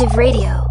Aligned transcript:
Of 0.00 0.16
Radio. 0.16 0.64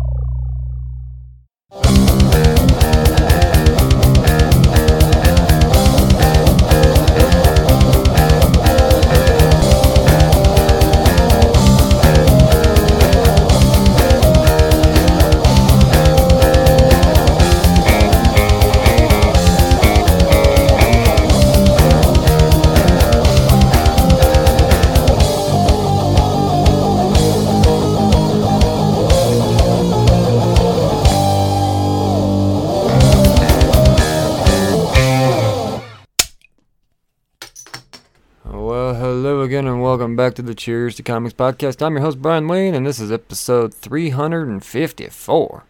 Back 40.17 40.33
to 40.33 40.41
the 40.41 40.55
Cheers 40.55 40.95
to 40.95 41.03
Comics 41.03 41.35
podcast. 41.35 41.79
I'm 41.85 41.93
your 41.93 42.01
host, 42.01 42.23
Brian 42.23 42.47
Wayne, 42.47 42.73
and 42.73 42.87
this 42.87 42.99
is 42.99 43.11
episode 43.11 43.71
354. 43.71 45.63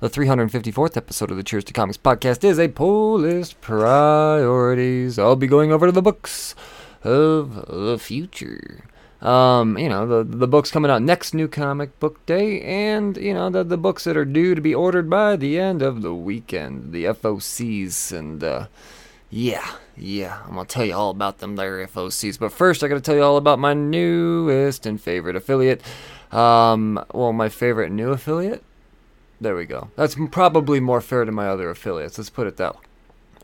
The 0.00 0.10
354th 0.10 0.96
episode 0.96 1.30
of 1.30 1.36
the 1.36 1.44
Cheers 1.44 1.62
to 1.64 1.72
Comics 1.72 1.98
podcast 1.98 2.42
is 2.42 2.58
a 2.58 2.66
pull 2.66 3.20
list 3.20 3.60
priorities. 3.60 5.20
I'll 5.20 5.36
be 5.36 5.46
going 5.46 5.70
over 5.70 5.86
to 5.86 5.92
the 5.92 6.02
books 6.02 6.56
of 7.04 7.64
the 7.68 7.96
future. 7.96 8.86
Um, 9.20 9.78
you 9.78 9.88
know, 9.88 10.04
the 10.04 10.24
the 10.24 10.48
books 10.48 10.72
coming 10.72 10.90
out 10.90 11.00
next 11.00 11.32
new 11.32 11.46
comic 11.46 12.00
book 12.00 12.26
day, 12.26 12.60
and 12.60 13.16
you 13.16 13.32
know, 13.32 13.50
the 13.50 13.62
the 13.62 13.78
books 13.78 14.02
that 14.02 14.16
are 14.16 14.24
due 14.24 14.56
to 14.56 14.60
be 14.60 14.74
ordered 14.74 15.08
by 15.08 15.36
the 15.36 15.60
end 15.60 15.80
of 15.80 16.02
the 16.02 16.12
weekend, 16.12 16.90
the 16.90 17.04
FOCs, 17.04 18.10
and 18.10 18.42
uh, 18.42 18.66
yeah, 19.30 19.74
yeah, 19.96 20.40
I'm 20.44 20.54
gonna 20.54 20.66
tell 20.66 20.84
you 20.84 20.94
all 20.94 21.10
about 21.10 21.38
them 21.38 21.56
there 21.56 21.86
FOCs. 21.86 22.38
But 22.38 22.52
first, 22.52 22.82
I 22.82 22.88
gotta 22.88 23.00
tell 23.00 23.14
you 23.14 23.22
all 23.22 23.36
about 23.36 23.58
my 23.58 23.74
newest 23.74 24.86
and 24.86 25.00
favorite 25.00 25.36
affiliate. 25.36 25.82
Um, 26.30 27.04
well, 27.12 27.32
my 27.32 27.48
favorite 27.48 27.90
new 27.90 28.10
affiliate. 28.10 28.62
There 29.40 29.56
we 29.56 29.66
go. 29.66 29.90
That's 29.96 30.16
probably 30.30 30.80
more 30.80 31.00
fair 31.00 31.24
to 31.24 31.32
my 31.32 31.48
other 31.48 31.68
affiliates. 31.68 32.16
Let's 32.16 32.30
put 32.30 32.46
it 32.46 32.56
that 32.58 32.76
way. 32.76 32.80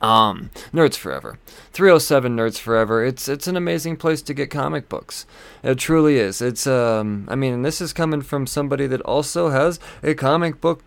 Um, 0.00 0.50
Nerds 0.72 0.94
Forever, 0.94 1.38
307 1.72 2.36
Nerds 2.36 2.58
Forever. 2.58 3.04
It's 3.04 3.28
it's 3.28 3.48
an 3.48 3.56
amazing 3.56 3.96
place 3.96 4.22
to 4.22 4.34
get 4.34 4.50
comic 4.50 4.88
books. 4.88 5.26
It 5.62 5.78
truly 5.78 6.18
is. 6.18 6.40
It's 6.40 6.66
um, 6.68 7.26
I 7.28 7.34
mean, 7.34 7.62
this 7.62 7.80
is 7.80 7.92
coming 7.92 8.22
from 8.22 8.46
somebody 8.46 8.86
that 8.86 9.00
also 9.00 9.50
has 9.50 9.80
a 10.02 10.14
comic 10.14 10.60
book 10.60 10.82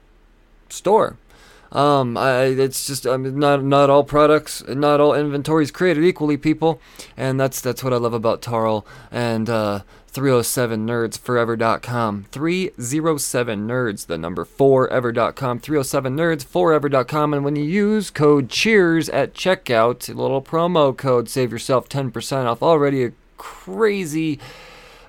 store. 0.70 1.18
Um, 1.72 2.18
I, 2.18 2.44
it's 2.44 2.86
just 2.86 3.08
I 3.08 3.18
mean, 3.18 3.40
not 3.40 3.64
not 3.64 3.90
all 3.90 4.04
products, 4.04 4.62
not 4.68 5.00
all 5.00 5.14
inventory 5.14 5.64
is 5.64 5.72
created 5.72 6.04
equally, 6.04 6.36
people, 6.36 6.82
and 7.16 7.40
that's 7.40 7.62
that's 7.62 7.82
what 7.84 7.94
I 7.94 7.98
love 7.98 8.14
about 8.14 8.42
Tarl 8.42 8.86
and 9.10 9.50
uh, 9.50 9.80
307nerdsforever.com. 10.12 12.26
307nerds, 12.32 14.08
the 14.08 14.18
number 14.18 14.44
4ever.com. 14.44 15.62
307nerds 15.62 16.44
forever.com, 16.44 17.34
and 17.34 17.46
when 17.46 17.56
you 17.56 17.64
use 17.64 18.10
code 18.10 18.50
Cheers 18.50 19.08
at 19.10 19.34
checkout, 19.34 20.10
a 20.10 20.14
little 20.14 20.42
promo 20.42 20.98
code, 20.98 21.30
save 21.30 21.54
yourself 21.54 21.88
10% 21.88 22.46
off 22.46 22.62
already 22.62 23.06
a 23.06 23.14
crazy 23.38 24.38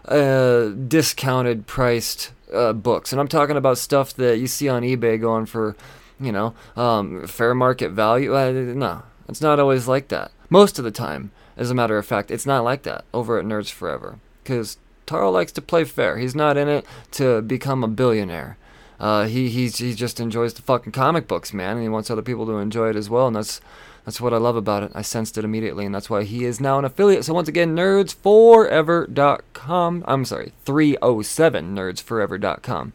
uh, 0.04 0.68
discounted 0.68 1.66
priced 1.66 2.30
uh, 2.52 2.72
books, 2.72 3.12
and 3.12 3.20
I'm 3.20 3.28
talking 3.28 3.56
about 3.56 3.78
stuff 3.78 4.14
that 4.14 4.38
you 4.38 4.46
see 4.46 4.68
on 4.68 4.82
eBay 4.82 5.20
going 5.20 5.46
for 5.46 5.74
you 6.22 6.32
know, 6.32 6.54
um, 6.76 7.26
fair 7.26 7.54
market 7.54 7.90
value. 7.90 8.34
Uh, 8.34 8.50
no, 8.52 9.02
it's 9.28 9.40
not 9.40 9.60
always 9.60 9.88
like 9.88 10.08
that. 10.08 10.30
Most 10.50 10.78
of 10.78 10.84
the 10.84 10.90
time, 10.90 11.30
as 11.56 11.70
a 11.70 11.74
matter 11.74 11.96
of 11.98 12.06
fact, 12.06 12.30
it's 12.30 12.46
not 12.46 12.64
like 12.64 12.82
that 12.82 13.04
over 13.12 13.38
at 13.38 13.44
Nerds 13.44 13.70
Forever. 13.70 14.18
Because 14.42 14.78
Taro 15.06 15.30
likes 15.30 15.52
to 15.52 15.62
play 15.62 15.84
fair. 15.84 16.18
He's 16.18 16.34
not 16.34 16.56
in 16.56 16.68
it 16.68 16.84
to 17.12 17.40
become 17.42 17.84
a 17.84 17.88
billionaire. 17.88 18.56
Uh, 18.98 19.26
he 19.26 19.48
he's, 19.48 19.78
he 19.78 19.94
just 19.94 20.20
enjoys 20.20 20.54
the 20.54 20.62
fucking 20.62 20.92
comic 20.92 21.26
books, 21.26 21.52
man, 21.52 21.76
and 21.76 21.82
he 21.82 21.88
wants 21.88 22.10
other 22.10 22.22
people 22.22 22.46
to 22.46 22.58
enjoy 22.58 22.90
it 22.90 22.96
as 22.96 23.10
well. 23.10 23.26
And 23.26 23.34
that's 23.34 23.60
that's 24.04 24.20
what 24.20 24.34
I 24.34 24.38
love 24.38 24.56
about 24.56 24.82
it. 24.82 24.90
I 24.94 25.02
sensed 25.02 25.38
it 25.38 25.44
immediately, 25.44 25.86
and 25.86 25.94
that's 25.94 26.10
why 26.10 26.24
he 26.24 26.44
is 26.44 26.60
now 26.60 26.76
an 26.78 26.84
affiliate. 26.84 27.24
So 27.24 27.34
once 27.34 27.48
again, 27.48 27.76
nerdsforever.com. 27.76 30.04
I'm 30.06 30.24
sorry, 30.24 30.52
307nerdsforever.com. 30.66 32.92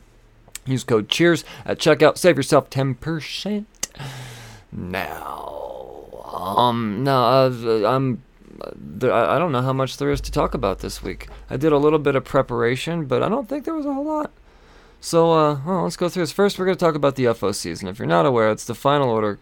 Use 0.68 0.84
code 0.84 1.10
CHEERS 1.10 1.44
at 1.66 1.80
checkout. 1.80 2.18
Save 2.18 2.38
yourself 2.38 2.70
10%. 2.70 3.66
Now, 4.72 5.78
um, 6.34 7.04
no, 7.04 7.24
uh, 7.24 7.90
I'm. 7.90 8.22
I 9.04 9.36
I 9.36 9.40
don't 9.40 9.52
know 9.52 9.62
how 9.62 9.74
much 9.74 9.98
there 9.98 10.12
is 10.12 10.22
to 10.22 10.32
talk 10.32 10.54
about 10.54 10.80
this 10.80 11.02
week. 11.02 11.28
I 11.50 11.58
did 11.58 11.72
a 11.72 11.78
little 11.78 12.00
bit 12.00 12.16
of 12.16 12.26
preparation, 12.26 13.06
but 13.06 13.24
I 13.24 13.30
don't 13.30 13.48
think 13.48 13.66
there 13.66 13.74
was 13.74 13.86
a 13.86 13.94
whole 13.94 14.06
lot. 14.06 14.32
So, 15.00 15.32
uh, 15.32 15.60
well, 15.66 15.84
let's 15.84 15.96
go 15.96 16.10
through 16.10 16.24
this. 16.24 16.32
First, 16.32 16.58
we're 16.58 16.66
going 16.66 16.78
to 16.78 16.84
talk 16.84 16.96
about 16.96 17.16
the 17.16 17.26
FOCs, 17.26 17.82
and 17.82 17.90
if 17.90 18.00
you're 18.00 18.08
not 18.08 18.26
aware, 18.26 18.50
it's 18.52 18.66
the 18.66 18.76
final 18.76 19.10
order 19.10 19.40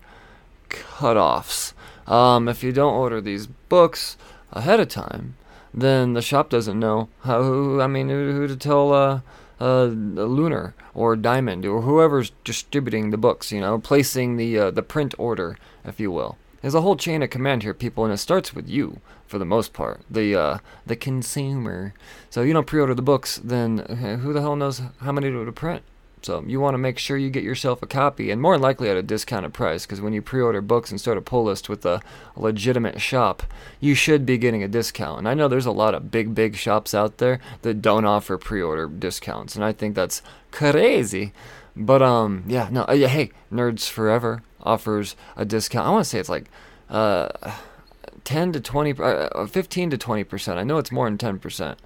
cutoffs. 0.70 1.74
Um, 2.08 2.48
if 2.48 2.64
you 2.64 2.72
don't 2.72 2.94
order 2.94 3.22
these 3.22 3.48
books 3.48 4.18
ahead 4.52 4.80
of 4.80 4.90
time, 4.90 5.38
then 5.74 6.14
the 6.14 6.22
shop 6.22 6.50
doesn't 6.50 6.80
know 6.80 7.10
how. 7.24 7.42
Who, 7.42 7.82
I 7.82 7.88
mean, 7.88 8.10
who, 8.10 8.34
who 8.34 8.48
to 8.48 8.56
tell 8.56 8.94
uh, 8.94 9.22
uh, 9.60 9.86
Lunar 9.86 10.74
or 10.94 11.16
Diamond 11.16 11.66
or 11.66 11.82
whoever's 11.82 12.32
distributing 12.44 13.10
the 13.10 13.18
books. 13.18 13.52
You 13.52 13.62
know, 13.62 13.80
placing 13.80 14.38
the 14.38 14.60
uh, 14.60 14.72
the 14.72 14.84
print 14.84 15.16
order, 15.18 15.58
if 15.84 16.00
you 16.00 16.12
will. 16.12 16.38
There's 16.62 16.76
a 16.76 16.82
whole 16.82 16.96
chain 16.96 17.22
of 17.22 17.30
command 17.30 17.62
here, 17.62 17.76
people, 17.76 18.06
and 18.06 18.14
it 18.14 18.18
starts 18.18 18.56
with 18.56 18.68
you 18.68 19.00
for 19.28 19.38
the 19.38 19.46
most 19.46 19.74
part, 19.74 20.02
the 20.10 20.36
uh, 20.36 20.58
the 20.86 20.96
consumer. 20.96 21.94
So 22.30 22.42
you 22.42 22.54
don't 22.54 22.68
pre-order 22.68 22.96
the 22.96 23.02
books, 23.02 23.40
then 23.44 23.78
who 24.24 24.34
the 24.34 24.42
hell 24.42 24.56
knows 24.56 24.82
how 25.02 25.12
many 25.12 25.30
to 25.30 25.52
print? 25.52 25.84
So 26.26 26.44
you 26.48 26.60
want 26.60 26.74
to 26.74 26.80
make 26.80 26.98
sure 26.98 27.18
you 27.18 27.30
get 27.30 27.44
yourself 27.44 27.84
a 27.84 27.86
copy, 27.86 28.32
and 28.32 28.42
more 28.42 28.58
likely 28.58 28.90
at 28.90 28.98
a 28.98 29.04
discounted 29.04 29.54
price, 29.54 29.86
because 29.86 30.02
when 30.02 30.12
you 30.12 30.24
pre-order 30.24 30.60
books 30.60 30.90
and 30.90 31.00
start 31.00 31.20
a 31.20 31.22
pull 31.22 31.44
list 31.44 31.70
with 31.70 31.86
a 31.86 32.02
legitimate 32.36 33.00
shop, 33.00 33.44
you 33.80 33.94
should 33.94 34.26
be 34.26 34.40
getting 34.40 34.64
a 34.64 34.68
discount. 34.68 35.20
And 35.20 35.30
I 35.30 35.36
know 35.36 35.48
there's 35.48 35.68
a 35.68 35.72
lot 35.72 35.94
of 35.94 36.10
big, 36.10 36.34
big 36.34 36.56
shops 36.56 36.96
out 36.96 37.20
there 37.20 37.40
that 37.62 37.80
don't 37.80 38.06
offer 38.06 38.40
pre-order 38.40 38.88
discounts, 38.88 39.56
and 39.56 39.64
I 39.64 39.72
think 39.72 39.94
that's 39.94 40.24
crazy. 40.50 41.32
But 41.76 42.02
um, 42.02 42.44
yeah, 42.48 42.70
no, 42.72 42.86
uh, 42.90 42.94
yeah, 42.94 43.08
hey, 43.08 43.30
Nerds 43.54 43.88
Forever 43.88 44.42
offers 44.64 45.16
a 45.38 45.46
discount. 45.46 45.88
I 45.88 45.92
want 45.92 46.06
to 46.06 46.10
say 46.10 46.18
it's 46.18 46.28
like 46.28 46.50
uh, 46.90 47.30
10 48.24 48.52
to 48.54 48.60
20, 48.60 48.94
uh, 48.94 49.04
uh 49.04 49.46
15 49.46 49.92
to 49.92 49.98
20 50.00 50.24
percent. 50.24 50.58
I 50.58 50.64
know 50.64 50.80
it's 50.80 50.92
more 50.92 51.06
than 51.08 51.20
10 51.20 51.38
percent, 51.38 51.78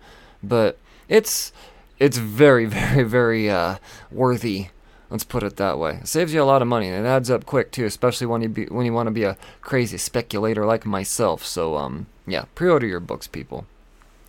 but 0.41 0.77
it's 1.09 1.51
it's 1.99 2.17
very, 2.17 2.65
very, 2.65 3.03
very 3.03 3.49
uh, 3.49 3.77
worthy. 4.11 4.67
Let's 5.09 5.23
put 5.23 5.43
it 5.43 5.57
that 5.57 5.79
way. 5.79 5.99
It 6.01 6.07
saves 6.07 6.33
you 6.33 6.41
a 6.41 6.45
lot 6.45 6.61
of 6.61 6.67
money, 6.67 6.87
and 6.87 7.05
it 7.05 7.09
adds 7.09 7.31
up 7.31 7.45
quick 7.45 7.71
too, 7.71 7.85
especially 7.85 8.27
when 8.27 8.41
you 8.41 8.49
be, 8.49 8.65
when 8.65 8.85
you 8.85 8.93
want 8.93 9.07
to 9.07 9.11
be 9.11 9.23
a 9.23 9.37
crazy 9.61 9.97
speculator 9.97 10.65
like 10.65 10.85
myself. 10.85 11.43
So 11.45 11.77
um, 11.77 12.05
yeah, 12.27 12.45
pre-order 12.55 12.85
your 12.85 12.99
books, 12.99 13.27
people. 13.27 13.65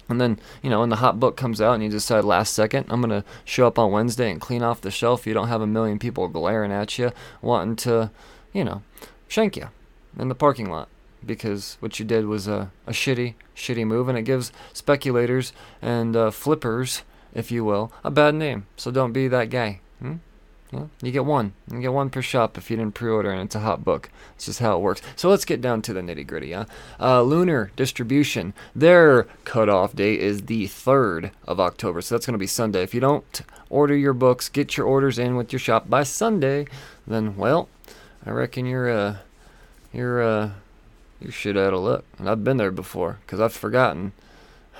And 0.09 0.21
then, 0.21 0.41
you 0.61 0.71
know, 0.71 0.81
when 0.81 0.89
the 0.89 0.97
hot 0.97 1.21
book 1.21 1.37
comes 1.37 1.61
out 1.61 1.75
and 1.75 1.85
you 1.85 1.89
decide 1.89 2.25
last 2.25 2.53
second, 2.53 2.87
I'm 2.89 3.01
going 3.01 3.23
to 3.23 3.25
show 3.45 3.69
up 3.69 3.79
on 3.79 3.93
Wednesday 3.93 4.29
and 4.29 4.41
clean 4.41 4.61
off 4.61 4.81
the 4.81 4.91
shelf, 4.91 5.25
you 5.25 5.33
don't 5.33 5.47
have 5.47 5.61
a 5.61 5.69
million 5.69 6.01
people 6.01 6.27
glaring 6.27 6.73
at 6.73 6.99
you 6.99 7.13
wanting 7.41 7.77
to, 7.77 8.11
you 8.53 8.65
know, 8.65 8.83
shank 9.29 9.57
you 9.57 9.69
in 10.19 10.29
the 10.29 10.35
parking 10.35 10.69
lot. 10.69 10.89
Because 11.25 11.77
what 11.79 12.01
you 12.01 12.05
did 12.05 12.27
was 12.27 12.49
a, 12.49 12.73
a 12.89 12.93
shitty, 12.93 13.35
shitty 13.55 13.87
move, 13.87 14.09
and 14.09 14.19
it 14.19 14.23
gives 14.23 14.51
speculators 14.73 15.53
and 15.81 16.17
uh, 16.17 16.31
flippers 16.33 17.03
if 17.35 17.51
you 17.51 17.65
will, 17.65 17.93
a 18.05 18.11
bad 18.11 18.35
name. 18.35 18.67
So 18.77 18.91
don't 18.91 19.13
be 19.13 19.29
that 19.29 19.51
guy. 19.51 19.81
Hmm? 20.01 20.15
You 21.03 21.11
get 21.11 21.25
one. 21.25 21.55
You 21.69 21.81
get 21.81 21.93
one 21.93 22.11
per 22.11 22.23
shop 22.23 22.57
if 22.57 22.71
you 22.71 22.77
didn't 22.77 22.95
pre-order, 22.95 23.33
and 23.33 23.43
it's 23.43 23.57
a 23.57 23.61
hot 23.61 23.85
book. 23.85 24.09
It's 24.37 24.47
just 24.47 24.61
how 24.61 24.77
it 24.77 24.81
works. 24.81 25.03
So 25.17 25.29
let's 25.29 25.45
get 25.45 25.61
down 25.61 25.83
to 25.83 25.93
the 25.93 26.01
nitty-gritty. 26.01 26.53
Huh? 26.53 26.67
Uh, 27.01 27.23
Lunar 27.23 27.73
Distribution. 27.75 28.55
Their 28.75 29.25
cutoff 29.45 29.97
date 29.97 30.21
is 30.21 30.43
the 30.43 30.69
third 30.69 31.33
of 31.45 31.59
October, 31.59 32.01
so 32.01 32.15
that's 32.15 32.27
going 32.27 32.35
to 32.35 32.39
be 32.39 32.47
Sunday. 32.47 32.85
If 32.85 32.95
you 32.95 33.01
don't 33.01 33.43
order 33.69 33.97
your 33.97 34.13
books, 34.13 34.49
get 34.49 34.77
your 34.77 34.87
orders 34.87 35.19
in 35.19 35.35
with 35.35 35.53
your 35.53 35.59
shop 35.59 35.91
by 35.91 36.05
Sunday, 36.05 36.67
then 37.05 37.37
well, 37.37 37.69
I 38.25 38.31
reckon 38.31 38.65
you're 38.65 38.91
uh, 38.91 39.17
you're 39.93 40.23
uh, 40.23 40.51
you're 41.21 41.33
shit 41.33 41.57
out 41.57 41.75
of 41.75 41.81
luck. 41.81 42.05
And 42.17 42.29
I've 42.29 42.45
been 42.45 42.59
there 42.59 42.71
before 42.71 43.19
because 43.27 43.41
I've 43.41 43.53
forgotten. 43.53 44.13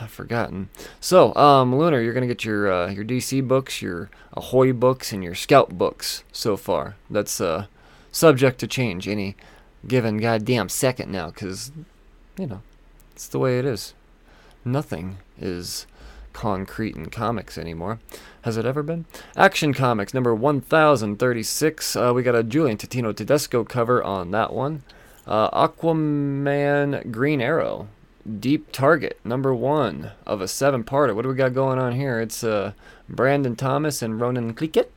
I've 0.01 0.11
forgotten. 0.11 0.69
So, 1.01 1.35
um, 1.35 1.75
Lunar, 1.75 2.01
you're 2.01 2.15
gonna 2.15 2.27
get 2.27 2.45
your 2.45 2.71
uh, 2.71 2.91
your 2.91 3.05
DC 3.05 3.47
books, 3.47 3.83
your 3.83 4.11
Ahoy 4.33 4.73
books, 4.73 5.13
and 5.13 5.23
your 5.23 5.35
Scout 5.35 5.77
books 5.77 6.25
so 6.33 6.57
far. 6.57 6.97
That's 7.09 7.41
uh, 7.41 7.67
subject 8.13 8.59
to 8.61 8.67
change 8.67 9.07
any 9.07 9.37
given 9.87 10.19
goddamn 10.19 10.69
second 10.69 11.11
now, 11.11 11.31
because 11.31 11.73
you 12.39 12.47
know 12.47 12.63
it's 13.13 13.29
the 13.29 13.39
way 13.39 13.59
it 13.59 13.65
is. 13.65 13.95
Nothing 14.65 15.19
is 15.39 15.87
concrete 16.33 16.97
in 16.97 17.07
comics 17.07 17.59
anymore. 17.59 17.99
Has 18.43 18.57
it 18.57 18.65
ever 18.65 18.83
been? 18.83 19.05
Action 19.37 19.75
Comics 19.75 20.15
number 20.15 20.35
1036. 20.35 21.97
Uh, 21.97 22.13
we 22.15 22.23
got 22.23 22.35
a 22.35 22.43
Julian 22.43 22.79
Totino 22.79 23.15
Tedesco 23.15 23.65
cover 23.65 24.03
on 24.03 24.31
that 24.31 24.53
one. 24.53 24.83
Uh, 25.27 25.51
Aquaman 25.51 27.11
Green 27.11 27.41
Arrow 27.41 27.89
Deep 28.39 28.71
Target, 28.71 29.19
number 29.25 29.55
one 29.55 30.11
of 30.27 30.41
a 30.41 30.49
seven 30.49 30.85
parter. 30.85 31.15
What 31.15 31.23
do 31.23 31.29
we 31.29 31.35
got 31.35 31.55
going 31.55 31.79
on 31.79 31.93
here? 31.93 32.21
It's 32.21 32.45
uh, 32.45 32.73
Brandon 33.09 33.57
Thomas 33.57 34.03
and 34.03 34.21
Ronan 34.21 34.55
Cliquet. 34.55 34.89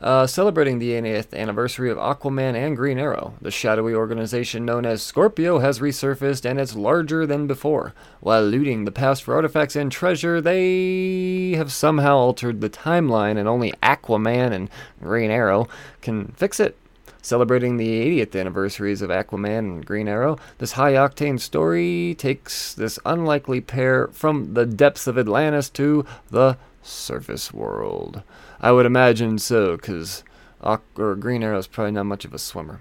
Uh, 0.00 0.26
celebrating 0.26 0.78
the 0.78 0.92
80th 0.92 1.34
anniversary 1.34 1.90
of 1.90 1.98
Aquaman 1.98 2.54
and 2.54 2.74
Green 2.74 2.98
Arrow, 2.98 3.34
the 3.42 3.50
shadowy 3.50 3.92
organization 3.92 4.64
known 4.64 4.86
as 4.86 5.02
Scorpio 5.02 5.58
has 5.58 5.78
resurfaced 5.78 6.48
and 6.48 6.58
is 6.58 6.74
larger 6.74 7.26
than 7.26 7.46
before. 7.46 7.92
While 8.20 8.44
looting 8.44 8.86
the 8.86 8.92
past 8.92 9.22
for 9.22 9.34
artifacts 9.34 9.76
and 9.76 9.92
treasure, 9.92 10.40
they 10.40 11.52
have 11.52 11.70
somehow 11.70 12.16
altered 12.16 12.62
the 12.62 12.70
timeline, 12.70 13.36
and 13.36 13.46
only 13.46 13.72
Aquaman 13.82 14.52
and 14.52 14.70
Green 15.02 15.30
Arrow 15.30 15.68
can 16.00 16.28
fix 16.36 16.60
it. 16.60 16.78
Celebrating 17.22 17.76
the 17.76 18.22
80th 18.22 18.38
anniversaries 18.38 19.02
of 19.02 19.10
Aquaman 19.10 19.58
and 19.58 19.86
Green 19.86 20.08
Arrow, 20.08 20.38
this 20.58 20.72
high 20.72 20.92
octane 20.92 21.38
story 21.38 22.14
takes 22.18 22.72
this 22.74 22.98
unlikely 23.04 23.60
pair 23.60 24.08
from 24.08 24.54
the 24.54 24.66
depths 24.66 25.06
of 25.06 25.18
Atlantis 25.18 25.68
to 25.70 26.04
the 26.30 26.56
surface 26.82 27.52
world. 27.52 28.22
I 28.60 28.72
would 28.72 28.86
imagine 28.86 29.38
so, 29.38 29.76
because 29.76 30.24
or 30.62 31.14
Green 31.16 31.42
Arrow 31.42 31.58
is 31.58 31.66
probably 31.66 31.92
not 31.92 32.06
much 32.06 32.24
of 32.24 32.34
a 32.34 32.38
swimmer. 32.38 32.80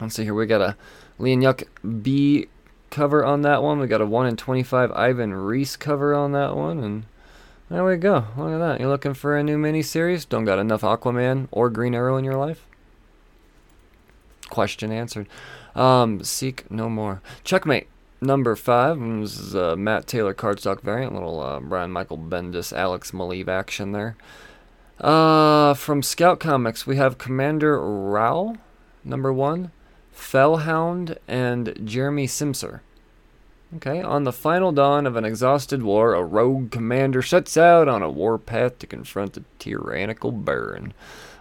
Let's 0.00 0.14
see 0.14 0.24
here. 0.24 0.34
We 0.34 0.46
got 0.46 0.60
a 0.60 0.76
Leon 1.18 1.40
Yuck 1.40 2.02
B 2.02 2.48
cover 2.90 3.24
on 3.24 3.42
that 3.42 3.62
one. 3.62 3.78
We 3.78 3.86
got 3.86 4.00
a 4.00 4.06
1 4.06 4.26
in 4.26 4.36
25 4.36 4.92
Ivan 4.92 5.34
Reis 5.34 5.76
cover 5.76 6.14
on 6.14 6.32
that 6.32 6.56
one. 6.56 6.78
And 6.78 7.06
there 7.68 7.84
we 7.84 7.96
go. 7.96 8.24
Look 8.36 8.52
at 8.52 8.58
that. 8.58 8.80
You're 8.80 8.88
looking 8.88 9.14
for 9.14 9.36
a 9.36 9.42
new 9.42 9.58
miniseries? 9.58 10.28
Don't 10.28 10.44
got 10.44 10.58
enough 10.58 10.82
Aquaman 10.82 11.48
or 11.50 11.70
Green 11.70 11.94
Arrow 11.94 12.16
in 12.16 12.24
your 12.24 12.36
life? 12.36 12.66
Question 14.50 14.92
answered. 14.92 15.28
Um, 15.74 16.22
seek 16.24 16.70
no 16.70 16.88
more. 16.88 17.22
Checkmate 17.44 17.88
number 18.20 18.56
five. 18.56 18.98
This 18.98 19.38
is 19.38 19.54
a 19.54 19.76
Matt 19.76 20.06
Taylor 20.06 20.34
cardstock 20.34 20.82
variant. 20.82 21.14
Little 21.14 21.40
uh, 21.40 21.60
Brian 21.60 21.90
Michael 21.90 22.18
Bendis, 22.18 22.76
Alex 22.76 23.12
Maleev 23.12 23.48
action 23.48 23.92
there. 23.92 24.16
Uh, 25.00 25.72
from 25.74 26.02
Scout 26.02 26.40
Comics, 26.40 26.86
we 26.86 26.96
have 26.96 27.16
Commander 27.16 27.80
Rao, 27.80 28.56
number 29.02 29.32
one, 29.32 29.70
Fellhound, 30.12 31.16
and 31.26 31.74
Jeremy 31.84 32.26
Simser. 32.26 32.80
Okay, 33.76 34.02
on 34.02 34.24
the 34.24 34.32
final 34.32 34.72
dawn 34.72 35.06
of 35.06 35.14
an 35.14 35.24
exhausted 35.24 35.82
war, 35.82 36.12
a 36.12 36.24
rogue 36.24 36.72
commander 36.72 37.22
sets 37.22 37.56
out 37.56 37.86
on 37.86 38.02
a 38.02 38.10
warpath 38.10 38.80
to 38.80 38.86
confront 38.86 39.36
a 39.36 39.44
tyrannical 39.60 40.32
baron. 40.32 40.92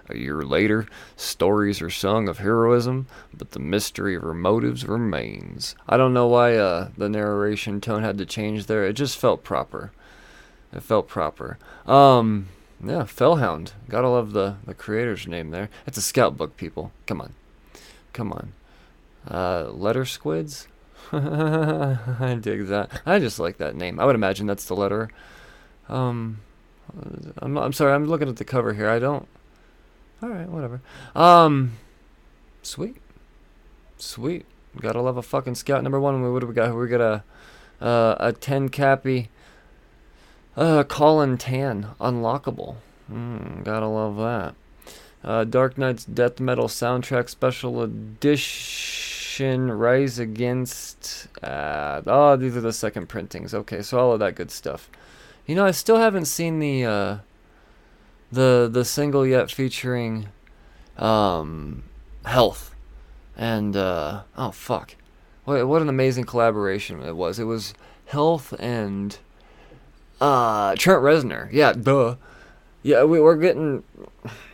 A 0.10 0.18
year 0.18 0.42
later, 0.42 0.88
stories 1.16 1.82
are 1.82 1.90
sung 1.90 2.28
of 2.28 2.40
heroism, 2.40 3.08
but 3.34 3.52
the 3.52 3.60
mystery 3.60 4.16
of 4.16 4.24
her 4.24 4.34
motives 4.34 4.88
remains. 4.88 5.76
I 5.88 5.98
don't 5.98 6.14
know 6.14 6.28
why 6.28 6.56
uh, 6.56 6.90
the 6.98 7.10
narration 7.10 7.80
tone 7.80 8.02
had 8.02 8.18
to 8.18 8.26
change 8.26 8.66
there. 8.66 8.86
It 8.86 8.94
just 8.94 9.18
felt 9.18 9.44
proper. 9.44 9.92
It 10.74 10.82
felt 10.82 11.08
proper. 11.08 11.58
Um, 11.86 12.48
yeah, 12.84 13.06
Fellhound. 13.06 13.74
Gotta 13.88 14.10
love 14.10 14.34
the, 14.34 14.56
the 14.66 14.74
creator's 14.74 15.28
name 15.28 15.52
there. 15.52 15.70
It's 15.86 15.98
a 15.98 16.02
scout 16.02 16.38
book, 16.38 16.58
people. 16.58 16.92
Come 17.06 17.22
on. 17.22 17.34
Come 18.14 18.32
on. 18.32 18.54
Uh, 19.30 19.70
letter 19.70 20.06
squids? 20.06 20.68
I 21.12 22.38
dig 22.40 22.68
that. 22.68 23.02
I 23.06 23.20
just 23.20 23.40
like 23.40 23.58
that 23.58 23.76
name. 23.76 24.00
I 24.00 24.06
would 24.06 24.16
imagine 24.16 24.48
that's 24.48 24.66
the 24.66 24.76
letter. 24.76 25.10
Um, 25.88 26.40
I'm, 27.40 27.58
I'm 27.58 27.74
sorry, 27.74 27.94
I'm 27.94 28.06
looking 28.06 28.30
at 28.30 28.38
the 28.38 28.46
cover 28.46 28.74
here. 28.74 28.90
I 28.90 29.00
don't. 29.00 29.28
All 30.22 30.30
right, 30.30 30.50
whatever. 30.50 30.82
Um, 31.16 31.74
sweet, 32.62 32.98
sweet. 33.98 34.46
Gotta 34.80 35.02
love 35.02 35.18
a 35.18 35.22
fucking 35.22 35.56
scout 35.56 35.82
number 35.84 36.00
one. 36.00 36.22
What 36.34 36.40
do 36.40 36.48
we 36.48 36.54
got? 36.54 36.76
We 36.76 36.88
got 36.88 37.02
a 37.02 37.24
uh, 37.84 38.16
a 38.20 38.34
ten 38.34 38.70
cappy. 38.70 39.30
Uh, 40.58 40.84
Colin 40.84 41.38
Tan 41.38 41.88
unlockable. 42.02 42.76
Mm, 43.12 43.64
gotta 43.64 43.88
love 43.88 44.18
that. 44.18 44.56
Uh, 45.24 45.44
Dark 45.46 45.78
Knight's 45.78 46.06
Death 46.06 46.40
Metal 46.40 46.68
soundtrack 46.68 47.30
special 47.30 47.82
edition. 47.82 49.72
Rise 49.72 50.20
Against. 50.20 51.28
Uh, 51.42 52.02
oh, 52.06 52.36
these 52.36 52.58
are 52.58 52.62
the 52.62 52.74
second 52.74 53.08
printings. 53.08 53.54
Okay, 53.54 53.82
so 53.82 53.98
all 53.98 54.12
of 54.14 54.20
that 54.20 54.36
good 54.36 54.52
stuff. 54.52 54.90
You 55.46 55.56
know, 55.56 55.66
I 55.66 55.72
still 55.72 55.98
haven't 55.98 56.26
seen 56.26 56.60
the. 56.60 57.22
The 58.32 58.70
the 58.72 58.86
single 58.86 59.26
yet 59.26 59.50
featuring 59.52 60.30
um, 60.98 61.84
Health 62.26 62.76
and 63.36 63.76
uh, 63.76 64.22
oh 64.38 64.52
fuck, 64.52 64.96
what 65.46 65.68
what 65.68 65.82
an 65.82 65.90
amazing 65.90 66.26
collaboration 66.26 67.02
it 67.02 67.16
was. 67.16 67.40
It 67.40 67.46
was 67.46 67.74
Health 68.06 68.54
and 68.60 69.18
uh, 70.22 70.76
Trent 70.76 71.02
Reznor. 71.02 71.50
Yeah, 71.52 71.74
duh. 71.74 72.16
Yeah, 72.84 73.04
we, 73.04 73.20
we're 73.20 73.36
getting. 73.36 73.84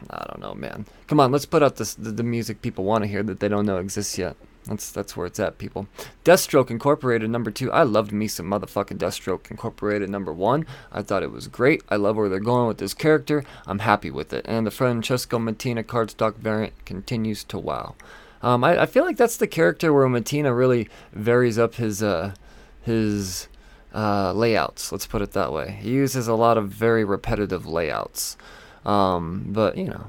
I 0.09 0.25
don't 0.29 0.39
know, 0.39 0.53
man. 0.53 0.85
Come 1.07 1.19
on, 1.19 1.31
let's 1.31 1.45
put 1.45 1.61
out 1.61 1.75
this, 1.75 1.93
the, 1.93 2.11
the 2.11 2.23
music 2.23 2.61
people 2.61 2.83
want 2.83 3.03
to 3.03 3.07
hear 3.07 3.23
that 3.23 3.39
they 3.39 3.47
don't 3.47 3.65
know 3.65 3.77
exists 3.77 4.17
yet. 4.17 4.35
That's 4.65 4.91
that's 4.91 5.15
where 5.15 5.27
it's 5.27 5.39
at, 5.39 5.57
people. 5.57 5.87
Deathstroke 6.23 6.69
Incorporated 6.69 7.29
number 7.29 7.51
two. 7.51 7.71
I 7.71 7.83
loved 7.83 8.11
me 8.11 8.27
some 8.27 8.49
motherfucking 8.49 8.97
Deathstroke 8.97 9.49
Incorporated 9.51 10.09
number 10.09 10.33
one. 10.33 10.65
I 10.91 11.01
thought 11.01 11.23
it 11.23 11.31
was 11.31 11.47
great. 11.47 11.83
I 11.89 11.95
love 11.95 12.17
where 12.17 12.29
they're 12.29 12.39
going 12.39 12.67
with 12.67 12.79
this 12.79 12.93
character. 12.93 13.43
I'm 13.67 13.79
happy 13.79 14.11
with 14.11 14.33
it. 14.33 14.45
And 14.47 14.65
the 14.65 14.71
Francesco 14.71 15.37
Mattina 15.37 15.83
cardstock 15.83 16.35
variant 16.35 16.85
continues 16.85 17.43
to 17.45 17.57
wow. 17.57 17.95
Um, 18.41 18.63
I, 18.63 18.83
I 18.83 18.85
feel 18.85 19.05
like 19.05 19.17
that's 19.17 19.37
the 19.37 19.47
character 19.47 19.93
where 19.93 20.07
Mattina 20.07 20.55
really 20.55 20.89
varies 21.13 21.57
up 21.57 21.75
his 21.75 22.03
uh, 22.03 22.33
his 22.81 23.47
uh, 23.93 24.33
layouts. 24.33 24.91
Let's 24.91 25.07
put 25.07 25.21
it 25.21 25.31
that 25.31 25.53
way. 25.53 25.77
He 25.81 25.91
uses 25.91 26.27
a 26.27 26.35
lot 26.35 26.57
of 26.57 26.69
very 26.69 27.03
repetitive 27.03 27.65
layouts. 27.65 28.37
Um, 28.85 29.45
but 29.47 29.77
you 29.77 29.85
know, 29.85 30.05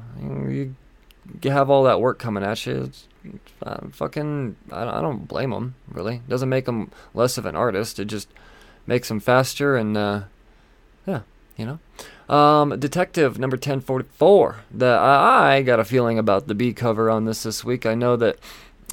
you, 0.49 0.75
have 1.45 1.71
all 1.71 1.85
that 1.85 2.01
work 2.01 2.19
coming 2.19 2.45
at 2.45 2.67
you. 2.67 2.83
It's, 2.85 3.09
uh, 3.63 3.89
fucking, 3.93 4.57
I, 4.71 4.99
I 4.99 5.01
don't 5.01 5.29
blame 5.29 5.53
him. 5.53 5.75
Really, 5.89 6.23
doesn't 6.29 6.49
make 6.49 6.67
him 6.67 6.91
less 7.15 7.39
of 7.39 7.47
an 7.47 7.57
artist. 7.57 7.99
It 7.99 8.07
just 8.07 8.29
makes 8.87 9.11
him 9.11 9.21
faster 9.21 9.77
and 9.77 9.97
uh, 9.97 10.23
yeah, 11.07 11.21
you 11.57 11.67
know. 11.67 12.35
Um, 12.35 12.79
Detective 12.79 13.39
number 13.39 13.57
1044. 13.57 14.57
The, 14.73 14.87
I, 14.87 15.63
got 15.63 15.79
a 15.79 15.85
feeling 15.85 16.19
about 16.19 16.49
the 16.49 16.55
B 16.55 16.73
cover 16.73 17.09
on 17.09 17.25
this 17.25 17.45
this 17.45 17.65
week. 17.65 17.87
I 17.87 17.95
know 17.95 18.17
that 18.17 18.39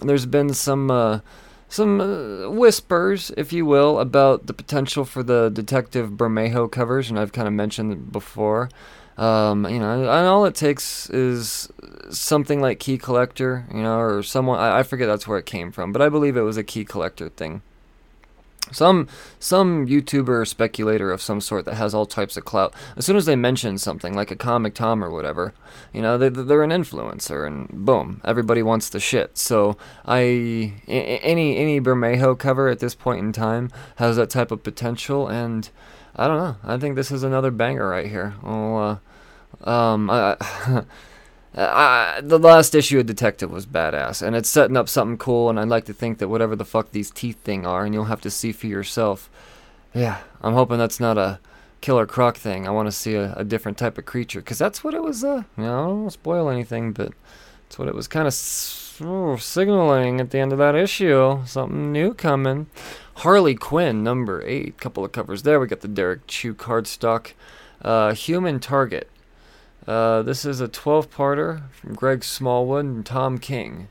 there's 0.02 0.26
been 0.26 0.54
some 0.54 0.92
uh, 0.92 1.20
some 1.68 2.00
uh, 2.00 2.50
whispers, 2.50 3.32
if 3.36 3.52
you 3.52 3.66
will, 3.66 4.00
about 4.00 4.46
the 4.46 4.54
potential 4.54 5.06
for 5.06 5.24
the 5.24 5.50
Detective 5.50 6.12
Bermejo 6.12 6.72
covers, 6.72 7.10
and 7.10 7.18
I've 7.18 7.34
kind 7.34 7.48
of 7.48 7.54
mentioned 7.54 8.12
before. 8.12 8.70
Um, 9.18 9.66
you 9.70 9.80
know, 9.80 10.02
and 10.02 10.28
all 10.28 10.46
it 10.46 10.56
takes 10.56 11.10
is 11.10 11.72
something 12.10 12.62
like 12.62 12.80
Key 12.80 12.98
Collector, 12.98 13.66
you 13.72 13.84
know, 13.84 14.00
or 14.00 14.24
someone. 14.24 14.60
I, 14.60 14.80
I 14.80 14.84
forget 14.84 15.08
that's 15.08 15.28
where 15.28 15.38
it 15.38 15.46
came 15.46 15.72
from, 15.72 15.92
but 15.92 16.02
I 16.02 16.10
believe 16.10 16.36
it 16.36 16.42
was 16.42 16.58
a 16.58 16.64
Key 16.64 16.84
Collector 16.84 17.30
thing 17.30 17.62
some 18.72 19.08
some 19.40 19.86
YouTuber 19.88 20.30
or 20.30 20.46
speculator 20.46 21.12
of 21.12 21.22
some 21.22 21.42
sort 21.42 21.66
that 21.66 21.76
has 21.76 21.94
all 21.94 22.06
types 22.06 22.38
of 22.38 22.46
clout. 22.46 22.74
As 22.96 23.06
soon 23.06 23.16
as 23.16 23.26
they 23.26 23.36
mention 23.36 23.78
something 23.78 24.16
like 24.16 24.32
a 24.32 24.36
comic 24.36 24.74
Tom 24.74 25.04
or 25.04 25.12
whatever, 25.12 25.54
you 25.92 26.02
know, 26.02 26.18
they, 26.18 26.30
they're 26.30 26.64
an 26.64 26.70
influencer, 26.70 27.46
and 27.46 27.68
boom, 27.70 28.22
everybody 28.24 28.64
wants 28.64 28.90
the 28.90 29.00
shit. 29.00 29.38
So 29.38 29.78
I 30.06 30.74
any 30.88 31.58
any 31.58 31.82
Bermejo 31.82 32.38
cover 32.38 32.68
at 32.70 32.80
this 32.80 32.96
point 32.96 33.20
in 33.20 33.32
time 33.32 33.70
has 33.98 34.16
that 34.18 34.30
type 34.30 34.52
of 34.52 34.64
potential, 34.64 35.28
and 35.28 35.70
I 36.16 36.28
don't 36.28 36.38
know. 36.38 36.56
I 36.64 36.78
think 36.78 36.96
this 36.96 37.12
is 37.12 37.24
another 37.24 37.52
banger 37.52 37.88
right 37.88 38.08
here. 38.08 38.36
Well, 38.44 39.02
uh, 39.64 39.70
um, 39.70 40.10
I. 40.10 40.38
Uh, 41.56 42.22
the 42.22 42.40
last 42.40 42.74
issue 42.74 43.00
of 43.00 43.06
Detective 43.06 43.52
was 43.52 43.66
badass, 43.66 44.22
and 44.22 44.36
it's 44.36 44.50
setting 44.50 44.78
up 44.78 44.90
something 44.90 45.18
cool. 45.18 45.50
And 45.50 45.60
I'd 45.60 45.68
like 45.68 45.86
to 45.86 45.94
think 45.94 46.18
that 46.18 46.28
whatever 46.28 46.56
the 46.56 46.66
fuck 46.66 46.92
these 46.92 47.12
teeth 47.12 47.40
thing 47.40 47.66
are, 47.66 47.86
and 47.86 47.94
you'll 47.94 48.06
have 48.06 48.22
to 48.22 48.32
see 48.32 48.52
for 48.52 48.68
yourself. 48.68 49.30
Yeah, 49.94 50.20
I'm 50.42 50.54
hoping 50.54 50.80
that's 50.80 51.00
not 51.00 51.18
a 51.18 51.40
killer 51.82 52.06
croc 52.06 52.38
thing. 52.38 52.68
I 52.68 52.72
want 52.72 52.88
to 52.88 52.92
see 52.92 53.16
a, 53.16 53.34
a, 53.36 53.44
different 53.44 53.78
type 53.78 53.98
of 53.98 54.06
creature, 54.06 54.42
cause 54.42 54.58
that's 54.58 54.84
what 54.84 54.94
it 54.94 55.04
was. 55.04 55.24
Uh, 55.24 55.44
you 55.58 55.64
know, 55.64 55.84
I 55.84 55.86
don't 55.86 56.10
spoil 56.10 56.50
anything, 56.50 56.94
but 56.94 57.12
that's 57.64 57.78
what 57.78 57.90
it 57.90 57.94
was 57.94 58.08
kind 58.08 58.26
of 58.26 58.32
s- 58.32 59.02
signaling 59.40 60.22
at 60.22 60.32
the 60.32 60.40
end 60.40 60.54
of 60.54 60.60
that 60.60 60.76
issue. 60.76 61.42
Something 61.46 61.92
new 61.92 62.14
coming. 62.14 62.68
Harley 63.18 63.56
Quinn 63.56 64.04
number 64.04 64.44
eight. 64.46 64.78
Couple 64.78 65.06
of 65.06 65.12
covers 65.12 65.44
there. 65.44 65.60
We 65.60 65.68
got 65.68 65.82
the 65.82 65.88
Derrick 65.88 66.28
Chew 66.28 66.54
cardstock. 66.54 67.34
Uh, 67.82 68.14
Human 68.14 68.60
Target. 68.60 69.10
Uh, 69.88 70.22
this 70.22 70.46
is 70.46 70.62
a 70.62 70.68
12 70.68 71.12
parter 71.12 71.70
from 71.72 71.94
Greg 71.94 72.24
Smallwood 72.24 72.86
and 72.86 73.06
Tom 73.06 73.38
King. 73.38 73.88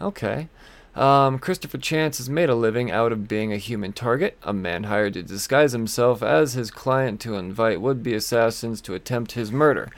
Okay. 0.00 0.48
Um, 0.94 1.38
Christopher 1.38 1.78
Chance 1.78 2.18
has 2.18 2.30
made 2.30 2.48
a 2.48 2.54
living 2.54 2.90
out 2.90 3.10
of 3.10 3.26
being 3.26 3.52
a 3.52 3.56
human 3.56 3.92
target, 3.92 4.38
a 4.44 4.52
man 4.52 4.84
hired 4.84 5.14
to 5.14 5.24
disguise 5.24 5.72
himself 5.72 6.22
as 6.22 6.52
his 6.52 6.70
client 6.70 7.20
to 7.22 7.34
invite 7.34 7.80
would 7.80 8.02
be 8.02 8.14
assassins 8.14 8.80
to 8.82 8.94
attempt 8.94 9.32
his 9.32 9.50
murder. 9.50 9.90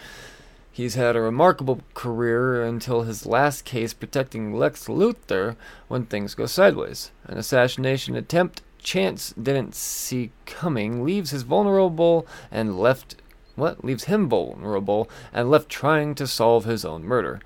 He's 0.76 0.95
had 0.95 1.16
a 1.16 1.23
remarkable 1.23 1.80
career 1.95 2.62
until 2.62 3.00
his 3.00 3.25
last 3.25 3.64
case 3.64 3.95
protecting 3.95 4.52
Lex 4.52 4.88
Luthor 4.88 5.56
when 5.88 6.04
things 6.04 6.35
go 6.35 6.45
sideways. 6.45 7.12
An 7.25 7.38
assassination 7.38 8.14
attempt 8.14 8.61
Chance 8.83 9.33
didn't 9.42 9.75
see 9.75 10.33
coming 10.45 11.02
leaves 11.02 11.30
his 11.30 11.45
vulnerable 11.45 12.26
and 12.50 12.78
left 12.78 13.16
what 13.54 13.87
leaves 13.87 14.04
him 14.04 14.28
vulnerable 14.28 15.09
and 15.33 15.50
left 15.50 15.71
trying 15.71 16.14
to 16.16 16.26
solve 16.26 16.66
his 16.66 16.85
own 16.85 17.04
murder. 17.04 17.40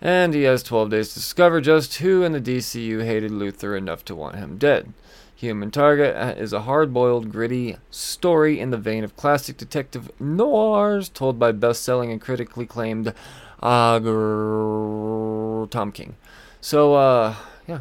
And 0.00 0.32
he 0.32 0.44
has 0.44 0.62
12 0.62 0.88
days 0.88 1.08
to 1.08 1.16
discover 1.16 1.60
just 1.60 1.98
who 1.98 2.22
in 2.22 2.32
the 2.32 2.40
DCU 2.40 3.04
hated 3.04 3.32
Luthor 3.32 3.76
enough 3.76 4.02
to 4.06 4.16
want 4.16 4.36
him 4.36 4.56
dead. 4.56 4.94
Human 5.42 5.72
Target 5.72 6.14
uh, 6.14 6.34
is 6.36 6.52
a 6.52 6.60
hard 6.60 6.94
boiled, 6.94 7.32
gritty 7.32 7.76
story 7.90 8.60
in 8.60 8.70
the 8.70 8.76
vein 8.76 9.02
of 9.02 9.16
classic 9.16 9.56
detective 9.56 10.08
noirs 10.20 11.08
told 11.08 11.40
by 11.40 11.50
best 11.50 11.82
selling 11.82 12.12
and 12.12 12.20
critically 12.20 12.62
acclaimed 12.62 13.12
uh, 13.60 13.98
Tom 13.98 15.92
King. 15.92 16.14
So, 16.60 16.94
uh, 16.94 17.34
yeah, 17.66 17.80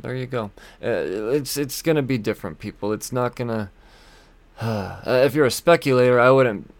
there 0.00 0.16
you 0.16 0.24
go. 0.24 0.52
Uh, 0.82 1.34
it's, 1.36 1.58
it's 1.58 1.82
going 1.82 1.96
to 1.96 2.02
be 2.02 2.16
different, 2.16 2.58
people. 2.58 2.94
It's 2.94 3.12
not 3.12 3.36
going 3.36 3.48
to. 4.60 5.02
if 5.04 5.34
you're 5.34 5.44
a 5.44 5.50
speculator, 5.50 6.18
I 6.18 6.30
wouldn't 6.30 6.72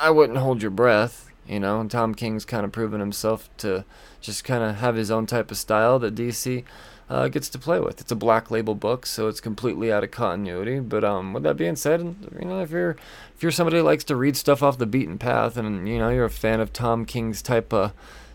I 0.00 0.10
wouldn't 0.10 0.38
hold 0.38 0.62
your 0.62 0.70
breath. 0.70 1.30
You 1.46 1.60
know, 1.60 1.86
Tom 1.86 2.14
King's 2.14 2.46
kind 2.46 2.64
of 2.64 2.72
proven 2.72 3.00
himself 3.00 3.50
to 3.58 3.84
just 4.20 4.44
kind 4.44 4.64
of 4.64 4.76
have 4.76 4.96
his 4.96 5.10
own 5.10 5.26
type 5.26 5.50
of 5.50 5.58
style 5.58 5.98
that 5.98 6.14
DC 6.14 6.64
uh, 7.08 7.28
gets 7.28 7.48
to 7.50 7.58
play 7.58 7.78
with. 7.80 8.00
It's 8.00 8.10
a 8.10 8.16
black 8.16 8.50
label 8.50 8.74
book, 8.74 9.06
so 9.06 9.28
it's 9.28 9.40
completely 9.40 9.92
out 9.92 10.04
of 10.04 10.10
continuity. 10.10 10.80
But 10.80 11.04
um, 11.04 11.32
with 11.32 11.42
that 11.44 11.56
being 11.56 11.76
said, 11.76 12.00
you 12.00 12.44
know, 12.44 12.60
if 12.60 12.70
you're 12.70 12.96
if 13.34 13.42
you're 13.42 13.52
somebody 13.52 13.78
who 13.78 13.82
likes 13.82 14.04
to 14.04 14.16
read 14.16 14.36
stuff 14.36 14.62
off 14.62 14.78
the 14.78 14.86
beaten 14.86 15.18
path, 15.18 15.56
and 15.56 15.88
you 15.88 15.98
know 15.98 16.10
you're 16.10 16.24
a 16.24 16.30
fan 16.30 16.60
of 16.60 16.72
Tom 16.72 17.04
King's 17.04 17.42
type 17.42 17.72
of 17.72 17.92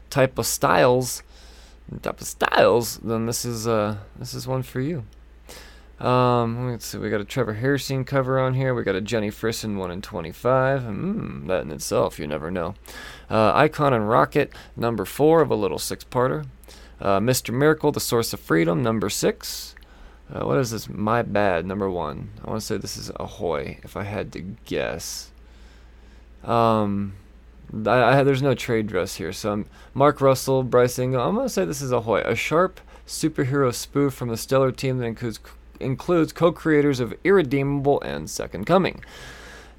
type 0.10 0.38
of 0.38 0.46
styles, 0.46 1.24
type 2.02 2.22
of 2.22 2.28
styles, 2.28 2.98
then 3.00 3.26
this 3.26 3.44
is 3.46 3.68
uh 3.68 3.98
this 4.18 4.34
is 4.34 4.48
one 4.48 4.64
for 4.64 4.80
you. 4.80 5.04
Um, 6.00 6.72
let's 6.72 6.88
see, 6.88 6.98
we 6.98 7.12
got 7.12 7.22
a 7.22 7.26
Trevor 7.26 7.60
Hairsine 7.62 8.08
cover 8.08 8.40
on 8.40 8.56
here. 8.56 8.74
We 8.74 8.82
got 8.82 8.96
a 8.96 9.02
Jenny 9.02 9.30
Frison 9.30 9.78
1 9.78 9.92
in 9.92 10.02
25. 10.02 10.82
Mm, 10.82 11.48
that 11.48 11.62
in 11.62 11.70
itself, 11.70 12.18
you 12.18 12.26
never 12.26 12.50
know. 12.50 12.74
Uh, 13.30 13.54
Icon 13.54 13.94
and 13.94 14.10
Rocket, 14.10 14.52
number 14.76 15.06
4 15.06 15.42
of 15.42 15.52
a 15.52 15.56
little 15.56 15.78
six 15.78 16.04
parter. 16.04 16.48
Uh, 17.02 17.20
Mr. 17.20 17.52
Miracle, 17.54 17.92
The 17.92 18.00
Source 18.00 18.32
of 18.32 18.40
Freedom, 18.40 18.84
number 18.84 19.10
6. 19.10 19.76
Uh, 20.32 20.46
what 20.46 20.58
is 20.58 20.70
this? 20.70 20.88
My 20.88 21.24
Bad, 21.24 21.66
number 21.66 21.90
1. 21.90 22.30
I 22.46 22.50
want 22.50 22.62
to 22.62 22.66
say 22.66 22.78
this 22.78 22.96
is 22.96 23.12
Ahoy, 23.20 23.80
if 23.84 23.98
I 23.98 24.04
had 24.04 24.32
to 24.34 24.42
guess. 24.66 25.32
Um, 26.44 27.14
I, 27.86 28.20
I, 28.20 28.24
there's 28.24 28.44
no 28.44 28.54
trade 28.54 28.88
dress 28.88 29.16
here, 29.16 29.34
so 29.34 29.52
I'm 29.52 29.66
Mark 29.96 30.22
Russell, 30.22 30.64
Bryce 30.64 31.00
Engel. 31.00 31.22
I'm 31.22 31.36
going 31.36 31.48
to 31.48 31.54
say 31.54 31.66
this 31.66 31.82
is 31.82 31.92
Ahoy. 31.92 32.22
A 32.22 32.36
sharp 32.36 32.80
superhero 33.08 33.74
spoof 33.74 34.14
from 34.14 34.30
the 34.30 34.38
stellar 34.38 34.72
team 34.72 35.00
that 35.00 35.06
includes 35.06 35.40
includes 35.80 36.32
co 36.32 36.52
creators 36.52 37.00
of 37.00 37.14
Irredeemable 37.24 38.00
and 38.02 38.30
Second 38.30 38.66
Coming. 38.66 39.04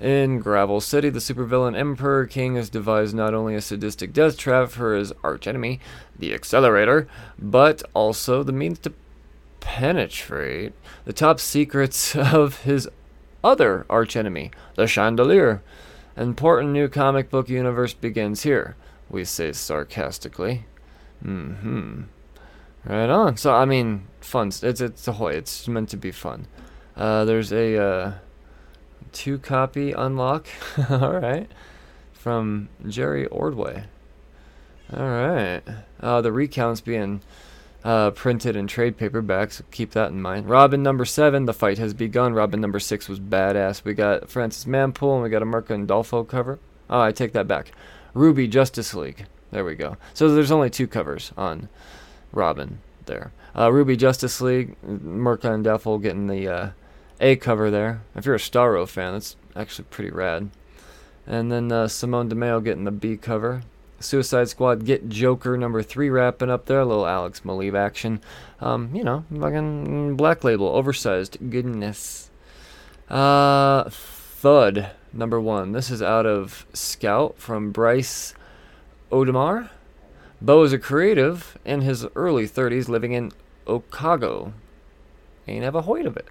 In 0.02 0.40
Gravel 0.40 0.80
City, 0.80 1.10
the 1.10 1.20
supervillain 1.20 1.78
Emperor 1.78 2.26
King 2.26 2.56
has 2.56 2.68
devised 2.68 3.14
not 3.14 3.34
only 3.34 3.54
a 3.54 3.60
sadistic 3.60 4.12
death 4.12 4.36
trap 4.36 4.70
for 4.70 4.96
his 4.96 5.12
archenemy, 5.22 5.78
the 6.18 6.34
Accelerator, 6.34 7.06
but 7.38 7.84
also 7.94 8.42
the 8.42 8.50
means 8.50 8.80
to 8.80 8.92
penetrate 9.60 10.72
the 11.04 11.12
top 11.12 11.38
secrets 11.38 12.16
of 12.16 12.62
his 12.62 12.88
other 13.44 13.86
archenemy, 13.88 14.50
the 14.74 14.88
Chandelier. 14.88 15.62
An 16.16 16.24
important 16.24 16.72
new 16.72 16.88
comic 16.88 17.30
book 17.30 17.48
universe 17.48 17.94
begins 17.94 18.42
here, 18.42 18.74
we 19.08 19.24
say 19.24 19.52
sarcastically. 19.52 20.64
Mm 21.24 21.58
hmm. 21.60 22.02
Right 22.84 23.08
on. 23.08 23.36
So 23.36 23.54
I 23.54 23.66
mean, 23.66 24.08
fun. 24.20 24.48
It's 24.48 24.80
it's 24.80 25.06
a 25.06 25.12
hoy. 25.12 25.34
It's 25.34 25.68
meant 25.68 25.90
to 25.90 25.96
be 25.96 26.10
fun. 26.10 26.48
Uh, 26.96 27.24
there's 27.24 27.52
a 27.52 27.80
uh, 27.80 28.12
two 29.12 29.38
copy 29.38 29.92
unlock. 29.92 30.46
All 30.90 31.12
right, 31.12 31.50
from 32.12 32.68
Jerry 32.86 33.26
Ordway. 33.26 33.84
All 34.94 35.08
right. 35.08 35.62
Uh, 36.00 36.20
the 36.20 36.32
recounts 36.32 36.80
being 36.82 37.22
uh, 37.84 38.10
printed 38.10 38.56
in 38.56 38.66
trade 38.66 38.98
paperbacks. 38.98 39.52
So 39.52 39.64
keep 39.70 39.92
that 39.92 40.10
in 40.10 40.20
mind. 40.20 40.48
Robin 40.48 40.82
number 40.82 41.04
seven. 41.04 41.46
The 41.46 41.54
fight 41.54 41.78
has 41.78 41.94
begun. 41.94 42.34
Robin 42.34 42.60
number 42.60 42.78
six 42.78 43.08
was 43.08 43.18
badass. 43.18 43.84
We 43.84 43.94
got 43.94 44.28
Francis 44.28 44.64
Manapul 44.66 45.14
and 45.14 45.22
we 45.22 45.30
got 45.30 45.42
a 45.42 45.46
Mirka 45.46 45.86
Andolfo 45.86 46.26
cover. 46.26 46.58
Oh, 46.90 47.00
I 47.00 47.12
take 47.12 47.32
that 47.32 47.48
back. 47.48 47.72
Ruby 48.14 48.46
Justice 48.46 48.94
League. 48.94 49.26
There 49.50 49.64
we 49.64 49.74
go. 49.74 49.96
So 50.14 50.34
there's 50.34 50.50
only 50.50 50.70
two 50.70 50.86
covers 50.86 51.32
on 51.36 51.68
Robin 52.32 52.80
there. 53.06 53.32
Uh, 53.56 53.72
Ruby 53.72 53.96
Justice 53.96 54.40
League, 54.40 54.76
Mirka 54.82 55.62
Andolfo 55.62 56.00
getting 56.00 56.26
the 56.26 56.48
uh, 56.48 56.70
A 57.22 57.36
cover 57.36 57.70
there. 57.70 58.02
If 58.16 58.26
you're 58.26 58.34
a 58.34 58.38
Starro 58.38 58.86
fan, 58.86 59.12
that's 59.12 59.36
actually 59.54 59.86
pretty 59.90 60.10
rad. 60.10 60.50
And 61.24 61.52
then 61.52 61.70
uh, 61.70 61.86
Simone 61.86 62.28
Di 62.28 62.34
Meo 62.34 62.58
getting 62.60 62.82
the 62.82 62.90
B 62.90 63.16
cover. 63.16 63.62
Suicide 64.00 64.48
Squad 64.48 64.84
Get 64.84 65.08
Joker 65.08 65.56
number 65.56 65.84
three 65.84 66.10
wrapping 66.10 66.50
up 66.50 66.66
there. 66.66 66.80
A 66.80 66.84
little 66.84 67.06
Alex 67.06 67.42
Maleev 67.42 67.76
action. 67.76 68.20
Um, 68.60 68.92
you 68.92 69.04
know, 69.04 69.24
fucking 69.38 70.16
black 70.16 70.42
label, 70.42 70.66
oversized 70.66 71.38
goodness. 71.48 72.28
Uh, 73.08 73.88
Thud 73.88 74.90
number 75.12 75.40
one. 75.40 75.70
This 75.70 75.92
is 75.92 76.02
out 76.02 76.26
of 76.26 76.66
Scout 76.72 77.38
from 77.38 77.70
Bryce 77.70 78.34
Odemar. 79.12 79.70
Bo 80.40 80.64
is 80.64 80.72
a 80.72 80.78
creative 80.78 81.56
in 81.64 81.82
his 81.82 82.04
early 82.16 82.48
30s 82.48 82.88
living 82.88 83.12
in 83.12 83.30
Okago. 83.68 84.54
Ain't 85.46 85.64
have 85.64 85.74
a 85.74 85.82
hoid 85.82 86.06
of 86.06 86.16
it. 86.16 86.26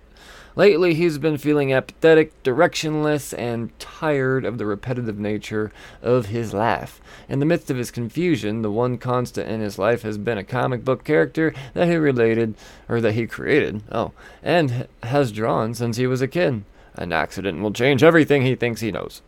Lately, 0.56 0.94
he's 0.94 1.18
been 1.18 1.38
feeling 1.38 1.72
apathetic, 1.72 2.44
directionless, 2.44 3.38
and 3.38 3.78
tired 3.80 4.44
of 4.44 4.58
the 4.58 4.66
repetitive 4.66 5.18
nature 5.18 5.72
of 6.02 6.26
his 6.26 6.54
life. 6.54 7.00
In 7.30 7.40
the 7.40 7.46
midst 7.46 7.72
of 7.72 7.78
his 7.78 7.90
confusion, 7.90 8.62
the 8.62 8.72
one 8.72 8.98
constant 8.98 9.50
in 9.50 9.62
his 9.62 9.80
life 9.80 10.02
has 10.02 10.18
been 10.18 10.38
a 10.38 10.44
comic 10.44 10.84
book 10.84 11.06
character 11.06 11.54
that 11.74 11.88
he 11.88 11.96
related, 11.96 12.56
or 12.90 13.00
that 13.00 13.14
he 13.14 13.28
created, 13.28 13.82
oh, 13.92 14.12
and 14.44 14.88
has 15.04 15.32
drawn 15.32 15.74
since 15.74 15.96
he 15.96 16.06
was 16.06 16.22
a 16.22 16.28
kid. 16.28 16.64
An 16.96 17.14
accident 17.14 17.62
will 17.62 17.72
change 17.72 18.04
everything 18.04 18.42
he 18.42 18.56
thinks 18.56 18.82
he 18.82 18.92
knows. 18.92 19.22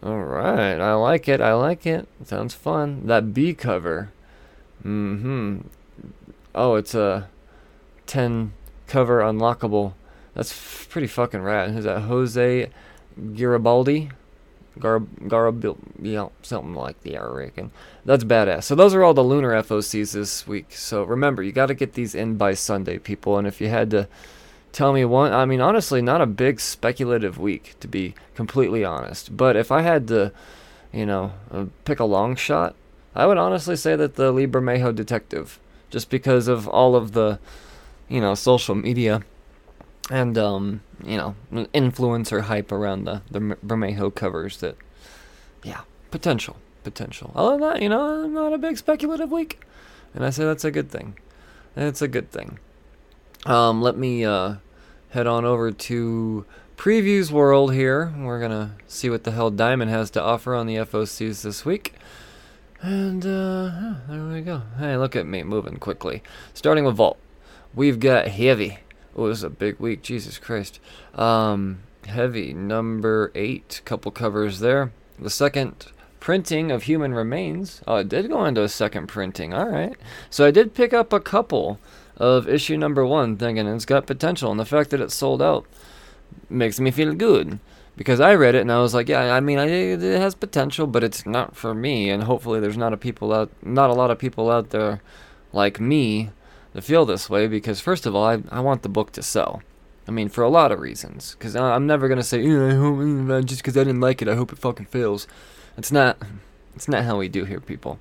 Alright, 0.00 0.80
I 0.80 0.94
like 0.94 1.28
it, 1.28 1.40
I 1.40 1.54
like 1.54 1.84
it. 1.84 2.06
Sounds 2.24 2.54
fun. 2.54 3.06
That 3.06 3.34
B 3.34 3.52
cover. 3.52 4.12
Mm 4.84 5.20
hmm. 5.20 5.58
Oh, 6.54 6.76
it's 6.76 6.94
a 6.94 7.28
10 8.06 8.52
cover 8.88 9.20
unlockable. 9.20 9.92
That's 10.34 10.86
pretty 10.88 11.06
fucking 11.06 11.42
rad. 11.42 11.70
Who's 11.70 11.84
that? 11.84 12.02
Jose 12.02 12.70
Garibaldi? 13.34 14.10
Gar 14.78 15.00
Garabil 15.00 15.76
yeah, 16.00 16.28
something 16.42 16.74
like 16.74 17.00
the 17.02 17.16
I 17.16 17.24
reckon. 17.24 17.70
That's 18.04 18.24
badass. 18.24 18.64
So 18.64 18.74
those 18.74 18.94
are 18.94 19.02
all 19.02 19.14
the 19.14 19.24
lunar 19.24 19.50
FOCs 19.62 20.12
this 20.12 20.46
week. 20.46 20.66
So 20.70 21.02
remember, 21.02 21.42
you 21.42 21.52
got 21.52 21.66
to 21.66 21.74
get 21.74 21.94
these 21.94 22.14
in 22.14 22.36
by 22.36 22.54
Sunday, 22.54 22.98
people. 22.98 23.38
And 23.38 23.46
if 23.46 23.60
you 23.60 23.68
had 23.68 23.90
to 23.90 24.08
tell 24.72 24.92
me 24.92 25.04
one, 25.04 25.32
I 25.32 25.44
mean, 25.44 25.60
honestly, 25.60 26.00
not 26.00 26.20
a 26.20 26.26
big 26.26 26.60
speculative 26.60 27.38
week 27.38 27.74
to 27.80 27.88
be 27.88 28.14
completely 28.34 28.84
honest. 28.84 29.36
But 29.36 29.56
if 29.56 29.72
I 29.72 29.82
had 29.82 30.08
to, 30.08 30.32
you 30.92 31.06
know, 31.06 31.32
uh, 31.50 31.66
pick 31.84 32.00
a 32.00 32.04
long 32.04 32.36
shot, 32.36 32.74
I 33.14 33.26
would 33.26 33.38
honestly 33.38 33.76
say 33.76 33.96
that 33.96 34.14
the 34.14 34.30
Lee 34.30 34.46
Bermejo 34.46 34.94
detective, 34.94 35.58
just 35.90 36.10
because 36.10 36.46
of 36.46 36.68
all 36.68 36.94
of 36.94 37.12
the, 37.12 37.38
you 38.08 38.20
know, 38.20 38.34
social 38.34 38.74
media 38.74 39.22
and 40.10 40.38
um, 40.38 40.80
you 41.04 41.16
know, 41.16 41.34
influencer 41.52 42.42
hype 42.42 42.72
around 42.72 43.04
the 43.04 43.22
the 43.30 43.40
Bermejo 43.40 44.14
covers. 44.14 44.58
That, 44.58 44.76
yeah, 45.62 45.82
potential, 46.10 46.56
potential. 46.84 47.32
Other 47.34 47.52
than 47.52 47.60
that, 47.60 47.82
you 47.82 47.88
know, 47.88 48.24
I'm 48.24 48.34
not 48.34 48.52
a 48.52 48.58
big 48.58 48.78
speculative 48.78 49.30
week, 49.30 49.60
and 50.14 50.24
I 50.24 50.30
say 50.30 50.44
that's 50.44 50.64
a 50.64 50.70
good 50.70 50.90
thing. 50.90 51.16
It's 51.76 52.02
a 52.02 52.08
good 52.08 52.30
thing. 52.30 52.58
Um, 53.46 53.82
let 53.82 53.96
me 53.96 54.24
uh, 54.24 54.56
head 55.10 55.26
on 55.26 55.44
over 55.44 55.70
to 55.70 56.44
previews 56.76 57.30
world 57.30 57.72
here. 57.74 58.12
We're 58.16 58.40
gonna 58.40 58.76
see 58.86 59.10
what 59.10 59.24
the 59.24 59.32
hell 59.32 59.50
Diamond 59.50 59.90
has 59.90 60.10
to 60.12 60.22
offer 60.22 60.54
on 60.54 60.66
the 60.66 60.76
FOCs 60.76 61.42
this 61.42 61.64
week. 61.64 61.94
And 62.80 63.24
uh, 63.26 63.94
there 64.08 64.28
we 64.32 64.40
go. 64.40 64.62
Hey, 64.78 64.96
look 64.96 65.16
at 65.16 65.26
me 65.26 65.42
moving 65.42 65.76
quickly. 65.76 66.22
Starting 66.54 66.84
with 66.84 66.94
Vault, 66.94 67.18
we've 67.78 68.00
got 68.00 68.26
Heavy. 68.26 68.80
Oh, 69.16 69.26
it 69.26 69.28
was 69.28 69.44
a 69.44 69.50
big 69.50 69.78
week. 69.78 70.02
Jesus 70.02 70.36
Christ. 70.36 70.80
Um, 71.14 71.78
heavy 72.06 72.52
number 72.52 73.30
eight. 73.36 73.80
Couple 73.84 74.10
covers 74.10 74.58
there. 74.58 74.90
The 75.16 75.30
second 75.30 75.86
printing 76.18 76.72
of 76.72 76.82
Human 76.82 77.14
Remains. 77.14 77.80
Oh, 77.86 77.96
it 77.96 78.08
did 78.08 78.28
go 78.28 78.44
into 78.44 78.62
a 78.62 78.68
second 78.68 79.06
printing. 79.06 79.54
All 79.54 79.68
right. 79.68 79.96
So 80.28 80.44
I 80.44 80.50
did 80.50 80.74
pick 80.74 80.92
up 80.92 81.12
a 81.12 81.20
couple 81.20 81.78
of 82.16 82.48
issue 82.48 82.76
number 82.76 83.06
one, 83.06 83.36
thinking 83.36 83.68
it's 83.68 83.84
got 83.84 84.06
potential, 84.06 84.50
and 84.50 84.58
the 84.58 84.64
fact 84.64 84.90
that 84.90 85.00
it 85.00 85.12
sold 85.12 85.40
out 85.40 85.64
makes 86.50 86.80
me 86.80 86.90
feel 86.90 87.14
good 87.14 87.60
because 87.96 88.18
I 88.18 88.34
read 88.34 88.56
it 88.56 88.62
and 88.62 88.72
I 88.72 88.80
was 88.80 88.92
like, 88.92 89.08
yeah, 89.08 89.32
I 89.32 89.38
mean, 89.38 89.58
it 89.58 90.00
has 90.00 90.34
potential, 90.34 90.88
but 90.88 91.04
it's 91.04 91.24
not 91.24 91.54
for 91.54 91.74
me, 91.74 92.10
and 92.10 92.24
hopefully 92.24 92.58
there's 92.58 92.76
not 92.76 92.92
a 92.92 92.96
people 92.96 93.32
out, 93.32 93.50
not 93.62 93.90
a 93.90 93.94
lot 93.94 94.10
of 94.10 94.18
people 94.18 94.50
out 94.50 94.70
there 94.70 95.00
like 95.52 95.78
me 95.78 96.30
to 96.74 96.82
feel 96.82 97.04
this 97.04 97.30
way 97.30 97.46
because 97.46 97.80
first 97.80 98.06
of 98.06 98.14
all, 98.14 98.24
I, 98.24 98.42
I 98.50 98.60
want 98.60 98.82
the 98.82 98.88
book 98.88 99.12
to 99.12 99.22
sell. 99.22 99.62
I 100.06 100.10
mean, 100.10 100.28
for 100.28 100.42
a 100.42 100.48
lot 100.48 100.72
of 100.72 100.80
reasons. 100.80 101.34
Because 101.38 101.54
I'm 101.54 101.86
never 101.86 102.08
gonna 102.08 102.22
say, 102.22 102.40
I 102.40 102.74
hope, 102.74 103.30
uh, 103.30 103.40
just 103.42 103.62
because 103.62 103.76
I 103.76 103.84
didn't 103.84 104.00
like 104.00 104.22
it, 104.22 104.28
I 104.28 104.34
hope 104.34 104.52
it 104.52 104.58
fucking 104.58 104.86
fails. 104.86 105.26
It's 105.76 105.92
not, 105.92 106.18
it's 106.74 106.88
not 106.88 107.04
how 107.04 107.18
we 107.18 107.28
do 107.28 107.44
here, 107.44 107.60
people. 107.60 108.00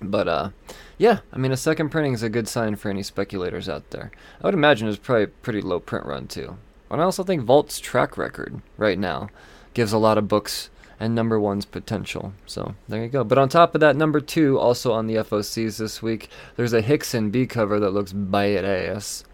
But 0.00 0.28
uh, 0.28 0.50
yeah, 0.96 1.20
I 1.32 1.38
mean, 1.38 1.52
a 1.52 1.56
second 1.56 1.90
printing 1.90 2.14
is 2.14 2.22
a 2.22 2.28
good 2.28 2.48
sign 2.48 2.76
for 2.76 2.88
any 2.88 3.02
speculators 3.02 3.68
out 3.68 3.90
there. 3.90 4.10
I 4.40 4.46
would 4.46 4.54
imagine 4.54 4.88
it's 4.88 4.98
probably 4.98 5.24
a 5.24 5.28
pretty 5.28 5.60
low 5.60 5.80
print 5.80 6.06
run 6.06 6.28
too. 6.28 6.56
And 6.90 7.00
I 7.00 7.04
also 7.04 7.22
think 7.22 7.42
Vault's 7.42 7.80
track 7.80 8.16
record 8.16 8.62
right 8.76 8.98
now 8.98 9.28
gives 9.74 9.92
a 9.92 9.98
lot 9.98 10.18
of 10.18 10.28
books 10.28 10.70
and 11.00 11.14
number 11.14 11.38
one's 11.38 11.64
potential. 11.64 12.32
So 12.46 12.74
there 12.88 13.02
you 13.02 13.08
go. 13.08 13.24
But 13.24 13.38
on 13.38 13.48
top 13.48 13.74
of 13.74 13.80
that, 13.80 13.96
number 13.96 14.20
two, 14.20 14.58
also 14.58 14.92
on 14.92 15.06
the 15.06 15.16
FOCs 15.16 15.78
this 15.78 16.02
week, 16.02 16.28
there's 16.56 16.72
a 16.72 16.80
Hickson 16.80 17.30
B 17.30 17.46
cover 17.46 17.78
that 17.80 17.90
looks 17.90 18.12
badass. 18.12 19.24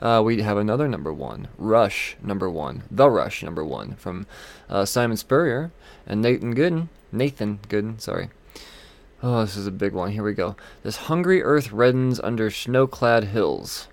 Uh, 0.00 0.22
we 0.24 0.42
have 0.42 0.58
another 0.58 0.88
number 0.88 1.12
one, 1.12 1.48
Rush 1.56 2.16
number 2.22 2.50
one, 2.50 2.82
The 2.90 3.08
Rush 3.08 3.42
number 3.42 3.64
one 3.64 3.94
from 3.94 4.26
uh, 4.68 4.84
Simon 4.84 5.16
Spurrier 5.16 5.72
and 6.06 6.20
Nathan 6.20 6.54
Gooden. 6.54 6.88
Nathan 7.12 7.60
Gooden, 7.68 8.00
sorry. 8.00 8.30
Oh, 9.22 9.40
this 9.40 9.56
is 9.56 9.66
a 9.66 9.72
big 9.72 9.94
one. 9.94 10.10
Here 10.10 10.22
we 10.22 10.34
go. 10.34 10.56
This 10.82 10.96
hungry 10.96 11.42
earth 11.42 11.70
reddens 11.70 12.20
under 12.22 12.50
snow-clad 12.50 13.24
hills. 13.24 13.88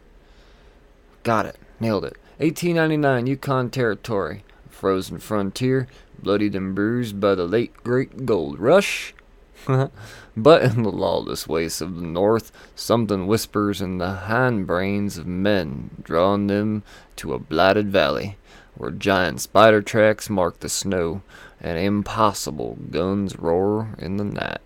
Got 1.24 1.45
it. 1.45 1.56
Nailed 1.80 2.04
it. 2.04 2.17
1899 2.39 3.28
Yukon 3.28 3.69
Territory. 3.69 4.43
Frozen 4.82 5.20
frontier 5.20 5.86
bloodied 6.24 6.56
and 6.56 6.74
bruised 6.74 7.20
by 7.20 7.36
the 7.36 7.46
late 7.46 7.72
great 7.84 8.26
gold 8.26 8.58
rush. 8.58 9.13
but 9.67 10.63
in 10.63 10.82
the 10.82 10.89
lawless 10.89 11.48
wastes 11.48 11.82
of 11.82 11.98
the 11.98 12.08
north, 12.08 12.52
something 12.74 13.28
whispers 13.28 13.80
in 13.80 14.00
the 14.00 14.22
hindbrains 14.28 15.20
of 15.20 15.28
men, 15.28 15.91
drawing 16.02 16.48
them 16.48 16.82
to 17.17 17.32
a 17.32 17.38
blighted 17.38 17.91
valley, 17.91 18.38
where 18.74 18.89
giant 18.89 19.39
spider 19.39 19.84
tracks 19.84 20.32
mark 20.32 20.62
the 20.62 20.67
snow, 20.67 21.22
and 21.60 21.78
impossible 21.78 22.80
guns 22.89 23.38
roar 23.38 23.94
in 24.00 24.17
the 24.17 24.24
night. 24.24 24.62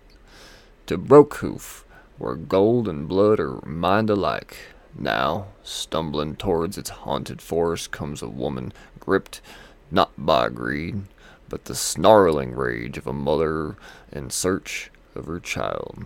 To 0.86 0.96
Brokekhoof, 0.96 1.84
where 2.16 2.36
gold 2.36 2.88
and 2.88 3.06
blood 3.06 3.38
are 3.38 3.60
mined 3.66 4.08
alike. 4.08 4.56
Now, 4.98 5.48
stumbling 5.62 6.36
towards 6.36 6.78
its 6.78 6.88
haunted 6.88 7.42
forest, 7.42 7.90
comes 7.90 8.22
a 8.22 8.28
woman 8.30 8.72
gripped 8.98 9.42
not 9.90 10.12
by 10.18 10.48
greed, 10.48 11.02
but 11.48 11.64
the 11.64 11.74
snarling 11.74 12.54
rage 12.54 12.98
of 12.98 13.06
a 13.06 13.12
mother 13.12 13.76
in 14.12 14.30
search 14.30 14.90
of 15.14 15.26
her 15.26 15.40
child. 15.40 16.04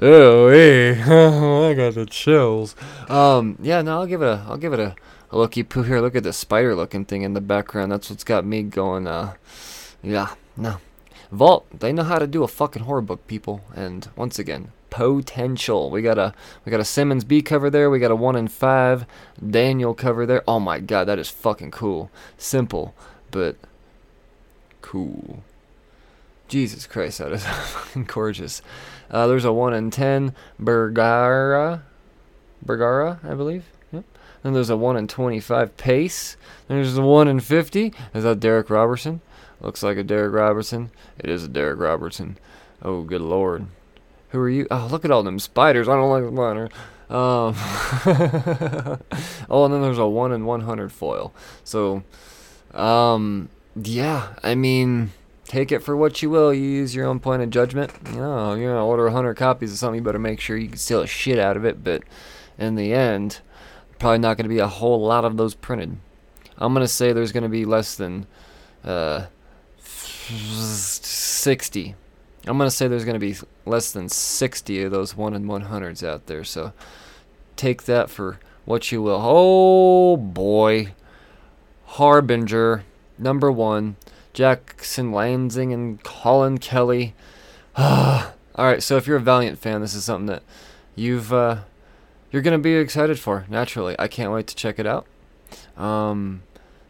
Oh, 0.00 0.48
hey, 0.48 0.92
I 1.02 1.74
got 1.74 1.94
the 1.94 2.06
chills. 2.06 2.74
Um, 3.08 3.58
yeah, 3.60 3.82
no, 3.82 4.00
I'll 4.00 4.06
give 4.06 4.22
it 4.22 4.28
a, 4.28 4.44
I'll 4.48 4.56
give 4.56 4.72
it 4.72 4.80
a, 4.80 4.94
a 5.30 5.36
looky 5.36 5.62
poo 5.62 5.82
here. 5.82 6.00
Look 6.00 6.16
at 6.16 6.22
the 6.22 6.32
spider-looking 6.32 7.04
thing 7.04 7.22
in 7.22 7.34
the 7.34 7.40
background. 7.40 7.92
That's 7.92 8.08
what's 8.08 8.24
got 8.24 8.46
me 8.46 8.62
going. 8.62 9.06
Uh, 9.06 9.34
yeah, 10.02 10.34
no. 10.56 10.78
Vault, 11.30 11.66
they 11.78 11.92
know 11.92 12.02
how 12.02 12.18
to 12.18 12.26
do 12.26 12.42
a 12.42 12.48
fucking 12.48 12.84
horror 12.84 13.02
book, 13.02 13.26
people. 13.26 13.60
And 13.74 14.08
once 14.16 14.38
again, 14.38 14.72
potential. 14.90 15.90
We 15.90 16.02
got 16.02 16.18
a 16.18 16.34
we 16.64 16.70
got 16.70 16.80
a 16.80 16.84
Simmons 16.84 17.24
B 17.24 17.42
cover 17.42 17.70
there. 17.70 17.88
We 17.88 17.98
got 17.98 18.10
a 18.10 18.16
one 18.16 18.36
in 18.36 18.48
five 18.48 19.06
Daniel 19.44 19.94
cover 19.94 20.26
there. 20.26 20.42
Oh 20.46 20.60
my 20.60 20.80
god, 20.80 21.04
that 21.04 21.18
is 21.18 21.28
fucking 21.28 21.70
cool. 21.70 22.10
Simple, 22.36 22.94
but 23.30 23.56
cool. 24.82 25.42
Jesus 26.50 26.86
Christ, 26.86 27.18
that 27.18 27.32
is 27.32 27.44
fucking 27.46 28.04
gorgeous. 28.04 28.60
Uh, 29.08 29.26
there's 29.28 29.44
a 29.44 29.52
1 29.52 29.72
in 29.72 29.90
10 29.90 30.34
Bergara. 30.58 31.84
Bergara, 32.60 33.20
I 33.22 33.34
believe. 33.34 33.64
Yep. 33.92 34.04
Then 34.42 34.52
there's 34.52 34.68
a 34.68 34.76
1 34.76 34.96
in 34.96 35.06
25 35.06 35.76
Pace. 35.76 36.36
There's 36.66 36.96
a 36.96 37.02
1 37.02 37.28
in 37.28 37.40
50. 37.40 37.94
Is 38.14 38.24
that 38.24 38.40
Darick 38.40 38.68
Robertson? 38.68 39.20
Looks 39.60 39.82
like 39.82 39.96
a 39.96 40.04
Darick 40.04 40.34
Robertson. 40.34 40.90
It 41.18 41.30
is 41.30 41.44
a 41.44 41.48
Darick 41.48 41.78
Robertson. 41.78 42.36
Oh, 42.82 43.02
good 43.02 43.20
lord. 43.20 43.66
Who 44.30 44.38
are 44.38 44.48
you? 44.48 44.66
Oh, 44.70 44.88
look 44.90 45.04
at 45.04 45.10
all 45.10 45.22
them 45.22 45.38
spiders. 45.38 45.88
I 45.88 45.94
don't 45.94 46.10
like 46.10 46.24
the 46.24 46.30
spider. 46.30 46.70
Um, 47.10 47.54
oh, 49.50 49.64
and 49.64 49.74
then 49.74 49.82
there's 49.82 49.98
a 49.98 50.06
1 50.06 50.32
in 50.32 50.44
100 50.44 50.92
foil. 50.92 51.34
So, 51.64 52.04
um, 52.72 53.48
yeah, 53.74 54.34
I 54.44 54.54
mean, 54.54 55.10
take 55.44 55.72
it 55.72 55.80
for 55.80 55.96
what 55.96 56.22
you 56.22 56.30
will. 56.30 56.54
You 56.54 56.62
use 56.62 56.94
your 56.94 57.06
own 57.06 57.18
point 57.18 57.42
of 57.42 57.50
judgment. 57.50 57.90
You 58.12 58.20
know, 58.20 58.54
you're 58.54 58.72
gonna 58.72 58.86
order 58.86 59.02
100 59.04 59.34
copies 59.34 59.72
of 59.72 59.78
something, 59.78 59.98
you 59.98 60.04
better 60.04 60.20
make 60.20 60.38
sure 60.38 60.56
you 60.56 60.68
can 60.68 60.78
steal 60.78 61.00
a 61.00 61.06
shit 61.08 61.40
out 61.40 61.56
of 61.56 61.64
it. 61.64 61.82
But 61.82 62.04
in 62.56 62.76
the 62.76 62.94
end, 62.94 63.40
probably 63.98 64.18
not 64.18 64.36
gonna 64.36 64.48
be 64.48 64.60
a 64.60 64.68
whole 64.68 65.04
lot 65.04 65.24
of 65.24 65.36
those 65.36 65.56
printed. 65.56 65.96
I'm 66.58 66.72
gonna 66.72 66.86
say 66.86 67.12
there's 67.12 67.32
gonna 67.32 67.48
be 67.48 67.64
less 67.64 67.96
than 67.96 68.28
uh, 68.84 69.26
60. 69.80 71.96
I'm 72.46 72.56
gonna 72.56 72.70
say 72.70 72.88
there's 72.88 73.04
gonna 73.04 73.18
be 73.18 73.36
less 73.66 73.92
than 73.92 74.08
60 74.08 74.82
of 74.82 74.90
those 74.90 75.16
one 75.16 75.34
in 75.34 75.44
100s 75.44 76.06
out 76.06 76.26
there. 76.26 76.44
So 76.44 76.72
take 77.56 77.84
that 77.84 78.10
for 78.10 78.38
what 78.64 78.90
you 78.90 79.02
will. 79.02 79.20
Oh 79.22 80.16
boy, 80.16 80.94
Harbinger 81.84 82.84
number 83.18 83.52
one, 83.52 83.96
Jackson 84.32 85.12
Lanzing 85.12 85.72
and 85.72 86.02
Collin 86.02 86.58
Kelly. 86.58 87.14
All 87.76 88.32
right, 88.56 88.82
so 88.82 88.96
if 88.96 89.06
you're 89.06 89.16
a 89.16 89.20
Valiant 89.20 89.58
fan, 89.58 89.80
this 89.80 89.94
is 89.94 90.04
something 90.04 90.26
that 90.26 90.42
you've 90.94 91.32
uh, 91.32 91.58
you're 92.30 92.42
gonna 92.42 92.58
be 92.58 92.74
excited 92.74 93.18
for. 93.18 93.44
Naturally, 93.48 93.96
I 93.98 94.08
can't 94.08 94.32
wait 94.32 94.46
to 94.48 94.56
check 94.56 94.78
it 94.78 94.86
out. 94.86 95.06
Um, 95.76 96.42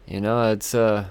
you 0.07 0.21
know, 0.21 0.53
it's 0.53 0.75
uh, 0.75 1.07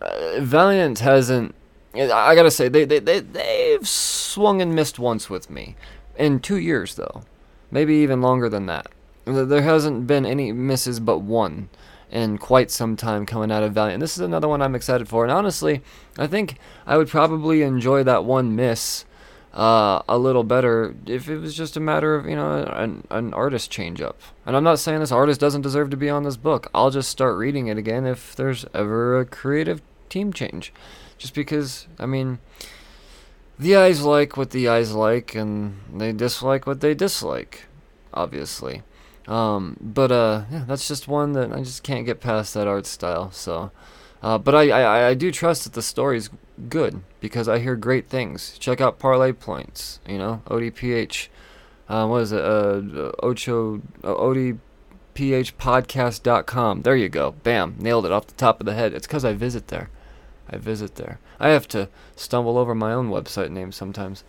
uh, 0.00 0.40
Valiant 0.40 1.00
hasn't. 1.00 1.54
I 1.98 2.34
gotta 2.34 2.50
say, 2.50 2.68
they 2.68 2.84
they 2.84 2.98
they 2.98 3.20
they've 3.20 3.86
swung 3.86 4.60
and 4.60 4.74
missed 4.74 4.98
once 4.98 5.30
with 5.30 5.50
me, 5.50 5.76
in 6.16 6.40
two 6.40 6.58
years 6.58 6.94
though, 6.94 7.22
maybe 7.70 7.94
even 7.96 8.20
longer 8.20 8.48
than 8.48 8.66
that. 8.66 8.88
There 9.24 9.62
hasn't 9.62 10.06
been 10.06 10.24
any 10.24 10.52
misses 10.52 11.00
but 11.00 11.18
one 11.18 11.68
in 12.10 12.38
quite 12.38 12.70
some 12.70 12.96
time 12.96 13.26
coming 13.26 13.50
out 13.50 13.64
of 13.64 13.72
Valiant. 13.72 14.00
This 14.00 14.16
is 14.16 14.20
another 14.20 14.46
one 14.46 14.62
I'm 14.62 14.76
excited 14.76 15.08
for, 15.08 15.24
and 15.24 15.32
honestly, 15.32 15.82
I 16.16 16.26
think 16.26 16.58
I 16.86 16.96
would 16.96 17.08
probably 17.08 17.62
enjoy 17.62 18.04
that 18.04 18.24
one 18.24 18.54
miss 18.54 19.04
uh, 19.56 20.02
a 20.06 20.18
little 20.18 20.44
better 20.44 20.94
if 21.06 21.28
it 21.28 21.38
was 21.38 21.54
just 21.54 21.78
a 21.78 21.80
matter 21.80 22.14
of 22.14 22.26
you 22.26 22.36
know 22.36 22.64
an, 22.76 23.06
an 23.10 23.32
artist 23.32 23.70
change 23.70 24.00
up. 24.00 24.20
And 24.44 24.54
I'm 24.54 24.64
not 24.64 24.78
saying 24.78 25.00
this 25.00 25.10
artist 25.10 25.40
doesn't 25.40 25.62
deserve 25.62 25.90
to 25.90 25.96
be 25.96 26.10
on 26.10 26.24
this 26.24 26.36
book. 26.36 26.70
I'll 26.74 26.90
just 26.90 27.08
start 27.10 27.36
reading 27.36 27.68
it 27.68 27.78
again 27.78 28.06
if 28.06 28.36
there's 28.36 28.66
ever 28.74 29.18
a 29.18 29.24
creative 29.24 29.80
team 30.08 30.32
change, 30.32 30.72
just 31.18 31.34
because 31.34 31.86
I 31.98 32.06
mean. 32.06 32.38
The 33.58 33.74
eyes 33.74 34.02
like 34.02 34.36
what 34.36 34.50
the 34.50 34.68
eyes 34.68 34.92
like, 34.92 35.34
and 35.34 35.80
they 35.90 36.12
dislike 36.12 36.66
what 36.66 36.82
they 36.82 36.92
dislike, 36.92 37.64
obviously. 38.12 38.82
Um, 39.26 39.76
but 39.80 40.12
uh, 40.12 40.44
yeah, 40.50 40.64
that's 40.66 40.86
just 40.86 41.08
one 41.08 41.32
that 41.32 41.52
I 41.52 41.62
just 41.62 41.82
can't 41.82 42.06
get 42.06 42.20
past 42.20 42.54
that 42.54 42.68
art 42.68 42.86
style. 42.86 43.30
So, 43.32 43.70
uh, 44.22 44.38
but 44.38 44.54
I, 44.54 44.70
I 44.70 45.08
I 45.08 45.14
do 45.14 45.32
trust 45.32 45.64
that 45.64 45.72
the 45.72 45.82
story's 45.82 46.30
good 46.68 47.02
because 47.20 47.48
I 47.48 47.58
hear 47.58 47.74
great 47.76 48.08
things. 48.08 48.56
Check 48.58 48.80
out 48.80 48.98
Parlay 48.98 49.32
Points. 49.32 50.00
You 50.06 50.18
know, 50.18 50.42
ODPH. 50.46 51.28
Uh, 51.88 52.06
what 52.06 52.22
is 52.22 52.32
it? 52.32 52.42
Uh, 52.42 53.12
Ocho 53.22 53.80
uh, 54.04 54.14
ODPHpodcast.com. 55.14 56.82
There 56.82 56.96
you 56.96 57.08
go. 57.08 57.32
Bam, 57.42 57.76
nailed 57.78 58.06
it 58.06 58.12
off 58.12 58.26
the 58.26 58.34
top 58.34 58.60
of 58.60 58.66
the 58.66 58.74
head. 58.74 58.92
It's 58.92 59.06
because 59.06 59.24
I 59.24 59.32
visit 59.32 59.68
there. 59.68 59.88
I 60.48 60.58
visit 60.58 60.94
there. 60.94 61.18
I 61.40 61.48
have 61.48 61.68
to 61.68 61.88
stumble 62.14 62.58
over 62.58 62.74
my 62.74 62.92
own 62.92 63.10
website 63.10 63.50
name 63.50 63.72
sometimes. 63.72 64.24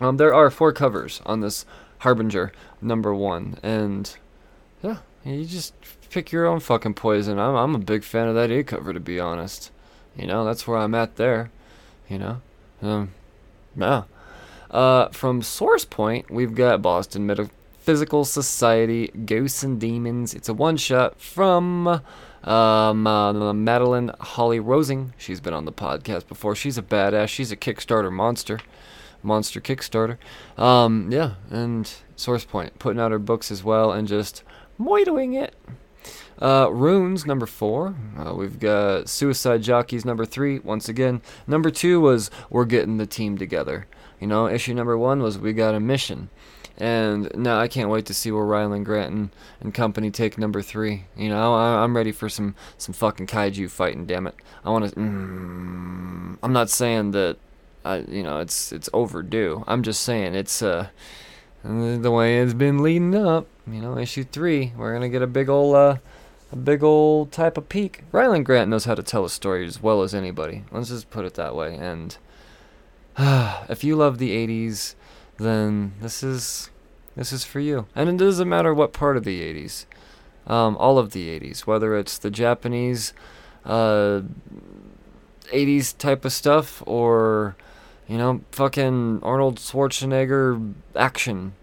Um, 0.00 0.18
there 0.18 0.34
are 0.34 0.50
four 0.50 0.72
covers 0.72 1.20
on 1.26 1.40
this 1.40 1.64
Harbinger 2.00 2.52
number 2.82 3.14
one, 3.14 3.58
and 3.62 4.14
yeah, 4.82 4.98
you 5.24 5.44
just 5.46 5.74
pick 6.10 6.30
your 6.30 6.46
own 6.46 6.60
fucking 6.60 6.94
poison. 6.94 7.38
I'm 7.38 7.54
I'm 7.54 7.74
a 7.74 7.78
big 7.78 8.04
fan 8.04 8.28
of 8.28 8.34
that 8.34 8.50
A 8.50 8.62
cover 8.62 8.92
to 8.92 9.00
be 9.00 9.18
honest. 9.18 9.70
You 10.14 10.26
know, 10.26 10.44
that's 10.44 10.66
where 10.66 10.78
I'm 10.78 10.94
at 10.94 11.16
there. 11.16 11.50
You 12.08 12.18
know, 12.18 12.42
um, 12.82 13.10
yeah. 13.76 14.04
Uh, 14.70 15.08
from 15.08 15.42
Source 15.42 15.84
Point, 15.84 16.30
we've 16.30 16.54
got 16.54 16.82
Boston 16.82 17.26
Metaphysical 17.26 18.24
Society, 18.24 19.08
Ghosts 19.08 19.62
and 19.62 19.80
Demons. 19.80 20.34
It's 20.34 20.48
a 20.48 20.54
one 20.54 20.76
shot 20.76 21.20
from 21.20 22.02
um, 22.46 23.06
uh, 23.06 23.52
Madeline 23.52 24.12
Holly 24.20 24.60
Rosing. 24.60 25.12
She's 25.18 25.40
been 25.40 25.54
on 25.54 25.64
the 25.64 25.72
podcast 25.72 26.28
before. 26.28 26.54
She's 26.54 26.78
a 26.78 26.82
badass. 26.82 27.28
She's 27.28 27.52
a 27.52 27.56
Kickstarter 27.56 28.12
monster 28.12 28.60
monster 29.22 29.60
Kickstarter. 29.60 30.16
Um, 30.56 31.10
yeah, 31.10 31.34
and 31.50 31.90
SourcePoint 32.16 32.78
putting 32.78 33.00
out 33.00 33.10
her 33.10 33.18
books 33.18 33.50
as 33.50 33.62
well 33.62 33.92
and 33.92 34.08
just 34.08 34.42
moitoing 34.80 35.34
it. 35.34 35.54
Uh, 36.40 36.68
Runes 36.70 37.26
number 37.26 37.46
four. 37.46 37.96
Uh, 38.16 38.34
we've 38.34 38.58
got 38.58 39.08
Suicide 39.08 39.62
Jockeys 39.62 40.04
number 40.04 40.24
three. 40.24 40.58
Once 40.58 40.88
again, 40.88 41.22
number 41.46 41.70
two 41.70 42.00
was 42.00 42.30
we're 42.50 42.66
getting 42.66 42.98
the 42.98 43.06
team 43.06 43.36
together. 43.38 43.86
You 44.20 44.26
know, 44.26 44.48
issue 44.48 44.74
number 44.74 44.96
one 44.96 45.22
was 45.22 45.38
we 45.38 45.52
got 45.52 45.74
a 45.74 45.80
mission. 45.80 46.30
And 46.78 47.34
now 47.34 47.58
I 47.58 47.68
can't 47.68 47.88
wait 47.88 48.04
to 48.06 48.14
see 48.14 48.30
where 48.30 48.44
Rylan 48.44 48.84
Grant 48.84 49.12
and, 49.12 49.30
and 49.60 49.72
company 49.72 50.10
take 50.10 50.36
number 50.36 50.60
three. 50.60 51.04
You 51.16 51.30
know, 51.30 51.54
I, 51.54 51.82
am 51.82 51.96
ready 51.96 52.12
for 52.12 52.28
some 52.28 52.54
some 52.76 52.92
fucking 52.92 53.26
kaiju 53.26 53.70
fighting. 53.70 54.06
Damn 54.06 54.26
it, 54.26 54.34
I 54.64 54.70
want 54.70 54.90
to. 54.90 54.94
Mm, 54.94 56.38
I'm 56.42 56.52
not 56.52 56.68
saying 56.68 57.12
that 57.12 57.38
I, 57.86 57.98
you 58.08 58.22
know, 58.22 58.40
it's 58.40 58.72
it's 58.72 58.90
overdue. 58.92 59.64
I'm 59.66 59.82
just 59.82 60.02
saying 60.02 60.34
it's 60.34 60.60
uh 60.60 60.88
the 61.62 62.10
way 62.10 62.40
it's 62.40 62.52
been 62.52 62.82
leading 62.82 63.14
up. 63.14 63.46
You 63.66 63.80
know, 63.80 63.96
issue 63.96 64.24
three, 64.24 64.72
we're 64.76 64.92
gonna 64.92 65.08
get 65.08 65.22
a 65.22 65.26
big 65.26 65.48
old 65.48 65.76
uh, 65.76 65.96
a 66.52 66.56
big 66.56 66.82
old 66.82 67.32
type 67.32 67.56
of 67.56 67.68
peak. 67.68 68.02
Rylan 68.12 68.44
Grant 68.44 68.68
knows 68.68 68.84
how 68.84 68.94
to 68.94 69.02
tell 69.02 69.24
a 69.24 69.30
story 69.30 69.64
as 69.66 69.82
well 69.82 70.02
as 70.02 70.14
anybody. 70.14 70.64
Let's 70.70 70.88
just 70.88 71.10
put 71.10 71.24
it 71.24 71.34
that 71.34 71.54
way. 71.54 71.76
And 71.76 72.16
uh, 73.16 73.64
if 73.68 73.82
you 73.84 73.96
love 73.96 74.18
the 74.18 74.30
'80s, 74.30 74.95
then 75.38 75.94
this 76.00 76.22
is 76.22 76.70
this 77.14 77.32
is 77.32 77.44
for 77.44 77.60
you. 77.60 77.86
And 77.94 78.08
it 78.08 78.16
doesn't 78.16 78.48
matter 78.48 78.74
what 78.74 78.92
part 78.92 79.16
of 79.16 79.24
the 79.24 79.40
'80s, 79.40 79.86
um, 80.46 80.76
all 80.76 80.98
of 80.98 81.12
the 81.12 81.28
'80s, 81.28 81.60
whether 81.60 81.96
it's 81.96 82.18
the 82.18 82.30
Japanese 82.30 83.12
uh, 83.64 84.22
'80s 85.52 85.96
type 85.96 86.24
of 86.24 86.32
stuff 86.32 86.82
or 86.86 87.56
you 88.08 88.18
know, 88.18 88.40
fucking 88.52 89.20
Arnold 89.22 89.56
Schwarzenegger 89.56 90.74
action. 90.94 91.54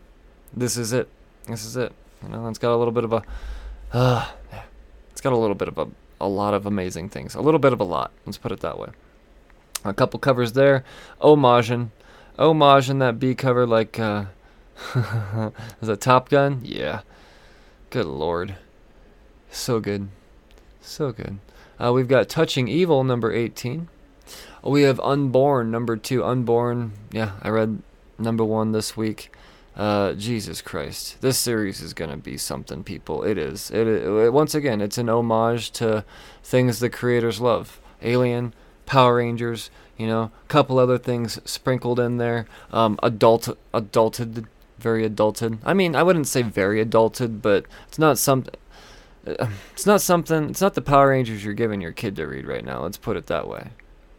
This 0.53 0.77
is 0.77 0.91
it. 0.93 1.09
This 1.47 1.65
is 1.65 1.75
it. 1.75 1.93
You 2.21 2.29
know, 2.29 2.47
it's 2.47 2.59
got 2.59 2.73
a 2.73 2.77
little 2.77 2.91
bit 2.91 3.03
of 3.03 3.13
a, 3.13 3.23
uh, 3.93 4.29
it's 5.11 5.21
got 5.21 5.33
a 5.33 5.37
little 5.37 5.55
bit 5.55 5.67
of 5.67 5.77
a, 5.77 5.87
a 6.19 6.27
lot 6.27 6.53
of 6.53 6.65
amazing 6.65 7.09
things. 7.09 7.35
A 7.35 7.41
little 7.41 7.59
bit 7.59 7.73
of 7.73 7.79
a 7.79 7.83
lot. 7.83 8.11
Let's 8.25 8.37
put 8.37 8.51
it 8.51 8.59
that 8.59 8.77
way. 8.77 8.89
A 9.85 9.93
couple 9.93 10.19
covers 10.19 10.53
there. 10.53 10.83
Homaging. 11.21 11.89
Homaging 12.37 12.99
that 12.99 13.19
B 13.19 13.35
cover 13.35 13.67
like, 13.67 13.99
uh, 13.99 14.25
is 14.95 15.87
that 15.87 16.01
Top 16.01 16.29
Gun? 16.29 16.61
Yeah. 16.63 17.01
Good 17.89 18.05
lord. 18.05 18.55
So 19.51 19.79
good. 19.79 20.09
So 20.81 21.11
good. 21.11 21.39
Uh, 21.79 21.91
we've 21.93 22.07
got 22.07 22.29
Touching 22.29 22.67
Evil, 22.67 23.03
number 23.03 23.31
18. 23.31 23.87
We 24.63 24.83
have 24.83 24.99
Unborn, 25.01 25.71
number 25.71 25.97
two. 25.97 26.23
Unborn, 26.23 26.93
yeah, 27.11 27.33
I 27.41 27.49
read 27.49 27.81
number 28.17 28.45
one 28.45 28.71
this 28.71 28.95
week. 28.95 29.35
Uh, 29.75 30.13
Jesus 30.13 30.61
Christ, 30.61 31.19
this 31.21 31.37
series 31.37 31.81
is 31.81 31.93
gonna 31.93 32.15
be 32.15 32.37
something, 32.37 32.83
people. 32.83 33.23
It 33.23 33.37
is. 33.37 33.71
It, 33.71 33.87
it 33.87 34.31
once 34.31 34.55
again, 34.55 34.81
it's 34.81 34.97
an 34.97 35.09
homage 35.09 35.71
to 35.73 36.05
things 36.43 36.79
the 36.79 36.89
creators 36.89 37.41
love. 37.41 37.81
Alien, 38.01 38.53
Power 38.85 39.17
Rangers, 39.17 39.69
you 39.97 40.07
know, 40.07 40.23
a 40.23 40.47
couple 40.47 40.79
other 40.79 40.97
things 40.97 41.39
sprinkled 41.45 41.99
in 41.99 42.17
there. 42.17 42.45
Um, 42.71 42.99
adult, 43.03 43.57
adulted, 43.73 44.45
very 44.79 45.07
adulted. 45.07 45.59
I 45.63 45.73
mean, 45.73 45.95
I 45.95 46.03
wouldn't 46.03 46.27
say 46.27 46.41
very 46.41 46.83
adulted, 46.83 47.41
but 47.41 47.65
it's 47.87 47.99
not 47.99 48.17
something. 48.17 48.55
Uh, 49.25 49.47
it's 49.71 49.85
not 49.85 50.01
something. 50.01 50.49
It's 50.49 50.61
not 50.61 50.73
the 50.73 50.81
Power 50.81 51.09
Rangers 51.09 51.43
you're 51.43 51.53
giving 51.53 51.81
your 51.81 51.91
kid 51.91 52.15
to 52.17 52.25
read 52.25 52.45
right 52.45 52.65
now. 52.65 52.81
Let's 52.83 52.97
put 52.97 53.17
it 53.17 53.27
that 53.27 53.47
way. 53.47 53.69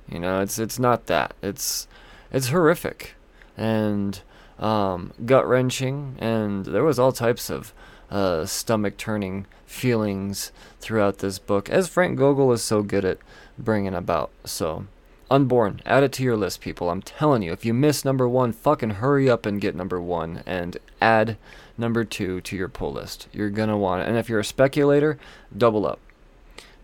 You 0.08 0.18
know, 0.18 0.40
it's 0.40 0.58
it's 0.58 0.78
not 0.78 1.06
that. 1.06 1.34
It's 1.42 1.88
it's 2.32 2.48
horrific 2.48 3.14
and 3.56 4.20
um, 4.58 5.12
gut 5.24 5.46
wrenching, 5.46 6.16
and 6.18 6.64
there 6.64 6.84
was 6.84 6.98
all 6.98 7.12
types 7.12 7.50
of 7.50 7.72
uh, 8.10 8.46
stomach 8.46 8.96
turning 8.96 9.46
feelings 9.66 10.52
throughout 10.80 11.18
this 11.18 11.38
book, 11.38 11.68
as 11.68 11.88
Frank 11.88 12.18
Gogol 12.18 12.52
is 12.52 12.62
so 12.62 12.82
good 12.82 13.04
at 13.04 13.18
bringing 13.58 13.94
about. 13.94 14.30
So, 14.44 14.86
Unborn, 15.30 15.80
add 15.86 16.02
it 16.02 16.12
to 16.12 16.22
your 16.22 16.36
list, 16.36 16.60
people. 16.60 16.90
I'm 16.90 17.02
telling 17.02 17.42
you, 17.42 17.52
if 17.52 17.64
you 17.64 17.72
miss 17.72 18.04
number 18.04 18.28
one, 18.28 18.52
fucking 18.52 18.90
hurry 18.90 19.28
up 19.28 19.46
and 19.46 19.60
get 19.60 19.74
number 19.74 20.00
one 20.00 20.42
and 20.46 20.76
add 21.00 21.36
number 21.78 22.04
two 22.04 22.40
to 22.42 22.56
your 22.56 22.68
pull 22.68 22.92
list. 22.92 23.28
You're 23.32 23.50
gonna 23.50 23.78
want 23.78 24.02
it. 24.02 24.08
And 24.08 24.18
if 24.18 24.28
you're 24.28 24.40
a 24.40 24.44
speculator, 24.44 25.18
double 25.56 25.86
up. 25.86 25.98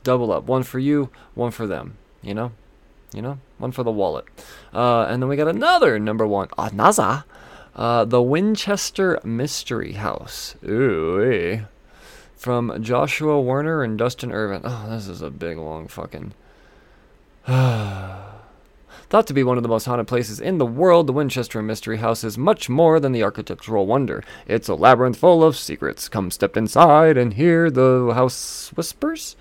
Double 0.02 0.32
up. 0.32 0.44
One 0.44 0.62
for 0.62 0.78
you, 0.78 1.10
one 1.34 1.50
for 1.50 1.66
them. 1.66 1.96
You 2.22 2.34
know? 2.34 2.52
You 3.12 3.22
know, 3.22 3.38
one 3.58 3.72
for 3.72 3.82
the 3.82 3.90
wallet. 3.90 4.24
Uh, 4.72 5.02
and 5.02 5.20
then 5.20 5.28
we 5.28 5.36
got 5.36 5.48
another 5.48 5.98
number 5.98 6.26
one, 6.26 6.48
Anaza, 6.50 7.24
uh, 7.74 8.04
the 8.04 8.22
Winchester 8.22 9.18
Mystery 9.24 9.92
House. 9.92 10.54
Ooh, 10.64 11.62
from 12.36 12.82
Joshua 12.82 13.40
Werner 13.40 13.82
and 13.82 13.98
Dustin 13.98 14.30
Irvin. 14.30 14.62
Oh, 14.64 14.86
this 14.90 15.08
is 15.08 15.22
a 15.22 15.30
big 15.30 15.58
long 15.58 15.88
fucking. 15.88 16.34
Thought 19.10 19.26
to 19.26 19.34
be 19.34 19.42
one 19.42 19.56
of 19.56 19.64
the 19.64 19.68
most 19.68 19.86
haunted 19.86 20.06
places 20.06 20.38
in 20.38 20.58
the 20.58 20.64
world, 20.64 21.08
the 21.08 21.12
Winchester 21.12 21.60
Mystery 21.60 21.96
House 21.96 22.22
is 22.22 22.38
much 22.38 22.68
more 22.68 23.00
than 23.00 23.10
the 23.10 23.24
architectural 23.24 23.84
wonder. 23.84 24.22
It's 24.46 24.68
a 24.68 24.76
labyrinth 24.76 25.16
full 25.16 25.42
of 25.42 25.56
secrets. 25.56 26.08
Come 26.08 26.30
step 26.30 26.56
inside 26.56 27.16
and 27.16 27.34
hear 27.34 27.72
the 27.72 28.12
house 28.14 28.72
whispers. 28.76 29.34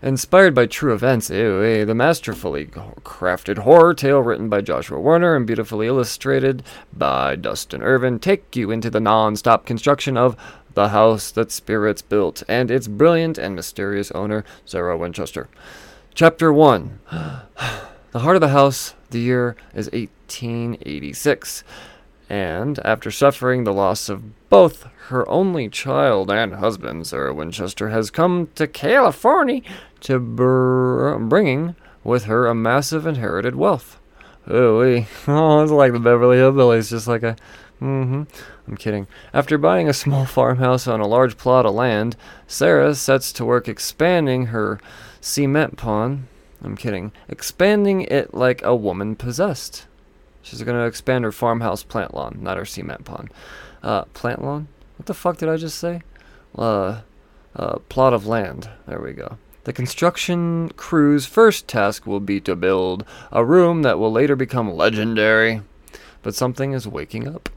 Inspired 0.00 0.54
by 0.54 0.64
true 0.64 0.94
events, 0.94 1.28
ew, 1.28 1.84
the 1.84 1.94
masterfully 1.94 2.64
crafted 2.64 3.58
horror 3.58 3.92
tale 3.92 4.20
written 4.20 4.48
by 4.48 4.62
Joshua 4.62 4.98
Werner 4.98 5.36
and 5.36 5.46
beautifully 5.46 5.86
illustrated 5.86 6.62
by 6.90 7.36
Dustin 7.36 7.82
Irvin 7.82 8.18
take 8.18 8.56
you 8.56 8.70
into 8.70 8.88
the 8.88 9.00
non-stop 9.00 9.66
construction 9.66 10.16
of 10.16 10.34
the 10.72 10.88
house 10.88 11.30
that 11.32 11.52
spirits 11.52 12.00
built 12.00 12.42
and 12.48 12.70
its 12.70 12.88
brilliant 12.88 13.36
and 13.36 13.54
mysterious 13.54 14.10
owner, 14.12 14.46
Sarah 14.64 14.96
Winchester. 14.96 15.50
Chapter 16.14 16.50
1 16.50 17.00
The 18.10 18.20
heart 18.20 18.36
of 18.36 18.40
the 18.40 18.48
house, 18.48 18.94
the 19.10 19.20
year 19.20 19.54
is 19.74 19.90
1886. 19.92 21.62
And 22.30 22.78
after 22.84 23.10
suffering 23.10 23.64
the 23.64 23.72
loss 23.72 24.08
of 24.08 24.48
both 24.48 24.86
her 25.08 25.28
only 25.28 25.68
child 25.68 26.30
and 26.30 26.54
husband, 26.54 27.06
Sarah 27.06 27.34
Winchester 27.34 27.90
has 27.90 28.10
come 28.10 28.48
to 28.54 28.66
California 28.66 29.60
to 30.00 30.18
br- 30.18 31.16
bringing 31.18 31.74
with 32.02 32.24
her 32.24 32.46
a 32.46 32.54
massive 32.54 33.06
inherited 33.06 33.56
wealth. 33.56 33.98
Oh, 34.46 34.80
oh, 35.26 35.62
it's 35.62 35.72
like 35.72 35.92
the 35.92 36.00
Beverly 36.00 36.38
Hillbillies, 36.38 36.90
just 36.90 37.08
like 37.08 37.22
a. 37.22 37.36
Mm-hmm. 37.80 38.22
I'm 38.66 38.76
kidding. 38.76 39.06
After 39.32 39.56
buying 39.56 39.88
a 39.88 39.94
small 39.94 40.24
farmhouse 40.26 40.86
on 40.86 41.00
a 41.00 41.06
large 41.06 41.36
plot 41.36 41.66
of 41.66 41.74
land, 41.74 42.16
Sarah 42.46 42.94
sets 42.94 43.32
to 43.34 43.44
work 43.44 43.68
expanding 43.68 44.46
her 44.46 44.80
cement 45.20 45.76
pond. 45.76 46.26
I'm 46.62 46.76
kidding. 46.76 47.12
Expanding 47.28 48.02
it 48.02 48.34
like 48.34 48.62
a 48.62 48.74
woman 48.74 49.16
possessed. 49.16 49.86
She's 50.42 50.62
going 50.62 50.78
to 50.78 50.86
expand 50.86 51.24
her 51.24 51.32
farmhouse 51.32 51.82
plant 51.82 52.14
lawn, 52.14 52.38
not 52.40 52.56
her 52.56 52.64
cement 52.64 53.04
pond. 53.04 53.30
Uh, 53.82 54.04
plant 54.06 54.42
lawn? 54.42 54.68
What 54.96 55.06
the 55.06 55.14
fuck 55.14 55.36
did 55.36 55.48
I 55.48 55.56
just 55.56 55.78
say? 55.78 56.02
Uh, 56.56 57.02
uh, 57.54 57.78
plot 57.88 58.12
of 58.12 58.26
land. 58.26 58.68
There 58.86 59.00
we 59.00 59.12
go. 59.12 59.38
The 59.64 59.72
construction 59.72 60.70
crew's 60.70 61.26
first 61.26 61.68
task 61.68 62.06
will 62.06 62.20
be 62.20 62.40
to 62.40 62.56
build 62.56 63.04
a 63.30 63.44
room 63.44 63.82
that 63.82 63.98
will 63.98 64.10
later 64.10 64.34
become 64.34 64.72
legendary. 64.72 65.60
But 66.22 66.34
something 66.34 66.72
is 66.72 66.88
waking 66.88 67.28
up. 67.28 67.50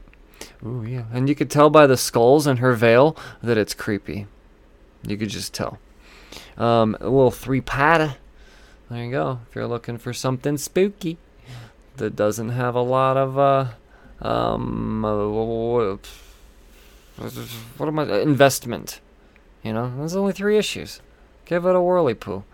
Ooh, 0.64 0.84
yeah. 0.86 1.04
And 1.12 1.28
you 1.28 1.34
could 1.34 1.50
tell 1.50 1.70
by 1.70 1.86
the 1.86 1.96
skulls 1.96 2.46
in 2.46 2.58
her 2.58 2.74
veil 2.74 3.16
that 3.42 3.58
it's 3.58 3.74
creepy. 3.74 4.26
You 5.06 5.16
could 5.16 5.30
just 5.30 5.52
tell. 5.52 5.78
Um, 6.56 6.96
a 7.00 7.04
little 7.04 7.30
three 7.30 7.60
pad. 7.60 8.16
There 8.92 9.04
you 9.04 9.10
go. 9.10 9.40
If 9.48 9.54
you're 9.54 9.66
looking 9.66 9.96
for 9.96 10.12
something 10.12 10.58
spooky 10.58 11.16
that 11.96 12.14
doesn't 12.14 12.50
have 12.50 12.74
a 12.74 12.82
lot 12.82 13.16
of 13.16 13.38
uh, 13.38 13.68
um, 14.20 15.02
uh, 15.02 15.96
what 17.78 17.88
am 17.88 17.98
I 17.98 18.20
investment? 18.20 19.00
You 19.62 19.72
know, 19.72 19.94
there's 19.96 20.14
only 20.14 20.34
three 20.34 20.58
issues. 20.58 21.00
Give 21.46 21.64
it 21.64 21.74
a 21.74 21.80
whirly 21.80 22.12
poo. 22.12 22.44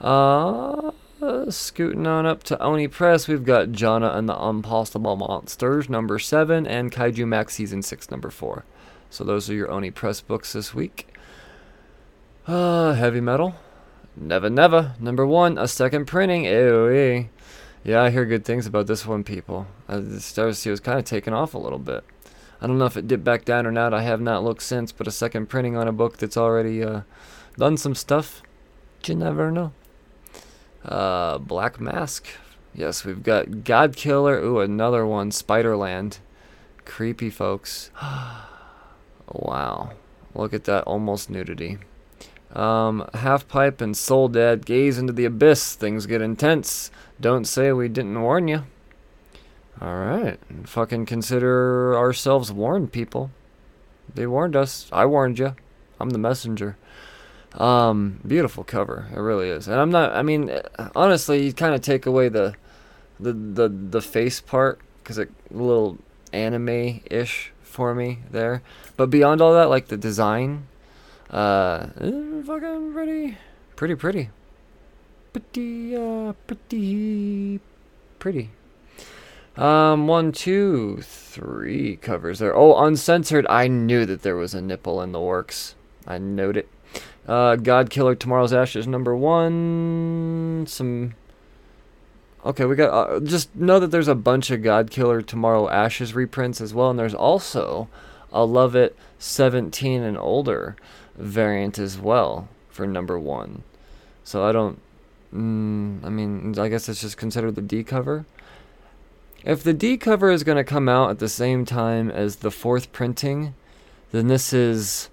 Uh, 0.00 0.92
scooting 1.50 2.06
on 2.06 2.24
up 2.24 2.42
to 2.44 2.58
Oni 2.62 2.88
Press, 2.88 3.28
we've 3.28 3.44
got 3.44 3.72
Jana 3.72 4.12
and 4.14 4.30
the 4.30 4.34
Impossible 4.34 5.16
Monsters, 5.16 5.90
number 5.90 6.18
seven, 6.18 6.66
and 6.66 6.90
Kaiju 6.90 7.28
Max 7.28 7.52
Season 7.52 7.82
6, 7.82 8.10
number 8.10 8.30
four. 8.30 8.64
So 9.10 9.24
those 9.24 9.50
are 9.50 9.54
your 9.54 9.70
Oni 9.70 9.90
Press 9.90 10.22
books 10.22 10.54
this 10.54 10.72
week. 10.72 11.08
Uh, 12.46 12.94
heavy 12.94 13.20
metal. 13.20 13.56
Never 14.16 14.48
Never, 14.48 14.94
number 14.98 15.26
one, 15.26 15.58
a 15.58 15.68
second 15.68 16.06
printing. 16.06 16.44
AOE. 16.44 17.28
Yeah, 17.84 18.02
I 18.02 18.10
hear 18.10 18.24
good 18.24 18.44
things 18.44 18.66
about 18.66 18.86
this 18.86 19.06
one, 19.06 19.22
people. 19.22 19.66
Uh, 19.88 20.18
Star 20.18 20.52
Sea 20.52 20.70
was 20.70 20.80
kind 20.80 20.98
of 20.98 21.04
taken 21.04 21.34
off 21.34 21.54
a 21.54 21.58
little 21.58 21.78
bit. 21.78 22.02
I 22.60 22.66
don't 22.66 22.78
know 22.78 22.86
if 22.86 22.96
it 22.96 23.06
dipped 23.06 23.24
back 23.24 23.44
down 23.44 23.66
or 23.66 23.70
not. 23.70 23.92
I 23.92 24.02
have 24.02 24.20
not 24.20 24.42
looked 24.42 24.62
since, 24.62 24.90
but 24.90 25.06
a 25.06 25.10
second 25.10 25.48
printing 25.48 25.76
on 25.76 25.86
a 25.86 25.92
book 25.92 26.16
that's 26.16 26.36
already 26.36 26.82
uh, 26.82 27.02
done 27.58 27.76
some 27.76 27.94
stuff. 27.94 28.42
You 29.04 29.14
never 29.14 29.50
know. 29.50 29.72
Uh, 30.84 31.38
Black 31.38 31.78
Mask. 31.78 32.26
Yes, 32.74 33.04
we've 33.04 33.22
got 33.22 33.64
God 33.64 33.96
Killer. 33.96 34.38
Ooh, 34.38 34.60
another 34.60 35.06
one. 35.06 35.30
Spiderland. 35.30 36.18
Creepy, 36.84 37.30
folks. 37.30 37.90
wow. 39.30 39.92
Look 40.34 40.54
at 40.54 40.64
that 40.64 40.84
almost 40.84 41.30
nudity. 41.30 41.78
Um, 42.56 43.06
Half 43.12 43.48
Pipe 43.48 43.82
and 43.82 43.94
Soul 43.96 44.28
Dead 44.28 44.64
gaze 44.64 44.98
into 44.98 45.12
the 45.12 45.26
abyss. 45.26 45.74
Things 45.74 46.06
get 46.06 46.22
intense. 46.22 46.90
Don't 47.20 47.44
say 47.44 47.70
we 47.70 47.88
didn't 47.88 48.20
warn 48.20 48.48
you. 48.48 48.64
Alright. 49.80 50.40
Fucking 50.64 51.04
consider 51.04 51.96
ourselves 51.96 52.50
warned, 52.50 52.92
people. 52.92 53.30
They 54.14 54.26
warned 54.26 54.56
us. 54.56 54.88
I 54.90 55.04
warned 55.04 55.38
you. 55.38 55.54
I'm 56.00 56.10
the 56.10 56.18
messenger. 56.18 56.78
Um, 57.52 58.20
beautiful 58.26 58.64
cover. 58.64 59.06
It 59.14 59.18
really 59.18 59.50
is. 59.50 59.68
And 59.68 59.78
I'm 59.78 59.90
not, 59.90 60.12
I 60.12 60.22
mean, 60.22 60.50
honestly, 60.94 61.44
you 61.44 61.52
kind 61.52 61.74
of 61.74 61.82
take 61.82 62.06
away 62.06 62.30
the, 62.30 62.54
the, 63.20 63.32
the, 63.32 63.68
the 63.68 64.00
face 64.00 64.40
part 64.40 64.80
because 65.02 65.18
it 65.18 65.30
a 65.50 65.56
little 65.56 65.98
anime 66.32 67.02
ish 67.10 67.52
for 67.62 67.94
me 67.94 68.20
there. 68.30 68.62
But 68.96 69.10
beyond 69.10 69.42
all 69.42 69.52
that, 69.52 69.68
like 69.68 69.88
the 69.88 69.96
design, 69.98 70.66
uh, 71.30 71.86
fucking 71.88 72.92
pretty, 72.92 73.38
pretty, 73.76 73.94
pretty 73.94 74.30
pretty, 75.36 75.94
uh, 75.94 76.32
pretty, 76.46 77.60
pretty. 78.18 78.50
Um, 79.56 80.06
one, 80.06 80.32
two, 80.32 81.00
three 81.02 81.96
covers 81.96 82.38
there. 82.38 82.56
Oh, 82.56 82.84
uncensored. 82.84 83.46
I 83.48 83.68
knew 83.68 84.06
that 84.06 84.22
there 84.22 84.36
was 84.36 84.54
a 84.54 84.62
nipple 84.62 85.02
in 85.02 85.12
the 85.12 85.20
works. 85.20 85.74
I 86.06 86.18
knowed 86.18 86.56
it. 86.56 86.68
Uh, 87.26 87.56
God 87.56 87.90
Killer 87.90 88.14
Tomorrow's 88.14 88.52
Ashes 88.52 88.86
number 88.86 89.16
one. 89.16 90.66
Some. 90.68 91.14
Okay, 92.44 92.64
we 92.64 92.76
got. 92.76 92.90
Uh, 92.90 93.20
just 93.20 93.54
know 93.54 93.80
that 93.80 93.90
there's 93.90 94.08
a 94.08 94.14
bunch 94.14 94.50
of 94.50 94.62
God 94.62 94.90
Killer 94.90 95.20
Tomorrow 95.20 95.68
Ashes 95.68 96.14
reprints 96.14 96.60
as 96.60 96.72
well, 96.72 96.90
and 96.90 96.98
there's 96.98 97.14
also 97.14 97.88
a 98.32 98.44
Love 98.44 98.76
It 98.76 98.96
17 99.18 100.02
and 100.02 100.16
older 100.18 100.76
variant 101.16 101.78
as 101.78 101.98
well 101.98 102.48
for 102.68 102.86
number 102.86 103.18
one. 103.18 103.62
So 104.24 104.44
I 104.44 104.52
don't 104.52 104.80
Mm, 105.36 106.04
I 106.04 106.08
mean, 106.08 106.58
I 106.58 106.68
guess 106.68 106.88
it's 106.88 107.00
just 107.00 107.16
considered 107.16 107.54
the 107.54 107.62
D 107.62 107.84
cover. 107.84 108.24
If 109.44 109.62
the 109.62 109.74
D 109.74 109.96
cover 109.96 110.30
is 110.30 110.44
going 110.44 110.56
to 110.56 110.64
come 110.64 110.88
out 110.88 111.10
at 111.10 111.18
the 111.18 111.28
same 111.28 111.64
time 111.64 112.10
as 112.10 112.36
the 112.36 112.50
fourth 112.50 112.92
printing, 112.92 113.54
then 114.12 114.28
this 114.28 114.52
is 114.52 115.08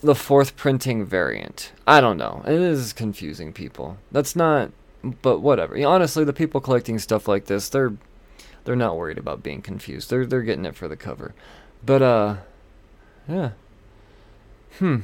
the 0.00 0.14
fourth 0.14 0.56
printing 0.56 1.04
variant. 1.04 1.72
I 1.86 2.00
don't 2.00 2.18
know. 2.18 2.42
It 2.46 2.60
is 2.60 2.92
confusing 2.92 3.52
people. 3.52 3.98
That's 4.12 4.36
not 4.36 4.70
but 5.22 5.38
whatever. 5.38 5.80
honestly, 5.86 6.24
the 6.24 6.32
people 6.32 6.60
collecting 6.60 6.98
stuff 6.98 7.28
like 7.28 7.46
this, 7.46 7.68
they're 7.68 7.94
they're 8.64 8.76
not 8.76 8.96
worried 8.96 9.18
about 9.18 9.42
being 9.42 9.62
confused. 9.62 10.10
They're 10.10 10.26
they're 10.26 10.42
getting 10.42 10.66
it 10.66 10.76
for 10.76 10.88
the 10.88 10.96
cover. 10.96 11.34
But 11.84 12.02
uh 12.02 12.36
yeah. 13.28 13.50
Hmm. 14.78 14.98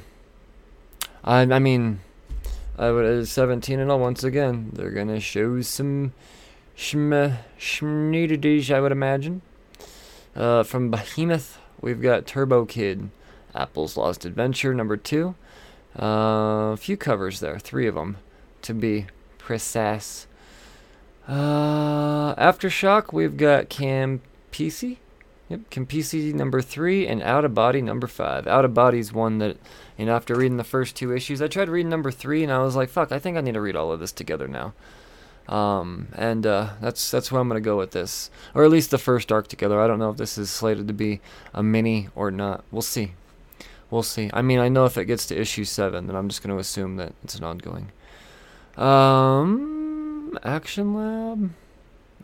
I 1.24 1.40
I 1.42 1.58
mean 1.58 2.00
I 2.78 2.90
would 2.90 3.22
uh, 3.22 3.24
17 3.24 3.78
and 3.80 3.90
all 3.90 3.98
once 3.98 4.24
again. 4.24 4.70
They're 4.72 4.90
gonna 4.90 5.20
show 5.20 5.60
some 5.62 6.12
schneidish, 6.76 8.70
I 8.74 8.80
would 8.80 8.92
imagine. 8.92 9.42
Uh, 10.34 10.64
from 10.64 10.90
Behemoth, 10.90 11.58
we've 11.80 12.02
got 12.02 12.26
Turbo 12.26 12.64
Kid, 12.64 13.10
Apple's 13.54 13.96
Lost 13.96 14.24
Adventure 14.24 14.74
number 14.74 14.96
two. 14.96 15.36
Uh, 15.96 16.72
a 16.72 16.76
few 16.76 16.96
covers 16.96 17.38
there, 17.38 17.58
three 17.58 17.86
of 17.86 17.94
them, 17.94 18.16
to 18.62 18.74
be 18.74 19.06
precise. 19.38 20.26
Uh, 21.28 22.34
Aftershock, 22.34 23.12
we've 23.12 23.36
got 23.36 23.68
Cam 23.68 24.20
Campisi. 24.54 24.98
Yep, 25.48 25.70
Campisi 25.70 26.32
number 26.32 26.62
three 26.62 27.06
and 27.06 27.22
Out 27.22 27.44
of 27.44 27.54
Body 27.54 27.82
number 27.82 28.06
five. 28.06 28.46
Out 28.46 28.64
of 28.64 28.72
Body's 28.72 29.12
one 29.12 29.38
that 29.38 29.58
you 29.98 30.06
know, 30.06 30.16
after 30.16 30.34
reading 30.34 30.56
the 30.56 30.64
first 30.64 30.96
two 30.96 31.14
issues, 31.14 31.42
I 31.42 31.48
tried 31.48 31.68
reading 31.68 31.90
number 31.90 32.10
three, 32.10 32.42
and 32.42 32.50
I 32.50 32.58
was 32.58 32.74
like, 32.74 32.88
"Fuck, 32.88 33.12
I 33.12 33.18
think 33.18 33.36
I 33.36 33.40
need 33.42 33.54
to 33.54 33.60
read 33.60 33.76
all 33.76 33.92
of 33.92 34.00
this 34.00 34.12
together 34.12 34.48
now." 34.48 34.72
Um, 35.48 36.08
and 36.14 36.46
uh, 36.46 36.70
that's 36.80 37.10
that's 37.10 37.30
where 37.30 37.40
I'm 37.40 37.48
gonna 37.48 37.60
go 37.60 37.76
with 37.76 37.90
this, 37.90 38.30
or 38.54 38.64
at 38.64 38.70
least 38.70 38.90
the 38.90 38.98
first 38.98 39.30
arc 39.30 39.48
together. 39.48 39.80
I 39.80 39.86
don't 39.86 39.98
know 39.98 40.10
if 40.10 40.16
this 40.16 40.38
is 40.38 40.50
slated 40.50 40.88
to 40.88 40.94
be 40.94 41.20
a 41.52 41.62
mini 41.62 42.08
or 42.14 42.30
not. 42.30 42.64
We'll 42.70 42.82
see. 42.82 43.12
We'll 43.90 44.02
see. 44.02 44.30
I 44.32 44.40
mean, 44.40 44.58
I 44.58 44.68
know 44.68 44.86
if 44.86 44.96
it 44.96 45.04
gets 45.04 45.26
to 45.26 45.38
issue 45.38 45.64
seven, 45.64 46.06
then 46.06 46.16
I'm 46.16 46.28
just 46.28 46.42
gonna 46.42 46.56
assume 46.56 46.96
that 46.96 47.12
it's 47.22 47.34
an 47.34 47.44
ongoing. 47.44 47.92
Um, 48.76 50.38
Action 50.42 50.94
Lab. 50.94 51.50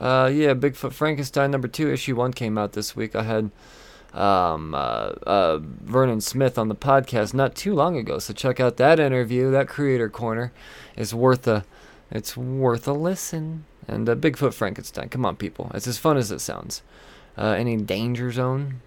Uh, 0.00 0.30
yeah, 0.32 0.54
Bigfoot 0.54 0.92
Frankenstein 0.92 1.50
number 1.50 1.68
two, 1.68 1.92
issue 1.92 2.16
one 2.16 2.32
came 2.32 2.56
out 2.56 2.72
this 2.72 2.96
week. 2.96 3.14
I 3.14 3.22
had 3.22 3.50
um, 4.14 4.74
uh, 4.74 5.12
uh, 5.26 5.58
Vernon 5.60 6.20
Smith 6.20 6.58
on 6.58 6.68
the 6.68 6.74
podcast 6.74 7.34
not 7.34 7.54
too 7.54 7.74
long 7.74 7.96
ago. 7.96 8.18
So 8.18 8.32
check 8.32 8.58
out 8.60 8.76
that 8.78 8.98
interview. 8.98 9.50
That 9.50 9.68
creator 9.68 10.08
corner 10.08 10.52
is 10.96 11.14
worth 11.14 11.46
a 11.46 11.64
it's 12.10 12.36
worth 12.36 12.88
a 12.88 12.92
listen. 12.92 13.66
And 13.86 14.08
uh, 14.08 14.14
Bigfoot 14.14 14.54
Frankenstein. 14.54 15.08
Come 15.08 15.26
on, 15.26 15.36
people. 15.36 15.70
It's 15.74 15.86
as 15.86 15.98
fun 15.98 16.16
as 16.16 16.30
it 16.30 16.40
sounds. 16.40 16.82
Uh, 17.36 17.54
any 17.58 17.76
danger 17.76 18.30
zone? 18.30 18.80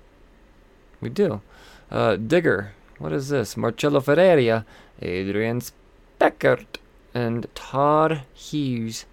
We 1.02 1.10
do. 1.10 1.42
Uh, 1.92 2.16
Digger. 2.16 2.74
What 3.00 3.12
is 3.12 3.30
this? 3.30 3.58
Marcello 3.58 4.00
Ferreira, 4.00 4.66
Adrian 5.02 5.62
Speckert, 5.62 6.78
and 7.14 7.48
Todd 7.56 8.22
Hughes. 8.34 9.06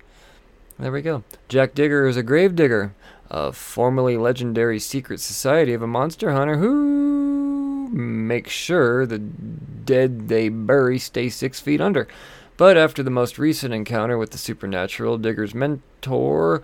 There 0.81 0.93
we 0.93 1.03
go. 1.03 1.23
Jack 1.49 1.75
Digger 1.75 2.09
is 2.09 2.17
a 2.17 2.23
grave 2.23 2.57
digger 2.57 2.95
a 3.31 3.53
formerly 3.53 4.17
legendary 4.17 4.81
secret 4.81 5.21
society 5.21 5.73
of 5.73 5.83
a 5.83 5.87
monster 5.87 6.33
hunter 6.33 6.57
who 6.57 7.89
makes 7.93 8.51
sure 8.51 9.07
the 9.07 9.19
dead 9.19 10.29
they 10.29 10.49
bury 10.49 10.99
stay 10.99 11.29
six 11.29 11.61
feet 11.61 11.81
under. 11.81 12.09
But 12.57 12.77
after 12.77 13.03
the 13.03 13.11
most 13.11 13.39
recent 13.39 13.73
encounter 13.73 14.19
with 14.19 14.31
the 14.31 14.39
supernatural, 14.39 15.17
Digger's 15.17 15.55
mentor 15.55 16.63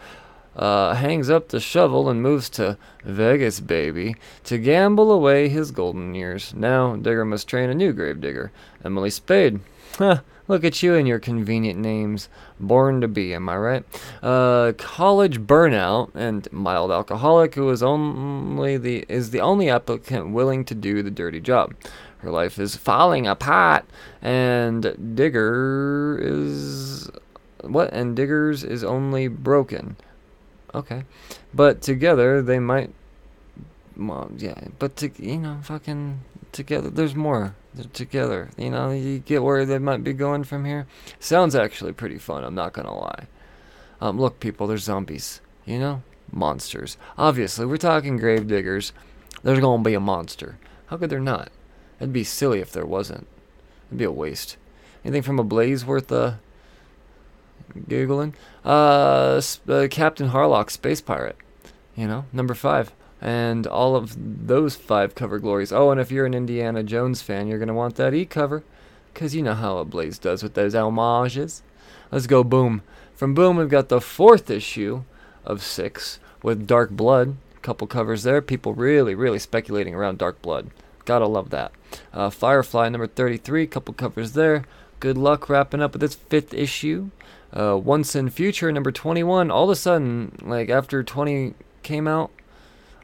uh, 0.57 0.95
hangs 0.95 1.31
up 1.31 1.49
the 1.49 1.61
shovel 1.61 2.09
and 2.09 2.21
moves 2.21 2.51
to 2.51 2.77
Vegas, 3.05 3.61
baby, 3.61 4.17
to 4.45 4.59
gamble 4.59 5.13
away 5.13 5.49
his 5.49 5.71
golden 5.71 6.15
years. 6.15 6.53
Now, 6.55 6.97
Digger 6.97 7.25
must 7.25 7.49
train 7.49 7.71
a 7.71 7.75
new 7.75 7.93
grave 7.93 8.21
digger, 8.21 8.51
Emily 8.85 9.11
Spade. 9.11 9.61
Huh, 9.97 10.21
look 10.49 10.65
at 10.65 10.83
you 10.83 10.95
and 10.95 11.07
your 11.07 11.19
convenient 11.19 11.79
names. 11.79 12.29
Born 12.59 13.01
to 13.01 13.09
be, 13.09 13.35
am 13.35 13.49
I 13.49 13.57
right? 13.57 13.85
Uh, 14.23 14.73
college 14.79 15.41
burnout 15.41 16.11
and 16.15 16.51
mild 16.53 16.91
alcoholic 16.91 17.55
who 17.55 17.69
is 17.71 17.83
only 17.83 18.77
the 18.77 19.05
is 19.09 19.31
the 19.31 19.41
only 19.41 19.69
applicant 19.69 20.31
willing 20.31 20.65
to 20.67 20.75
do 20.75 21.03
the 21.03 21.11
dirty 21.11 21.41
job. 21.41 21.75
Her 22.19 22.31
life 22.31 22.59
is 22.59 22.77
falling 22.77 23.27
apart, 23.27 23.85
and 24.23 25.15
Digger 25.15 26.19
is 26.21 27.11
what? 27.63 27.93
And 27.93 28.17
Digger's 28.17 28.65
is 28.65 28.83
only 28.83 29.29
broken. 29.29 29.97
Okay, 30.75 31.05
but 31.55 31.83
together 31.83 32.43
they 32.43 32.59
might. 32.59 32.91
Well, 33.97 34.31
yeah, 34.37 34.69
but 34.79 34.97
to, 34.97 35.11
you 35.17 35.39
know, 35.39 35.59
fucking 35.63 36.21
together. 36.53 36.91
There's 36.91 37.15
more. 37.15 37.55
They're 37.77 37.85
together. 37.93 38.49
You 38.57 38.71
know, 38.71 38.91
you 38.91 39.19
get 39.19 39.43
where 39.43 39.67
they 39.67 39.79
might 39.79 40.03
be 40.03 40.15
going 40.15 40.45
from 40.45 40.65
here. 40.65 40.87
Sounds 41.21 41.55
actually 41.55 41.93
pretty 41.93 42.17
fun. 42.17 42.43
I'm 42.43 42.55
not 42.55 42.73
gonna 42.73 42.95
lie. 42.95 43.27
Um, 44.01 44.19
look, 44.19 44.41
people, 44.41 44.67
there's 44.67 44.85
zombies. 44.85 45.43
You 45.67 45.79
know, 45.79 46.03
monsters. 46.33 46.97
Obviously, 47.19 47.67
we're 47.67 47.77
talking 47.77 48.17
grave 48.17 48.49
diggers. 48.49 48.95
There's 49.43 49.61
gonna 49.61 49.83
be 49.83 49.93
a 49.93 50.01
monster. 50.01 50.59
How 50.87 50.97
could 50.97 51.11
there 51.11 51.21
not? 51.21 51.51
It'd 52.01 52.15
be 52.15 52.25
silly 52.25 52.61
if 52.61 52.73
there 52.73 52.87
wasn't. 52.87 53.27
It'd 53.89 53.99
be 53.99 54.05
a 54.05 54.11
waste. 54.11 54.57
Anything 55.05 55.23
from 55.23 55.39
Ablaze 55.39 55.85
worth 55.85 56.11
uh, 56.11 56.35
googling? 57.77 58.35
Uh, 58.65 59.43
uh, 59.69 59.89
Captain 59.91 60.31
Harlock, 60.31 60.71
space 60.71 61.03
pirate. 61.03 61.37
You 61.95 62.07
know, 62.09 62.25
number 62.33 62.55
five 62.55 62.93
and 63.27 63.67
all 63.67 63.97
of 63.97 64.47
those 64.47 64.77
five 64.77 65.17
cover 65.17 65.41
glories. 65.41 65.73
Oh, 65.73 65.91
and 65.91 66.01
if 66.01 66.13
you're 66.13 66.27
an 66.27 66.33
Indiana 66.33 66.85
Jones 66.85 67.23
fan, 67.23 67.49
you're 67.49 67.59
going 67.59 67.67
to 67.67 67.75
want 67.75 67.97
that 67.97 68.15
E 68.15 68.25
cover, 68.25 68.63
because 69.13 69.35
you 69.35 69.43
know 69.43 69.55
how 69.55 69.79
Ablaze 69.79 70.21
does 70.21 70.45
with 70.45 70.55
those 70.55 70.75
homages. 70.75 71.65
Let's 72.13 72.29
go 72.29 72.45
Boom. 72.45 72.83
From 73.17 73.35
Boom, 73.35 73.57
we've 73.57 73.69
got 73.69 73.89
the 73.89 74.01
fourth 74.01 74.49
issue 74.49 75.03
of 75.45 75.65
six 75.65 76.21
with 76.41 76.69
Dark 76.69 76.91
Blood. 76.91 77.37
A 77.57 77.61
couple 77.61 77.89
covers 77.89 78.23
there. 78.23 78.41
People 78.41 78.75
really, 78.75 79.17
really 79.17 79.41
speculating 79.41 79.97
around 79.97 80.19
Dark 80.19 80.41
Blood. 80.41 80.71
Gotta 81.05 81.27
love 81.27 81.51
that. 81.51 81.73
Uh, 82.13 82.31
Firefly 82.31 82.89
number 82.91 83.09
33, 83.09 83.67
couple 83.67 83.93
covers 83.93 84.35
there. 84.35 84.65
Good 85.01 85.19
luck 85.19 85.49
wrapping 85.49 85.83
up 85.83 85.95
with 85.95 86.01
this 86.01 86.15
fifth 86.15 86.55
issue. 86.55 87.11
Uh, 87.53 87.77
Once 87.77 88.15
in 88.15 88.31
Future 88.31 88.71
number 88.71 88.93
21. 88.93 89.51
All 89.51 89.65
of 89.65 89.71
a 89.71 89.75
sudden, 89.75 90.39
like 90.43 90.69
after 90.69 91.03
20 91.03 91.55
came 91.83 92.07
out, 92.07 92.31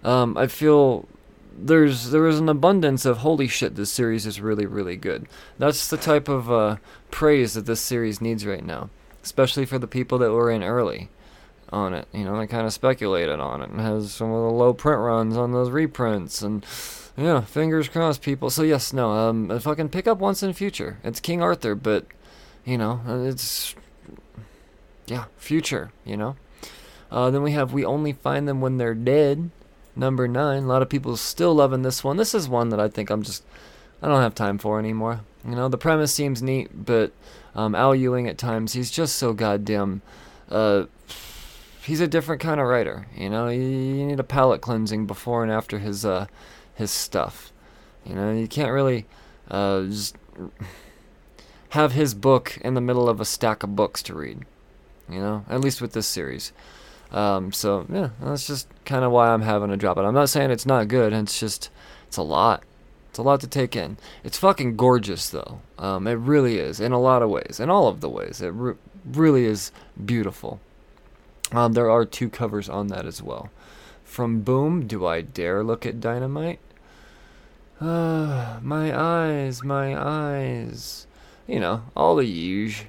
um, 0.04 0.36
I 0.36 0.46
feel 0.46 1.06
there's 1.56 2.10
there 2.10 2.26
is 2.26 2.38
an 2.38 2.48
abundance 2.48 3.04
of 3.04 3.18
holy 3.18 3.48
shit. 3.48 3.76
This 3.76 3.90
series 3.90 4.26
is 4.26 4.40
really 4.40 4.66
really 4.66 4.96
good. 4.96 5.26
That's 5.58 5.88
the 5.88 5.96
type 5.96 6.28
of 6.28 6.50
uh, 6.50 6.76
praise 7.10 7.54
that 7.54 7.66
this 7.66 7.80
series 7.80 8.20
needs 8.20 8.46
right 8.46 8.64
now, 8.64 8.90
especially 9.22 9.66
for 9.66 9.78
the 9.78 9.86
people 9.86 10.18
that 10.18 10.32
were 10.32 10.50
in 10.50 10.62
early 10.62 11.10
on 11.70 11.94
it. 11.94 12.08
You 12.12 12.24
know, 12.24 12.38
they 12.38 12.46
kind 12.46 12.66
of 12.66 12.72
speculated 12.72 13.40
on 13.40 13.62
it 13.62 13.70
and 13.70 13.80
has 13.80 14.12
some 14.12 14.30
of 14.30 14.42
the 14.42 14.56
low 14.56 14.72
print 14.72 15.00
runs 15.00 15.36
on 15.36 15.52
those 15.52 15.70
reprints 15.70 16.42
and. 16.42 16.64
Yeah, 17.14 17.42
fingers 17.42 17.90
crossed, 17.90 18.22
people. 18.22 18.48
So 18.48 18.62
yes, 18.62 18.94
no, 18.94 19.10
um, 19.12 19.60
can 19.76 19.90
pick 19.90 20.06
up 20.06 20.16
once 20.16 20.42
in 20.42 20.54
future, 20.54 20.96
it's 21.04 21.20
King 21.20 21.42
Arthur, 21.42 21.74
but 21.74 22.06
you 22.64 22.78
know, 22.78 23.02
it's 23.06 23.74
yeah, 25.06 25.24
future. 25.36 25.92
You 26.06 26.16
know. 26.16 26.36
Uh, 27.10 27.30
then 27.30 27.42
we 27.42 27.52
have 27.52 27.74
we 27.74 27.84
only 27.84 28.14
find 28.14 28.48
them 28.48 28.62
when 28.62 28.78
they're 28.78 28.94
dead 28.94 29.50
number 29.94 30.28
nine. 30.28 30.64
A 30.64 30.66
lot 30.66 30.82
of 30.82 30.88
people 30.88 31.16
still 31.16 31.54
loving 31.54 31.82
this 31.82 32.02
one. 32.02 32.16
This 32.16 32.34
is 32.34 32.48
one 32.48 32.70
that 32.70 32.80
I 32.80 32.88
think 32.88 33.10
I'm 33.10 33.22
just 33.22 33.44
I 34.02 34.08
don't 34.08 34.22
have 34.22 34.34
time 34.34 34.58
for 34.58 34.78
anymore. 34.78 35.20
You 35.44 35.54
know, 35.54 35.68
the 35.68 35.78
premise 35.78 36.12
seems 36.12 36.42
neat, 36.42 36.84
but 36.84 37.12
um, 37.54 37.74
Al 37.74 37.94
Ewing 37.94 38.28
at 38.28 38.38
times 38.38 38.72
he's 38.72 38.90
just 38.90 39.16
so 39.16 39.32
goddamn. 39.32 40.02
Uh, 40.50 40.84
he's 41.84 42.00
a 42.00 42.08
different 42.08 42.40
kind 42.40 42.60
of 42.60 42.66
writer. 42.66 43.06
You 43.16 43.30
know, 43.30 43.48
you, 43.48 43.62
you 43.62 44.06
need 44.06 44.20
a 44.20 44.24
palate 44.24 44.60
cleansing 44.60 45.06
before 45.06 45.42
and 45.42 45.52
after 45.52 45.78
his 45.78 46.04
uh, 46.04 46.26
his 46.74 46.90
stuff. 46.90 47.52
You 48.04 48.14
know, 48.14 48.32
you 48.32 48.48
can't 48.48 48.72
really 48.72 49.06
uh, 49.50 49.84
just 49.84 50.16
have 51.70 51.92
his 51.92 52.14
book 52.14 52.58
in 52.62 52.74
the 52.74 52.80
middle 52.80 53.08
of 53.08 53.20
a 53.20 53.24
stack 53.24 53.62
of 53.62 53.76
books 53.76 54.02
to 54.04 54.14
read. 54.14 54.44
You 55.08 55.20
know, 55.20 55.44
at 55.48 55.60
least 55.60 55.80
with 55.80 55.92
this 55.92 56.06
series. 56.06 56.52
Um, 57.12 57.52
so 57.52 57.86
yeah, 57.92 58.10
that's 58.20 58.46
just 58.46 58.66
kind 58.84 59.04
of 59.04 59.12
why 59.12 59.28
I'm 59.28 59.42
having 59.42 59.68
to 59.70 59.76
drop 59.76 59.98
it. 59.98 60.02
I'm 60.02 60.14
not 60.14 60.30
saying 60.30 60.50
it's 60.50 60.66
not 60.66 60.88
good. 60.88 61.12
It's 61.12 61.38
just 61.38 61.70
it's 62.08 62.16
a 62.16 62.22
lot. 62.22 62.64
It's 63.10 63.18
a 63.18 63.22
lot 63.22 63.40
to 63.40 63.46
take 63.46 63.76
in. 63.76 63.98
It's 64.24 64.38
fucking 64.38 64.76
gorgeous 64.76 65.28
though. 65.28 65.60
Um, 65.78 66.06
it 66.06 66.14
really 66.14 66.58
is 66.58 66.80
in 66.80 66.92
a 66.92 67.00
lot 67.00 67.22
of 67.22 67.28
ways, 67.28 67.60
in 67.60 67.68
all 67.68 67.86
of 67.86 68.00
the 68.00 68.08
ways. 68.08 68.40
It 68.40 68.48
re- 68.48 68.76
really 69.04 69.44
is 69.44 69.70
beautiful. 70.02 70.60
Um, 71.52 71.74
there 71.74 71.90
are 71.90 72.06
two 72.06 72.30
covers 72.30 72.70
on 72.70 72.86
that 72.86 73.04
as 73.04 73.22
well. 73.22 73.50
From 74.04 74.40
Boom, 74.40 74.86
do 74.86 75.04
I 75.04 75.20
dare 75.20 75.62
look 75.62 75.84
at 75.84 76.00
Dynamite? 76.00 76.60
Uh, 77.78 78.58
my 78.62 78.98
eyes, 78.98 79.62
my 79.62 79.94
eyes. 79.94 81.06
You 81.46 81.60
know, 81.60 81.82
all 81.94 82.16
the 82.16 82.24
usual. 82.24 82.88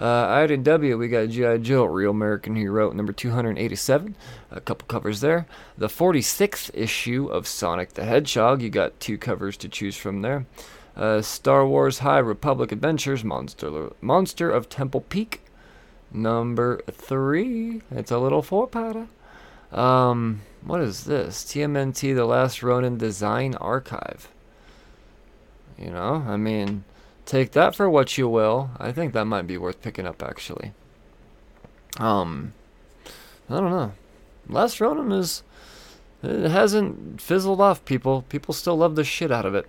Uh, 0.00 0.46
IDW, 0.46 0.98
we 0.98 1.08
got 1.08 1.28
G.I. 1.28 1.58
Joe, 1.58 1.84
Real 1.84 2.12
American 2.12 2.56
Hero, 2.56 2.90
number 2.90 3.12
287. 3.12 4.16
A 4.50 4.60
couple 4.62 4.86
covers 4.86 5.20
there. 5.20 5.46
The 5.76 5.88
46th 5.88 6.70
issue 6.72 7.26
of 7.26 7.46
Sonic 7.46 7.92
the 7.92 8.04
Hedgehog, 8.06 8.62
you 8.62 8.70
got 8.70 8.98
two 8.98 9.18
covers 9.18 9.58
to 9.58 9.68
choose 9.68 9.98
from 9.98 10.22
there. 10.22 10.46
Uh, 10.96 11.20
Star 11.20 11.66
Wars 11.66 11.98
High 11.98 12.18
Republic 12.18 12.72
Adventures, 12.72 13.22
Monster, 13.22 13.90
Monster 14.00 14.50
of 14.50 14.70
Temple 14.70 15.02
Peak, 15.02 15.42
number 16.10 16.80
three. 16.90 17.82
It's 17.90 18.10
a 18.10 18.18
little 18.18 18.40
four-parter. 18.40 19.06
Um, 19.70 20.40
what 20.64 20.80
is 20.80 21.04
this? 21.04 21.44
TMNT 21.44 22.14
The 22.14 22.24
Last 22.24 22.62
Ronin 22.62 22.96
Design 22.96 23.54
Archive. 23.56 24.28
You 25.78 25.90
know, 25.90 26.24
I 26.26 26.38
mean, 26.38 26.84
take 27.30 27.52
that 27.52 27.76
for 27.76 27.88
what 27.88 28.18
you 28.18 28.28
will. 28.28 28.70
I 28.78 28.90
think 28.90 29.12
that 29.12 29.24
might 29.24 29.46
be 29.46 29.56
worth 29.56 29.80
picking 29.80 30.06
up 30.06 30.22
actually. 30.22 30.72
Um, 31.98 32.52
I 33.48 33.60
don't 33.60 33.70
know. 33.70 33.92
Last 34.48 34.80
Ronin 34.80 35.12
is 35.12 35.44
it 36.24 36.50
hasn't 36.50 37.20
fizzled 37.20 37.60
off. 37.60 37.84
People 37.84 38.22
people 38.22 38.52
still 38.52 38.76
love 38.76 38.96
the 38.96 39.04
shit 39.04 39.30
out 39.30 39.46
of 39.46 39.54
it. 39.54 39.66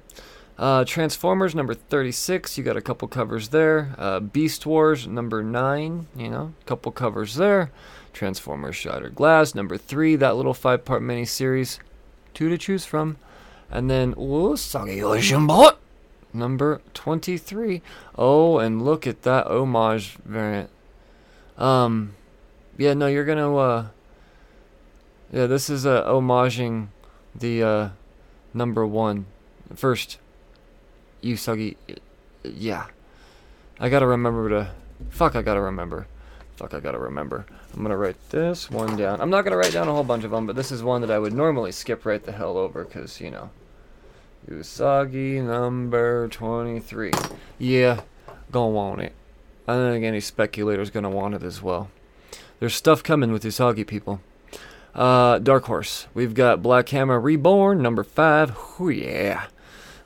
Uh, 0.58 0.86
Transformers 0.86 1.56
number 1.56 1.74
36, 1.74 2.58
you 2.58 2.64
got 2.64 2.78
a 2.78 2.82
couple 2.82 3.08
covers 3.08 3.50
there. 3.50 3.96
Uh, 3.98 4.20
Beast 4.20 4.66
Wars 4.66 5.08
number 5.08 5.42
9, 5.42 6.08
you 6.16 6.30
know, 6.30 6.54
couple 6.68 6.92
covers 6.92 7.36
there. 7.36 7.72
Transformers 8.14 8.76
Shattered 8.76 9.16
Glass 9.16 9.56
number 9.56 9.78
3, 9.78 10.18
that 10.18 10.36
little 10.36 10.54
five 10.54 10.84
part 10.86 11.02
mini 11.02 11.26
series. 11.26 11.80
Two 12.34 12.50
to 12.50 12.58
choose 12.58 12.86
from. 12.86 13.18
And 13.72 13.90
then, 13.90 14.14
ooh, 14.18 14.54
Usagi 14.54 14.98
Yojimbo 14.98 15.78
number 16.34 16.82
23. 16.94 17.82
Oh, 18.18 18.58
and 18.58 18.82
look 18.82 19.06
at 19.08 19.24
that 19.24 19.48
homage 19.48 20.18
variant. 20.26 20.70
Um, 21.58 22.16
yeah, 22.78 22.94
no, 22.94 23.08
you're 23.08 23.26
gonna, 23.26 23.56
uh, 23.56 23.88
yeah, 25.32 25.46
this 25.46 25.70
is, 25.70 25.86
uh, 25.86 26.04
homaging 26.06 26.88
the, 27.36 27.64
uh, 27.64 27.90
number 28.54 28.86
one. 28.86 29.26
First, 29.76 30.18
Usagi, 31.24 31.76
yeah. 32.44 32.88
I 33.80 33.90
gotta 33.90 34.08
remember 34.08 34.50
to, 34.50 34.72
fuck, 35.10 35.36
I 35.36 35.42
gotta 35.42 35.62
remember. 35.62 36.08
Fuck, 36.56 36.74
I 36.74 36.80
gotta 36.80 37.00
remember. 37.00 37.46
I'm 37.74 37.82
gonna 37.82 37.98
write 37.98 38.18
this 38.30 38.70
one 38.70 38.96
down. 38.98 39.22
I'm 39.22 39.30
not 39.30 39.44
gonna 39.44 39.58
write 39.58 39.74
down 39.74 39.88
a 39.88 39.94
whole 39.94 40.04
bunch 40.04 40.24
of 40.24 40.32
them, 40.32 40.46
but 40.46 40.56
this 40.56 40.72
is 40.72 40.84
one 40.84 41.02
that 41.02 41.12
I 41.12 41.20
would 41.20 41.34
normally 41.34 41.72
skip 41.72 42.06
right 42.06 42.24
the 42.24 42.32
hell 42.32 42.58
over, 42.58 42.84
because, 42.84 43.22
you 43.22 43.32
know, 43.32 43.50
Usagi 44.50 45.44
number 45.44 46.28
23. 46.28 47.12
Yeah, 47.60 48.02
gonna 48.52 48.72
want 48.72 49.02
it. 49.02 49.14
I 49.68 49.76
don't 49.76 49.94
think 49.94 50.06
any 50.06 50.20
speculator's 50.20 50.90
gonna 50.90 51.10
want 51.10 51.36
it 51.36 51.44
as 51.44 51.62
well. 51.62 51.90
There's 52.60 52.76
stuff 52.76 53.04
coming 53.04 53.32
with 53.32 53.44
Usagi, 53.44 53.86
people. 53.86 54.22
Uh, 54.94 55.40
Dark 55.40 55.66
Horse. 55.66 56.08
We've 56.14 56.34
got 56.34 56.62
Black 56.62 56.90
Hammer 56.90 57.20
Reborn, 57.20 57.82
number 57.82 58.04
5. 58.04 58.58
Ooh, 58.80 58.90
yeah. 58.90 59.46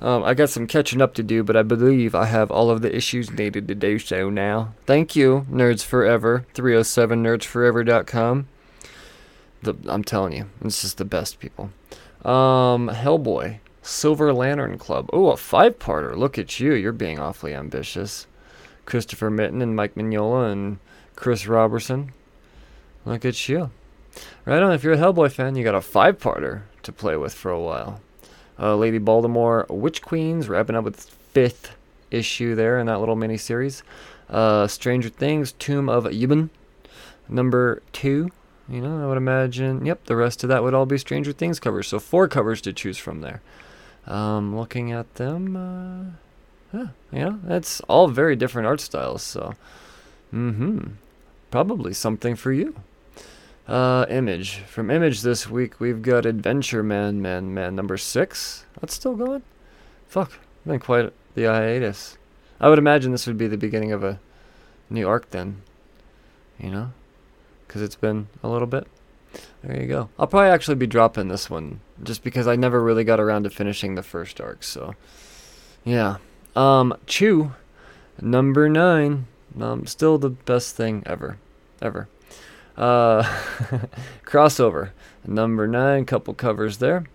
Um, 0.02 0.24
I 0.24 0.34
got 0.34 0.50
some 0.50 0.68
catching 0.68 1.02
up 1.02 1.14
to 1.16 1.24
do, 1.24 1.44
but 1.44 1.56
I 1.56 1.64
believe 1.64 2.14
I 2.14 2.26
have 2.26 2.52
all 2.52 2.70
of 2.70 2.82
the 2.82 2.96
issues 2.96 3.32
needed 3.32 3.68
to 3.68 3.76
do 3.76 3.98
so 3.98 4.30
now. 4.30 4.74
Thank 4.86 5.16
you, 5.16 5.48
Nerds 5.50 5.84
Forever, 5.84 6.46
307nerdsforever.com. 6.54 8.48
The, 9.64 9.76
I'm 9.88 10.04
telling 10.04 10.34
you, 10.34 10.50
this 10.62 10.84
is 10.84 10.96
the 10.96 11.06
best, 11.06 11.40
people. 11.40 11.72
Um, 12.24 12.90
Hellboy. 12.90 13.60
Silver 13.86 14.34
Lantern 14.34 14.80
Club. 14.80 15.12
Oh, 15.14 15.28
a 15.28 15.38
five 15.38 15.78
parter. 15.78 16.18
Look 16.18 16.40
at 16.40 16.60
you. 16.60 16.74
You're 16.74 16.92
being 16.92 17.20
awfully 17.20 17.54
ambitious. 17.54 18.26
Christopher 18.86 19.30
Mitten 19.30 19.62
and 19.62 19.76
Mike 19.76 19.94
Mignola 19.94 20.52
and 20.52 20.80
Chris 21.16 21.46
Roberson. 21.46 22.12
Look 23.06 23.24
at 23.24 23.48
you. 23.48 23.70
Right 24.44 24.64
on. 24.64 24.74
If 24.74 24.84
you're 24.84 24.94
a 24.94 24.98
Hellboy 24.98 25.32
fan, 25.32 25.56
you 25.56 25.64
got 25.64 25.76
a 25.76 25.82
five-parter 25.82 26.64
to 26.82 26.92
play 26.92 27.16
with 27.16 27.36
for 27.36 27.52
a 27.52 27.62
while. 27.62 28.02
Uh, 28.58 28.76
Lady 28.76 28.98
Baltimore, 28.98 29.68
Witch 29.70 30.02
Queens, 30.02 30.50
wrapping 30.50 30.76
up 30.76 30.84
with 30.84 31.00
fifth 31.00 31.76
issue 32.10 32.56
there 32.56 32.80
in 32.80 32.88
that 32.88 33.00
little 33.00 33.16
mini 33.16 33.38
series. 33.38 33.84
Uh, 34.30 34.66
Stranger 34.66 35.10
Things, 35.10 35.52
Tomb 35.52 35.90
of 35.90 36.06
Ybwen, 36.06 36.50
number 37.30 37.84
two. 37.94 38.32
You 38.68 38.82
know, 38.82 39.04
I 39.04 39.08
would 39.08 39.18
imagine. 39.18 39.86
Yep, 39.86 40.06
the 40.06 40.16
rest 40.16 40.44
of 40.44 40.50
that 40.50 40.64
would 40.64 40.74
all 40.74 40.88
be 40.88 40.98
Stranger 40.98 41.34
Things 41.34 41.60
covers. 41.60 41.88
So 41.88 42.00
four 42.00 42.28
covers 42.28 42.62
to 42.62 42.74
choose 42.74 42.98
from 42.98 43.22
there. 43.22 43.44
Um, 44.08 44.56
looking 44.56 44.92
at 44.92 45.16
them, 45.16 45.56
uh, 45.56 46.78
yeah, 46.78 46.88
know, 47.12 47.40
that's 47.44 47.82
all 47.82 48.08
very 48.08 48.36
different 48.36 48.68
art 48.68 48.80
styles. 48.80 49.24
So, 49.24 49.56
mm-hmm, 50.34 50.92
probably 51.50 51.94
something 51.94 52.36
for 52.36 52.52
you. 52.52 52.76
Uh, 53.68 54.06
Image. 54.10 54.58
From 54.58 54.92
Image 54.92 55.22
this 55.22 55.50
week, 55.50 55.80
we've 55.80 56.04
got 56.04 56.26
Adventure 56.26 56.84
Man, 56.84 57.22
Man, 57.22 57.54
Man 57.54 57.76
number 57.76 57.98
six. 57.98 58.66
That's 58.80 58.94
still 58.94 59.16
going? 59.16 59.42
Fuck, 60.08 60.34
been 60.66 60.80
quite 60.80 61.12
the 61.34 61.46
hiatus. 61.46 62.18
I 62.60 62.70
would 62.70 62.78
imagine 62.78 63.12
this 63.12 63.26
would 63.26 63.38
be 63.38 63.48
the 63.48 63.58
beginning 63.58 63.92
of 63.92 64.04
a 64.04 64.20
new 64.90 65.08
arc 65.08 65.32
then. 65.32 65.62
You 66.60 66.70
know? 66.70 66.92
Because 67.68 67.82
it's 67.82 67.96
been 67.96 68.28
a 68.44 68.48
little 68.48 68.68
bit. 68.68 68.88
There 69.64 69.82
you 69.82 69.88
go. 69.88 70.10
I'll 70.20 70.28
probably 70.28 70.50
actually 70.50 70.76
be 70.76 70.88
dropping 70.88 71.28
this 71.28 71.50
one 71.50 71.80
just 72.04 72.24
because 72.24 72.48
I 72.48 72.56
never 72.56 72.82
really 72.82 73.04
got 73.04 73.20
around 73.20 73.44
to 73.44 73.50
finishing 73.50 73.96
the 73.96 74.04
first 74.04 74.40
arc. 74.40 74.64
So, 74.64 74.96
yeah. 75.84 76.18
Um, 76.56 76.96
Chew, 77.08 77.54
number 78.22 78.70
nine. 78.70 79.28
Um, 79.60 79.86
still 79.86 80.18
the 80.18 80.30
best 80.30 80.76
thing 80.76 81.04
ever. 81.06 81.38
Ever. 81.82 82.08
Uh, 82.78 83.24
crossover, 84.26 84.92
number 85.26 85.68
nine, 85.68 86.06
couple 86.06 86.34
covers 86.34 86.78
there. 86.78 87.06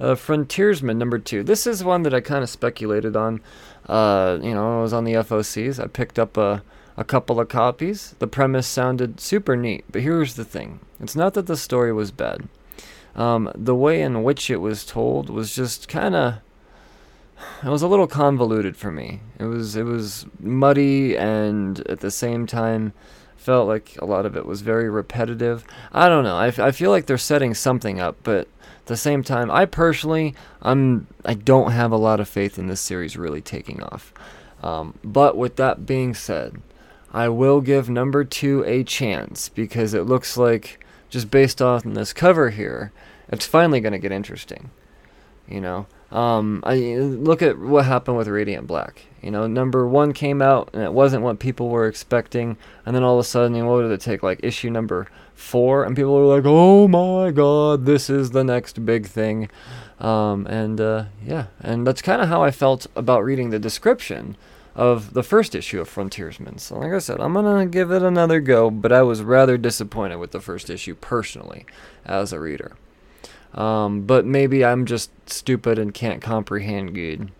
Uh, 0.00 0.14
Frontiersman, 0.14 0.96
number 0.96 1.18
two. 1.18 1.42
This 1.42 1.66
is 1.66 1.82
one 1.82 2.04
that 2.04 2.14
I 2.14 2.20
kind 2.20 2.42
of 2.42 2.48
speculated 2.48 3.16
on. 3.16 3.40
Uh, 3.88 4.38
you 4.40 4.54
know, 4.54 4.78
I 4.78 4.82
was 4.82 4.92
on 4.92 5.04
the 5.04 5.14
FOCs. 5.14 5.82
I 5.82 5.88
picked 5.88 6.18
up 6.18 6.36
a, 6.36 6.62
a 6.98 7.04
couple 7.04 7.40
of 7.40 7.48
copies. 7.48 8.16
The 8.18 8.26
premise 8.26 8.66
sounded 8.66 9.20
super 9.20 9.56
neat, 9.56 9.84
but 9.90 10.02
here's 10.02 10.34
the 10.34 10.44
thing 10.44 10.80
it's 11.00 11.16
not 11.16 11.32
that 11.34 11.46
the 11.46 11.56
story 11.56 11.92
was 11.92 12.10
bad. 12.10 12.48
Um, 13.14 13.50
the 13.54 13.74
way 13.74 14.02
in 14.02 14.22
which 14.22 14.50
it 14.50 14.58
was 14.58 14.84
told 14.84 15.30
was 15.30 15.54
just 15.54 15.88
kind 15.88 16.14
of 16.14 16.34
it 17.62 17.68
was 17.68 17.82
a 17.82 17.88
little 17.88 18.08
convoluted 18.08 18.76
for 18.76 18.90
me. 18.90 19.20
It 19.38 19.44
was 19.44 19.76
it 19.76 19.84
was 19.84 20.26
muddy 20.40 21.16
and 21.16 21.80
at 21.88 22.00
the 22.00 22.10
same 22.10 22.46
time 22.46 22.92
felt 23.36 23.68
like 23.68 23.96
a 24.00 24.04
lot 24.04 24.26
of 24.26 24.36
it 24.36 24.44
was 24.44 24.60
very 24.62 24.90
repetitive. 24.90 25.64
I 25.92 26.08
don't 26.08 26.24
know. 26.24 26.36
I, 26.36 26.48
I 26.58 26.72
feel 26.72 26.90
like 26.90 27.06
they're 27.06 27.16
setting 27.16 27.54
something 27.54 28.00
up, 28.00 28.16
but 28.24 28.48
at 28.80 28.86
the 28.86 28.96
same 28.96 29.22
time, 29.22 29.50
I 29.52 29.66
personally, 29.66 30.34
I'm 30.62 31.06
I 31.24 31.34
don't 31.34 31.70
have 31.70 31.92
a 31.92 31.96
lot 31.96 32.18
of 32.18 32.28
faith 32.28 32.58
in 32.58 32.66
this 32.66 32.80
series 32.80 33.16
really 33.16 33.40
taking 33.40 33.82
off. 33.84 34.12
Um, 34.62 34.98
but 35.04 35.36
with 35.36 35.54
that 35.56 35.86
being 35.86 36.14
said, 36.14 36.60
I 37.12 37.28
will 37.28 37.60
give 37.60 37.88
number 37.88 38.24
two 38.24 38.64
a 38.66 38.84
chance 38.84 39.48
because 39.48 39.94
it 39.94 40.02
looks 40.02 40.36
like 40.36 40.84
just 41.08 41.30
based 41.30 41.62
on 41.62 41.94
this 41.94 42.12
cover 42.12 42.50
here, 42.50 42.92
it's 43.28 43.46
finally 43.46 43.80
going 43.80 43.92
to 43.92 43.98
get 43.98 44.12
interesting. 44.12 44.70
You 45.48 45.62
know, 45.62 45.86
um, 46.12 46.62
I 46.66 46.76
look 46.76 47.40
at 47.40 47.58
what 47.58 47.86
happened 47.86 48.18
with 48.18 48.28
Radiant 48.28 48.66
Black. 48.66 49.06
You 49.22 49.30
know, 49.30 49.46
number 49.46 49.88
one 49.88 50.12
came 50.12 50.42
out 50.42 50.70
and 50.74 50.82
it 50.82 50.92
wasn't 50.92 51.22
what 51.22 51.38
people 51.38 51.70
were 51.70 51.86
expecting, 51.86 52.58
and 52.84 52.94
then 52.94 53.02
all 53.02 53.14
of 53.14 53.20
a 53.20 53.24
sudden, 53.24 53.54
you 53.54 53.62
know, 53.62 53.70
what 53.70 53.82
did 53.82 53.90
it 53.90 54.02
take? 54.02 54.22
Like 54.22 54.40
issue 54.42 54.68
number 54.68 55.06
four, 55.34 55.84
and 55.84 55.96
people 55.96 56.14
were 56.14 56.36
like, 56.36 56.44
"Oh 56.46 56.86
my 56.86 57.30
God, 57.30 57.86
this 57.86 58.10
is 58.10 58.30
the 58.30 58.44
next 58.44 58.84
big 58.84 59.06
thing," 59.06 59.48
um, 60.00 60.46
and 60.46 60.80
uh, 60.80 61.04
yeah, 61.24 61.46
and 61.60 61.86
that's 61.86 62.02
kind 62.02 62.20
of 62.20 62.28
how 62.28 62.42
I 62.42 62.50
felt 62.50 62.86
about 62.94 63.24
reading 63.24 63.50
the 63.50 63.58
description 63.58 64.36
of 64.78 65.12
the 65.12 65.24
first 65.24 65.56
issue 65.56 65.80
of 65.80 65.88
Frontiersman. 65.88 66.58
So, 66.58 66.78
like 66.78 66.92
I 66.92 67.00
said, 67.00 67.20
I'm 67.20 67.34
gonna 67.34 67.66
give 67.66 67.90
it 67.90 68.00
another 68.00 68.38
go, 68.38 68.70
but 68.70 68.92
I 68.92 69.02
was 69.02 69.22
rather 69.22 69.58
disappointed 69.58 70.18
with 70.18 70.30
the 70.30 70.40
first 70.40 70.70
issue 70.70 70.94
personally 70.94 71.66
as 72.06 72.32
a 72.32 72.38
reader. 72.38 72.76
Um, 73.52 74.02
but 74.02 74.24
maybe 74.24 74.64
I'm 74.64 74.86
just 74.86 75.10
stupid 75.28 75.80
and 75.80 75.92
can't 75.92 76.22
comprehend 76.22 76.94
good. 76.94 77.32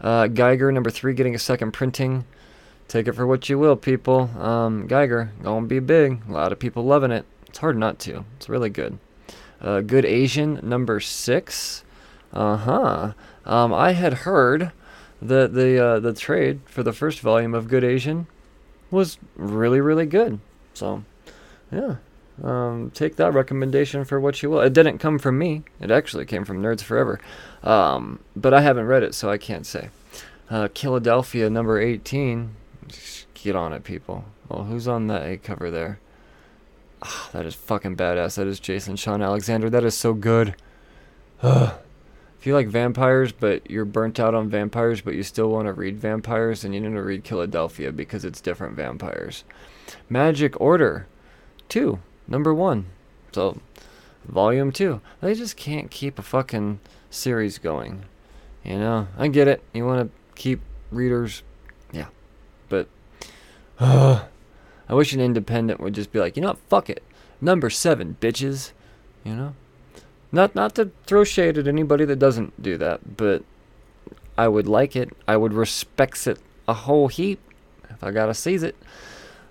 Uh, 0.00 0.28
Geiger, 0.28 0.70
number 0.70 0.90
three, 0.90 1.12
getting 1.12 1.34
a 1.34 1.40
second 1.40 1.72
printing. 1.72 2.24
Take 2.86 3.08
it 3.08 3.14
for 3.14 3.26
what 3.26 3.48
you 3.48 3.58
will, 3.58 3.74
people. 3.74 4.30
Um, 4.40 4.86
Geiger, 4.86 5.32
gonna 5.42 5.66
be 5.66 5.80
big. 5.80 6.22
A 6.28 6.32
lot 6.32 6.52
of 6.52 6.60
people 6.60 6.84
loving 6.84 7.10
it. 7.10 7.24
It's 7.48 7.58
hard 7.58 7.78
not 7.78 7.98
to. 8.00 8.24
It's 8.36 8.48
really 8.48 8.70
good. 8.70 8.96
Uh, 9.60 9.80
Good 9.80 10.04
Asian, 10.04 10.60
number 10.62 11.00
six. 11.00 11.82
Uh 12.32 12.56
huh. 12.56 13.12
Um, 13.44 13.74
I 13.74 13.90
had 13.92 14.14
heard 14.14 14.70
that 15.22 15.54
the 15.54 15.84
uh, 15.84 16.00
the 16.00 16.12
trade 16.12 16.60
for 16.66 16.82
the 16.82 16.92
first 16.92 17.20
volume 17.20 17.54
of 17.54 17.68
Good 17.68 17.84
Asian 17.84 18.26
was 18.90 19.18
really 19.36 19.80
really 19.80 20.06
good. 20.06 20.40
So, 20.74 21.04
yeah, 21.70 21.96
um, 22.42 22.90
take 22.94 23.16
that 23.16 23.34
recommendation 23.34 24.04
for 24.04 24.18
what 24.18 24.42
you 24.42 24.50
will. 24.50 24.60
It 24.60 24.72
didn't 24.72 24.98
come 24.98 25.18
from 25.18 25.38
me. 25.38 25.62
It 25.80 25.90
actually 25.90 26.24
came 26.24 26.44
from 26.44 26.62
Nerds 26.62 26.82
Forever. 26.82 27.20
Um, 27.62 28.20
but 28.34 28.54
I 28.54 28.62
haven't 28.62 28.86
read 28.86 29.02
it, 29.02 29.14
so 29.14 29.30
I 29.30 29.38
can't 29.38 29.66
say. 29.66 29.90
Uh, 30.48 30.68
Philadelphia 30.68 31.50
number 31.50 31.80
18. 31.80 32.54
Get 33.34 33.56
on 33.56 33.72
it, 33.72 33.84
people. 33.84 34.24
Well, 34.48 34.64
who's 34.64 34.88
on 34.88 35.06
that 35.06 35.26
A 35.26 35.36
cover 35.36 35.70
there? 35.70 36.00
Oh, 37.02 37.30
that 37.32 37.46
is 37.46 37.54
fucking 37.54 37.96
badass. 37.96 38.36
That 38.36 38.46
is 38.46 38.60
Jason 38.60 38.96
Shawn 38.96 39.22
Alexander. 39.22 39.70
That 39.70 39.84
is 39.84 39.96
so 39.96 40.12
good. 40.12 40.54
Ugh. 41.42 41.74
If 42.40 42.46
you 42.46 42.54
like 42.54 42.68
vampires, 42.68 43.32
but 43.32 43.70
you're 43.70 43.84
burnt 43.84 44.18
out 44.18 44.34
on 44.34 44.48
vampires, 44.48 45.02
but 45.02 45.14
you 45.14 45.22
still 45.22 45.50
want 45.50 45.66
to 45.66 45.74
read 45.74 45.98
vampires, 45.98 46.62
then 46.62 46.72
you 46.72 46.80
need 46.80 46.94
to 46.94 47.02
read 47.02 47.26
Philadelphia 47.28 47.92
because 47.92 48.24
it's 48.24 48.40
different 48.40 48.76
vampires. 48.76 49.44
Magic 50.08 50.58
Order 50.58 51.06
2 51.68 51.98
number 52.30 52.54
one. 52.54 52.86
So, 53.32 53.60
volume 54.24 54.72
two. 54.72 55.02
They 55.20 55.34
just 55.34 55.56
can't 55.56 55.90
keep 55.90 56.18
a 56.18 56.22
fucking 56.22 56.80
series 57.10 57.58
going. 57.58 58.04
You 58.64 58.78
know, 58.78 59.08
I 59.18 59.28
get 59.28 59.48
it. 59.48 59.62
You 59.74 59.84
want 59.84 60.08
to 60.10 60.40
keep 60.40 60.60
readers, 60.90 61.42
yeah, 61.92 62.06
but 62.68 62.88
uh, 63.78 64.24
I 64.88 64.94
wish 64.94 65.12
an 65.12 65.20
independent 65.20 65.80
would 65.80 65.94
just 65.94 66.10
be 66.10 66.20
like, 66.20 66.36
you 66.36 66.42
know 66.42 66.48
what, 66.48 66.58
fuck 66.68 66.88
it, 66.88 67.02
number 67.40 67.68
seven, 67.68 68.16
bitches. 68.20 68.72
You 69.24 69.34
know, 69.34 69.54
not 70.32 70.54
not 70.54 70.74
to 70.76 70.90
throw 71.06 71.24
shade 71.24 71.58
at 71.58 71.66
anybody 71.66 72.04
that 72.04 72.18
doesn't 72.18 72.62
do 72.62 72.76
that, 72.78 73.16
but 73.16 73.42
I 74.38 74.48
would 74.48 74.66
like 74.66 74.96
it. 74.96 75.10
I 75.28 75.36
would 75.36 75.52
respect 75.52 76.26
it 76.26 76.38
a 76.68 76.74
whole 76.74 77.08
heap 77.08 77.40
if 77.88 78.02
I 78.02 78.10
gotta 78.10 78.34
seize 78.34 78.62
it. 78.62 78.76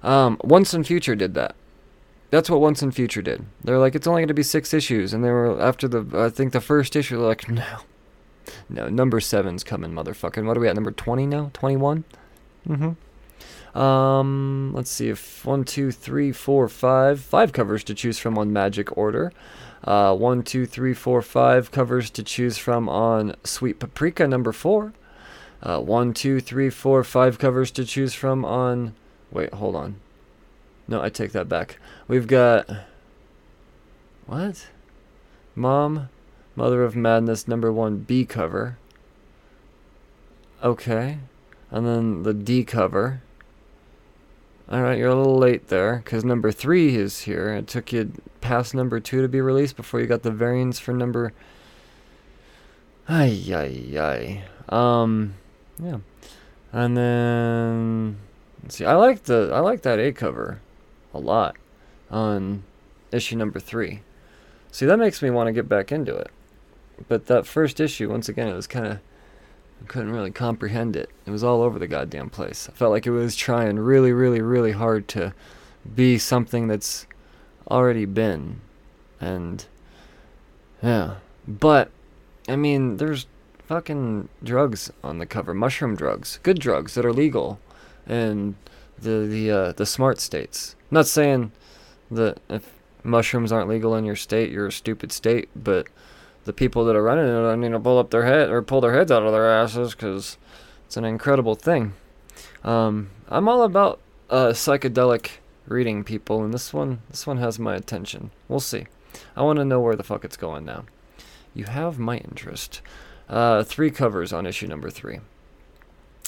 Um, 0.02 0.40
Once 0.44 0.74
in 0.74 0.84
Future 0.84 1.16
did 1.16 1.34
that. 1.34 1.56
That's 2.32 2.50
what 2.50 2.62
Once 2.62 2.82
in 2.82 2.92
Future 2.92 3.22
did. 3.22 3.46
They're 3.64 3.80
like, 3.80 3.96
it's 3.96 4.08
only 4.08 4.26
to 4.26 4.34
be 4.34 4.44
six 4.44 4.74
issues, 4.74 5.14
and 5.14 5.24
they 5.24 5.32
were 5.32 5.60
after 5.62 5.88
the 5.88 6.06
I 6.18 6.30
think 6.30 6.54
the 6.54 6.62
first 6.62 6.96
issue, 6.96 7.18
they're 7.18 7.28
like, 7.28 7.50
no, 7.50 7.80
no, 8.70 8.88
number 8.90 9.20
seven's 9.20 9.64
coming, 9.64 9.92
motherfucking. 9.92 10.46
What 10.46 10.56
are 10.56 10.60
we 10.60 10.68
at? 10.68 10.76
Number 10.76 10.92
twenty 10.92 11.26
now? 11.26 11.52
Twenty 11.54 11.76
one? 11.76 12.04
Mm-hmm. 12.68 12.92
Um, 13.76 14.72
let's 14.74 14.90
see 14.90 15.10
if 15.10 15.46
one, 15.46 15.64
two, 15.64 15.92
three, 15.92 16.32
four, 16.32 16.68
five, 16.68 17.20
five 17.20 17.54
covers 17.54 17.84
to 17.86 17.94
choose 17.94 18.20
from 18.20 18.38
on 18.38 18.52
Magic 18.52 18.96
Order. 18.98 19.32
Uh, 19.84 20.16
one, 20.16 20.44
two, 20.44 20.66
three, 20.66 20.94
four, 20.94 21.22
five 21.22 21.72
covers 21.72 22.10
to 22.12 22.24
choose 22.24 22.58
from 22.58 22.90
on 22.90 23.36
Sweet 23.44 23.80
Paprika 23.80 24.28
number 24.28 24.52
four. 24.52 24.94
Uh, 25.62 25.80
one, 25.80 26.14
two, 26.14 26.40
three, 26.40 26.70
four, 26.70 27.04
five 27.04 27.38
covers 27.38 27.72
to 27.72 27.86
choose 27.86 28.14
from 28.14 28.44
on. 28.46 28.94
Wait, 29.32 29.54
hold 29.54 29.76
on. 29.76 29.96
No, 30.88 31.02
I 31.02 31.10
take 31.10 31.32
that 31.34 31.48
back. 31.48 31.80
We've 32.08 32.28
got. 32.28 32.68
What? 34.26 34.68
Mom, 35.56 36.10
Mother 36.56 36.84
of 36.84 36.96
Madness, 36.96 37.48
number 37.48 37.72
one 37.72 37.98
B 38.00 38.26
cover. 38.26 38.78
Okay. 40.64 41.20
And 41.72 41.86
then 41.86 42.24
the 42.24 42.34
D 42.34 42.64
cover. 42.64 43.22
Alright, 44.72 45.00
you're 45.00 45.10
a 45.10 45.16
little 45.16 45.40
late 45.40 45.70
there, 45.70 45.98
because 45.98 46.24
number 46.24 46.52
three 46.52 46.96
is 46.96 47.22
here. 47.22 47.50
It 47.56 47.68
took 47.68 47.92
you 47.92 48.12
past 48.40 48.76
number 48.76 49.00
two 49.00 49.24
to 49.24 49.28
be 49.28 49.42
released 49.42 49.76
before 49.76 50.00
you 50.00 50.06
got 50.06 50.22
the 50.22 50.30
variants 50.30 50.78
for 50.78 50.94
number. 50.94 51.34
Ay, 53.08 53.44
ay, 53.52 53.98
ay. 53.98 54.44
Um, 54.70 55.34
yeah. 55.82 55.98
And 56.72 56.96
then. 56.96 58.18
Let's 58.62 58.76
see. 58.76 58.86
I 58.86 58.94
like 58.94 59.24
the 59.24 59.50
I 59.52 59.60
like 59.60 59.82
that 59.82 59.98
A 60.00 60.12
cover 60.12 60.60
a 61.14 61.20
lot 61.20 61.56
on 62.12 62.62
issue 63.12 63.38
number 63.38 63.60
three. 63.60 64.02
See, 64.72 64.86
that 64.86 65.00
makes 65.00 65.24
me 65.24 65.32
want 65.32 65.48
to 65.48 65.54
get 65.54 65.68
back 65.68 65.92
into 65.92 66.16
it. 66.16 66.30
But 67.08 67.26
that 67.26 67.48
first 67.48 67.80
issue, 67.80 68.10
once 68.10 68.30
again, 68.30 68.48
it 68.48 68.54
was 68.54 68.68
kind 68.68 68.86
of. 68.86 69.00
I 69.82 69.86
couldn't 69.86 70.12
really 70.12 70.32
comprehend 70.32 70.96
it. 70.96 71.10
It 71.26 71.32
was 71.32 71.44
all 71.44 71.62
over 71.62 71.80
the 71.80 71.88
goddamn 71.88 72.30
place. 72.30 72.68
I 72.70 72.76
felt 72.76 72.92
like 72.92 73.08
it 73.08 73.12
was 73.12 73.36
trying 73.36 73.80
really, 73.80 74.12
really, 74.12 74.42
really 74.42 74.74
hard 74.74 75.08
to 75.10 75.34
be 75.96 76.18
something 76.18 76.68
that's 76.68 77.06
already 77.70 78.06
been. 78.06 78.62
And 79.22 79.66
yeah, 80.82 81.16
but 81.48 81.92
I 82.48 82.56
mean, 82.56 82.98
there's 82.98 83.28
fucking 83.68 84.30
drugs 84.44 84.92
on 85.04 85.20
the 85.20 85.26
cover, 85.26 85.54
mushroom 85.54 85.96
drugs, 85.96 86.40
good 86.44 86.60
drugs 86.60 86.96
that 86.96 87.06
are 87.06 87.14
legal, 87.14 87.60
in 88.08 88.56
the 88.98 89.28
the 89.28 89.52
uh, 89.52 89.72
the 89.74 89.86
smart 89.86 90.20
states. 90.20 90.76
I'm 90.90 90.96
not 90.96 91.08
saying 91.08 91.52
that 92.12 92.40
if 92.50 92.74
mushrooms 93.04 93.52
aren't 93.52 93.70
legal 93.70 93.96
in 93.96 94.06
your 94.06 94.16
state, 94.16 94.52
you're 94.52 94.68
a 94.68 94.72
stupid 94.72 95.12
state, 95.12 95.50
but 95.56 95.88
the 96.46 96.54
people 96.54 96.86
that 96.86 96.96
are 96.96 97.04
running 97.04 97.26
it, 97.26 97.48
I 97.48 97.56
mean, 97.56 97.72
to 97.72 97.80
pull 97.80 97.98
up 97.98 98.12
their 98.12 98.26
head 98.26 98.50
or 98.50 98.62
pull 98.62 98.82
their 98.82 98.94
heads 98.94 99.12
out 99.12 99.24
of 99.24 99.32
their 99.32 99.50
asses 99.50 99.94
because 99.94 100.38
it's 100.86 100.98
an 100.98 101.06
incredible 101.06 101.56
thing. 101.56 101.94
Um, 102.64 103.10
I'm 103.28 103.48
all 103.48 103.64
about 103.64 104.00
uh, 104.30 104.48
psychedelic 104.48 105.32
reading 105.68 106.04
people, 106.04 106.44
and 106.44 106.54
this 106.54 106.74
one, 106.74 107.02
this 107.10 107.28
one 107.28 107.38
has 107.38 107.60
my 107.60 107.76
attention. 107.76 108.32
We'll 108.48 108.60
see. 108.60 108.88
I 109.36 109.44
want 109.44 109.60
to 109.60 109.66
know 109.66 109.80
where 109.80 109.96
the 109.96 110.04
fuck 110.04 110.26
it's 110.26 110.38
going 110.38 110.66
now. 110.66 110.86
You 111.54 111.66
have 111.66 112.00
my 112.00 112.18
interest. 112.18 112.82
Uh, 113.28 113.64
three 113.64 113.92
covers 113.92 114.34
on 114.34 114.46
issue 114.46 114.68
number 114.68 114.90
three. 114.90 115.20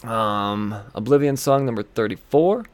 Um, 0.04 0.76
Oblivion 0.94 1.38
Song 1.38 1.66
number 1.66 1.84
34. 1.84 2.66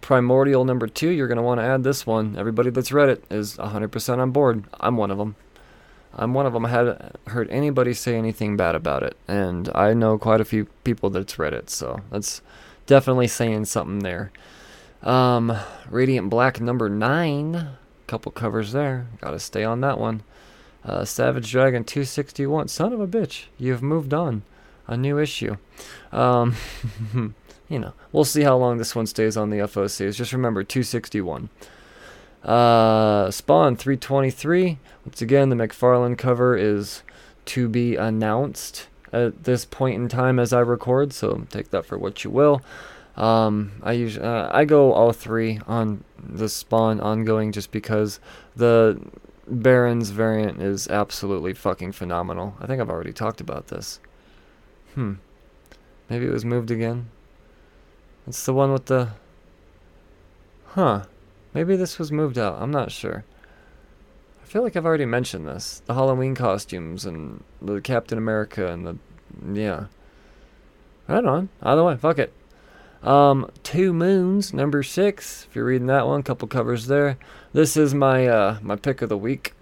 Primordial 0.00 0.64
number 0.64 0.86
two. 0.86 1.08
You're 1.08 1.28
going 1.28 1.36
to 1.36 1.42
want 1.42 1.60
to 1.60 1.64
add 1.64 1.82
this 1.82 2.06
one. 2.06 2.36
Everybody 2.38 2.70
that's 2.70 2.92
read 2.92 3.08
it 3.08 3.24
is 3.30 3.56
100% 3.56 4.18
on 4.18 4.30
board. 4.30 4.64
I'm 4.80 4.96
one 4.96 5.10
of 5.10 5.18
them. 5.18 5.36
I'm 6.16 6.34
one 6.34 6.46
of 6.46 6.52
them. 6.52 6.66
I 6.66 6.70
haven't 6.70 7.16
heard 7.26 7.50
anybody 7.50 7.92
say 7.92 8.16
anything 8.16 8.56
bad 8.56 8.74
about 8.74 9.02
it, 9.02 9.16
and 9.26 9.68
I 9.74 9.94
know 9.94 10.16
quite 10.18 10.40
a 10.40 10.44
few 10.44 10.66
people 10.84 11.10
that's 11.10 11.38
read 11.38 11.52
it, 11.52 11.70
so 11.70 12.00
that's 12.10 12.40
definitely 12.86 13.28
saying 13.28 13.64
something 13.64 14.00
there. 14.00 14.30
Um, 15.02 15.56
Radiant 15.90 16.30
Black 16.30 16.60
number 16.60 16.88
nine, 16.88 17.68
couple 18.06 18.32
covers 18.32 18.72
there. 18.72 19.06
Got 19.20 19.32
to 19.32 19.38
stay 19.38 19.64
on 19.64 19.80
that 19.80 19.98
one. 19.98 20.22
Uh, 20.84 21.04
Savage 21.04 21.50
Dragon 21.50 21.84
261. 21.84 22.68
Son 22.68 22.92
of 22.92 23.00
a 23.00 23.06
bitch, 23.06 23.46
you've 23.58 23.82
moved 23.82 24.14
on. 24.14 24.42
A 24.86 24.96
new 24.96 25.18
issue. 25.18 25.56
Um, 26.12 26.54
you 27.68 27.78
know, 27.78 27.94
we'll 28.12 28.24
see 28.24 28.42
how 28.42 28.56
long 28.56 28.76
this 28.76 28.94
one 28.94 29.06
stays 29.06 29.36
on 29.36 29.50
the 29.50 29.58
FOCs. 29.58 30.16
Just 30.16 30.32
remember 30.32 30.62
261. 30.62 31.48
Uh, 32.44 33.30
Spawn 33.30 33.76
323. 33.76 34.78
Once 35.06 35.22
again, 35.22 35.48
the 35.48 35.56
McFarlane 35.56 36.18
cover 36.18 36.56
is 36.56 37.02
to 37.46 37.68
be 37.68 37.96
announced 37.96 38.88
at 39.12 39.44
this 39.44 39.64
point 39.64 39.94
in 39.94 40.08
time 40.08 40.38
as 40.38 40.52
I 40.52 40.60
record, 40.60 41.12
so 41.12 41.46
take 41.50 41.70
that 41.70 41.86
for 41.86 41.96
what 41.96 42.24
you 42.24 42.30
will. 42.30 42.62
Um, 43.16 43.72
I 43.82 43.92
usually 43.92 44.26
uh, 44.26 44.48
I 44.52 44.64
go 44.64 44.92
all 44.92 45.12
three 45.12 45.60
on 45.68 46.02
the 46.18 46.48
Spawn 46.48 47.00
ongoing 47.00 47.52
just 47.52 47.70
because 47.70 48.18
the 48.56 49.00
Barons 49.46 50.10
variant 50.10 50.60
is 50.60 50.88
absolutely 50.88 51.54
fucking 51.54 51.92
phenomenal. 51.92 52.56
I 52.60 52.66
think 52.66 52.80
I've 52.80 52.90
already 52.90 53.12
talked 53.12 53.40
about 53.40 53.68
this. 53.68 54.00
Hmm. 54.94 55.14
Maybe 56.10 56.26
it 56.26 56.32
was 56.32 56.44
moved 56.44 56.70
again. 56.70 57.08
It's 58.26 58.44
the 58.44 58.52
one 58.52 58.72
with 58.72 58.86
the. 58.86 59.10
Huh. 60.68 61.04
Maybe 61.54 61.76
this 61.76 61.98
was 61.98 62.10
moved 62.10 62.36
out. 62.36 62.60
I'm 62.60 62.72
not 62.72 62.90
sure. 62.90 63.24
I 64.42 64.46
feel 64.46 64.62
like 64.62 64.76
I've 64.76 64.84
already 64.84 65.06
mentioned 65.06 65.46
this. 65.46 65.82
The 65.86 65.94
Halloween 65.94 66.34
costumes 66.34 67.04
and 67.06 67.42
the 67.62 67.80
Captain 67.80 68.18
America 68.18 68.70
and 68.70 68.86
the. 68.86 68.98
Yeah. 69.52 69.86
Right 71.08 71.24
on. 71.24 71.48
Either 71.62 71.84
way, 71.84 71.96
fuck 71.96 72.18
it. 72.18 72.32
Um, 73.02 73.50
Two 73.62 73.92
Moons, 73.92 74.52
number 74.52 74.82
six. 74.82 75.46
If 75.48 75.54
you're 75.54 75.66
reading 75.66 75.86
that 75.88 76.06
one, 76.06 76.22
couple 76.22 76.48
covers 76.48 76.86
there. 76.86 77.18
This 77.52 77.76
is 77.76 77.94
my 77.94 78.26
uh, 78.26 78.58
my 78.62 78.76
pick 78.76 79.02
of 79.02 79.08
the 79.08 79.18
week. 79.18 79.54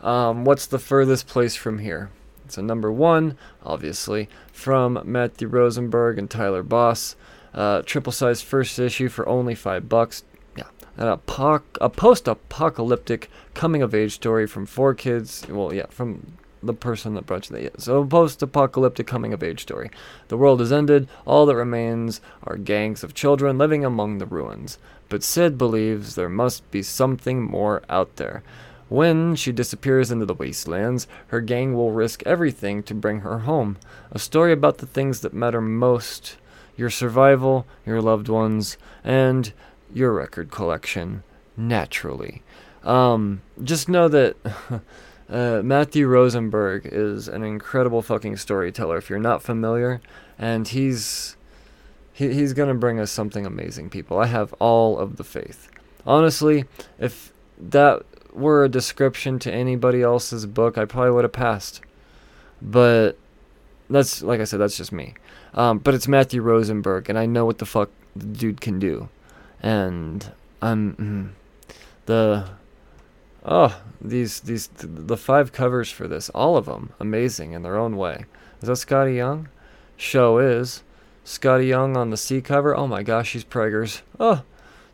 Um, 0.00 0.44
what's 0.44 0.66
the 0.66 0.78
furthest 0.78 1.26
place 1.26 1.56
from 1.56 1.78
here? 1.78 2.10
It's 2.44 2.56
a 2.56 2.62
number 2.62 2.90
one, 2.90 3.36
obviously, 3.62 4.28
from 4.52 5.02
Matthew 5.04 5.48
Rosenberg 5.48 6.18
and 6.18 6.30
Tyler 6.30 6.62
Boss. 6.62 7.16
Uh, 7.52 7.82
triple 7.82 8.12
size 8.12 8.40
first 8.40 8.78
issue 8.78 9.08
for 9.08 9.28
only 9.28 9.54
five 9.54 9.88
bucks 9.88 10.22
an 10.98 11.06
apoc- 11.06 11.78
a 11.80 11.88
post-apocalyptic 11.88 13.30
coming-of-age 13.54 14.14
story 14.14 14.46
from 14.46 14.66
four 14.66 14.94
kids. 14.94 15.46
Well, 15.48 15.72
yeah, 15.72 15.86
from 15.88 16.36
the 16.62 16.74
person 16.74 17.14
that 17.14 17.24
brought 17.24 17.48
you 17.48 17.56
that. 17.56 17.80
So, 17.80 18.02
a 18.02 18.06
post-apocalyptic 18.06 19.06
coming-of-age 19.06 19.62
story. 19.62 19.90
The 20.26 20.36
world 20.36 20.60
has 20.60 20.72
ended. 20.72 21.08
All 21.24 21.46
that 21.46 21.56
remains 21.56 22.20
are 22.42 22.56
gangs 22.56 23.04
of 23.04 23.14
children 23.14 23.56
living 23.56 23.84
among 23.84 24.18
the 24.18 24.26
ruins. 24.26 24.78
But 25.08 25.22
Sid 25.22 25.56
believes 25.56 26.14
there 26.14 26.28
must 26.28 26.68
be 26.70 26.82
something 26.82 27.42
more 27.42 27.82
out 27.88 28.16
there. 28.16 28.42
When 28.88 29.36
she 29.36 29.52
disappears 29.52 30.10
into 30.10 30.26
the 30.26 30.34
wastelands, 30.34 31.06
her 31.28 31.40
gang 31.40 31.74
will 31.74 31.92
risk 31.92 32.22
everything 32.24 32.82
to 32.84 32.94
bring 32.94 33.20
her 33.20 33.40
home. 33.40 33.76
A 34.10 34.18
story 34.18 34.52
about 34.52 34.78
the 34.78 34.86
things 34.86 35.20
that 35.20 35.34
matter 35.34 35.60
most 35.60 36.36
your 36.76 36.90
survival, 36.90 37.66
your 37.84 38.00
loved 38.00 38.28
ones, 38.28 38.78
and 39.02 39.52
your 39.92 40.12
record 40.12 40.50
collection 40.50 41.22
naturally. 41.56 42.42
Um, 42.84 43.42
just 43.62 43.88
know 43.88 44.08
that 44.08 44.36
uh, 45.28 45.62
Matthew 45.62 46.06
Rosenberg 46.06 46.88
is 46.90 47.28
an 47.28 47.42
incredible 47.42 48.02
fucking 48.02 48.36
storyteller. 48.36 48.96
If 48.96 49.10
you're 49.10 49.18
not 49.18 49.42
familiar, 49.42 50.00
and 50.38 50.66
he's 50.68 51.36
he, 52.12 52.32
he's 52.32 52.52
gonna 52.52 52.74
bring 52.74 52.98
us 53.00 53.10
something 53.10 53.44
amazing, 53.44 53.90
people. 53.90 54.18
I 54.18 54.26
have 54.26 54.52
all 54.54 54.98
of 54.98 55.16
the 55.16 55.24
faith. 55.24 55.70
Honestly, 56.06 56.64
if 56.98 57.32
that 57.58 58.02
were 58.32 58.64
a 58.64 58.68
description 58.68 59.38
to 59.40 59.52
anybody 59.52 60.02
else's 60.02 60.46
book, 60.46 60.78
I 60.78 60.84
probably 60.84 61.10
would 61.10 61.24
have 61.24 61.32
passed. 61.32 61.80
But 62.62 63.18
that's 63.90 64.22
like 64.22 64.40
I 64.40 64.44
said, 64.44 64.60
that's 64.60 64.76
just 64.76 64.92
me. 64.92 65.14
Um, 65.54 65.78
but 65.78 65.94
it's 65.94 66.06
Matthew 66.06 66.40
Rosenberg, 66.42 67.08
and 67.08 67.18
I 67.18 67.26
know 67.26 67.44
what 67.44 67.58
the 67.58 67.66
fuck 67.66 67.90
the 68.14 68.26
dude 68.26 68.60
can 68.60 68.78
do 68.78 69.08
and 69.62 70.32
I'm 70.62 70.94
mm, 70.94 71.74
the 72.06 72.48
oh 73.44 73.80
these 74.00 74.40
these 74.40 74.68
the 74.78 75.16
five 75.16 75.52
covers 75.52 75.90
for 75.90 76.08
this, 76.08 76.28
all 76.30 76.56
of 76.56 76.66
them 76.66 76.92
amazing 77.00 77.52
in 77.52 77.62
their 77.62 77.76
own 77.76 77.96
way. 77.96 78.24
Is 78.60 78.68
that 78.68 78.72
Skottie 78.74 79.16
Young? 79.16 79.48
Show 79.96 80.38
is 80.38 80.82
Skottie 81.24 81.68
Young 81.68 81.96
on 81.96 82.10
the 82.10 82.16
C 82.16 82.40
cover. 82.40 82.76
Oh 82.76 82.86
my 82.86 83.02
gosh, 83.02 83.30
she's 83.30 83.44
preggers. 83.44 84.02
Oh, 84.18 84.42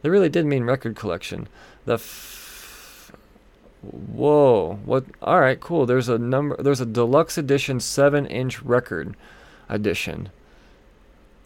they 0.03 0.11
really 0.11 0.29
did 0.29 0.47
mean 0.47 0.65
record 0.65 0.97
collection. 0.97 1.49
The 1.85 1.95
f- 1.95 3.13
whoa, 3.83 4.81
what? 4.85 5.05
All 5.23 5.41
right, 5.41 5.61
cool. 5.61 5.87
There's 5.87 6.09
a 6.09 6.19
number. 6.19 6.57
There's 6.57 6.81
a 6.81 6.87
deluxe 6.87 7.39
edition 7.39 7.81
seven 7.81 8.27
inch 8.27 8.63
record 8.63 9.17
edition. 9.69 10.31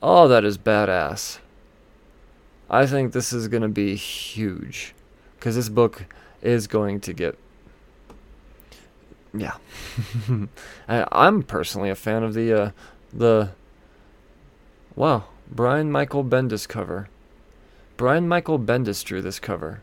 Oh, 0.03 0.29
that 0.29 0.45
is 0.45 0.57
badass. 0.59 1.39
I 2.71 2.87
think 2.87 3.12
this 3.12 3.33
is 3.33 3.49
going 3.49 3.62
to 3.62 3.69
be 3.69 3.97
huge 3.97 4.95
because 5.39 5.57
this 5.57 5.69
book 5.69 6.05
is 6.43 6.66
going 6.66 7.01
to 7.01 7.12
get. 7.12 7.39
Yeah, 9.35 9.57
I, 10.89 11.27
am 11.27 11.43
personally 11.43 11.91
a 11.91 11.95
fan 11.95 12.23
of 12.23 12.35
the 12.35 12.53
uh, 12.53 12.71
the. 13.12 13.51
Wow, 14.97 15.25
Brian 15.51 15.93
Michael 15.93 16.25
Bendis 16.25 16.66
cover. 16.66 17.09
Brian 17.97 18.29
Michael 18.29 18.59
Bendis 18.59 19.05
drew 19.05 19.21
this 19.21 19.39
cover. 19.39 19.83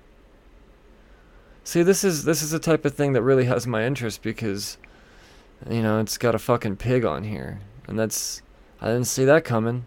See, 1.64 1.84
this 1.84 2.04
is 2.04 2.26
this 2.26 2.42
is 2.42 2.52
the 2.52 2.60
type 2.60 2.86
of 2.86 2.94
thing 2.94 3.14
that 3.14 3.22
really 3.22 3.46
has 3.46 3.66
my 3.66 3.86
interest 3.86 4.22
because, 4.22 4.78
you 5.70 5.82
know, 5.82 6.00
it's 6.00 6.18
got 6.18 6.36
a 6.36 6.40
fucking 6.40 6.78
pig 6.78 7.06
on 7.06 7.24
here, 7.24 7.60
and 7.88 7.98
that's 7.98 8.42
I 8.82 8.88
didn't 8.88 9.08
see 9.08 9.26
that 9.26 9.44
coming. 9.44 9.86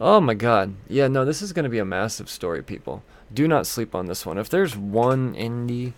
Oh 0.00 0.20
my 0.20 0.34
god. 0.34 0.74
Yeah, 0.88 1.08
no, 1.08 1.24
this 1.24 1.42
is 1.42 1.52
going 1.52 1.64
to 1.64 1.68
be 1.68 1.78
a 1.78 1.84
massive 1.84 2.30
story, 2.30 2.62
people. 2.62 3.02
Do 3.32 3.46
not 3.46 3.66
sleep 3.66 3.94
on 3.94 4.06
this 4.06 4.24
one. 4.24 4.38
If 4.38 4.48
there's 4.48 4.76
one 4.76 5.34
indie 5.34 5.92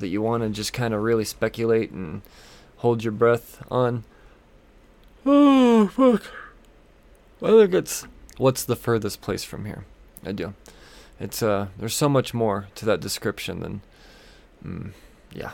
that 0.00 0.08
you 0.08 0.20
want 0.20 0.42
to 0.42 0.48
just 0.48 0.72
kind 0.72 0.92
of 0.92 1.02
really 1.02 1.24
speculate 1.24 1.92
and 1.92 2.22
hold 2.78 3.04
your 3.04 3.12
breath 3.12 3.62
on, 3.70 4.04
oh, 5.24 5.86
fuck. 5.86 6.24
I 7.42 7.50
think 7.50 7.74
it's 7.74 8.06
what's 8.38 8.64
the 8.64 8.76
furthest 8.76 9.20
place 9.20 9.44
from 9.44 9.66
here. 9.66 9.84
I 10.26 10.32
do. 10.32 10.54
It's, 11.20 11.42
uh, 11.42 11.68
there's 11.78 11.94
so 11.94 12.08
much 12.08 12.34
more 12.34 12.68
to 12.74 12.84
that 12.86 13.00
description 13.00 13.60
than, 13.60 13.80
mm, 14.66 14.90
yeah. 15.32 15.52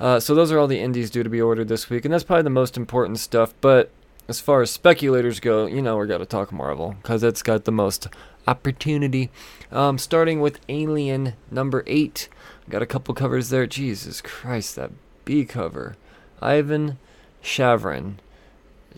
Uh, 0.00 0.18
so 0.18 0.34
those 0.34 0.50
are 0.50 0.58
all 0.58 0.66
the 0.66 0.80
indies 0.80 1.10
due 1.10 1.22
to 1.22 1.28
be 1.28 1.42
ordered 1.42 1.68
this 1.68 1.90
week, 1.90 2.06
and 2.06 2.14
that's 2.14 2.24
probably 2.24 2.42
the 2.42 2.50
most 2.50 2.76
important 2.76 3.18
stuff, 3.18 3.52
but 3.60 3.90
as 4.28 4.40
far 4.40 4.60
as 4.60 4.70
speculators 4.70 5.40
go, 5.40 5.66
you 5.66 5.80
know, 5.80 5.96
we 5.96 6.06
got 6.06 6.18
to 6.18 6.26
talk 6.26 6.52
Marvel 6.52 6.94
because 7.02 7.22
it's 7.22 7.42
got 7.42 7.64
the 7.64 7.72
most 7.72 8.08
opportunity. 8.46 9.30
Um, 9.72 9.96
starting 9.98 10.40
with 10.40 10.60
Alien 10.68 11.32
number 11.50 11.82
eight, 11.86 12.28
got 12.68 12.82
a 12.82 12.86
couple 12.86 13.14
covers 13.14 13.48
there. 13.48 13.66
Jesus 13.66 14.20
Christ, 14.20 14.76
that 14.76 14.90
B 15.24 15.44
cover, 15.44 15.96
Ivan 16.42 16.98
Shavrin. 17.42 18.14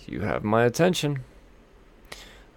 You 0.06 0.20
have 0.22 0.42
my 0.42 0.64
attention. 0.64 1.20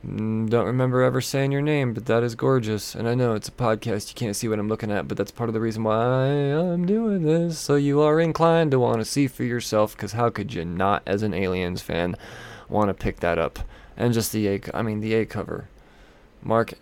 Mm, 0.06 0.50
Don't 0.50 0.66
remember 0.66 1.02
ever 1.02 1.22
saying 1.22 1.52
your 1.52 1.62
name, 1.62 1.94
but 1.94 2.08
that 2.08 2.24
is 2.24 2.36
gorgeous. 2.36 2.96
And 2.96 3.08
I 3.08 3.14
know 3.16 3.34
it's 3.34 3.50
a 3.50 3.54
podcast, 3.54 4.10
you 4.10 4.16
can't 4.16 4.36
see 4.36 4.48
what 4.48 4.60
I'm 4.60 4.68
looking 4.68 4.92
at, 4.92 5.08
but 5.08 5.18
that's 5.18 5.32
part 5.32 5.50
of 5.50 5.54
the 5.54 5.62
reason 5.62 5.84
why 5.84 6.26
I'm 6.26 6.86
doing 6.86 7.24
this. 7.24 7.60
So 7.60 7.76
you 7.76 8.02
are 8.02 8.20
inclined 8.20 8.72
to 8.72 8.80
want 8.80 8.98
to 8.98 9.06
see 9.06 9.28
for 9.28 9.44
yourself, 9.44 9.96
because 9.96 10.14
how 10.14 10.30
could 10.30 10.54
you 10.54 10.66
not, 10.66 11.04
as 11.06 11.22
an 11.22 11.34
Aliens 11.34 11.82
fan, 11.82 12.16
want 12.70 12.90
to 12.90 12.94
pick 12.94 13.20
that 13.20 13.38
up? 13.38 13.60
And 13.96 14.14
just 14.14 14.32
the 14.32 14.48
A, 14.48 14.62
I 14.74 14.82
mean, 14.82 15.00
the 15.00 15.14
A 15.14 15.26
cover. 15.26 15.70
Mark 16.42 16.74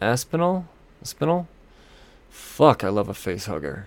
Aspinall? 0.00 0.66
Aspinall? 1.02 1.48
Fuck, 2.30 2.84
I 2.84 2.88
love 2.88 3.08
a 3.08 3.14
face 3.14 3.46
hugger. 3.46 3.86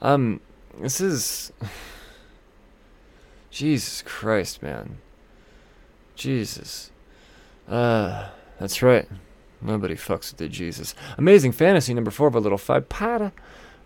Um, 0.00 0.40
this 0.80 1.00
is. 1.00 1.52
Jesus 3.50 4.02
Christ, 4.02 4.62
man. 4.62 4.98
Jesus. 6.16 6.90
Uh, 7.68 8.28
that's 8.58 8.82
right. 8.82 9.08
Nobody 9.60 9.94
fucks 9.94 10.30
with 10.30 10.38
the 10.38 10.48
Jesus. 10.48 10.94
Amazing 11.16 11.52
Fantasy 11.52 11.94
number 11.94 12.10
four 12.10 12.28
a 12.28 12.40
little 12.40 12.58
five 12.58 12.88
pata. 12.88 13.32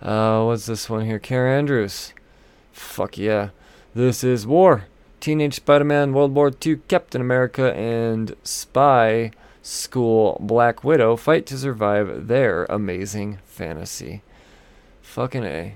Uh, 0.00 0.44
what's 0.44 0.66
this 0.66 0.88
one 0.88 1.04
here? 1.04 1.18
Kaare 1.18 1.58
Andrews. 1.58 2.12
Fuck 2.72 3.18
yeah. 3.18 3.50
This 3.94 4.22
is 4.22 4.46
War. 4.46 4.84
Teenage 5.26 5.54
Spider-Man, 5.54 6.12
World 6.12 6.36
War 6.36 6.52
II, 6.64 6.76
Captain 6.86 7.20
America, 7.20 7.74
and 7.74 8.36
Spy 8.44 9.32
School 9.60 10.38
Black 10.40 10.84
Widow 10.84 11.16
fight 11.16 11.46
to 11.46 11.58
survive 11.58 12.28
their 12.28 12.64
amazing 12.66 13.40
fantasy. 13.44 14.22
Fucking 15.02 15.42
A. 15.42 15.74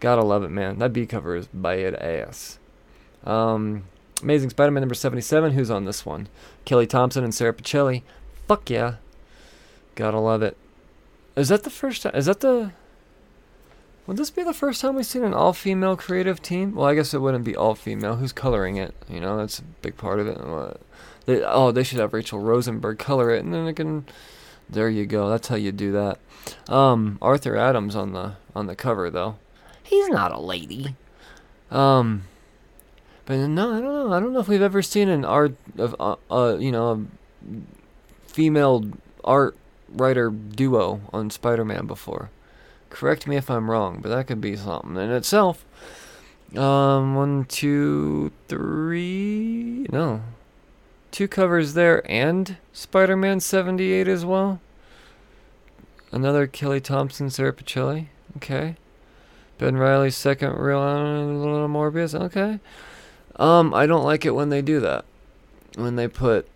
Gotta 0.00 0.24
love 0.24 0.42
it, 0.42 0.48
man. 0.48 0.80
That 0.80 0.92
B 0.92 1.06
cover 1.06 1.36
is 1.36 1.46
badass. 1.56 2.58
Um, 3.22 3.84
Amazing 4.20 4.50
Spider-Man 4.50 4.80
number 4.80 4.96
77. 4.96 5.52
Who's 5.52 5.70
on 5.70 5.84
this 5.84 6.04
one? 6.04 6.26
Kelly 6.64 6.88
Thompson 6.88 7.22
and 7.22 7.32
Sara 7.32 7.52
Pichelli. 7.52 8.02
Fuck 8.48 8.68
yeah. 8.68 8.96
Gotta 9.94 10.18
love 10.18 10.42
it. 10.42 10.56
Is 11.36 11.50
that 11.50 11.62
the 11.62 11.70
first 11.70 12.02
time? 12.02 12.16
Is 12.16 12.26
that 12.26 12.40
the... 12.40 12.72
Would 14.06 14.16
this 14.16 14.30
be 14.30 14.44
the 14.44 14.54
first 14.54 14.80
time 14.80 14.94
we've 14.94 15.06
seen 15.06 15.24
an 15.24 15.34
all-female 15.34 15.96
creative 15.96 16.40
team? 16.40 16.74
Well, 16.74 16.86
I 16.86 16.94
guess 16.94 17.12
it 17.12 17.20
wouldn't 17.20 17.44
be 17.44 17.56
all-female. 17.56 18.16
Who's 18.16 18.32
coloring 18.32 18.76
it? 18.76 18.94
You 19.08 19.20
know, 19.20 19.36
that's 19.36 19.58
a 19.58 19.64
big 19.82 19.96
part 19.96 20.20
of 20.20 20.28
it. 20.28 20.80
They, 21.26 21.42
oh, 21.42 21.72
they 21.72 21.82
should 21.82 21.98
have 21.98 22.12
Rachel 22.12 22.38
Rosenberg 22.38 22.98
color 22.98 23.30
it, 23.30 23.44
and 23.44 23.52
then 23.52 23.66
it 23.66 23.74
can... 23.74 24.06
There 24.68 24.88
you 24.88 25.06
go. 25.06 25.28
That's 25.28 25.48
how 25.48 25.56
you 25.56 25.70
do 25.70 25.92
that. 25.92 26.18
Um, 26.68 27.18
Arthur 27.22 27.56
Adams 27.56 27.94
on 27.94 28.12
the 28.12 28.34
on 28.54 28.66
the 28.66 28.74
cover 28.74 29.10
though. 29.10 29.36
He's 29.82 30.08
not 30.08 30.32
a 30.32 30.40
lady. 30.40 30.96
Um, 31.70 32.24
but 33.24 33.36
no, 33.36 33.72
I 33.76 33.80
don't 33.80 33.92
know. 33.92 34.12
I 34.12 34.20
don't 34.20 34.32
know 34.32 34.40
if 34.40 34.48
we've 34.48 34.62
ever 34.62 34.82
seen 34.82 35.08
an 35.08 35.24
art 35.24 35.54
of 35.78 35.94
uh, 36.00 36.16
uh 36.30 36.56
you 36.58 36.72
know, 36.72 36.90
a 36.90 38.32
female 38.32 38.84
art 39.24 39.56
writer 39.88 40.30
duo 40.30 41.00
on 41.12 41.30
Spider-Man 41.30 41.86
before. 41.86 42.30
Correct 42.96 43.26
me 43.26 43.36
if 43.36 43.50
I'm 43.50 43.70
wrong, 43.70 43.98
but 44.00 44.08
that 44.08 44.26
could 44.26 44.40
be 44.40 44.56
something 44.56 44.96
in 44.96 45.10
itself. 45.10 45.66
Um, 46.56 47.14
one, 47.14 47.44
two, 47.44 48.32
three. 48.48 49.86
No, 49.92 50.22
two 51.10 51.28
covers 51.28 51.74
there, 51.74 52.10
and 52.10 52.56
Spider-Man 52.72 53.40
78 53.40 54.08
as 54.08 54.24
well. 54.24 54.60
Another 56.10 56.46
Kelly 56.46 56.80
Thompson, 56.80 57.28
Sara 57.28 57.52
Pichelli. 57.52 58.06
Okay. 58.38 58.76
Ben 59.58 59.76
Reilly's 59.76 60.16
second 60.16 60.54
real 60.54 60.80
uh, 60.80 61.68
Morbius. 61.68 62.18
Okay. 62.18 62.60
Um, 63.36 63.74
I 63.74 63.84
don't 63.84 64.04
like 64.04 64.24
it 64.24 64.34
when 64.34 64.48
they 64.48 64.62
do 64.62 64.80
that. 64.80 65.04
When 65.74 65.96
they 65.96 66.08
put 66.08 66.48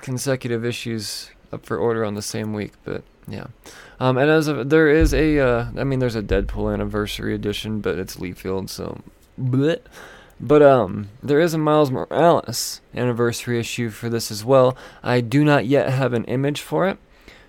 consecutive 0.00 0.64
issues 0.64 1.30
up 1.52 1.66
for 1.66 1.76
order 1.76 2.06
on 2.06 2.14
the 2.14 2.22
same 2.22 2.54
week, 2.54 2.72
but 2.84 3.02
yeah. 3.28 3.48
Um, 4.00 4.18
and 4.18 4.30
as 4.30 4.48
of, 4.48 4.70
there 4.70 4.88
is 4.88 5.14
a, 5.14 5.38
uh, 5.38 5.66
I 5.76 5.84
mean, 5.84 5.98
there's 6.00 6.16
a 6.16 6.22
Deadpool 6.22 6.72
anniversary 6.72 7.34
edition, 7.34 7.80
but 7.80 7.98
it's 7.98 8.16
Liefeld, 8.16 8.68
so. 8.68 9.00
Bleh. 9.40 9.80
But 10.40 10.62
um, 10.62 11.10
there 11.22 11.40
is 11.40 11.54
a 11.54 11.58
Miles 11.58 11.92
Morales 11.92 12.80
anniversary 12.92 13.60
issue 13.60 13.90
for 13.90 14.08
this 14.08 14.32
as 14.32 14.44
well. 14.44 14.76
I 15.02 15.20
do 15.20 15.44
not 15.44 15.64
yet 15.64 15.90
have 15.90 16.12
an 16.12 16.24
image 16.24 16.60
for 16.60 16.88
it, 16.88 16.98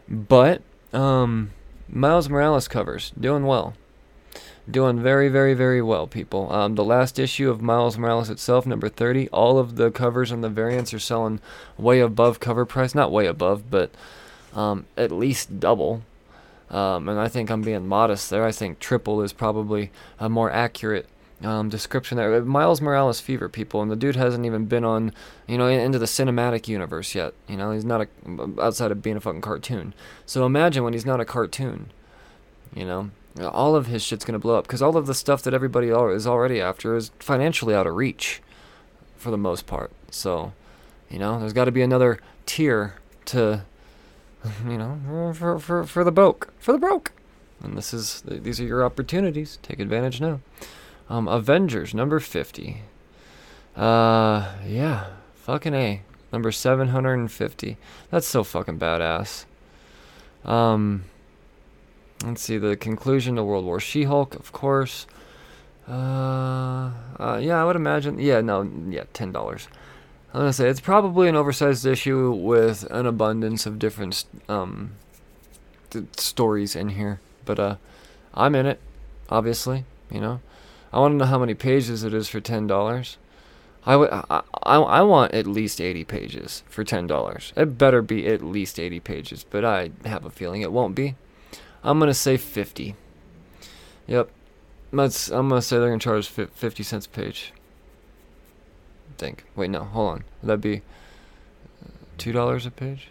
but 0.07 0.61
um, 0.93 1.51
Miles 1.89 2.29
Morales 2.29 2.67
covers 2.67 3.11
doing 3.19 3.45
well, 3.47 3.73
doing 4.69 5.01
very, 5.01 5.29
very, 5.29 5.55
very 5.55 5.81
well, 5.81 6.05
people. 6.05 6.51
Um, 6.53 6.75
the 6.75 6.83
last 6.83 7.17
issue 7.17 7.49
of 7.49 7.59
Miles 7.59 7.97
Morales 7.97 8.29
itself, 8.29 8.67
number 8.67 8.87
thirty, 8.87 9.27
all 9.29 9.57
of 9.57 9.77
the 9.77 9.89
covers 9.89 10.31
and 10.31 10.43
the 10.43 10.49
variants 10.49 10.93
are 10.93 10.99
selling 10.99 11.41
way 11.77 11.99
above 11.99 12.39
cover 12.39 12.65
price. 12.65 12.93
Not 12.93 13.11
way 13.11 13.25
above, 13.25 13.71
but 13.71 13.89
um, 14.53 14.85
at 14.95 15.11
least 15.11 15.59
double. 15.59 16.03
Um, 16.69 17.07
and 17.07 17.19
I 17.19 17.27
think 17.27 17.49
I'm 17.49 17.61
being 17.61 17.87
modest 17.87 18.29
there. 18.29 18.45
I 18.45 18.51
think 18.51 18.79
triple 18.79 19.21
is 19.21 19.33
probably 19.33 19.91
a 20.19 20.29
more 20.29 20.51
accurate 20.51 21.07
um, 21.43 21.69
description 21.69 22.17
there. 22.17 22.41
Miles 22.43 22.81
Morales 22.81 23.19
fever, 23.19 23.49
people, 23.49 23.81
and 23.81 23.91
the 23.91 23.95
dude 23.95 24.15
hasn't 24.15 24.45
even 24.45 24.65
been 24.65 24.83
on, 24.83 25.13
you 25.47 25.57
know, 25.57 25.67
into 25.67 25.99
the 25.99 26.05
cinematic 26.05 26.67
universe 26.67 27.13
yet. 27.13 27.33
You 27.47 27.57
know, 27.57 27.71
he's 27.71 27.85
not 27.85 28.01
a 28.01 28.07
outside 28.59 28.91
of 28.91 29.01
being 29.01 29.17
a 29.17 29.21
fucking 29.21 29.41
cartoon. 29.41 29.93
So 30.25 30.45
imagine 30.45 30.83
when 30.83 30.93
he's 30.93 31.05
not 31.05 31.19
a 31.19 31.25
cartoon. 31.25 31.91
You 32.73 32.85
know, 32.85 33.11
all 33.39 33.75
of 33.75 33.87
his 33.87 34.01
shit's 34.01 34.25
gonna 34.25 34.39
blow 34.39 34.57
up 34.57 34.65
because 34.65 34.81
all 34.81 34.97
of 34.97 35.05
the 35.05 35.13
stuff 35.13 35.43
that 35.43 35.53
everybody 35.53 35.89
is 35.89 36.25
already 36.27 36.59
after 36.59 36.95
is 36.95 37.11
financially 37.19 37.75
out 37.75 37.87
of 37.87 37.95
reach, 37.95 38.41
for 39.17 39.31
the 39.31 39.37
most 39.37 39.65
part. 39.65 39.91
So, 40.11 40.53
you 41.09 41.19
know, 41.19 41.39
there's 41.39 41.53
got 41.53 41.65
to 41.65 41.71
be 41.71 41.81
another 41.81 42.19
tier 42.45 42.95
to, 43.25 43.63
you 44.67 44.77
know, 44.77 45.33
for 45.33 45.59
for 45.59 45.85
for 45.85 46.03
the 46.03 46.11
broke, 46.11 46.53
for 46.59 46.71
the 46.71 46.77
broke. 46.77 47.11
And 47.63 47.77
this 47.77 47.93
is 47.93 48.21
these 48.25 48.59
are 48.59 48.65
your 48.65 48.83
opportunities. 48.83 49.59
Take 49.61 49.79
advantage 49.79 50.21
now. 50.21 50.39
Um, 51.09 51.27
Avengers 51.27 51.93
number 51.93 52.19
fifty. 52.19 52.81
Uh, 53.75 54.53
yeah, 54.65 55.07
fucking 55.33 55.73
a 55.73 56.01
number 56.31 56.51
seven 56.51 56.89
hundred 56.89 57.15
and 57.15 57.31
fifty. 57.31 57.77
That's 58.11 58.27
so 58.27 58.43
fucking 58.43 58.79
badass. 58.79 59.45
Um, 60.43 61.05
let's 62.23 62.41
see 62.41 62.57
the 62.57 62.75
conclusion 62.75 63.35
to 63.35 63.43
World 63.43 63.65
War 63.65 63.79
She-Hulk, 63.79 64.35
of 64.35 64.51
course. 64.51 65.07
Uh, 65.87 66.91
uh, 67.19 67.39
yeah, 67.41 67.61
I 67.61 67.65
would 67.65 67.75
imagine. 67.75 68.19
Yeah, 68.19 68.41
no, 68.41 68.69
yeah, 68.89 69.03
ten 69.13 69.31
dollars. 69.31 69.67
I'm 70.35 70.41
gonna 70.41 70.51
say 70.51 70.67
it's 70.67 70.81
probably 70.81 71.29
an 71.29 71.37
oversized 71.37 71.85
issue 71.85 72.29
with 72.29 72.83
an 72.91 73.05
abundance 73.05 73.65
of 73.65 73.79
different 73.79 74.25
um 74.49 74.91
th- 75.91 76.07
stories 76.17 76.75
in 76.75 76.89
here, 76.89 77.21
but 77.45 77.57
uh, 77.57 77.75
I'm 78.33 78.53
in 78.53 78.65
it, 78.65 78.81
obviously. 79.29 79.85
You 80.11 80.19
know, 80.19 80.41
I 80.91 80.99
want 80.99 81.13
to 81.13 81.17
know 81.19 81.25
how 81.25 81.39
many 81.39 81.53
pages 81.53 82.03
it 82.03 82.13
is 82.13 82.27
for 82.27 82.41
ten 82.41 82.67
dollars. 82.67 83.17
I 83.85 83.95
would, 83.95 84.09
I, 84.11 84.41
I, 84.63 84.75
I 84.75 85.01
want 85.03 85.33
at 85.33 85.47
least 85.47 85.79
eighty 85.79 86.03
pages 86.03 86.63
for 86.67 86.83
ten 86.83 87.07
dollars. 87.07 87.53
It 87.55 87.77
better 87.77 88.01
be 88.01 88.27
at 88.27 88.41
least 88.41 88.77
eighty 88.77 88.99
pages, 88.99 89.45
but 89.49 89.63
I 89.63 89.91
have 90.03 90.25
a 90.25 90.29
feeling 90.29 90.61
it 90.61 90.73
won't 90.73 90.95
be. 90.95 91.15
I'm 91.81 91.97
gonna 91.97 92.13
say 92.13 92.35
fifty. 92.35 92.95
Yep, 94.07 94.29
that's. 94.91 95.29
I'm 95.29 95.47
gonna 95.47 95.61
say 95.61 95.77
they're 95.77 95.87
gonna 95.87 95.99
charge 95.99 96.27
fifty 96.27 96.83
cents 96.83 97.05
a 97.05 97.09
page. 97.09 97.53
Think. 99.17 99.45
Wait, 99.55 99.69
no, 99.69 99.83
hold 99.83 100.11
on. 100.11 100.23
Would 100.41 100.47
that 100.49 100.61
be 100.61 100.77
uh, 100.77 101.89
two 102.17 102.31
dollars 102.31 102.65
a 102.65 102.71
page? 102.71 103.09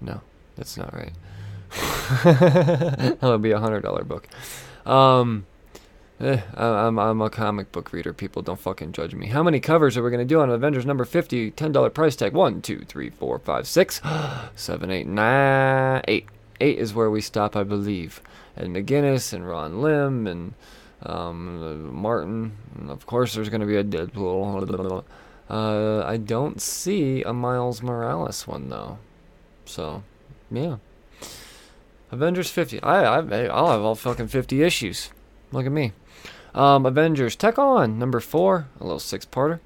No, 0.00 0.20
that's 0.56 0.76
not 0.76 0.94
right. 0.94 1.12
that 2.24 3.18
would 3.22 3.42
be 3.42 3.50
a 3.50 3.58
hundred 3.58 3.82
dollar 3.82 4.04
book. 4.04 4.28
Um, 4.86 5.46
eh, 6.20 6.40
I'm 6.56 6.98
I'm 6.98 7.20
a 7.20 7.30
comic 7.30 7.72
book 7.72 7.92
reader. 7.92 8.12
People 8.12 8.42
don't 8.42 8.60
fucking 8.60 8.92
judge 8.92 9.14
me. 9.14 9.26
How 9.26 9.42
many 9.42 9.60
covers 9.60 9.96
are 9.96 10.02
we 10.02 10.10
gonna 10.10 10.24
do 10.24 10.40
on 10.40 10.50
Avengers 10.50 10.86
number 10.86 11.04
fifty? 11.04 11.50
Ten 11.50 11.72
dollar 11.72 11.90
price 11.90 12.14
tag. 12.16 12.32
One, 12.32 12.62
two, 12.62 12.84
three, 12.86 13.10
four, 13.10 13.38
five, 13.38 13.66
six, 13.66 14.00
seven, 14.54 14.90
eight, 14.90 15.06
nine, 15.06 16.02
eight. 16.06 16.28
Eight 16.60 16.78
is 16.78 16.94
where 16.94 17.10
we 17.10 17.20
stop, 17.20 17.56
I 17.56 17.64
believe. 17.64 18.20
And 18.56 18.74
McGuinness 18.74 19.32
and 19.32 19.46
Ron 19.46 19.82
Lim 19.82 20.28
and 20.28 20.54
um, 21.02 21.62
uh, 21.62 21.92
Martin. 21.92 22.52
And 22.78 22.90
of 22.90 23.06
course, 23.06 23.34
there's 23.34 23.48
gonna 23.48 23.66
be 23.66 23.76
a 23.76 23.84
Deadpool. 23.84 25.04
Uh, 25.48 26.02
I 26.04 26.16
don't 26.16 26.60
see 26.60 27.22
a 27.22 27.32
Miles 27.32 27.82
Morales 27.82 28.46
one 28.46 28.68
though. 28.68 28.98
So, 29.64 30.02
yeah. 30.50 30.76
Avengers 32.10 32.50
50. 32.50 32.82
I, 32.82 33.18
I 33.18 33.46
I'll 33.46 33.70
have 33.70 33.82
all 33.82 33.94
fucking 33.94 34.28
50 34.28 34.62
issues. 34.62 35.10
Look 35.52 35.66
at 35.66 35.72
me. 35.72 35.92
Um, 36.54 36.86
Avengers 36.86 37.34
Tech 37.34 37.58
On 37.58 37.98
number 37.98 38.20
four, 38.20 38.68
a 38.80 38.84
little 38.84 39.00
six-parter. 39.00 39.58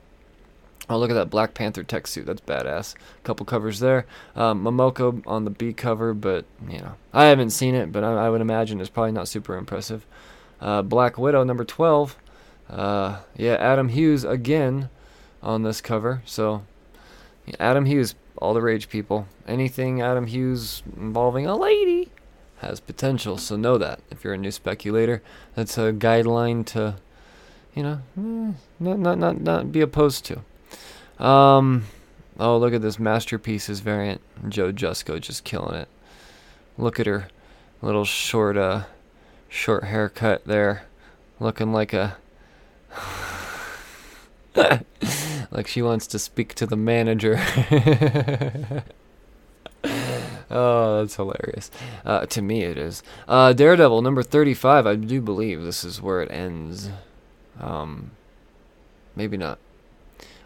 Oh, 0.90 0.98
look 0.98 1.10
at 1.10 1.14
that 1.14 1.28
Black 1.28 1.52
Panther 1.52 1.82
tech 1.82 2.06
suit. 2.06 2.24
That's 2.24 2.40
badass. 2.40 2.94
Couple 3.22 3.44
covers 3.44 3.78
there. 3.78 4.06
Um, 4.34 4.64
Momoko 4.64 5.22
on 5.26 5.44
the 5.44 5.50
B 5.50 5.74
cover, 5.74 6.14
but 6.14 6.46
you 6.66 6.78
know, 6.78 6.94
I 7.12 7.24
haven't 7.24 7.50
seen 7.50 7.74
it, 7.74 7.92
but 7.92 8.02
I, 8.02 8.26
I 8.26 8.30
would 8.30 8.40
imagine 8.40 8.80
it's 8.80 8.88
probably 8.88 9.12
not 9.12 9.28
super 9.28 9.56
impressive. 9.56 10.06
Uh, 10.62 10.80
Black 10.80 11.18
Widow 11.18 11.44
number 11.44 11.64
12. 11.64 12.16
Uh, 12.70 13.20
yeah, 13.36 13.54
Adam 13.54 13.88
Hughes 13.88 14.24
again 14.24 14.88
on 15.42 15.62
this 15.62 15.80
cover. 15.80 16.22
So, 16.24 16.62
Adam 17.58 17.86
Hughes, 17.86 18.14
all 18.40 18.54
the 18.54 18.62
rage 18.62 18.88
people. 18.88 19.26
Anything 19.46 20.00
Adam 20.00 20.26
Hughes 20.26 20.82
involving 20.96 21.46
a 21.46 21.56
lady 21.56 22.10
has 22.60 22.80
potential. 22.80 23.38
So 23.38 23.56
know 23.56 23.78
that 23.78 24.00
if 24.10 24.24
you're 24.24 24.34
a 24.34 24.38
new 24.38 24.50
speculator, 24.50 25.22
that's 25.54 25.78
a 25.78 25.92
guideline 25.92 26.64
to, 26.66 26.96
you 27.74 27.82
know, 27.82 28.00
mm, 28.18 28.54
not 28.78 28.98
not 28.98 29.18
not 29.18 29.40
not 29.40 29.72
be 29.72 29.80
opposed 29.80 30.24
to. 30.26 31.24
Um, 31.24 31.84
oh 32.38 32.58
look 32.58 32.74
at 32.74 32.82
this 32.82 32.98
masterpieces 32.98 33.80
variant. 33.80 34.20
Joe 34.48 34.72
Jusko 34.72 35.20
just 35.20 35.44
killing 35.44 35.74
it. 35.74 35.88
Look 36.76 37.00
at 37.00 37.06
her 37.06 37.28
little 37.82 38.04
short 38.04 38.56
uh 38.56 38.84
short 39.48 39.84
haircut 39.84 40.44
there, 40.44 40.84
looking 41.40 41.72
like 41.72 41.92
a. 41.92 42.16
like 45.50 45.66
she 45.66 45.82
wants 45.82 46.06
to 46.08 46.18
speak 46.18 46.54
to 46.54 46.66
the 46.66 46.76
manager. 46.76 47.38
oh, 50.50 51.00
that's 51.00 51.16
hilarious. 51.16 51.70
Uh, 52.04 52.26
to 52.26 52.42
me, 52.42 52.62
it 52.62 52.76
is. 52.76 53.02
Uh, 53.26 53.52
Daredevil 53.52 54.02
number 54.02 54.22
thirty-five. 54.22 54.86
I 54.86 54.94
do 54.96 55.20
believe 55.20 55.62
this 55.62 55.84
is 55.84 56.02
where 56.02 56.22
it 56.22 56.30
ends. 56.30 56.90
Um, 57.60 58.12
maybe 59.16 59.36
not. 59.36 59.58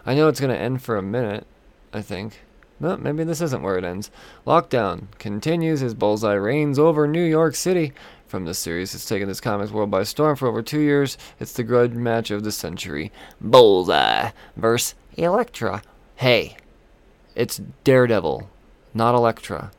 I 0.05 0.15
know 0.15 0.29
it's 0.29 0.41
gonna 0.41 0.55
end 0.55 0.83
for 0.83 0.97
a 0.97 1.03
minute. 1.03 1.47
I 1.93 2.03
think. 2.03 2.41
No, 2.81 2.97
maybe 2.97 3.23
this 3.23 3.41
isn't 3.41 3.63
where 3.63 3.79
it 3.79 3.85
ends. 3.85 4.11
Lockdown 4.45 5.05
continues 5.21 5.85
as 5.85 5.95
Bullseye 5.95 6.33
reigns 6.35 6.81
over 6.81 7.07
New 7.07 7.23
York 7.23 7.55
City. 7.55 7.93
From 8.33 8.47
this 8.47 8.59
series, 8.59 8.95
it's 8.95 9.05
taken 9.05 9.29
this 9.29 9.43
comics 9.43 9.73
world 9.73 9.91
by 9.91 10.05
storm 10.05 10.37
for 10.37 10.49
over 10.49 10.63
two 10.63 10.81
years. 10.81 11.19
It's 11.39 11.53
the 11.53 11.63
grudge 11.63 11.93
match 11.93 12.31
of 12.31 12.45
the 12.45 12.51
century. 12.51 13.13
Bullseye 13.43 14.31
versus 14.57 14.95
Elektra. 15.19 15.83
Hey, 16.17 16.57
it's 17.35 17.61
Daredevil, 17.85 18.49
not 18.95 19.15
Elektra. 19.15 19.71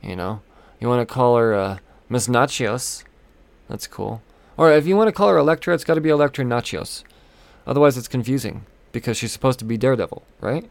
You 0.00 0.14
know? 0.14 0.42
You 0.78 0.86
want 0.86 1.00
to 1.00 1.12
call 1.12 1.36
her 1.36 1.54
uh, 1.54 1.78
Miss 2.08 2.28
Natchios. 2.28 3.02
That's 3.68 3.88
cool. 3.88 4.22
Or 4.56 4.70
if 4.70 4.86
you 4.86 4.96
want 4.96 5.08
to 5.08 5.12
call 5.12 5.30
her 5.30 5.38
Elektra, 5.38 5.74
it's 5.74 5.82
got 5.82 5.94
to 5.94 6.00
be 6.00 6.10
Elektra 6.10 6.44
Natchios. 6.44 7.02
Otherwise, 7.66 7.98
it's 7.98 8.06
confusing 8.06 8.64
because 8.92 9.16
she's 9.16 9.32
supposed 9.32 9.58
to 9.58 9.64
be 9.64 9.76
Daredevil, 9.76 10.22
right? 10.40 10.70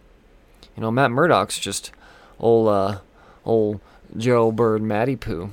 You 0.78 0.82
know, 0.82 0.92
Matt 0.92 1.12
Murdock's 1.12 1.60
just 1.60 1.92
old, 2.40 2.70
uh, 2.70 3.00
old 3.44 3.82
Joe 4.16 4.54
Bird 4.54 4.82
Matty 4.82 5.18
Poo. 5.18 5.52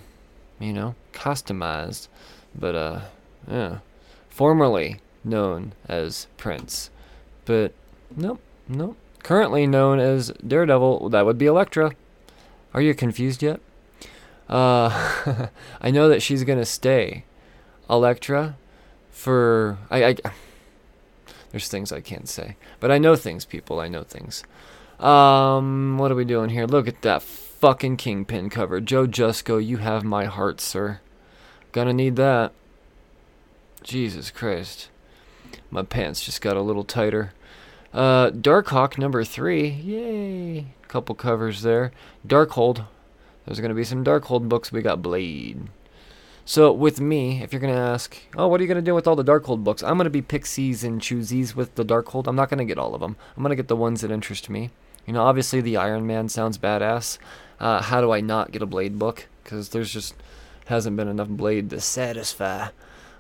You 0.59 0.73
know, 0.73 0.95
customized. 1.13 2.09
But, 2.55 2.75
uh, 2.75 3.01
yeah. 3.51 3.79
Formerly 4.29 5.01
known 5.25 5.73
as 5.89 6.27
Prince. 6.37 6.91
But, 7.45 7.73
nope, 8.17 8.41
nope. 8.69 8.97
Currently 9.23 9.67
known 9.67 9.99
as 9.99 10.33
Daredevil, 10.47 11.11
that 11.11 11.27
would 11.27 11.39
be 11.39 11.47
Elektra. 11.47 11.93
Are 12.75 12.81
you 12.81 12.95
confused 12.95 13.43
yet? 13.43 13.61
Uh, 14.49 15.49
I 15.81 15.91
know 15.91 16.09
that 16.09 16.23
she's 16.23 16.45
gonna 16.45 16.65
stay 16.65 17.25
Elektra 17.91 18.57
for 19.11 19.79
I, 19.91 20.05
I 20.05 20.17
there's 21.51 21.69
things 21.69 21.93
I 21.93 22.01
can't 22.01 22.29
say, 22.29 22.57
but 22.79 22.91
I 22.91 22.99
know 22.99 23.17
things, 23.17 23.45
people. 23.45 23.81
I 23.81 23.89
know 23.89 24.03
things. 24.03 24.45
Um, 25.01 25.99
what 25.99 26.13
are 26.13 26.15
we 26.15 26.25
doing 26.25 26.51
here? 26.51 26.67
Look 26.67 26.87
at 26.89 27.03
that 27.03 27.23
fucking 27.61 27.97
kingpin 27.97 28.49
cover, 28.51 28.81
Joe 28.81 29.07
Jusko. 29.07 29.65
You 29.65 29.79
have 29.79 30.05
my 30.05 30.27
heart, 30.27 30.61
sir. 30.61 31.01
Gonna 31.73 31.93
need 31.93 32.17
that. 32.17 32.53
Jesus 33.83 34.31
Christ, 34.31 34.89
my 35.71 35.83
pants 35.83 36.25
just 36.25 36.41
got 36.41 36.57
a 36.57 36.63
little 36.63 36.85
tighter. 36.85 37.33
Uh, 37.93 38.31
Darkhawk 38.31 38.99
number 38.99 39.25
three. 39.25 39.69
Yay! 39.69 40.67
Couple 40.89 41.15
covers 41.15 41.63
there. 41.63 41.93
Darkhold. 42.27 42.87
There's 43.45 43.61
gonna 43.61 43.75
be 43.75 43.85
some 43.85 44.05
Darkhold 44.05 44.49
books. 44.49 44.71
We 44.71 44.83
got 44.83 45.03
Blade. 45.03 45.69
So 46.45 46.73
with 46.73 47.01
me, 47.01 47.43
if 47.43 47.53
you're 47.53 47.61
gonna 47.61 47.75
ask, 47.75 48.17
oh, 48.37 48.49
what 48.49 48.61
are 48.61 48.65
you 48.65 48.69
gonna 48.69 48.83
do 48.83 48.95
with 48.95 49.07
all 49.07 49.17
the 49.17 49.25
Darkhold 49.25 49.65
books? 49.65 49.83
I'm 49.83 49.97
gonna 49.97 50.11
be 50.11 50.23
pixies 50.23 50.85
and 50.85 51.01
choosies 51.01 51.55
with 51.55 51.75
the 51.75 51.85
Darkhold. 51.85 52.27
I'm 52.27 52.37
not 52.37 52.51
gonna 52.51 52.65
get 52.65 52.79
all 52.79 52.95
of 52.95 53.01
them. 53.01 53.17
I'm 53.37 53.43
gonna 53.43 53.57
get 53.57 53.69
the 53.69 53.77
ones 53.77 54.01
that 54.01 54.11
interest 54.11 54.49
me. 54.49 54.71
You 55.07 55.15
know, 55.15 55.23
obviously 55.23 55.61
the 55.61 55.79
Iron 55.79 56.07
Man 56.07 56.29
sounds 56.29 56.59
badass. 56.59 57.19
Uh, 57.61 57.83
how 57.83 58.01
do 58.01 58.13
I 58.13 58.21
not 58.21 58.53
get 58.53 58.63
a 58.63 58.67
Blade 58.67 58.99
book? 58.99 59.27
Because 59.43 59.71
there's 59.71 59.93
just 59.93 60.15
hasn't 60.67 60.97
been 60.97 61.09
enough 61.09 61.29
Blade 61.29 61.71
to 61.71 61.81
satisfy 61.81 62.69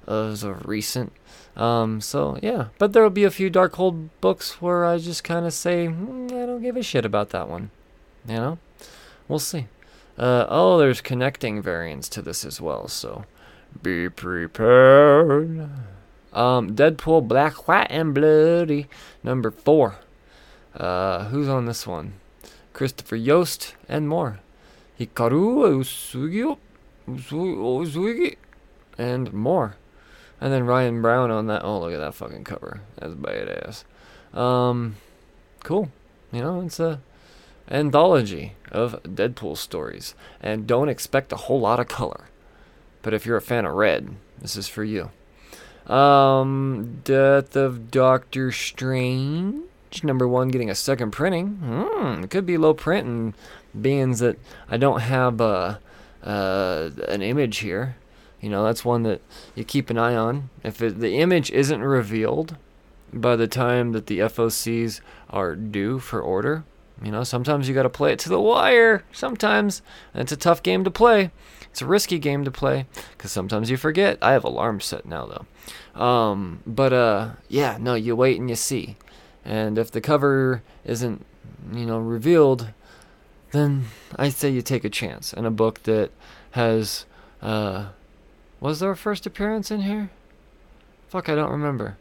as 0.07 0.43
of 0.43 0.67
recent. 0.67 1.13
Um, 1.57 2.01
so 2.01 2.39
yeah, 2.43 2.69
but 2.79 2.93
there'll 2.93 3.11
be 3.11 3.25
a 3.25 3.31
few 3.31 3.51
Darkhold 3.51 4.11
books 4.21 4.63
where 4.63 4.85
I 4.85 4.99
just 4.99 5.25
kind 5.25 5.45
of 5.45 5.53
say 5.53 5.89
mm, 5.89 6.27
I 6.27 6.47
don't 6.47 6.63
give 6.63 6.77
a 6.77 6.83
shit 6.83 7.05
about 7.05 7.31
that 7.31 7.49
one. 7.49 7.71
You 8.27 8.37
know, 8.37 8.59
we'll 9.27 9.39
see. 9.39 9.67
Uh, 10.17 10.47
oh, 10.49 10.79
there's 10.79 11.01
connecting 11.01 11.63
variants 11.63 12.09
to 12.11 12.23
this 12.23 12.45
as 12.45 12.61
well, 12.61 12.89
so 12.89 13.25
be 13.83 14.09
prepared. 14.09 15.69
Um, 16.33 16.75
Deadpool 16.75 17.27
Black, 17.29 17.69
White, 17.69 17.89
and 17.91 18.15
Bloody 18.15 18.87
number 19.23 19.51
four. 19.51 19.97
Uh, 20.75 21.25
who's 21.27 21.49
on 21.49 21.67
this 21.67 21.87
one? 21.87 22.15
Christopher 22.79 23.17
Yost 23.17 23.75
and 23.89 24.09
more. 24.09 24.39
Hikaru 25.01 25.83
Uesugi, 25.83 26.57
Uesugi, 27.09 28.37
and 28.97 29.33
more. 29.33 29.75
And 30.41 30.53
then 30.53 30.65
Ryan 30.65 31.03
Brown 31.03 31.33
on 31.33 31.49
that. 31.49 31.65
Oh, 31.65 31.81
look 31.81 31.93
at 31.93 31.99
that 31.99 32.15
fucking 32.15 32.45
cover. 32.45 32.83
That's 32.95 33.15
badass. 33.15 33.83
Um, 34.33 34.95
cool. 35.65 35.91
You 36.31 36.41
know, 36.41 36.61
it's 36.61 36.79
a 36.79 37.01
anthology 37.69 38.55
of 38.71 39.03
Deadpool 39.03 39.57
stories, 39.57 40.15
and 40.41 40.65
don't 40.65 40.89
expect 40.89 41.33
a 41.33 41.37
whole 41.37 41.59
lot 41.59 41.81
of 41.81 41.89
color. 41.89 42.29
But 43.03 43.13
if 43.13 43.27
you're 43.27 43.37
a 43.37 43.43
fan 43.43 43.65
of 43.65 43.75
red, 43.75 44.15
this 44.41 44.55
is 44.55 44.69
for 44.69 44.85
you. 44.85 45.11
Um, 45.93 47.01
Death 47.03 47.57
of 47.57 47.91
Doctor 47.91 48.53
Strange, 48.53 49.68
number 50.03 50.27
one, 50.27 50.49
getting 50.49 50.71
a 50.71 50.75
second 50.75 51.11
printing. 51.11 51.57
Hmm, 51.57 52.25
it 52.25 52.31
could 52.31 52.47
be 52.47 52.57
low 52.57 52.75
print, 52.75 53.07
and 53.07 53.35
being 53.81 54.13
that 54.17 54.39
I 54.69 54.77
don't 54.77 55.01
have 55.01 55.41
uh, 55.41 55.79
uh, 56.23 56.91
an 57.09 57.23
image 57.23 57.59
here, 57.59 57.97
you 58.41 58.49
know, 58.49 58.65
that's 58.65 58.85
one 58.85 59.03
that 59.03 59.21
you 59.55 59.65
keep 59.65 59.91
an 59.91 59.99
eye 59.99 60.15
on. 60.15 60.51
If 60.63 60.81
it, 60.81 61.01
the 61.01 61.19
image 61.19 61.51
isn't 61.51 61.83
revealed 61.83 62.57
by 63.13 63.37
the 63.37 63.49
time 63.49 63.93
that 63.93 64.07
the 64.07 64.21
FOCs 64.21 65.01
are 65.31 65.57
due 65.57 65.99
for 65.99 66.21
order, 66.21 66.65
you 67.03 67.11
know, 67.11 67.25
sometimes 67.25 67.69
you 67.69 67.75
got 67.75 67.85
to 67.85 67.91
play 67.91 68.13
it 68.13 68.19
to 68.21 68.29
the 68.29 68.41
wire. 68.41 69.05
Sometimes 69.13 69.83
it's 70.15 70.33
a 70.33 70.37
tough 70.37 70.63
game 70.63 70.85
to 70.85 70.91
play. 70.91 71.31
It's 71.71 71.83
a 71.83 71.87
risky 71.87 72.19
game 72.19 72.45
to 72.45 72.51
play 72.51 72.87
because 73.17 73.31
sometimes 73.31 73.71
you 73.71 73.77
forget. 73.77 74.19
I 74.21 74.33
have 74.33 74.45
alarms 74.45 74.85
set 74.85 75.07
now 75.07 75.27
though. 75.27 76.01
Um, 76.01 76.61
but 76.67 76.93
uh, 76.93 77.31
yeah, 77.49 77.79
no, 77.81 77.95
you 77.95 78.17
wait 78.17 78.41
and 78.41 78.49
you 78.49 78.57
see. 78.57 78.97
And 79.45 79.79
if 79.79 79.91
the 79.91 80.01
cover 80.01 80.63
isn't, 80.85 81.25
you 81.73 81.87
know, 81.87 81.99
revealed, 81.99 82.69
then 83.53 83.87
I 84.17 84.29
say 84.29 84.51
you 84.51 84.63
take 84.63 84.85
a 84.85 84.91
chance. 84.91 85.33
And 85.33 85.47
a 85.47 85.51
book 85.51 85.83
that 85.85 86.11
has, 86.53 87.07
uh, 87.41 87.89
was 88.61 88.81
there 88.81 88.91
a 88.91 88.97
first 88.97 89.27
appearance 89.27 89.71
in 89.71 89.83
here? 89.83 90.11
Fuck, 91.09 91.29
I 91.29 91.35
don't 91.35 91.51
remember. 91.51 91.97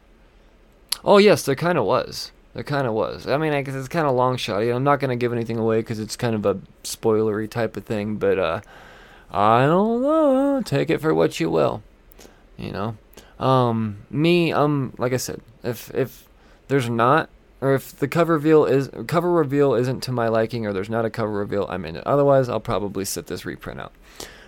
Oh 1.04 1.18
yes, 1.18 1.42
there 1.42 1.54
kind 1.54 1.78
of 1.78 1.84
was. 1.84 2.32
There 2.54 2.64
kind 2.64 2.86
of 2.86 2.92
was. 2.92 3.26
I 3.26 3.36
mean, 3.36 3.52
I 3.52 3.62
guess 3.62 3.74
it's 3.74 3.88
kind 3.88 4.06
of 4.06 4.14
long 4.14 4.36
shot. 4.36 4.60
You. 4.60 4.74
I'm 4.74 4.84
not 4.84 5.00
gonna 5.00 5.16
give 5.16 5.32
anything 5.32 5.56
away 5.56 5.78
because 5.80 6.00
it's 6.00 6.16
kind 6.16 6.34
of 6.34 6.44
a 6.44 6.60
spoilery 6.82 7.48
type 7.48 7.76
of 7.76 7.84
thing. 7.84 8.16
But 8.16 8.38
uh, 8.38 8.60
I 9.30 9.66
don't 9.66 10.02
know. 10.02 10.62
Take 10.64 10.90
it 10.90 11.00
for 11.00 11.14
what 11.14 11.40
you 11.40 11.50
will. 11.50 11.82
You 12.56 12.72
know. 12.72 12.96
Um, 13.38 13.98
me, 14.10 14.52
um, 14.52 14.92
like 14.98 15.12
I 15.12 15.18
said, 15.18 15.40
if 15.62 15.94
if 15.94 16.27
there's 16.68 16.88
not, 16.88 17.28
or 17.60 17.74
if 17.74 17.96
the 17.96 18.08
cover 18.08 18.34
reveal 18.34 18.64
is 18.64 18.90
cover 19.06 19.30
reveal 19.30 19.74
isn't 19.74 20.02
to 20.04 20.12
my 20.12 20.28
liking, 20.28 20.66
or 20.66 20.72
there's 20.72 20.90
not 20.90 21.04
a 21.04 21.10
cover 21.10 21.32
reveal, 21.32 21.66
I'm 21.68 21.84
in 21.84 21.96
it. 21.96 22.06
Otherwise, 22.06 22.48
I'll 22.48 22.60
probably 22.60 23.04
sit 23.04 23.26
this 23.26 23.44
reprint 23.44 23.80
out. 23.80 23.92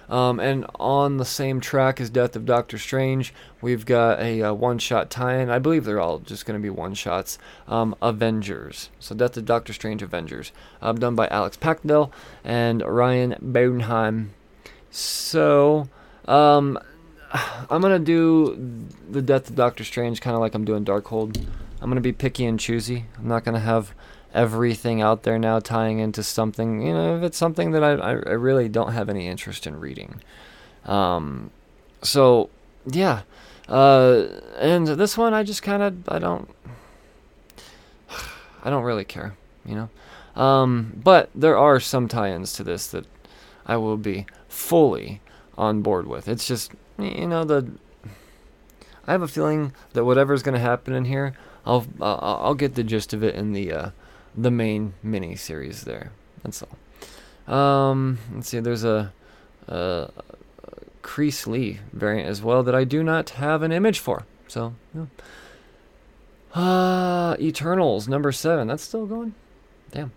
Um, 0.08 0.40
and 0.40 0.66
on 0.74 1.18
the 1.18 1.24
same 1.24 1.60
track 1.60 2.00
as 2.00 2.10
Death 2.10 2.34
of 2.34 2.44
Doctor 2.44 2.78
Strange, 2.78 3.32
we've 3.60 3.86
got 3.86 4.18
a, 4.18 4.40
a 4.40 4.50
uh, 4.50 4.52
one-shot 4.54 5.08
tie-in. 5.08 5.50
I 5.50 5.60
believe 5.60 5.84
they're 5.84 6.00
all 6.00 6.18
just 6.18 6.46
going 6.46 6.58
to 6.58 6.62
be 6.62 6.68
one-shots. 6.68 7.38
Um, 7.68 7.94
Avengers. 8.02 8.90
So 8.98 9.14
Death 9.14 9.36
of 9.36 9.44
Doctor 9.44 9.72
Strange 9.72 10.02
Avengers, 10.02 10.50
um, 10.82 10.98
done 10.98 11.14
by 11.14 11.28
Alex 11.28 11.56
Paknadel 11.56 12.10
and 12.42 12.82
Ryan 12.82 13.36
Bodenheim. 13.40 14.30
So 14.90 15.88
um, 16.26 16.78
I'm 17.70 17.80
gonna 17.80 17.98
do 17.98 18.86
the 19.08 19.22
Death 19.22 19.50
of 19.50 19.56
Doctor 19.56 19.84
Strange 19.84 20.20
kind 20.20 20.34
of 20.34 20.40
like 20.40 20.54
I'm 20.54 20.64
doing 20.64 20.84
Darkhold. 20.84 21.46
I'm 21.80 21.88
gonna 21.88 22.00
be 22.00 22.12
picky 22.12 22.44
and 22.44 22.58
choosy. 22.58 23.06
I'm 23.18 23.28
not 23.28 23.44
gonna 23.44 23.60
have 23.60 23.94
everything 24.32 25.00
out 25.00 25.22
there 25.22 25.38
now 25.38 25.58
tying 25.60 25.98
into 25.98 26.22
something. 26.22 26.82
You 26.86 26.92
know, 26.92 27.16
if 27.16 27.22
it's 27.22 27.38
something 27.38 27.72
that 27.72 27.82
I, 27.82 27.92
I, 27.92 28.10
I 28.10 28.32
really 28.32 28.68
don't 28.68 28.92
have 28.92 29.08
any 29.08 29.26
interest 29.26 29.66
in 29.66 29.80
reading. 29.80 30.20
Um, 30.84 31.50
so, 32.02 32.50
yeah. 32.86 33.22
Uh, 33.68 34.26
and 34.58 34.86
this 34.86 35.16
one, 35.16 35.34
I 35.34 35.42
just 35.42 35.62
kind 35.62 35.82
of, 35.82 36.08
I 36.08 36.18
don't, 36.18 36.48
I 38.64 38.70
don't 38.70 38.84
really 38.84 39.04
care, 39.04 39.36
you 39.64 39.74
know. 39.74 39.88
Um, 40.40 41.00
but 41.02 41.30
there 41.34 41.56
are 41.56 41.80
some 41.80 42.08
tie-ins 42.08 42.52
to 42.54 42.64
this 42.64 42.86
that 42.88 43.06
I 43.66 43.76
will 43.76 43.96
be 43.96 44.26
fully 44.48 45.20
on 45.58 45.82
board 45.82 46.06
with. 46.06 46.28
It's 46.28 46.46
just 46.46 46.72
you 46.98 47.26
know 47.26 47.44
the 47.44 47.70
I 49.06 49.12
have 49.12 49.22
a 49.22 49.28
feeling 49.28 49.72
that 49.92 50.04
whatever's 50.04 50.42
going 50.42 50.54
to 50.54 50.60
happen 50.60 50.94
in 50.94 51.04
here, 51.04 51.34
I'll 51.70 51.86
I'll 52.00 52.54
get 52.54 52.74
the 52.74 52.82
gist 52.82 53.12
of 53.12 53.22
it 53.22 53.34
in 53.34 53.52
the 53.52 53.72
uh, 53.72 53.90
the 54.36 54.50
main 54.50 54.94
mini 55.02 55.36
series 55.36 55.82
there. 55.82 56.10
That's 56.42 56.62
all. 56.62 57.54
Um, 57.54 58.18
let's 58.34 58.48
see. 58.48 58.60
There's 58.60 58.84
a, 58.84 59.12
a 59.68 60.10
Kreese 61.02 61.46
Lee 61.46 61.78
variant 61.92 62.28
as 62.28 62.42
well 62.42 62.62
that 62.62 62.74
I 62.74 62.84
do 62.84 63.02
not 63.02 63.30
have 63.30 63.62
an 63.62 63.72
image 63.72 63.98
for. 63.98 64.24
So, 64.48 64.74
yeah. 64.94 65.06
Uh, 66.54 67.36
Eternals 67.38 68.08
number 68.08 68.32
seven. 68.32 68.66
That's 68.66 68.82
still 68.82 69.06
going. 69.06 69.34
Damn. 69.92 70.12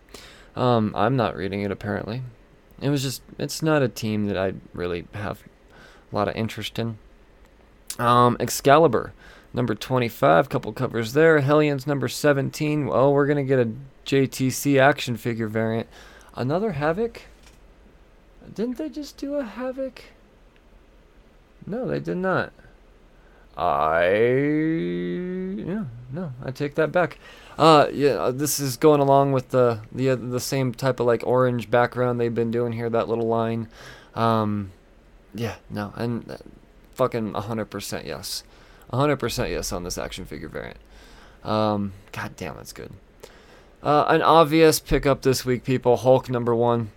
Um, 0.55 0.93
I'm 0.95 1.15
not 1.15 1.35
reading 1.35 1.61
it 1.61 1.71
apparently. 1.71 2.23
It 2.81 2.89
was 2.89 3.03
just. 3.03 3.21
It's 3.37 3.61
not 3.61 3.83
a 3.83 3.87
team 3.87 4.25
that 4.27 4.37
I 4.37 4.53
really 4.73 5.05
have 5.13 5.43
a 6.11 6.15
lot 6.15 6.27
of 6.27 6.35
interest 6.35 6.79
in. 6.79 6.97
Um, 7.99 8.37
Excalibur 8.39 9.13
number 9.53 9.75
25, 9.75 10.49
couple 10.49 10.73
covers 10.73 11.13
there. 11.13 11.39
Hellions 11.39 11.87
number 11.87 12.07
17. 12.07 12.87
Well, 12.87 13.13
we're 13.13 13.27
gonna 13.27 13.43
get 13.43 13.59
a 13.59 13.71
JTC 14.05 14.79
action 14.79 15.17
figure 15.17 15.47
variant. 15.47 15.87
Another 16.35 16.73
Havoc. 16.73 17.21
Didn't 18.53 18.77
they 18.77 18.89
just 18.89 19.17
do 19.17 19.35
a 19.35 19.43
Havoc? 19.43 20.01
No, 21.65 21.87
they 21.87 21.99
did 21.99 22.17
not. 22.17 22.51
I 23.55 24.07
yeah 25.61 25.83
no 26.11 26.33
I 26.43 26.51
take 26.51 26.75
that 26.75 26.91
back. 26.91 27.19
Uh 27.57 27.87
yeah 27.93 28.13
uh, 28.13 28.31
this 28.31 28.59
is 28.59 28.77
going 28.77 28.99
along 28.99 29.31
with 29.31 29.49
the 29.49 29.81
the 29.91 30.09
uh, 30.09 30.15
the 30.15 30.39
same 30.39 30.73
type 30.73 30.99
of 30.99 31.05
like 31.05 31.25
orange 31.25 31.69
background 31.69 32.19
they've 32.19 32.33
been 32.33 32.49
doing 32.49 32.73
here 32.73 32.89
that 32.89 33.07
little 33.07 33.27
line. 33.27 33.67
Um 34.15 34.71
yeah 35.35 35.55
no 35.69 35.93
and 35.95 36.29
uh, 36.31 36.37
fucking 36.95 37.33
100% 37.33 38.05
yes. 38.05 38.43
100% 38.93 39.49
yes 39.49 39.71
on 39.71 39.83
this 39.83 39.97
action 39.97 40.25
figure 40.25 40.49
variant. 40.49 40.77
Um 41.43 41.93
god 42.11 42.35
damn 42.37 42.55
that's 42.55 42.73
good. 42.73 42.91
Uh, 43.81 44.05
an 44.07 44.21
obvious 44.21 44.79
pickup 44.79 45.23
this 45.23 45.43
week 45.43 45.65
people 45.65 45.97
Hulk 45.97 46.29
number 46.29 46.55
1 46.55 46.89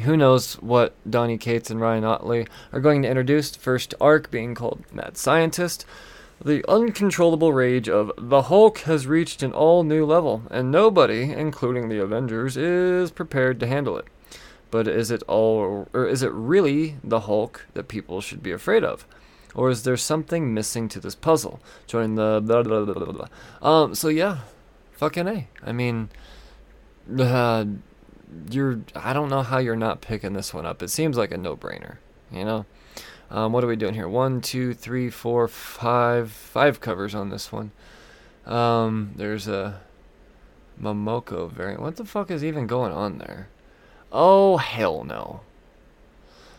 who 0.00 0.16
knows 0.16 0.54
what 0.54 0.94
Donny 1.08 1.38
Cates 1.38 1.70
and 1.70 1.80
Ryan 1.80 2.04
Ottley 2.04 2.46
are 2.72 2.80
going 2.80 3.02
to 3.02 3.08
introduce. 3.08 3.54
First 3.54 3.94
arc 4.00 4.30
being 4.30 4.54
called 4.54 4.84
Mad 4.92 5.16
Scientist. 5.16 5.84
The 6.42 6.64
uncontrollable 6.68 7.52
rage 7.52 7.88
of 7.88 8.10
the 8.18 8.42
Hulk 8.42 8.78
has 8.80 9.06
reached 9.06 9.42
an 9.42 9.52
all 9.52 9.84
new 9.84 10.04
level, 10.04 10.42
and 10.50 10.72
nobody, 10.72 11.30
including 11.30 11.88
the 11.88 12.00
Avengers, 12.00 12.56
is 12.56 13.12
prepared 13.12 13.60
to 13.60 13.66
handle 13.66 13.96
it. 13.96 14.06
But 14.70 14.88
is 14.88 15.10
it 15.10 15.22
all, 15.28 15.86
or 15.92 16.08
is 16.08 16.22
it 16.22 16.32
really 16.32 16.96
the 17.04 17.20
Hulk 17.20 17.66
that 17.74 17.86
people 17.86 18.20
should 18.20 18.42
be 18.42 18.50
afraid 18.50 18.82
of? 18.82 19.06
Or 19.54 19.70
is 19.70 19.82
there 19.82 19.96
something 19.96 20.54
missing 20.54 20.88
to 20.90 21.00
this 21.00 21.14
puzzle? 21.14 21.60
Join 21.86 22.14
the 22.14 22.40
blah 22.42 22.62
blah 22.62 22.84
blah. 22.84 23.28
Um, 23.60 23.94
so 23.94 24.08
yeah, 24.08 24.38
fucking 24.92 25.28
A. 25.28 25.48
I 25.62 25.72
mean, 25.72 26.08
uh, 27.18 27.64
you're 28.50 28.80
I 28.94 29.12
don't 29.12 29.28
know 29.28 29.42
how 29.42 29.58
you're 29.58 29.76
not 29.76 30.00
picking 30.00 30.32
this 30.32 30.54
one 30.54 30.66
up. 30.66 30.82
It 30.82 30.88
seems 30.88 31.16
like 31.16 31.32
a 31.32 31.36
no-brainer, 31.36 31.96
you 32.30 32.44
know. 32.44 32.66
Um, 33.30 33.52
what 33.52 33.64
are 33.64 33.66
we 33.66 33.76
doing 33.76 33.94
here? 33.94 34.08
One, 34.08 34.42
two, 34.42 34.74
three, 34.74 35.08
four, 35.08 35.48
five, 35.48 36.30
five 36.30 36.80
covers 36.80 37.14
on 37.14 37.30
this 37.30 37.50
one. 37.50 37.72
Um, 38.44 39.12
there's 39.16 39.48
a 39.48 39.80
Momoko 40.80 41.50
variant. 41.50 41.80
What 41.80 41.96
the 41.96 42.04
fuck 42.04 42.30
is 42.30 42.44
even 42.44 42.66
going 42.66 42.92
on 42.92 43.18
there? 43.18 43.48
Oh 44.10 44.58
hell 44.58 45.04
no. 45.04 45.40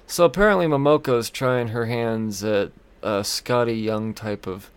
So 0.08 0.26
apparently 0.26 0.66
Momoko's 0.66 1.30
trying 1.30 1.70
her 1.70 1.86
hands 1.86 2.44
at 2.44 2.72
a 3.04 3.22
Skottie 3.22 3.84
Young 3.84 4.14
type 4.14 4.48
of 4.48 4.72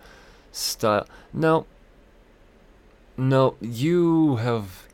style. 0.53 1.07
No. 1.33 1.67
No, 3.17 3.57
you 3.61 4.37
have 4.37 4.87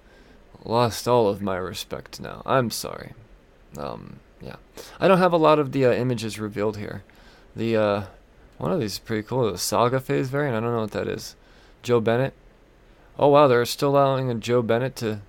lost 0.65 1.09
all 1.09 1.29
of 1.29 1.43
my 1.43 1.57
respect 1.57 2.21
now. 2.21 2.43
I'm 2.47 2.71
sorry. 2.71 3.15
Um, 3.77 4.21
yeah. 4.41 4.57
I 5.01 5.09
don't 5.09 5.19
have 5.19 5.33
a 5.33 5.39
lot 5.39 5.59
of 5.59 5.73
the 5.73 5.87
uh, 5.87 5.93
images 5.93 6.39
revealed 6.39 6.77
here. 6.77 7.03
The, 7.57 7.77
uh, 7.77 8.03
one 8.59 8.71
of 8.71 8.81
these 8.81 8.93
is 8.93 8.99
pretty 8.99 9.25
cool. 9.25 9.51
The 9.51 9.59
Saga 9.59 9.99
Phase 9.99 10.29
variant. 10.29 10.57
I 10.57 10.61
don't 10.61 10.73
know 10.73 10.83
what 10.83 10.93
that 10.93 11.09
is. 11.09 11.35
Joe 11.83 12.01
Bennett. 12.01 12.35
Oh, 13.19 13.29
wow. 13.29 13.49
They're 13.49 13.65
still 13.65 13.91
allowing 13.91 14.31
a 14.31 14.35
Joe 14.35 14.63
Bennett 14.63 14.95
to. 14.97 15.21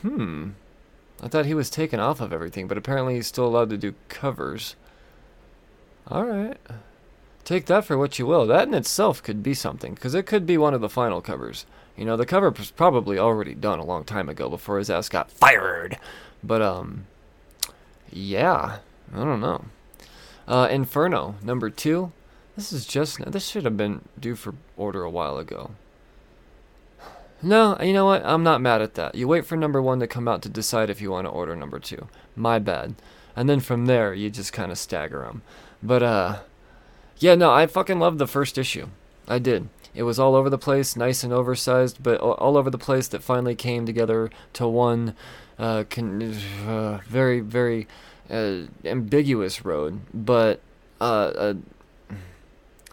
Hmm. 0.00 0.50
I 1.22 1.28
thought 1.28 1.46
he 1.46 1.54
was 1.54 1.70
taken 1.70 2.00
off 2.00 2.20
of 2.20 2.32
everything, 2.32 2.68
but 2.68 2.78
apparently 2.78 3.14
he's 3.14 3.26
still 3.26 3.46
allowed 3.46 3.70
to 3.70 3.76
do 3.76 3.94
covers. 4.08 4.76
Alright. 6.10 6.58
Take 7.44 7.66
that 7.66 7.84
for 7.84 7.98
what 7.98 8.18
you 8.18 8.26
will. 8.26 8.46
That 8.46 8.68
in 8.68 8.74
itself 8.74 9.22
could 9.22 9.42
be 9.42 9.54
something, 9.54 9.94
because 9.94 10.14
it 10.14 10.26
could 10.26 10.46
be 10.46 10.56
one 10.56 10.74
of 10.74 10.80
the 10.80 10.88
final 10.88 11.20
covers. 11.20 11.66
You 11.96 12.04
know, 12.04 12.16
the 12.16 12.26
cover 12.26 12.50
was 12.50 12.70
probably 12.70 13.18
already 13.18 13.54
done 13.54 13.78
a 13.78 13.84
long 13.84 14.04
time 14.04 14.28
ago 14.28 14.48
before 14.48 14.78
his 14.78 14.90
ass 14.90 15.08
got 15.08 15.30
fired. 15.30 15.98
But, 16.42 16.62
um, 16.62 17.06
yeah, 18.10 18.78
I 19.14 19.18
don't 19.18 19.40
know. 19.40 19.66
Uh, 20.48 20.68
Inferno, 20.70 21.36
number 21.42 21.70
two. 21.70 22.12
This 22.56 22.72
is 22.72 22.86
just, 22.86 23.20
this 23.30 23.46
should 23.46 23.64
have 23.64 23.76
been 23.76 24.02
due 24.18 24.36
for 24.36 24.54
order 24.76 25.02
a 25.02 25.10
while 25.10 25.38
ago. 25.38 25.72
No, 27.42 27.76
you 27.80 27.92
know 27.92 28.06
what? 28.06 28.24
I'm 28.24 28.42
not 28.42 28.60
mad 28.60 28.80
at 28.80 28.94
that. 28.94 29.14
You 29.14 29.28
wait 29.28 29.44
for 29.44 29.56
number 29.56 29.82
one 29.82 30.00
to 30.00 30.06
come 30.06 30.28
out 30.28 30.40
to 30.42 30.48
decide 30.48 30.88
if 30.88 31.00
you 31.00 31.10
want 31.10 31.26
to 31.26 31.30
order 31.30 31.54
number 31.54 31.78
two. 31.78 32.08
My 32.36 32.58
bad. 32.58 32.94
And 33.36 33.48
then 33.48 33.60
from 33.60 33.86
there, 33.86 34.14
you 34.14 34.30
just 34.30 34.52
kind 34.52 34.70
of 34.72 34.78
stagger 34.78 35.20
them. 35.20 35.42
But, 35.84 36.02
uh, 36.02 36.38
yeah, 37.18 37.34
no, 37.34 37.52
I 37.52 37.66
fucking 37.66 38.00
loved 38.00 38.18
the 38.18 38.26
first 38.26 38.58
issue. 38.58 38.88
I 39.28 39.38
did. 39.38 39.68
It 39.94 40.02
was 40.02 40.18
all 40.18 40.34
over 40.34 40.50
the 40.50 40.58
place, 40.58 40.96
nice 40.96 41.22
and 41.22 41.32
oversized, 41.32 42.02
but 42.02 42.20
all 42.20 42.56
over 42.56 42.70
the 42.70 42.78
place 42.78 43.06
that 43.08 43.22
finally 43.22 43.54
came 43.54 43.86
together 43.86 44.30
to 44.54 44.66
one 44.66 45.14
uh, 45.58 45.84
con- 45.88 46.34
uh, 46.66 46.98
very, 47.06 47.38
very 47.38 47.86
uh, 48.28 48.62
ambiguous 48.84 49.64
road. 49.64 50.00
But 50.12 50.60
uh, 51.00 51.04
uh, 51.04 51.54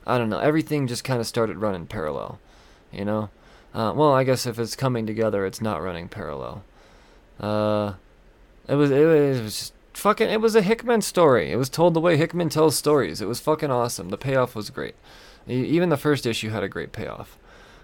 I 0.06 0.18
don't 0.18 0.30
know. 0.30 0.39
Everything 0.39 0.86
just 0.86 1.04
kind 1.04 1.20
of 1.20 1.26
started 1.26 1.58
running 1.58 1.88
parallel, 1.88 2.39
you 2.92 3.06
know. 3.06 3.30
Uh, 3.74 3.94
well, 3.96 4.14
I 4.14 4.24
guess 4.24 4.46
if 4.46 4.60
it's 4.60 4.76
coming 4.76 5.08
together, 5.08 5.46
it's 5.46 5.62
not 5.62 5.82
running 5.82 6.08
parallel. 6.08 6.64
Uh 7.39 7.94
it 8.68 8.76
was 8.76 8.92
it 8.92 9.06
was 9.06 9.60
just 9.60 9.74
fucking. 10.02 10.30
It 10.30 10.41
was 10.41 10.56
a 10.56 10.62
Hickman 10.62 11.02
story. 11.02 11.52
It 11.52 11.58
was 11.58 11.70
told 11.70 11.93
the 11.93 12.02
way 12.02 12.18
Hickman 12.18 12.49
tells 12.49 12.76
stories. 12.76 13.22
It 13.22 13.28
was 13.28 13.39
fucking 13.39 13.72
awesome. 13.72 14.10
The 14.10 14.18
payoff 14.18 14.56
was 14.56 14.70
great. 14.70 14.95
Even 15.47 15.89
the 15.89 15.97
first 15.97 16.26
issue 16.26 16.49
had 16.49 16.64
a 16.64 16.70
great 16.70 16.91
payoff. 16.91 17.38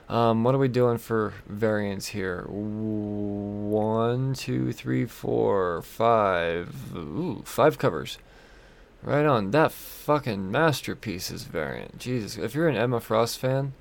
Um, 0.09 0.43
what 0.43 0.55
are 0.55 0.59
we 0.59 0.67
doing 0.67 0.97
for 0.97 1.33
variants 1.47 2.07
here? 2.07 2.45
One, 2.47 4.33
two, 4.33 4.71
three, 4.73 5.05
four, 5.05 5.81
five. 5.81 6.95
Ooh, 6.95 7.43
five 7.45 7.77
covers. 7.77 8.17
Right 9.03 9.25
on. 9.25 9.51
That 9.51 9.71
fucking 9.71 10.49
masterpiece 10.51 11.29
is 11.29 11.43
variant. 11.43 11.99
Jesus. 11.99 12.37
If 12.37 12.55
you're 12.55 12.67
an 12.67 12.77
Emma 12.77 12.99
Frost 12.99 13.37
fan, 13.37 13.73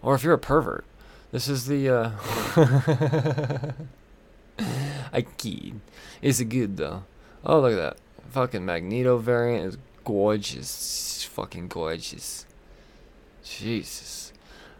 or 0.00 0.14
if 0.14 0.22
you're 0.22 0.32
a 0.32 0.38
pervert, 0.38 0.84
this 1.32 1.48
is 1.48 1.66
the. 1.66 1.88
Uh 1.88 2.12
I 5.12 5.22
keyed. 5.22 5.80
It's 6.22 6.42
good 6.42 6.76
though. 6.78 7.02
Oh, 7.44 7.60
look 7.60 7.72
at 7.72 7.76
that. 7.76 7.96
Fucking 8.30 8.64
Magneto 8.64 9.18
variant 9.18 9.66
is 9.66 9.78
gorgeous. 10.04 11.24
Fucking 11.24 11.68
gorgeous. 11.68 12.46
Jesus. 13.42 14.32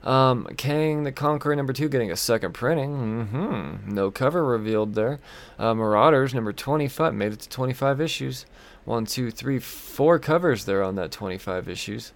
Um, 0.02 0.46
Kang 0.56 1.02
the 1.02 1.12
Conqueror 1.12 1.56
number 1.56 1.72
two 1.72 1.88
getting 1.88 2.10
a 2.10 2.16
second 2.16 2.52
printing. 2.52 3.26
Mm-hmm. 3.26 3.94
No 3.94 4.10
cover 4.10 4.44
revealed 4.44 4.94
there. 4.94 5.18
Uh, 5.58 5.74
Marauders 5.74 6.34
number 6.34 6.52
25 6.52 7.14
made 7.14 7.32
it 7.32 7.40
to 7.40 7.48
25 7.48 8.00
issues. 8.00 8.46
One, 8.84 9.04
two, 9.04 9.30
three, 9.30 9.58
four 9.58 10.18
covers 10.18 10.64
there 10.64 10.82
on 10.82 10.94
that 10.94 11.10
25 11.10 11.68
issues. 11.68 12.12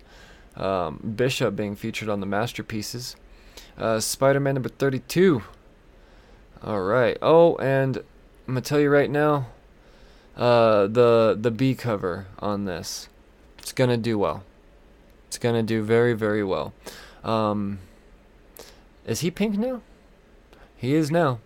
Um, 0.56 1.14
Bishop 1.16 1.56
being 1.56 1.76
featured 1.76 2.08
on 2.08 2.20
the 2.20 2.26
masterpieces. 2.26 3.16
Uh, 3.76 4.00
Spider-Man 4.00 4.54
number 4.54 4.68
32. 4.68 5.42
All 6.62 6.80
right. 6.80 7.18
Oh, 7.20 7.56
and 7.56 7.96
I'm 7.96 8.54
gonna 8.54 8.60
tell 8.60 8.78
you 8.80 8.90
right 8.90 9.10
now, 9.10 9.48
uh, 10.36 10.86
the 10.86 11.36
the 11.38 11.50
B 11.50 11.74
cover 11.74 12.26
on 12.38 12.64
this, 12.64 13.08
it's 13.58 13.72
gonna 13.72 13.96
do 13.96 14.18
well. 14.18 14.44
It's 15.28 15.38
gonna 15.38 15.62
do 15.62 15.82
very, 15.82 16.12
very 16.12 16.44
well. 16.44 16.72
Um, 17.24 17.78
is 19.06 19.20
he 19.20 19.30
pink 19.30 19.56
now? 19.56 19.82
He 20.76 20.94
is 20.94 21.10
now. 21.10 21.38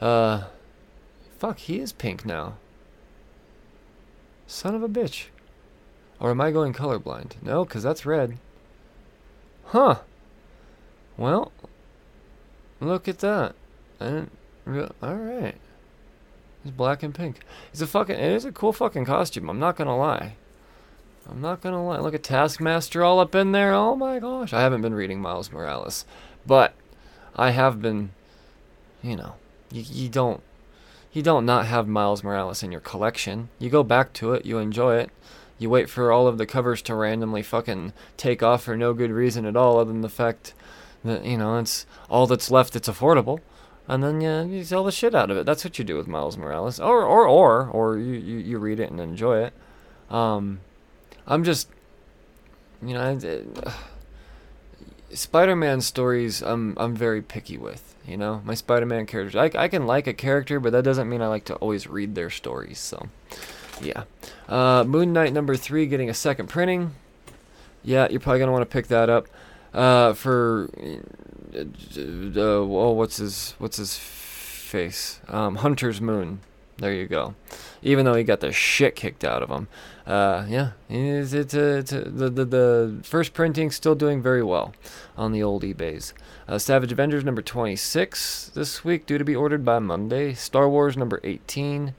Uh, 0.00 0.44
fuck, 1.38 1.58
he 1.58 1.80
is 1.80 1.92
pink 1.92 2.24
now. 2.24 2.54
Son 4.46 4.74
of 4.74 4.82
a 4.82 4.88
bitch. 4.88 5.26
Or 6.18 6.30
am 6.30 6.40
I 6.40 6.50
going 6.50 6.72
colorblind? 6.72 7.42
No, 7.42 7.64
because 7.64 7.82
that's 7.82 8.06
red. 8.06 8.38
Huh. 9.66 9.96
Well, 11.16 11.52
look 12.80 13.08
at 13.08 13.18
that. 13.18 13.54
And 14.00 14.30
Real, 14.66 14.92
all 15.00 15.14
right. 15.14 15.54
Black 16.74 17.02
and 17.02 17.14
pink. 17.14 17.40
It's 17.72 17.80
a 17.80 17.86
fucking. 17.86 18.16
It 18.16 18.32
is 18.32 18.44
a 18.44 18.52
cool 18.52 18.72
fucking 18.72 19.04
costume. 19.04 19.48
I'm 19.48 19.58
not 19.58 19.76
gonna 19.76 19.96
lie. 19.96 20.34
I'm 21.28 21.40
not 21.40 21.60
gonna 21.60 21.84
lie. 21.84 21.98
Look 21.98 22.14
at 22.14 22.22
Taskmaster 22.22 23.02
all 23.02 23.20
up 23.20 23.34
in 23.34 23.52
there. 23.52 23.72
Oh 23.72 23.96
my 23.96 24.18
gosh. 24.18 24.52
I 24.52 24.60
haven't 24.60 24.82
been 24.82 24.94
reading 24.94 25.20
Miles 25.20 25.52
Morales, 25.52 26.04
but 26.46 26.74
I 27.34 27.50
have 27.50 27.82
been. 27.82 28.10
You 29.02 29.16
know, 29.16 29.34
you, 29.70 29.82
you 29.86 30.08
don't. 30.08 30.42
You 31.12 31.22
don't 31.22 31.46
not 31.46 31.66
have 31.66 31.88
Miles 31.88 32.22
Morales 32.22 32.62
in 32.62 32.72
your 32.72 32.80
collection. 32.80 33.48
You 33.58 33.70
go 33.70 33.82
back 33.82 34.12
to 34.14 34.34
it. 34.34 34.44
You 34.44 34.58
enjoy 34.58 34.96
it. 34.96 35.10
You 35.58 35.70
wait 35.70 35.88
for 35.88 36.12
all 36.12 36.26
of 36.26 36.36
the 36.36 36.46
covers 36.46 36.82
to 36.82 36.94
randomly 36.94 37.42
fucking 37.42 37.94
take 38.16 38.42
off 38.42 38.64
for 38.64 38.76
no 38.76 38.92
good 38.92 39.10
reason 39.10 39.46
at 39.46 39.56
all, 39.56 39.78
other 39.78 39.92
than 39.92 40.02
the 40.02 40.08
fact 40.08 40.52
that 41.04 41.24
you 41.24 41.38
know 41.38 41.58
it's 41.58 41.86
all 42.10 42.26
that's 42.26 42.50
left. 42.50 42.76
It's 42.76 42.88
affordable 42.88 43.40
and 43.88 44.02
then 44.02 44.20
you, 44.20 44.58
you 44.58 44.64
sell 44.64 44.84
the 44.84 44.92
shit 44.92 45.14
out 45.14 45.30
of 45.30 45.36
it. 45.36 45.46
That's 45.46 45.64
what 45.64 45.78
you 45.78 45.84
do 45.84 45.96
with 45.96 46.06
Miles 46.06 46.36
Morales, 46.36 46.80
or 46.80 47.02
or 47.02 47.26
or 47.26 47.68
or 47.68 47.98
you 47.98 48.14
you, 48.14 48.38
you 48.38 48.58
read 48.58 48.80
it 48.80 48.90
and 48.90 49.00
enjoy 49.00 49.38
it. 49.44 49.52
Um, 50.10 50.60
I'm 51.26 51.44
just, 51.44 51.68
you 52.82 52.94
know, 52.94 53.00
uh, 53.64 53.72
Spider-Man 55.12 55.80
stories. 55.80 56.42
I'm 56.42 56.74
I'm 56.78 56.94
very 56.94 57.22
picky 57.22 57.58
with. 57.58 57.94
You 58.06 58.16
know, 58.16 58.40
my 58.44 58.54
Spider-Man 58.54 59.06
characters. 59.06 59.34
I 59.34 59.50
I 59.60 59.68
can 59.68 59.86
like 59.86 60.06
a 60.06 60.14
character, 60.14 60.60
but 60.60 60.72
that 60.72 60.84
doesn't 60.84 61.08
mean 61.08 61.22
I 61.22 61.26
like 61.26 61.44
to 61.46 61.54
always 61.56 61.88
read 61.88 62.14
their 62.14 62.30
stories. 62.30 62.78
So, 62.78 63.08
yeah. 63.80 64.04
Uh, 64.48 64.84
Moon 64.84 65.12
Knight 65.12 65.32
number 65.32 65.56
three 65.56 65.86
getting 65.86 66.08
a 66.08 66.14
second 66.14 66.48
printing. 66.48 66.94
Yeah, 67.82 68.08
you're 68.08 68.20
probably 68.20 68.38
gonna 68.38 68.52
want 68.52 68.62
to 68.62 68.72
pick 68.72 68.86
that 68.88 69.10
up. 69.10 69.26
Uh, 69.74 70.12
for 70.14 70.70
uh, 71.56 72.40
oh, 72.40 72.92
what's 72.92 73.16
his 73.16 73.54
what's 73.58 73.76
his 73.76 73.96
face? 73.96 75.20
Um, 75.28 75.56
Hunter's 75.56 76.00
Moon. 76.00 76.40
There 76.78 76.92
you 76.92 77.06
go. 77.06 77.34
Even 77.82 78.04
though 78.04 78.14
he 78.14 78.22
got 78.22 78.40
the 78.40 78.52
shit 78.52 78.96
kicked 78.96 79.24
out 79.24 79.42
of 79.42 79.48
him, 79.48 79.66
uh, 80.06 80.44
yeah, 80.46 80.72
it's, 80.90 81.32
it's, 81.32 81.54
it's 81.54 81.90
the, 81.90 82.28
the 82.28 82.44
the 82.44 83.00
first 83.02 83.32
printing 83.32 83.70
still 83.70 83.94
doing 83.94 84.22
very 84.22 84.42
well 84.42 84.74
on 85.16 85.32
the 85.32 85.42
old 85.42 85.62
eBay's. 85.62 86.12
Uh, 86.46 86.58
Savage 86.58 86.92
Avengers 86.92 87.24
number 87.24 87.42
26 87.42 88.50
this 88.54 88.84
week, 88.84 89.06
due 89.06 89.18
to 89.18 89.24
be 89.24 89.34
ordered 89.34 89.64
by 89.64 89.78
Monday. 89.78 90.34
Star 90.34 90.68
Wars 90.68 90.96
number 90.96 91.18
18. 91.24 91.94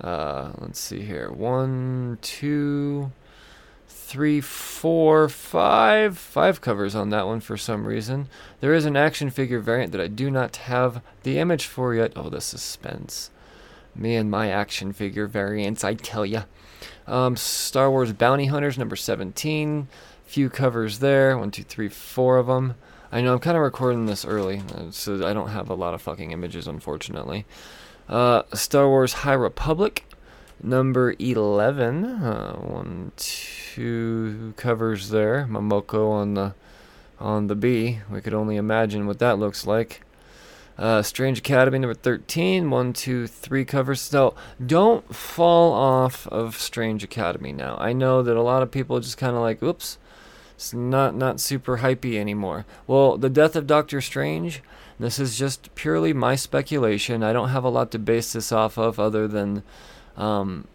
Uh, 0.00 0.52
let's 0.58 0.80
see 0.80 1.02
here. 1.02 1.30
One, 1.30 2.18
two, 2.22 3.12
three, 4.10 4.40
four, 4.40 5.28
five, 5.28 6.18
five 6.18 6.60
covers 6.60 6.96
on 6.96 7.10
that 7.10 7.28
one 7.28 7.38
for 7.38 7.56
some 7.56 7.86
reason. 7.86 8.28
There 8.58 8.74
is 8.74 8.84
an 8.84 8.96
action 8.96 9.30
figure 9.30 9.60
variant 9.60 9.92
that 9.92 10.00
I 10.00 10.08
do 10.08 10.32
not 10.32 10.56
have 10.56 11.00
the 11.22 11.38
image 11.38 11.66
for 11.66 11.94
yet. 11.94 12.14
Oh, 12.16 12.28
the 12.28 12.40
suspense. 12.40 13.30
Me 13.94 14.16
and 14.16 14.28
my 14.28 14.50
action 14.50 14.92
figure 14.92 15.28
variants, 15.28 15.84
I 15.84 15.94
tell 15.94 16.26
ya. 16.26 16.42
Um, 17.06 17.36
Star 17.36 17.88
Wars 17.88 18.12
Bounty 18.12 18.46
Hunters 18.46 18.76
number 18.76 18.96
17. 18.96 19.86
Few 20.24 20.50
covers 20.50 20.98
there. 20.98 21.38
One, 21.38 21.52
two, 21.52 21.62
three, 21.62 21.88
four 21.88 22.38
of 22.38 22.48
them. 22.48 22.74
I 23.12 23.20
know 23.20 23.34
I'm 23.34 23.38
kind 23.38 23.56
of 23.56 23.62
recording 23.62 24.06
this 24.06 24.24
early, 24.24 24.60
uh, 24.74 24.90
so 24.90 25.24
I 25.24 25.32
don't 25.32 25.50
have 25.50 25.70
a 25.70 25.74
lot 25.74 25.94
of 25.94 26.02
fucking 26.02 26.32
images, 26.32 26.66
unfortunately. 26.66 27.46
Uh, 28.08 28.42
Star 28.54 28.88
Wars 28.88 29.12
High 29.12 29.34
Republic 29.34 30.04
number 30.62 31.14
11. 31.18 32.04
Uh, 32.04 32.56
one, 32.56 33.12
two 33.16 34.54
covers 34.56 35.10
there. 35.10 35.46
Momoko 35.48 36.10
on 36.10 36.34
the 36.34 36.54
on 37.18 37.48
the 37.48 37.54
B. 37.54 38.00
We 38.10 38.20
could 38.20 38.34
only 38.34 38.56
imagine 38.56 39.06
what 39.06 39.18
that 39.18 39.38
looks 39.38 39.66
like. 39.66 40.02
Uh, 40.78 41.02
Strange 41.02 41.40
Academy 41.40 41.78
number 41.78 41.94
13. 41.94 42.70
One, 42.70 42.92
two, 42.92 43.26
three 43.26 43.64
covers. 43.64 44.00
So 44.00 44.34
don't 44.64 45.14
fall 45.14 45.72
off 45.72 46.26
of 46.28 46.56
Strange 46.56 47.04
Academy 47.04 47.52
now. 47.52 47.76
I 47.78 47.92
know 47.92 48.22
that 48.22 48.36
a 48.36 48.42
lot 48.42 48.62
of 48.62 48.70
people 48.70 48.98
just 49.00 49.18
kind 49.18 49.36
of 49.36 49.42
like, 49.42 49.62
oops, 49.62 49.98
it's 50.54 50.72
not 50.72 51.14
not 51.14 51.40
super 51.40 51.78
hypey 51.78 52.16
anymore. 52.18 52.66
Well, 52.86 53.18
the 53.18 53.30
death 53.30 53.56
of 53.56 53.66
Doctor 53.66 54.00
Strange. 54.00 54.62
This 54.98 55.18
is 55.18 55.38
just 55.38 55.74
purely 55.74 56.12
my 56.12 56.36
speculation. 56.36 57.22
I 57.22 57.32
don't 57.32 57.48
have 57.48 57.64
a 57.64 57.70
lot 57.70 57.90
to 57.92 57.98
base 57.98 58.34
this 58.34 58.52
off 58.52 58.76
of 58.76 59.00
other 59.00 59.26
than 59.26 59.62
um, 60.16 60.66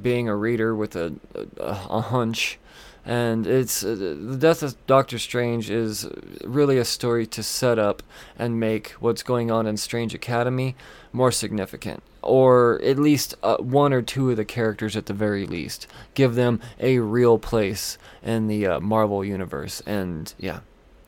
being 0.00 0.28
a 0.28 0.36
reader 0.36 0.74
with 0.74 0.96
a, 0.96 1.14
a, 1.34 1.78
a 1.90 2.00
hunch. 2.00 2.58
And 3.04 3.48
it's 3.48 3.82
uh, 3.82 3.96
the 3.96 4.36
death 4.38 4.62
of 4.62 4.86
Doctor 4.86 5.18
Strange 5.18 5.70
is 5.70 6.08
really 6.44 6.78
a 6.78 6.84
story 6.84 7.26
to 7.26 7.42
set 7.42 7.78
up 7.78 8.02
and 8.38 8.60
make 8.60 8.90
what's 9.00 9.24
going 9.24 9.50
on 9.50 9.66
in 9.66 9.76
Strange 9.76 10.14
Academy 10.14 10.76
more 11.12 11.32
significant, 11.32 12.02
or 12.22 12.80
at 12.84 12.98
least 12.98 13.34
uh, 13.42 13.56
one 13.56 13.92
or 13.92 14.02
two 14.02 14.30
of 14.30 14.36
the 14.36 14.44
characters 14.44 14.96
at 14.96 15.06
the 15.06 15.12
very 15.12 15.46
least. 15.46 15.88
Give 16.14 16.36
them 16.36 16.60
a 16.78 17.00
real 17.00 17.38
place 17.38 17.98
in 18.22 18.46
the 18.46 18.66
uh, 18.66 18.80
Marvel 18.80 19.24
universe, 19.24 19.82
and 19.84 20.32
yeah. 20.38 20.60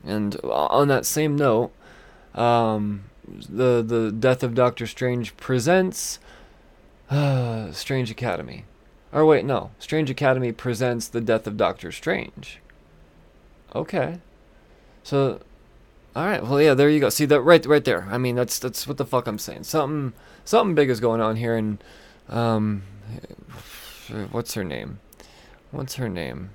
And 0.05 0.35
on 0.43 0.89
that 0.89 1.07
same 1.07 1.37
note, 1.37 1.71
um, 2.35 3.05
the 3.49 3.83
the 3.83 4.11
death 4.11 4.43
of 4.43 4.57
Doctor 4.57 4.89
Strange 4.89 5.37
presents 5.37 6.19
Strange 7.73 8.11
Academy. 8.11 8.65
Or 9.13 9.25
wait, 9.25 9.45
no. 9.45 9.71
Strange 9.79 10.11
Academy 10.11 10.53
presents 10.53 11.07
the 11.07 11.21
death 11.21 11.47
of 11.47 11.57
Doctor 11.57 11.93
Strange. 11.93 12.59
Okay. 13.75 14.19
So 15.03 15.41
all 16.17 16.27
right. 16.27 16.43
Well, 16.45 16.61
yeah, 16.61 16.75
there 16.75 16.89
you 16.89 17.01
go. 17.01 17.09
See 17.09 17.25
that 17.27 17.41
right 17.41 17.65
right 17.67 17.85
there. 17.85 18.07
I 18.11 18.19
mean, 18.19 18.37
that's 18.37 18.59
that's 18.59 18.87
what 18.87 18.99
the 18.99 19.07
fuck 19.07 19.27
I'm 19.27 19.39
saying. 19.39 19.65
Something 19.65 20.13
something 20.45 20.75
big 20.75 20.91
is 20.91 21.01
going 21.01 21.21
on 21.21 21.37
here 21.37 21.57
and 21.57 21.83
um 22.29 22.83
what's 24.31 24.55
her 24.55 24.65
name? 24.65 25.01
What's 25.71 25.97
her 25.97 26.09
name? 26.09 26.51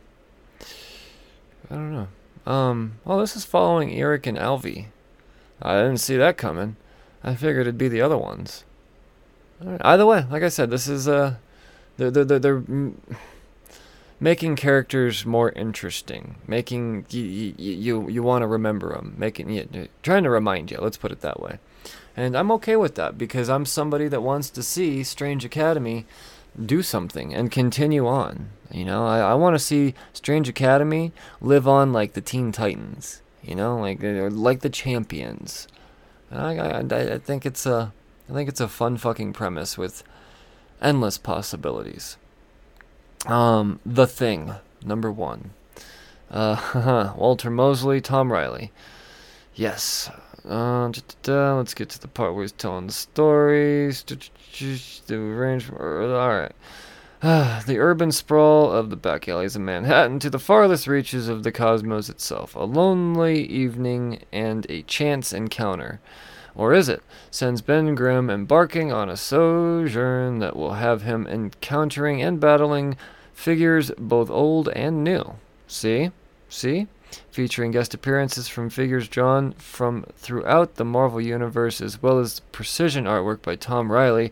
I 1.69 1.75
don't 1.75 1.93
know. 1.93 2.07
Um, 2.51 2.93
well, 3.05 3.19
this 3.19 3.35
is 3.35 3.45
following 3.45 3.93
Eric 3.93 4.25
and 4.25 4.37
Alvy. 4.37 4.87
I 5.61 5.75
didn't 5.77 5.97
see 5.97 6.17
that 6.17 6.37
coming. 6.37 6.77
I 7.23 7.35
figured 7.35 7.67
it'd 7.67 7.77
be 7.77 7.89
the 7.89 8.01
other 8.01 8.17
ones. 8.17 8.63
Either 9.81 10.05
way, 10.05 10.25
like 10.29 10.43
I 10.43 10.49
said, 10.49 10.69
this 10.69 10.87
is 10.87 11.07
uh, 11.07 11.35
they're 11.97 12.11
they're 12.11 12.39
they're, 12.39 12.63
making 14.19 14.55
characters 14.55 15.25
more 15.25 15.51
interesting, 15.51 16.35
making 16.47 17.05
you 17.09 17.23
you 17.23 17.53
you, 17.57 18.09
you 18.09 18.23
want 18.23 18.41
to 18.41 18.47
remember 18.47 18.93
them, 18.93 19.15
making 19.17 19.49
you, 19.49 19.87
trying 20.03 20.23
to 20.23 20.29
remind 20.29 20.71
you. 20.71 20.77
Let's 20.79 20.97
put 20.97 21.11
it 21.11 21.21
that 21.21 21.39
way, 21.41 21.59
and 22.15 22.37
I'm 22.37 22.51
okay 22.51 22.75
with 22.75 22.95
that 22.95 23.17
because 23.17 23.49
I'm 23.49 23.65
somebody 23.65 24.07
that 24.07 24.21
wants 24.21 24.49
to 24.51 24.63
see 24.63 25.03
Strange 25.03 25.43
Academy 25.45 26.05
do 26.65 26.81
something 26.81 27.33
and 27.33 27.51
continue 27.51 28.07
on. 28.07 28.49
You 28.71 28.85
know, 28.85 29.05
I, 29.05 29.19
I 29.19 29.33
want 29.33 29.55
to 29.55 29.59
see 29.59 29.93
Strange 30.13 30.47
Academy 30.49 31.11
live 31.41 31.67
on 31.67 31.91
like 31.93 32.13
the 32.13 32.21
Teen 32.21 32.51
Titans. 32.51 33.21
You 33.41 33.55
know, 33.55 33.77
like 33.77 34.03
uh, 34.03 34.29
like 34.29 34.61
the 34.61 34.69
Champions. 34.69 35.67
I, 36.31 36.57
I, 36.57 36.79
I 36.81 37.17
think 37.17 37.45
it's 37.45 37.65
a 37.65 37.91
I 38.29 38.33
think 38.33 38.47
it's 38.47 38.61
a 38.61 38.67
fun 38.67 38.97
fucking 38.97 39.33
premise 39.33 39.77
with 39.77 40.03
endless 40.81 41.17
possibilities. 41.17 42.17
Um, 43.25 43.79
The 43.85 44.05
Thing, 44.05 44.53
number 44.83 45.11
one. 45.11 45.51
Uh, 46.29 47.13
Walter 47.17 47.49
Mosley, 47.49 48.01
Tom 48.01 48.31
Reilly. 48.31 48.71
Yes. 49.55 50.11
Uh, 50.47 50.85
let's 50.87 51.73
get 51.73 51.89
to 51.89 51.99
the 51.99 52.07
part 52.07 52.33
where 52.33 52.43
he's 52.43 52.51
telling 52.51 52.87
the 52.87 52.93
stories. 52.93 54.03
The 54.03 55.15
arrangement. 55.15 55.81
All 55.81 56.29
right. 56.29 57.61
the 57.65 57.77
urban 57.79 58.11
sprawl 58.11 58.71
of 58.71 58.89
the 58.89 58.95
back 58.95 59.27
alleys 59.27 59.55
of 59.55 59.61
Manhattan 59.63 60.19
to 60.19 60.29
the 60.29 60.39
farthest 60.39 60.87
reaches 60.87 61.27
of 61.27 61.43
the 61.43 61.51
cosmos 61.51 62.09
itself. 62.09 62.55
A 62.55 62.63
lonely 62.63 63.43
evening 63.43 64.23
and 64.31 64.65
a 64.69 64.83
chance 64.83 65.33
encounter. 65.33 65.99
Or 66.55 66.73
is 66.73 66.89
it? 66.89 67.03
Sends 67.31 67.61
Ben 67.61 67.95
Grimm 67.95 68.29
embarking 68.29 68.91
on 68.91 69.09
a 69.09 69.17
sojourn 69.17 70.39
that 70.39 70.55
will 70.55 70.73
have 70.73 71.03
him 71.03 71.27
encountering 71.27 72.21
and 72.21 72.39
battling 72.39 72.97
figures 73.33 73.91
both 73.97 74.29
old 74.29 74.69
and 74.69 75.03
new. 75.03 75.35
See? 75.67 76.11
See? 76.49 76.87
Featuring 77.31 77.71
guest 77.71 77.93
appearances 77.93 78.47
from 78.47 78.69
figures 78.69 79.07
drawn 79.07 79.53
from 79.53 80.05
throughout 80.15 80.75
the 80.75 80.85
Marvel 80.85 81.21
Universe 81.21 81.81
as 81.81 82.01
well 82.01 82.19
as 82.19 82.41
precision 82.51 83.05
artwork 83.05 83.41
by 83.41 83.55
Tom 83.55 83.91
Reilly, 83.91 84.31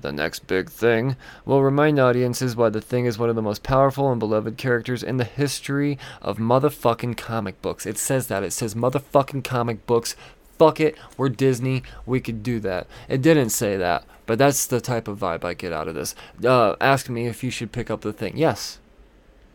the 0.00 0.12
next 0.12 0.46
big 0.46 0.70
thing, 0.70 1.16
will 1.44 1.62
remind 1.62 1.98
audiences 1.98 2.54
why 2.54 2.68
the 2.68 2.80
thing 2.80 3.06
is 3.06 3.18
one 3.18 3.28
of 3.28 3.36
the 3.36 3.42
most 3.42 3.62
powerful 3.62 4.10
and 4.10 4.20
beloved 4.20 4.56
characters 4.56 5.02
in 5.02 5.16
the 5.16 5.24
history 5.24 5.98
of 6.20 6.38
motherfucking 6.38 7.16
comic 7.16 7.60
books. 7.62 7.86
It 7.86 7.98
says 7.98 8.28
that. 8.28 8.42
It 8.42 8.52
says 8.52 8.74
motherfucking 8.74 9.44
comic 9.44 9.86
books. 9.86 10.14
Fuck 10.58 10.80
it. 10.80 10.98
We're 11.16 11.28
Disney. 11.28 11.82
We 12.04 12.20
could 12.20 12.42
do 12.42 12.58
that. 12.60 12.86
It 13.08 13.22
didn't 13.22 13.50
say 13.50 13.76
that, 13.76 14.04
but 14.26 14.38
that's 14.38 14.66
the 14.66 14.80
type 14.80 15.06
of 15.06 15.20
vibe 15.20 15.44
I 15.44 15.54
get 15.54 15.72
out 15.72 15.88
of 15.88 15.94
this. 15.94 16.14
Uh, 16.44 16.74
ask 16.80 17.08
me 17.08 17.26
if 17.26 17.44
you 17.44 17.50
should 17.50 17.72
pick 17.72 17.90
up 17.90 18.00
the 18.00 18.12
thing. 18.12 18.36
Yes. 18.36 18.78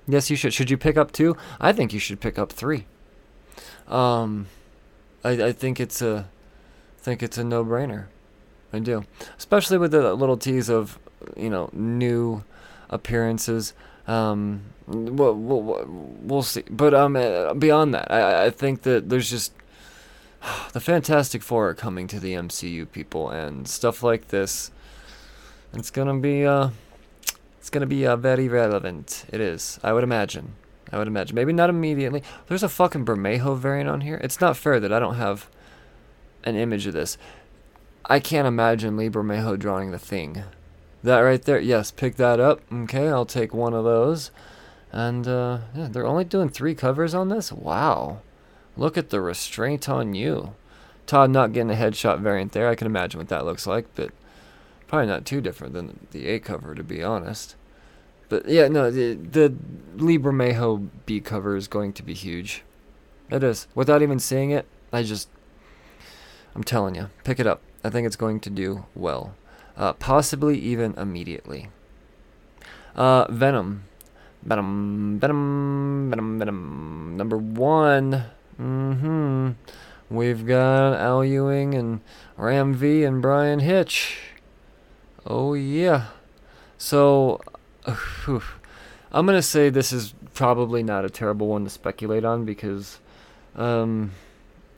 Yes, 0.07 0.29
you 0.29 0.35
should. 0.35 0.53
Should 0.53 0.69
you 0.69 0.77
pick 0.77 0.97
up 0.97 1.11
two? 1.11 1.35
I 1.59 1.73
think 1.73 1.93
you 1.93 1.99
should 1.99 2.19
pick 2.19 2.39
up 2.39 2.51
three. 2.51 2.85
Um, 3.87 4.47
I, 5.23 5.31
I 5.31 5.51
think 5.51 5.79
it's 5.79 6.01
a, 6.01 6.29
think 6.97 7.21
it's 7.21 7.37
a 7.37 7.43
no-brainer. 7.43 8.05
I 8.71 8.79
do. 8.79 9.05
Especially 9.37 9.77
with 9.77 9.91
the 9.91 10.13
little 10.13 10.37
tease 10.37 10.69
of, 10.69 10.97
you 11.37 11.49
know, 11.49 11.69
new 11.73 12.43
appearances. 12.89 13.73
Um, 14.07 14.63
we'll, 14.87 15.35
we'll, 15.35 15.85
we'll 15.87 16.43
see. 16.43 16.63
But 16.69 16.93
um, 16.93 17.15
uh, 17.15 17.53
beyond 17.53 17.93
that, 17.93 18.11
I, 18.11 18.45
I 18.45 18.49
think 18.49 18.81
that 18.81 19.09
there's 19.09 19.29
just 19.29 19.53
the 20.73 20.79
Fantastic 20.79 21.41
Four 21.41 21.69
are 21.69 21.73
coming 21.73 22.07
to 22.07 22.19
the 22.19 22.33
MCU, 22.33 22.91
people, 22.91 23.29
and 23.29 23.67
stuff 23.67 24.03
like 24.03 24.29
this. 24.29 24.71
It's 25.73 25.89
gonna 25.89 26.19
be 26.19 26.45
uh, 26.45 26.69
it's 27.59 27.69
gonna 27.69 27.85
be 27.85 28.05
uh, 28.05 28.15
very 28.15 28.47
relevant. 28.47 29.25
It 29.31 29.41
is. 29.41 29.79
I 29.83 29.93
would 29.93 30.03
imagine. 30.03 30.53
I 30.91 30.97
would 30.97 31.07
imagine. 31.07 31.35
Maybe 31.35 31.53
not 31.53 31.69
immediately. 31.69 32.21
There's 32.47 32.63
a 32.63 32.69
fucking 32.69 33.05
Bermejo 33.05 33.57
variant 33.57 33.89
on 33.89 34.01
here. 34.01 34.19
It's 34.23 34.39
not 34.39 34.57
fair 34.57 34.79
that 34.79 34.93
I 34.93 34.99
don't 34.99 35.15
have 35.15 35.49
an 36.43 36.55
image 36.55 36.85
of 36.85 36.93
this. 36.93 37.17
I 38.05 38.19
can't 38.19 38.47
imagine 38.47 38.97
Lee 38.97 39.09
Bermejo 39.09 39.57
drawing 39.57 39.91
the 39.91 39.99
thing. 39.99 40.43
That 41.03 41.19
right 41.19 41.41
there. 41.41 41.59
Yes, 41.59 41.89
pick 41.89 42.15
that 42.17 42.39
up. 42.39 42.61
Okay, 42.71 43.07
I'll 43.07 43.25
take 43.25 43.53
one 43.53 43.73
of 43.73 43.83
those. 43.83 44.29
And 44.91 45.27
uh, 45.27 45.59
yeah, 45.75 45.87
they're 45.89 46.05
only 46.05 46.25
doing 46.25 46.49
three 46.49 46.75
covers 46.75 47.15
on 47.15 47.29
this. 47.29 47.51
Wow, 47.51 48.19
look 48.78 48.97
at 48.97 49.09
the 49.09 49.21
restraint 49.21 49.88
on 49.89 50.13
you. 50.13 50.55
Todd 51.05 51.32
not 51.32 51.53
getting 51.53 51.71
a 51.71 51.76
headshot 51.76 52.19
variant 52.19 52.53
there. 52.53 52.69
I 52.69 52.76
can 52.76 52.88
imagine 52.88 53.19
what 53.19 53.30
that 53.30 53.45
looks 53.45 53.67
like, 53.67 53.86
but 53.95 54.11
probably 54.88 55.07
not 55.07 55.26
too 55.26 55.41
different 55.41 55.74
than 55.74 56.07
the 56.11 56.28
A 56.28 56.39
cover, 56.39 56.74
to 56.76 56.84
be 56.84 57.03
honest. 57.03 57.55
But 58.30 58.47
yeah, 58.47 58.67
no, 58.67 58.89
the, 58.89 59.13
the 59.13 59.53
Bermejo 59.97 60.88
B 61.05 61.19
cover 61.19 61.55
is 61.55 61.67
going 61.67 61.93
to 61.93 62.03
be 62.03 62.13
huge. 62.13 62.63
It 63.30 63.43
is. 63.43 63.67
Without 63.76 64.01
even 64.01 64.19
seeing 64.19 64.51
it, 64.51 64.65
I 64.91 65.03
just, 65.03 65.28
I'm 66.55 66.63
telling 66.63 66.95
you, 66.95 67.09
pick 67.24 67.39
it 67.39 67.47
up. 67.47 67.61
I 67.84 67.89
think 67.89 68.07
it's 68.07 68.15
going 68.15 68.39
to 68.41 68.49
do 68.49 68.86
well. 68.95 69.36
Uh, 69.76 69.93
possibly 69.93 70.57
even 70.59 70.93
immediately. 70.95 71.69
Uh, 72.95 73.26
Venom. 73.30 73.84
Venom, 74.43 75.19
Venom, 75.19 76.09
Venom, 76.09 76.39
Venom. 76.39 77.17
Number 77.17 77.38
one. 77.38 78.26
Mm-hmm. 78.59 79.51
We've 80.09 80.45
got 80.45 80.93
Al 80.93 81.25
Ewing 81.25 81.73
and 81.73 82.01
Ram 82.37 82.73
V 82.73 83.03
and 83.03 83.21
Bryan 83.21 83.59
Hitch. 83.59 84.17
Oh 85.25 85.53
yeah. 85.53 86.07
So, 86.77 87.41
I'm 87.87 89.25
gonna 89.25 89.41
say 89.41 89.69
this 89.69 89.91
is 89.93 90.13
probably 90.33 90.83
not 90.83 91.05
a 91.05 91.09
terrible 91.09 91.47
one 91.47 91.63
to 91.63 91.69
speculate 91.69 92.25
on 92.25 92.45
because, 92.45 92.99
um, 93.55 94.11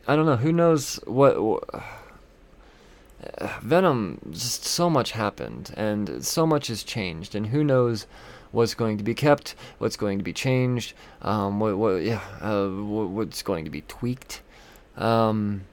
I 0.08 0.16
don't 0.16 0.26
know. 0.26 0.38
Who 0.38 0.52
knows 0.52 1.00
what. 1.06 1.36
Venom, 3.62 4.20
just 4.30 4.66
so 4.66 4.88
much 4.88 5.12
happened, 5.12 5.74
and 5.76 6.24
so 6.24 6.46
much 6.46 6.68
has 6.68 6.84
changed, 6.84 7.34
and 7.34 7.48
who 7.48 7.64
knows 7.64 8.06
what's 8.56 8.74
going 8.74 8.98
to 8.98 9.04
be 9.04 9.14
kept, 9.14 9.54
what's 9.78 9.98
going 9.98 10.18
to 10.18 10.24
be 10.24 10.34
changed, 10.34 10.94
um, 11.22 11.60
what, 11.60 11.78
what, 11.78 12.02
yeah, 12.02 12.22
uh, 12.42 12.68
what, 12.68 13.10
what's 13.10 13.44
going 13.44 13.66
to 13.66 13.72
be 13.72 13.82
tweaked. 13.82 14.42
Um, 14.98 15.66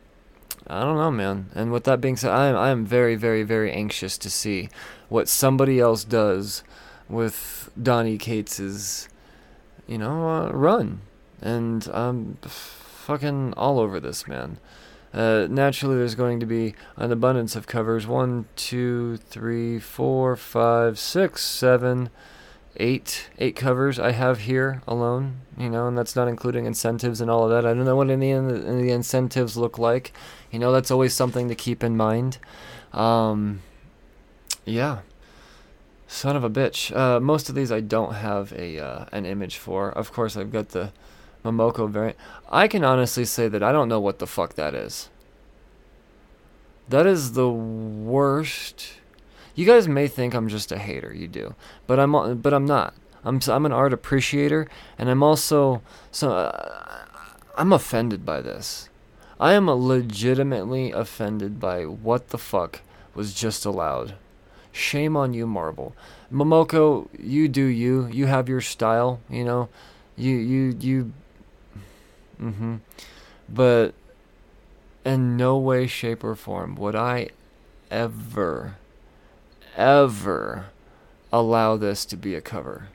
I 0.67 0.83
don't 0.83 0.97
know, 0.97 1.11
man. 1.11 1.49
And 1.55 1.73
with 1.73 1.85
that 1.85 2.01
being 2.01 2.17
said, 2.17 2.31
I 2.33 2.47
am, 2.49 2.57
I 2.57 2.71
am 2.71 2.85
very, 2.85 3.15
very, 3.15 3.45
very 3.45 3.73
anxious 3.73 4.19
to 4.19 4.31
see 4.31 4.69
what 5.09 5.29
somebody 5.29 5.79
else 5.79 6.05
does 6.05 6.65
with 7.09 7.71
Donny 7.81 8.19
Cates's, 8.19 9.09
you 9.87 9.99
know, 9.99 10.29
uh, 10.29 10.51
run. 10.51 11.03
And 11.41 11.89
I'm 11.93 12.39
fucking 12.43 13.55
all 13.55 13.79
over 13.79 14.01
this, 14.01 14.27
man. 14.27 14.59
Uh, 15.13 15.47
naturally, 15.51 15.97
there's 15.97 16.15
going 16.15 16.41
to 16.41 16.47
be 16.47 16.75
an 16.97 17.13
abundance 17.13 17.55
of 17.55 17.67
covers. 17.67 18.07
One, 18.07 18.47
two, 18.57 19.19
three, 19.19 19.79
four, 19.79 20.37
five, 20.37 20.99
six, 20.99 21.45
seven, 21.45 22.09
eight, 22.77 23.31
eight 23.39 23.57
covers 23.57 23.99
I 23.99 24.13
have 24.13 24.41
here 24.41 24.83
alone. 24.87 25.41
You 25.57 25.69
know, 25.69 25.87
and 25.87 25.97
that's 25.97 26.17
not 26.17 26.29
including 26.29 26.65
incentives 26.67 27.21
and 27.21 27.31
all 27.31 27.45
of 27.45 27.51
that. 27.51 27.67
I 27.69 27.75
don't 27.75 27.85
know 27.85 27.97
what 27.97 28.11
any 28.11 28.33
of 28.33 28.47
the, 28.47 28.59
the 28.59 28.91
incentives 28.91 29.57
look 29.57 29.79
like. 29.79 30.13
You 30.51 30.59
know, 30.59 30.73
that's 30.73 30.91
always 30.91 31.15
something 31.15 31.49
to 31.49 31.55
keep 31.55 31.85
in 31.85 31.97
mind. 31.97 32.39
Um, 32.93 33.61
yeah. 34.65 35.01
Son 36.07 36.37
of 36.37 36.45
a 36.45 36.51
bitch. 36.51 36.95
Uh, 36.95 37.21
most 37.21 37.49
of 37.49 37.55
these 37.55 37.73
I 37.73 37.81
don't 37.81 38.15
have 38.15 38.53
a 38.53 38.79
uh, 38.79 39.05
an 39.13 39.25
image 39.27 39.57
for. 39.57 39.91
Of 39.91 40.13
course, 40.13 40.37
I've 40.37 40.53
got 40.53 40.71
the 40.71 40.93
Momoko 41.45 41.89
variant. 41.89 42.19
I 42.51 42.69
can 42.69 42.85
honestly 42.85 43.25
say 43.25 43.49
that 43.49 43.63
I 43.63 43.73
don't 43.73 43.89
know 43.89 44.01
what 44.01 44.19
the 44.19 44.27
fuck 44.27 44.55
that 44.55 44.75
is. 44.75 45.09
That 46.89 47.07
is 47.07 47.33
the 47.33 47.49
worst. 47.49 48.95
You 49.55 49.67
guys 49.67 49.87
may 49.89 50.09
think 50.09 50.35
I'm 50.35 50.49
just 50.49 50.73
a 50.73 50.79
hater, 50.79 51.13
you 51.13 51.29
do, 51.29 51.55
but 51.87 51.99
I'm 51.99 52.39
but 52.39 52.55
I'm 52.55 52.65
not. 52.65 52.95
I'm 53.25 53.41
I'm 53.47 53.67
an 53.67 53.73
art 53.73 53.93
appreciator, 53.93 54.69
and 54.99 55.09
I'm 55.09 55.23
also 55.23 55.83
so 56.11 56.33
uh, 56.33 57.05
I'm 57.57 57.73
offended 57.73 58.25
by 58.25 58.41
this. 58.41 58.89
I 59.39 59.53
am 59.55 59.69
legitimately 59.69 60.93
offended 60.93 61.61
by 61.61 61.85
what 61.85 62.29
the 62.29 62.39
fuck 62.39 62.81
was 63.15 63.35
just 63.35 63.65
allowed. 63.65 64.15
Shame 64.71 65.17
on 65.17 65.35
you, 65.35 65.47
Marvel. 65.47 65.95
Momoko, 66.33 67.09
you 67.19 67.49
do 67.49 67.65
you. 67.65 68.07
You 68.07 68.27
have 68.27 68.49
your 68.49 68.61
style, 68.63 69.21
you 69.29 69.45
know. 69.45 69.69
You 70.17 70.35
you 70.35 70.77
you 70.81 71.13
Mm-hmm. 72.43 72.77
But 73.49 73.95
in 75.05 75.37
no 75.37 75.57
way, 75.59 75.87
shape, 75.87 76.25
or 76.25 76.35
form 76.35 76.75
would 76.77 76.97
I 76.97 77.29
ever, 77.91 78.77
ever 79.77 80.67
allow 81.33 81.77
this 81.77 82.05
to 82.07 82.17
be 82.17 82.35
a 82.35 82.41
cover. 82.41 82.89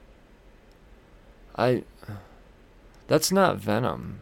I. 1.56 1.84
That's 3.08 3.32
not 3.32 3.58
Venom. 3.58 4.20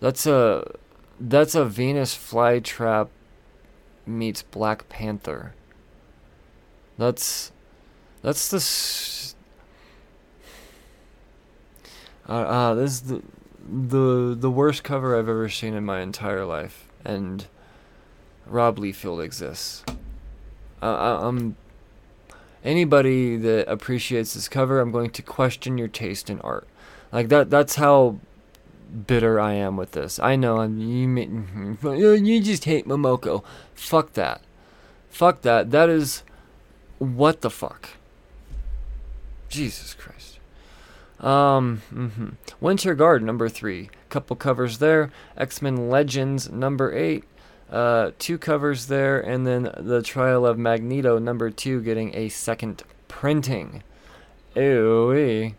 That's 0.00 0.26
a. 0.26 0.74
That's 1.20 1.54
a 1.54 1.64
Venus 1.64 2.14
flytrap 2.14 3.08
meets 4.06 4.42
Black 4.42 4.88
Panther. 4.88 5.54
That's. 6.96 7.52
That's 8.22 8.48
the. 8.50 9.34
Uh, 12.28 12.32
uh, 12.32 12.74
this 12.74 12.92
is 12.92 13.00
the 13.02 13.22
the 13.70 14.36
the 14.38 14.50
worst 14.50 14.82
cover 14.82 15.18
I've 15.18 15.28
ever 15.28 15.48
seen 15.48 15.74
in 15.74 15.84
my 15.84 16.00
entire 16.00 16.44
life, 16.44 16.88
and 17.04 17.46
Rob 18.46 18.78
Liefeld 18.78 19.22
exists. 19.22 19.84
Uh, 20.82 21.18
I'm 21.22 21.56
anybody 22.64 23.36
that 23.36 23.70
appreciates 23.70 24.34
this 24.34 24.48
cover. 24.48 24.80
I'm 24.80 24.90
going 24.90 25.10
to 25.10 25.22
question 25.22 25.78
your 25.78 25.88
taste 25.88 26.30
in 26.30 26.40
art. 26.40 26.66
Like 27.12 27.28
that. 27.28 27.50
That's 27.50 27.76
how 27.76 28.18
bitter 29.06 29.38
I 29.38 29.52
am 29.54 29.76
with 29.76 29.92
this. 29.92 30.18
I 30.18 30.36
know 30.36 30.58
I'm 30.58 30.78
you. 30.78 31.78
You 31.82 32.40
just 32.40 32.64
hate 32.64 32.86
Momoko. 32.86 33.44
Fuck 33.74 34.14
that. 34.14 34.42
Fuck 35.10 35.42
that. 35.42 35.70
That 35.70 35.88
is 35.88 36.22
what 36.98 37.40
the 37.40 37.50
fuck. 37.50 37.90
Jesus 39.48 39.94
Christ. 39.94 40.38
Um, 41.20 41.82
mm-hmm. 41.92 42.28
Winter 42.60 42.94
Guard 42.94 43.22
number 43.22 43.48
three, 43.48 43.90
couple 44.08 44.36
covers 44.36 44.78
there. 44.78 45.10
X 45.36 45.60
Men 45.60 45.88
Legends 45.88 46.50
number 46.50 46.96
eight, 46.96 47.24
uh, 47.70 48.12
two 48.18 48.38
covers 48.38 48.86
there, 48.86 49.20
and 49.20 49.46
then 49.46 49.72
the 49.76 50.02
Trial 50.02 50.46
of 50.46 50.58
Magneto 50.58 51.18
number 51.18 51.50
two 51.50 51.82
getting 51.82 52.14
a 52.14 52.28
second 52.28 52.82
printing. 53.08 53.82
Ew. 54.54 55.54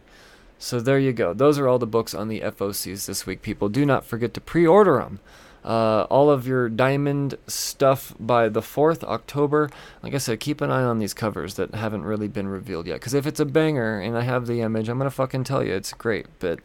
So 0.57 0.79
there 0.79 0.99
you 0.99 1.13
go. 1.13 1.33
Those 1.33 1.57
are 1.57 1.67
all 1.67 1.79
the 1.79 1.87
books 1.87 2.13
on 2.13 2.27
the 2.27 2.41
FOCs 2.41 3.05
this 3.05 3.25
week, 3.25 3.41
people. 3.41 3.69
Do 3.69 3.85
not 3.85 4.05
forget 4.05 4.33
to 4.33 4.41
pre-order 4.41 4.97
them. 4.97 5.19
Uh, 5.63 6.03
all 6.09 6.29
of 6.29 6.47
your 6.47 6.67
diamond 6.69 7.35
stuff 7.47 8.13
by 8.19 8.49
the 8.49 8.61
4th 8.61 9.03
October. 9.03 9.69
Like 10.01 10.13
I 10.13 10.17
said, 10.17 10.39
keep 10.39 10.61
an 10.61 10.71
eye 10.71 10.83
on 10.83 10.99
these 10.99 11.13
covers 11.13 11.55
that 11.55 11.75
haven't 11.75 12.03
really 12.03 12.27
been 12.27 12.47
revealed 12.47 12.87
yet. 12.87 12.95
Because 12.95 13.13
if 13.13 13.25
it's 13.27 13.39
a 13.39 13.45
banger 13.45 13.99
and 13.99 14.17
I 14.17 14.21
have 14.21 14.47
the 14.47 14.61
image, 14.61 14.89
I'm 14.89 14.97
going 14.97 15.09
to 15.09 15.15
fucking 15.15 15.43
tell 15.43 15.63
you 15.63 15.73
it's 15.73 15.93
great. 15.93 16.27
But 16.39 16.59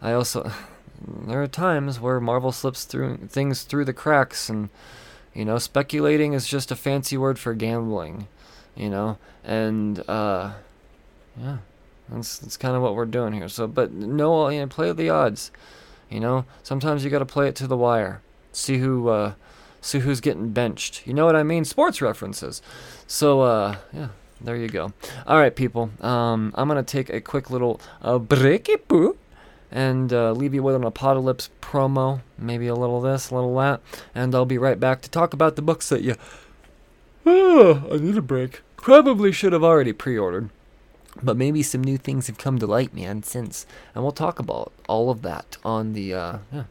I 0.00 0.12
also. 0.12 0.50
There 1.06 1.42
are 1.42 1.48
times 1.48 2.00
where 2.00 2.20
Marvel 2.20 2.52
slips 2.52 2.84
through 2.84 3.28
things 3.28 3.62
through 3.62 3.84
the 3.84 3.92
cracks, 3.92 4.48
and, 4.48 4.68
you 5.34 5.44
know, 5.44 5.58
speculating 5.58 6.32
is 6.32 6.46
just 6.46 6.70
a 6.70 6.76
fancy 6.76 7.16
word 7.16 7.38
for 7.38 7.54
gambling, 7.54 8.28
you 8.74 8.90
know? 8.90 9.18
And, 9.44 10.02
uh, 10.08 10.52
yeah. 11.40 11.58
That's, 12.08 12.38
that's 12.38 12.56
kind 12.56 12.76
of 12.76 12.82
what 12.82 12.94
we're 12.94 13.06
doing 13.06 13.32
here. 13.32 13.48
So, 13.48 13.66
but 13.66 13.92
no, 13.92 14.48
you 14.48 14.60
know, 14.60 14.66
play 14.66 14.92
the 14.92 15.08
odds. 15.08 15.50
You 16.10 16.20
know, 16.20 16.44
sometimes 16.62 17.04
you 17.04 17.10
got 17.10 17.20
to 17.20 17.26
play 17.26 17.48
it 17.48 17.56
to 17.56 17.66
the 17.66 17.76
wire 17.76 18.20
see 18.52 18.78
who 18.78 19.08
uh, 19.08 19.34
see 19.80 20.00
who's 20.00 20.20
getting 20.20 20.50
benched. 20.50 21.06
You 21.06 21.14
know 21.14 21.26
what 21.26 21.34
I 21.36 21.42
mean? 21.42 21.64
Sports 21.64 22.00
references. 22.00 22.62
So 23.06 23.40
uh, 23.40 23.76
yeah, 23.92 24.08
there 24.40 24.56
you 24.56 24.68
go. 24.68 24.92
All 25.26 25.38
right, 25.38 25.54
people. 25.54 25.90
Um, 26.00 26.52
I'm 26.54 26.68
gonna 26.68 26.82
take 26.82 27.10
a 27.10 27.20
quick 27.20 27.50
little 27.50 27.80
uh, 28.02 28.18
breaky 28.18 28.76
poo 28.86 29.16
and 29.72 30.12
uh, 30.12 30.32
leave 30.32 30.54
you 30.54 30.62
with 30.62 30.74
an 30.74 30.84
apocalypse 30.84 31.50
promo, 31.60 32.20
maybe 32.38 32.66
a 32.66 32.74
little 32.74 33.00
this, 33.00 33.30
a 33.30 33.34
little 33.34 33.56
that, 33.56 33.80
and 34.14 34.34
I'll 34.34 34.44
be 34.44 34.58
right 34.58 34.78
back 34.78 35.00
to 35.02 35.10
talk 35.10 35.32
about 35.32 35.56
the 35.56 35.62
books 35.62 35.88
that 35.88 36.02
you 36.02 36.14
Oh, 37.24 37.88
I 37.92 37.96
need 37.96 38.16
a 38.16 38.22
break. 38.22 38.62
Probably 38.76 39.32
should 39.32 39.52
have 39.52 39.64
already 39.64 39.92
pre-ordered. 39.92 40.50
But 41.22 41.36
maybe 41.36 41.62
some 41.62 41.84
new 41.84 41.98
things 41.98 42.26
have 42.26 42.38
come 42.38 42.58
to 42.58 42.66
light, 42.66 42.94
man, 42.94 43.22
since. 43.22 43.66
And 43.94 44.02
we'll 44.02 44.12
talk 44.12 44.38
about 44.38 44.72
all 44.88 45.10
of 45.10 45.22
that 45.22 45.56
on 45.64 45.92
the 45.92 46.14
uh, 46.14 46.38
yeah, 46.52 46.64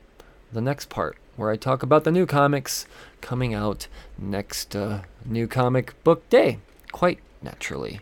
the 0.51 0.61
next 0.61 0.89
part, 0.89 1.17
where 1.35 1.51
I 1.51 1.57
talk 1.57 1.83
about 1.83 2.03
the 2.03 2.11
new 2.11 2.25
comics 2.25 2.87
coming 3.21 3.53
out 3.53 3.87
next 4.17 4.75
uh, 4.75 5.01
new 5.25 5.47
comic 5.47 6.01
book 6.03 6.27
day, 6.29 6.57
quite 6.91 7.19
naturally. 7.41 8.01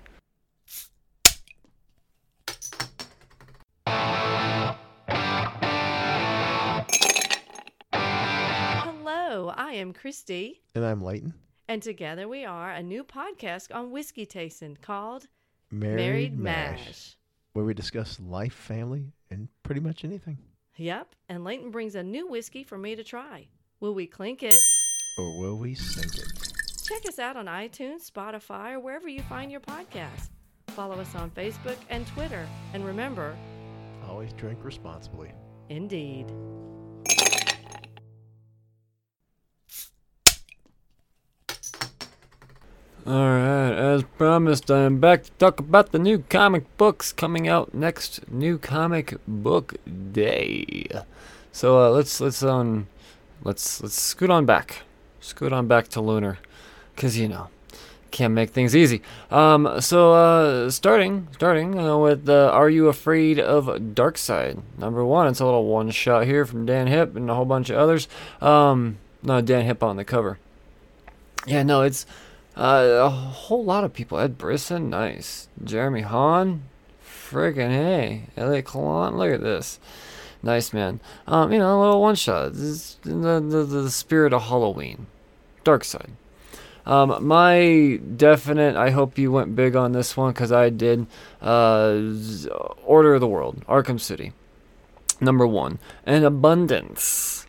Hello, 9.32 9.54
I 9.56 9.74
am 9.74 9.94
Christy, 9.94 10.60
And 10.74 10.84
I'm 10.84 11.04
Leighton. 11.04 11.36
and 11.68 11.84
together 11.84 12.28
we 12.28 12.46
are 12.46 12.72
a 12.72 12.82
new 12.82 13.04
podcast 13.04 13.68
on 13.72 13.92
whiskey 13.92 14.26
tasting 14.26 14.76
called 14.82 15.28
Married, 15.70 15.96
Married 15.98 16.40
Mash, 16.40 16.86
Mash. 16.88 17.18
where 17.54 17.64
we 17.64 17.76
discuss 17.76 18.20
life, 18.20 18.56
family, 18.56 19.14
and 19.30 19.48
pretty 19.62 19.82
much 19.82 20.04
anything. 20.04 20.40
Yep, 20.78 21.14
and 21.30 21.44
Leighton 21.44 21.70
brings 21.70 21.94
a 21.94 22.02
new 22.02 22.28
whiskey 22.28 22.64
for 22.64 22.76
me 22.80 22.96
to 22.96 23.04
try. 23.04 23.46
Will 23.80 23.94
we 23.94 24.08
clink 24.08 24.42
it? 24.42 24.60
Or 25.20 25.40
will 25.40 25.60
we 25.60 25.76
sink 25.76 26.18
it? 26.18 26.52
Check 26.88 27.06
us 27.08 27.20
out 27.20 27.38
on 27.38 27.46
iTunes, 27.46 28.10
Spotify, 28.10 28.72
or 28.74 28.80
wherever 28.80 29.08
you 29.08 29.22
find 29.22 29.52
your 29.52 29.62
podcast. 29.62 30.32
Follow 30.70 30.96
us 31.00 31.14
on 31.14 31.30
Facebook 31.30 31.78
and 31.92 32.08
Twitter. 32.08 32.48
And 32.74 32.84
remember, 32.84 33.38
Always 34.08 34.34
drink 34.34 34.58
responsibly. 34.64 35.32
indeed. 35.70 36.26
Alright, 43.08 43.74
as 43.78 44.04
promised, 44.18 44.70
I 44.70 44.82
am 44.82 45.00
back 45.00 45.24
to 45.24 45.32
talk 45.40 45.60
about 45.62 45.94
the 45.94 46.00
new 46.00 46.20
comic 46.30 46.66
books 46.76 47.14
coming 47.14 47.48
out 47.48 47.74
next 47.74 48.30
new 48.30 48.58
comic 48.58 49.16
book 49.26 49.76
day. 50.12 50.86
So 51.54 51.80
uh, 51.80 51.92
let's 51.92 52.20
let's 52.20 52.44
um 52.44 52.88
let's 53.42 53.82
let's 53.82 54.00
scoot 54.00 54.30
on 54.30 54.46
back. 54.46 54.82
Scoot 55.22 55.54
on 55.54 55.66
back 55.66 55.88
to 55.90 56.02
Lunar. 56.02 56.40
Cause 56.98 57.16
you 57.16 57.30
know, 57.30 57.48
can't 58.12 58.34
make 58.34 58.50
things 58.50 58.76
easy. 58.76 59.02
Um 59.32 59.80
so 59.80 60.14
uh 60.14 60.70
starting 60.70 61.30
starting 61.32 61.80
uh, 61.80 61.98
with 61.98 62.28
uh, 62.28 62.50
Are 62.52 62.70
You 62.70 62.90
Afraid 62.90 63.40
of 63.40 63.68
Darkseid? 63.96 64.62
Number 64.78 65.06
one, 65.06 65.28
it's 65.28 65.40
a 65.40 65.46
little 65.46 65.66
one 65.66 65.90
shot 65.92 66.26
here 66.26 66.46
from 66.46 66.66
Dan 66.66 66.88
Hipp 66.88 67.16
and 67.16 67.30
a 67.30 67.36
whole 67.36 67.46
bunch 67.46 67.70
of 67.70 67.78
others. 67.78 68.10
Um 68.42 68.98
no 69.24 69.40
Dan 69.40 69.66
Hipp 69.66 69.82
on 69.82 69.96
the 69.96 70.04
cover. 70.04 70.38
Yeah, 71.48 71.64
no, 71.64 71.82
it's 71.82 72.06
uh, 72.56 73.02
a 73.04 73.10
whole 73.10 73.64
lot 73.64 73.84
of 73.84 73.94
people. 73.94 74.20
Ed 74.20 74.38
Brisson, 74.38 74.90
nice. 74.90 75.48
Jeremy 75.64 76.02
Haun, 76.02 76.64
friggin' 77.04 77.72
hey. 77.72 78.24
Elliot 78.36 78.66
Kalan, 78.66 79.16
look 79.16 79.32
at 79.32 79.42
this. 79.42 79.80
Nice, 80.42 80.74
man. 80.74 81.02
Um, 81.28 81.52
you 81.52 81.60
know, 81.60 81.78
a 81.78 81.82
little 81.82 82.02
one 82.02 82.16
shot. 82.16 82.54
The, 82.54 82.96
the, 83.04 83.66
the 83.66 83.92
spirit 83.92 84.34
of 84.34 84.44
Halloween. 84.44 85.08
Darkseid. 85.66 86.12
Um, 86.86 87.26
my 87.26 88.00
definite, 88.16 88.76
I 88.76 88.90
hope 88.90 89.18
you 89.18 89.32
went 89.32 89.56
big 89.56 89.76
on 89.76 89.92
this 89.92 90.18
one 90.18 90.32
because 90.32 90.52
I 90.52 90.70
did. 90.70 91.08
Uh, 91.42 92.02
Order 92.84 93.16
of 93.16 93.22
the 93.22 93.28
World, 93.28 93.64
Arkham 93.68 94.00
City. 94.00 94.34
Number 95.22 95.46
one. 95.46 95.80
An 96.06 96.24
abundance 96.24 97.46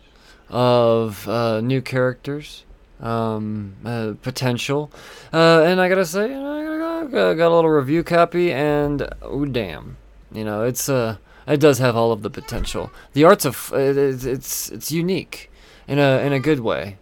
of 0.49 1.29
uh, 1.29 1.61
new 1.61 1.81
characters 1.81 2.65
um, 3.01 3.75
uh, 3.85 4.15
potential. 4.23 4.91
Uh, 5.33 5.63
and 5.63 5.81
I 5.81 5.89
gotta 5.89 6.05
say, 6.05 6.35
I 6.35 7.07
got, 7.07 7.35
got 7.35 7.49
a 7.49 7.55
little 7.55 7.71
review 7.71 8.03
copy, 8.05 8.53
and 8.53 9.09
oh 9.23 9.45
damn, 9.45 9.97
you 10.33 10.45
know, 10.45 10.65
it's 10.65 10.89
uh, 10.89 11.17
it 11.47 11.61
does 11.61 11.79
have 11.79 11.97
all 11.97 12.13
of 12.13 12.23
the 12.23 12.31
potential. 12.31 12.91
The 13.13 13.25
art's 13.25 13.45
of 13.45 13.73
it's 13.75 14.25
it's 14.25 14.71
it's 14.71 14.93
unique 14.93 15.51
in 15.89 15.99
a 15.99 16.25
in 16.25 16.33
a 16.33 16.41
good 16.41 16.61
way. 16.61 16.99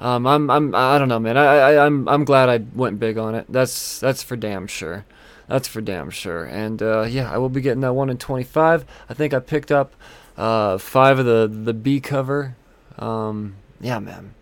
Um, 0.00 0.26
I'm 0.26 0.50
I'm 0.50 0.74
I 0.74 0.98
don't 0.98 1.08
know, 1.08 1.20
man. 1.20 1.36
I, 1.36 1.44
I 1.44 1.86
I'm 1.86 2.08
I'm 2.08 2.24
glad 2.24 2.48
I 2.48 2.58
went 2.74 2.98
big 2.98 3.18
on 3.18 3.34
it. 3.34 3.46
That's 3.48 4.00
that's 4.00 4.22
for 4.22 4.36
damn 4.36 4.66
sure. 4.66 5.04
That's 5.48 5.68
for 5.68 5.80
damn 5.80 6.10
sure. 6.10 6.44
And 6.44 6.82
uh, 6.82 7.02
yeah, 7.02 7.30
I 7.30 7.38
will 7.38 7.48
be 7.48 7.60
getting 7.60 7.82
that 7.82 7.92
one 7.92 8.08
in 8.10 8.16
25. 8.16 8.84
I 9.08 9.14
think 9.14 9.34
I 9.34 9.38
picked 9.38 9.70
up 9.70 9.92
uh, 10.36 10.78
five 10.78 11.18
of 11.18 11.26
the 11.26 11.46
the 11.46 11.74
B 11.74 12.00
cover. 12.00 12.56
Um, 12.98 13.56
yeah, 13.80 13.98
man. 13.98 14.34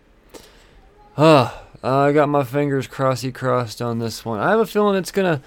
Ah, 1.17 1.63
I 1.83 2.11
got 2.11 2.29
my 2.29 2.43
fingers 2.43 2.87
crossy 2.87 3.33
crossed 3.33 3.81
on 3.81 3.99
this 3.99 4.23
one. 4.23 4.39
I 4.39 4.51
have 4.51 4.59
a 4.59 4.65
feeling 4.65 4.95
it's 4.95 5.11
gonna 5.11 5.41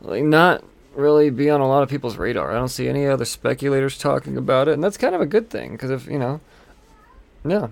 like 0.00 0.24
not 0.24 0.64
really 0.94 1.30
be 1.30 1.50
on 1.50 1.60
a 1.60 1.68
lot 1.68 1.82
of 1.82 1.88
people's 1.88 2.16
radar. 2.16 2.50
I 2.50 2.54
don't 2.54 2.68
see 2.68 2.88
any 2.88 3.06
other 3.06 3.24
speculators 3.24 3.98
talking 3.98 4.36
about 4.36 4.68
it, 4.68 4.72
and 4.72 4.82
that's 4.82 4.96
kind 4.96 5.14
of 5.14 5.20
a 5.20 5.26
good 5.26 5.50
thing 5.50 5.72
because 5.72 5.90
if 5.90 6.06
you 6.06 6.18
know, 6.18 6.40
yeah, 7.44 7.68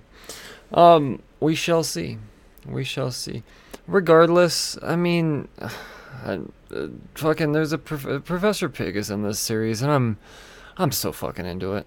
um, 0.73 1.23
we 1.41 1.55
shall 1.55 1.83
see. 1.83 2.19
We 2.67 2.85
shall 2.85 3.11
see. 3.11 3.43
Regardless, 3.87 4.79
I 4.83 4.97
mean, 4.97 5.49
I, 6.25 6.41
uh, 6.75 6.89
fucking, 7.15 7.53
there's 7.53 7.73
a 7.73 7.79
prof- 7.79 8.25
Professor 8.25 8.69
Pig 8.69 8.97
is 8.97 9.11
in 9.11 9.23
this 9.23 9.41
series, 9.41 9.83
and 9.83 9.91
I'm, 9.91 10.19
I'm 10.77 10.93
so 10.93 11.11
fucking 11.11 11.47
into 11.47 11.75
it. 11.75 11.87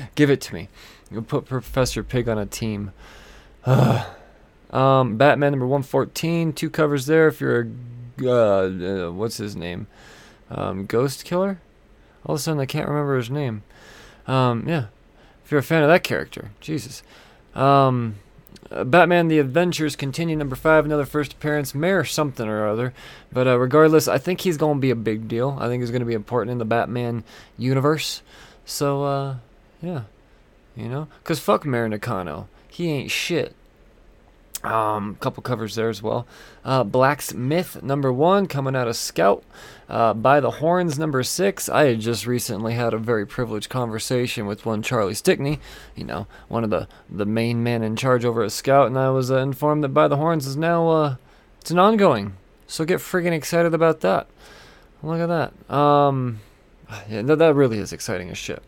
Give 0.14 0.30
it 0.30 0.40
to 0.42 0.54
me. 0.54 0.68
You 1.10 1.20
put 1.22 1.44
Professor 1.44 2.02
Pig 2.02 2.28
on 2.28 2.38
a 2.38 2.46
team. 2.46 2.92
um, 4.70 5.16
Batman 5.16 5.52
number 5.52 5.66
114, 5.66 6.52
two 6.52 6.70
covers 6.70 7.06
there. 7.06 7.28
If 7.28 7.40
you're 7.40 7.62
a, 7.62 8.28
uh, 8.28 9.08
uh, 9.08 9.12
what's 9.12 9.38
his 9.38 9.56
name? 9.56 9.88
Um, 10.50 10.86
Ghost 10.86 11.24
Killer? 11.24 11.60
All 12.24 12.36
of 12.36 12.40
a 12.40 12.42
sudden, 12.42 12.60
I 12.60 12.66
can't 12.66 12.88
remember 12.88 13.16
his 13.16 13.30
name. 13.30 13.62
Um, 14.26 14.64
yeah. 14.68 14.86
If 15.44 15.50
you're 15.50 15.60
a 15.60 15.64
fan 15.64 15.82
of 15.82 15.88
that 15.88 16.04
character, 16.04 16.52
Jesus. 16.60 17.02
Um, 17.54 18.16
uh, 18.70 18.84
Batman 18.84 19.28
The 19.28 19.38
Adventures 19.38 19.96
continue, 19.96 20.36
number 20.36 20.56
five, 20.56 20.84
another 20.84 21.04
first 21.04 21.34
appearance, 21.34 21.74
Mayor 21.74 22.04
something 22.04 22.48
or 22.48 22.66
other. 22.66 22.92
But 23.32 23.46
uh, 23.46 23.58
regardless, 23.58 24.08
I 24.08 24.18
think 24.18 24.40
he's 24.40 24.56
going 24.56 24.78
to 24.78 24.80
be 24.80 24.90
a 24.90 24.96
big 24.96 25.28
deal. 25.28 25.56
I 25.60 25.66
think 25.68 25.82
he's 25.82 25.90
going 25.90 26.00
to 26.00 26.06
be 26.06 26.14
important 26.14 26.52
in 26.52 26.58
the 26.58 26.64
Batman 26.64 27.24
universe. 27.58 28.22
So, 28.64 29.04
uh, 29.04 29.36
yeah. 29.82 30.02
You 30.76 30.88
know? 30.88 31.08
Because 31.22 31.40
fuck 31.40 31.64
Mayor 31.64 31.88
Nakano. 31.88 32.48
He 32.68 32.90
ain't 32.90 33.10
shit. 33.10 33.55
Um, 34.66 35.16
couple 35.20 35.42
covers 35.42 35.76
there 35.76 35.88
as 35.88 36.02
well. 36.02 36.26
Uh, 36.64 36.82
Blacksmith 36.82 37.82
number 37.82 38.12
one 38.12 38.46
coming 38.46 38.74
out 38.74 38.88
of 38.88 38.96
Scout. 38.96 39.44
Uh, 39.88 40.12
By 40.12 40.40
the 40.40 40.50
Horns 40.52 40.98
number 40.98 41.22
six. 41.22 41.68
I 41.68 41.84
had 41.84 42.00
just 42.00 42.26
recently 42.26 42.74
had 42.74 42.92
a 42.92 42.98
very 42.98 43.24
privileged 43.26 43.68
conversation 43.68 44.46
with 44.46 44.66
one 44.66 44.82
Charlie 44.82 45.14
Stickney, 45.14 45.60
you 45.94 46.04
know, 46.04 46.26
one 46.48 46.64
of 46.64 46.70
the 46.70 46.88
the 47.08 47.26
main 47.26 47.62
men 47.62 47.84
in 47.84 47.94
charge 47.94 48.24
over 48.24 48.42
at 48.42 48.50
Scout, 48.50 48.88
and 48.88 48.98
I 48.98 49.10
was 49.10 49.30
uh, 49.30 49.38
informed 49.38 49.84
that 49.84 49.90
By 49.90 50.08
the 50.08 50.16
Horns 50.16 50.46
is 50.46 50.56
now 50.56 50.88
uh, 50.88 51.16
it's 51.60 51.70
an 51.70 51.78
ongoing. 51.78 52.34
So 52.66 52.84
get 52.84 52.98
friggin' 52.98 53.32
excited 53.32 53.72
about 53.72 54.00
that. 54.00 54.26
Look 55.02 55.20
at 55.20 55.26
that. 55.28 55.72
Um, 55.72 56.40
yeah, 57.08 57.22
that, 57.22 57.38
that 57.38 57.54
really 57.54 57.78
is 57.78 57.92
exciting 57.92 58.30
as 58.30 58.38
shit. 58.38 58.62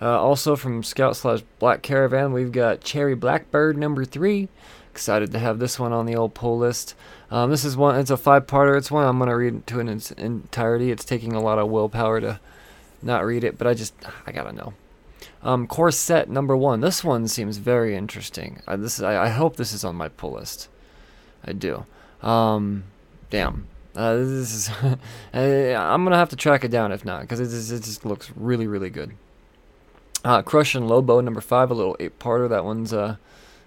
Uh, 0.00 0.20
also 0.20 0.54
from 0.54 0.82
Scout 0.82 1.16
slash 1.16 1.42
Black 1.58 1.82
Caravan, 1.82 2.32
we've 2.32 2.52
got 2.52 2.80
Cherry 2.82 3.14
Blackbird 3.14 3.76
number 3.76 4.04
three. 4.04 4.48
Excited 4.92 5.32
to 5.32 5.38
have 5.38 5.58
this 5.58 5.78
one 5.78 5.92
on 5.92 6.04
the 6.06 6.14
old 6.16 6.34
pull 6.34 6.58
list. 6.58 6.94
Um, 7.30 7.50
this 7.50 7.64
is 7.64 7.76
one. 7.78 7.98
It's 7.98 8.10
a 8.10 8.16
five-parter. 8.18 8.76
It's 8.76 8.90
one 8.90 9.06
I'm 9.06 9.18
gonna 9.18 9.34
read 9.36 9.66
to 9.68 9.80
in 9.80 9.88
its 9.88 10.10
entirety. 10.12 10.90
It's 10.90 11.04
taking 11.04 11.32
a 11.32 11.40
lot 11.40 11.58
of 11.58 11.70
willpower 11.70 12.20
to 12.20 12.38
not 13.02 13.24
read 13.24 13.42
it, 13.42 13.56
but 13.56 13.66
I 13.66 13.72
just 13.72 13.94
I 14.26 14.32
gotta 14.32 14.52
know. 14.52 14.74
Um, 15.42 15.66
Corset 15.66 16.28
number 16.28 16.54
one. 16.56 16.80
This 16.82 17.02
one 17.02 17.26
seems 17.26 17.56
very 17.56 17.96
interesting. 17.96 18.60
I, 18.66 18.76
this 18.76 18.98
is, 18.98 19.02
I, 19.02 19.24
I 19.24 19.28
hope 19.30 19.56
this 19.56 19.72
is 19.72 19.82
on 19.82 19.96
my 19.96 20.08
pull 20.08 20.32
list. 20.32 20.68
I 21.44 21.52
do. 21.52 21.84
Um, 22.22 22.84
damn. 23.30 23.66
Uh, 23.96 24.16
this 24.16 24.52
is. 24.54 24.70
I'm 25.34 26.04
gonna 26.04 26.16
have 26.16 26.28
to 26.30 26.36
track 26.36 26.64
it 26.64 26.70
down 26.70 26.92
if 26.92 27.02
not, 27.04 27.22
because 27.22 27.40
it, 27.40 27.44
just- 27.48 27.72
it 27.72 27.82
just 27.82 28.04
looks 28.04 28.30
really 28.36 28.66
really 28.66 28.90
good. 28.90 29.12
Uh, 30.24 30.42
Crush 30.42 30.74
and 30.74 30.86
Lobo 30.86 31.20
number 31.20 31.40
five, 31.40 31.70
a 31.70 31.74
little 31.74 31.96
eight-parter. 31.98 32.48
That 32.48 32.64
one's 32.64 32.92
uh, 32.92 33.16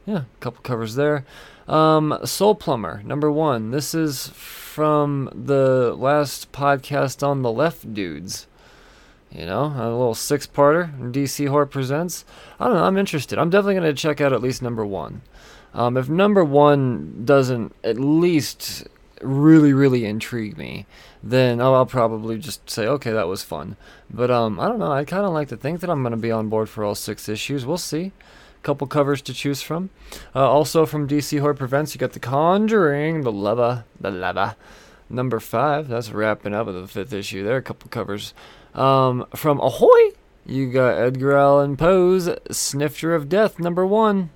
yeah, 0.05 0.17
a 0.17 0.39
couple 0.39 0.61
covers 0.61 0.95
there. 0.95 1.25
Um, 1.67 2.17
Soul 2.23 2.55
Plumber 2.55 3.01
number 3.03 3.31
one. 3.31 3.71
This 3.71 3.95
is 3.95 4.27
from 4.27 5.29
the 5.33 5.95
last 5.97 6.51
podcast 6.51 7.25
on 7.25 7.41
the 7.41 7.51
Left 7.51 7.93
Dudes. 7.93 8.47
You 9.31 9.45
know, 9.45 9.65
a 9.65 9.89
little 9.89 10.13
six-parter. 10.13 11.11
DC 11.11 11.47
Horror 11.47 11.65
presents. 11.65 12.23
I 12.59 12.67
don't 12.67 12.75
know. 12.75 12.83
I'm 12.83 12.97
interested. 12.97 13.39
I'm 13.39 13.49
definitely 13.49 13.75
gonna 13.75 13.93
check 13.93 14.21
out 14.21 14.31
at 14.31 14.41
least 14.41 14.61
number 14.61 14.85
one. 14.85 15.23
Um, 15.73 15.97
if 15.97 16.07
number 16.07 16.43
one 16.43 17.25
doesn't 17.25 17.75
at 17.83 17.99
least 17.99 18.87
really, 19.21 19.73
really 19.73 20.05
intrigue 20.05 20.57
me, 20.57 20.85
then 21.21 21.59
I'll, 21.59 21.73
I'll 21.73 21.85
probably 21.85 22.37
just 22.37 22.69
say, 22.69 22.87
okay, 22.87 23.11
that 23.11 23.27
was 23.27 23.43
fun. 23.43 23.75
But 24.09 24.31
um, 24.31 24.59
I 24.59 24.69
don't 24.69 24.79
know. 24.79 24.91
I 24.91 25.03
kind 25.03 25.25
of 25.25 25.33
like 25.33 25.49
to 25.49 25.57
think 25.57 25.81
that 25.81 25.89
I'm 25.89 26.03
gonna 26.03 26.15
be 26.15 26.31
on 26.31 26.47
board 26.47 26.69
for 26.69 26.83
all 26.83 26.95
six 26.95 27.27
issues. 27.27 27.65
We'll 27.65 27.77
see. 27.77 28.13
Couple 28.65 28.87
covers 28.87 29.21
to 29.21 29.31
choose 29.31 29.61
from. 29.61 29.91
Uh, 30.35 30.49
also 30.49 30.87
from 30.87 31.07
DC 31.07 31.39
Horror 31.39 31.53
Prevents, 31.53 31.93
you 31.93 31.99
got 31.99 32.13
The 32.13 32.19
Conjuring, 32.19 33.21
The 33.21 33.31
Lover, 33.31 33.85
The 34.01 34.09
Lover, 34.09 34.55
number 35.07 35.39
five. 35.39 35.87
That's 35.87 36.09
wrapping 36.09 36.55
up 36.55 36.65
with 36.65 36.73
the 36.73 36.87
fifth 36.87 37.13
issue 37.13 37.43
there. 37.43 37.57
A 37.57 37.61
couple 37.61 37.91
covers. 37.91 38.33
Um, 38.73 39.27
from 39.35 39.59
Ahoy, 39.59 40.13
you 40.47 40.71
got 40.71 40.97
Edgar 40.97 41.37
Allan 41.37 41.77
Poe's 41.77 42.27
Snifter 42.49 43.13
of 43.13 43.29
Death, 43.29 43.59
number 43.59 43.85
one 43.85 44.31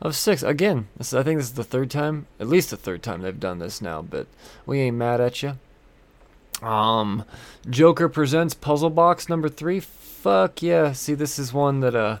of 0.00 0.14
six. 0.14 0.44
Again, 0.44 0.86
this, 0.96 1.12
I 1.12 1.24
think 1.24 1.40
this 1.40 1.48
is 1.48 1.54
the 1.54 1.64
third 1.64 1.90
time, 1.90 2.28
at 2.38 2.46
least 2.46 2.70
the 2.70 2.76
third 2.76 3.02
time 3.02 3.22
they've 3.22 3.40
done 3.40 3.58
this 3.58 3.82
now, 3.82 4.00
but 4.00 4.28
we 4.64 4.78
ain't 4.78 4.96
mad 4.96 5.20
at 5.20 5.42
you. 5.42 5.58
Um, 6.62 7.24
Joker 7.68 8.08
presents 8.08 8.54
Puzzle 8.54 8.90
Box 8.90 9.28
number 9.28 9.48
three. 9.48 9.80
Fuck 9.80 10.62
yeah! 10.62 10.92
See, 10.92 11.14
this 11.14 11.36
is 11.36 11.52
one 11.52 11.80
that 11.80 11.96
uh, 11.96 12.18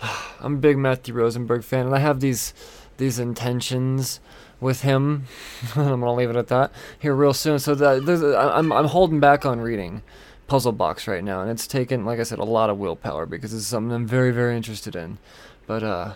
I'm 0.40 0.54
a 0.54 0.58
big 0.58 0.78
Matthew 0.78 1.14
Rosenberg 1.14 1.64
fan, 1.64 1.86
and 1.86 1.94
I 1.94 1.98
have 1.98 2.20
these 2.20 2.54
these 2.96 3.18
intentions 3.18 4.20
with 4.60 4.82
him. 4.82 5.26
I'm 5.76 6.00
gonna 6.00 6.14
leave 6.14 6.30
it 6.30 6.36
at 6.36 6.48
that 6.48 6.72
here 6.98 7.14
real 7.14 7.34
soon. 7.34 7.58
So 7.58 7.74
that 7.74 8.36
I'm 8.56 8.72
I'm 8.72 8.86
holding 8.86 9.20
back 9.20 9.44
on 9.44 9.60
reading 9.60 10.02
Puzzle 10.46 10.72
Box 10.72 11.06
right 11.06 11.24
now, 11.24 11.40
and 11.40 11.50
it's 11.50 11.66
taken, 11.66 12.04
like 12.04 12.20
I 12.20 12.22
said, 12.22 12.38
a 12.38 12.44
lot 12.44 12.70
of 12.70 12.78
willpower 12.78 13.26
because 13.26 13.54
it's 13.54 13.66
something 13.66 13.94
I'm 13.94 14.06
very 14.06 14.30
very 14.30 14.56
interested 14.56 14.94
in. 14.96 15.18
But 15.66 15.82
uh, 15.82 16.14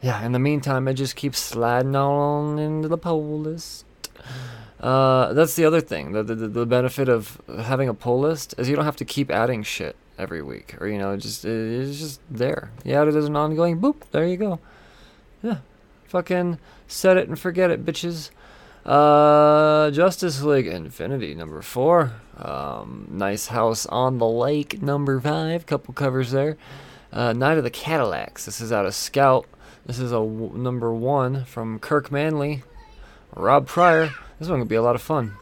yeah. 0.00 0.24
In 0.24 0.32
the 0.32 0.38
meantime, 0.38 0.86
I 0.86 0.92
just 0.92 1.16
keep 1.16 1.34
sliding 1.34 1.96
on 1.96 2.58
into 2.58 2.88
the 2.88 2.98
poll 2.98 3.38
list. 3.40 3.86
Uh, 4.78 5.32
that's 5.32 5.54
the 5.54 5.64
other 5.64 5.80
thing. 5.80 6.12
The, 6.12 6.22
the 6.22 6.34
the 6.34 6.66
benefit 6.66 7.08
of 7.08 7.40
having 7.48 7.88
a 7.88 7.94
poll 7.94 8.20
list 8.20 8.54
is 8.58 8.68
you 8.68 8.76
don't 8.76 8.84
have 8.84 8.96
to 8.96 9.04
keep 9.04 9.30
adding 9.30 9.62
shit 9.62 9.96
every 10.18 10.42
week, 10.42 10.76
or 10.80 10.88
you 10.88 10.98
know, 10.98 11.16
just 11.16 11.44
it's 11.44 11.98
just 11.98 12.20
there. 12.30 12.70
It 12.84 12.94
as 12.94 13.24
an 13.26 13.36
ongoing. 13.36 13.80
Boop, 13.80 14.02
there 14.10 14.26
you 14.26 14.36
go. 14.36 14.60
Yeah, 15.42 15.58
fucking 16.06 16.58
set 16.86 17.16
it 17.16 17.28
and 17.28 17.38
forget 17.38 17.70
it, 17.70 17.84
bitches. 17.84 18.30
Uh, 18.84 19.90
Justice 19.90 20.42
League 20.42 20.66
Infinity 20.66 21.34
number 21.34 21.62
four. 21.62 22.12
Um, 22.36 23.08
nice 23.10 23.46
house 23.46 23.86
on 23.86 24.18
the 24.18 24.26
lake 24.26 24.82
number 24.82 25.20
five. 25.20 25.64
Couple 25.66 25.94
covers 25.94 26.32
there. 26.32 26.56
Uh, 27.12 27.32
Night 27.32 27.56
of 27.56 27.64
the 27.64 27.70
Cadillacs. 27.70 28.44
This 28.44 28.60
is 28.60 28.72
out 28.72 28.86
of 28.86 28.94
Scout. 28.94 29.46
This 29.86 29.98
is 29.98 30.12
a 30.12 30.16
w- 30.16 30.52
number 30.54 30.92
one 30.92 31.44
from 31.44 31.78
Kirk 31.78 32.10
Manley, 32.10 32.62
Rob 33.34 33.66
Pryor. 33.66 34.10
This 34.38 34.48
one 34.48 34.58
could 34.58 34.68
be 34.68 34.74
a 34.74 34.82
lot 34.82 34.94
of 34.96 35.02
fun. 35.02 35.36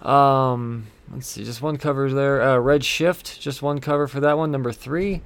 Um, 0.00 0.86
let's 1.12 1.26
see, 1.28 1.44
just 1.44 1.62
one 1.62 1.76
cover 1.76 2.12
there. 2.12 2.42
Uh, 2.42 2.58
Red 2.58 2.84
Shift, 2.84 3.40
just 3.40 3.62
one 3.62 3.80
cover 3.80 4.06
for 4.06 4.20
that 4.20 4.38
one. 4.38 4.50
Number 4.50 4.72
three. 4.72 5.22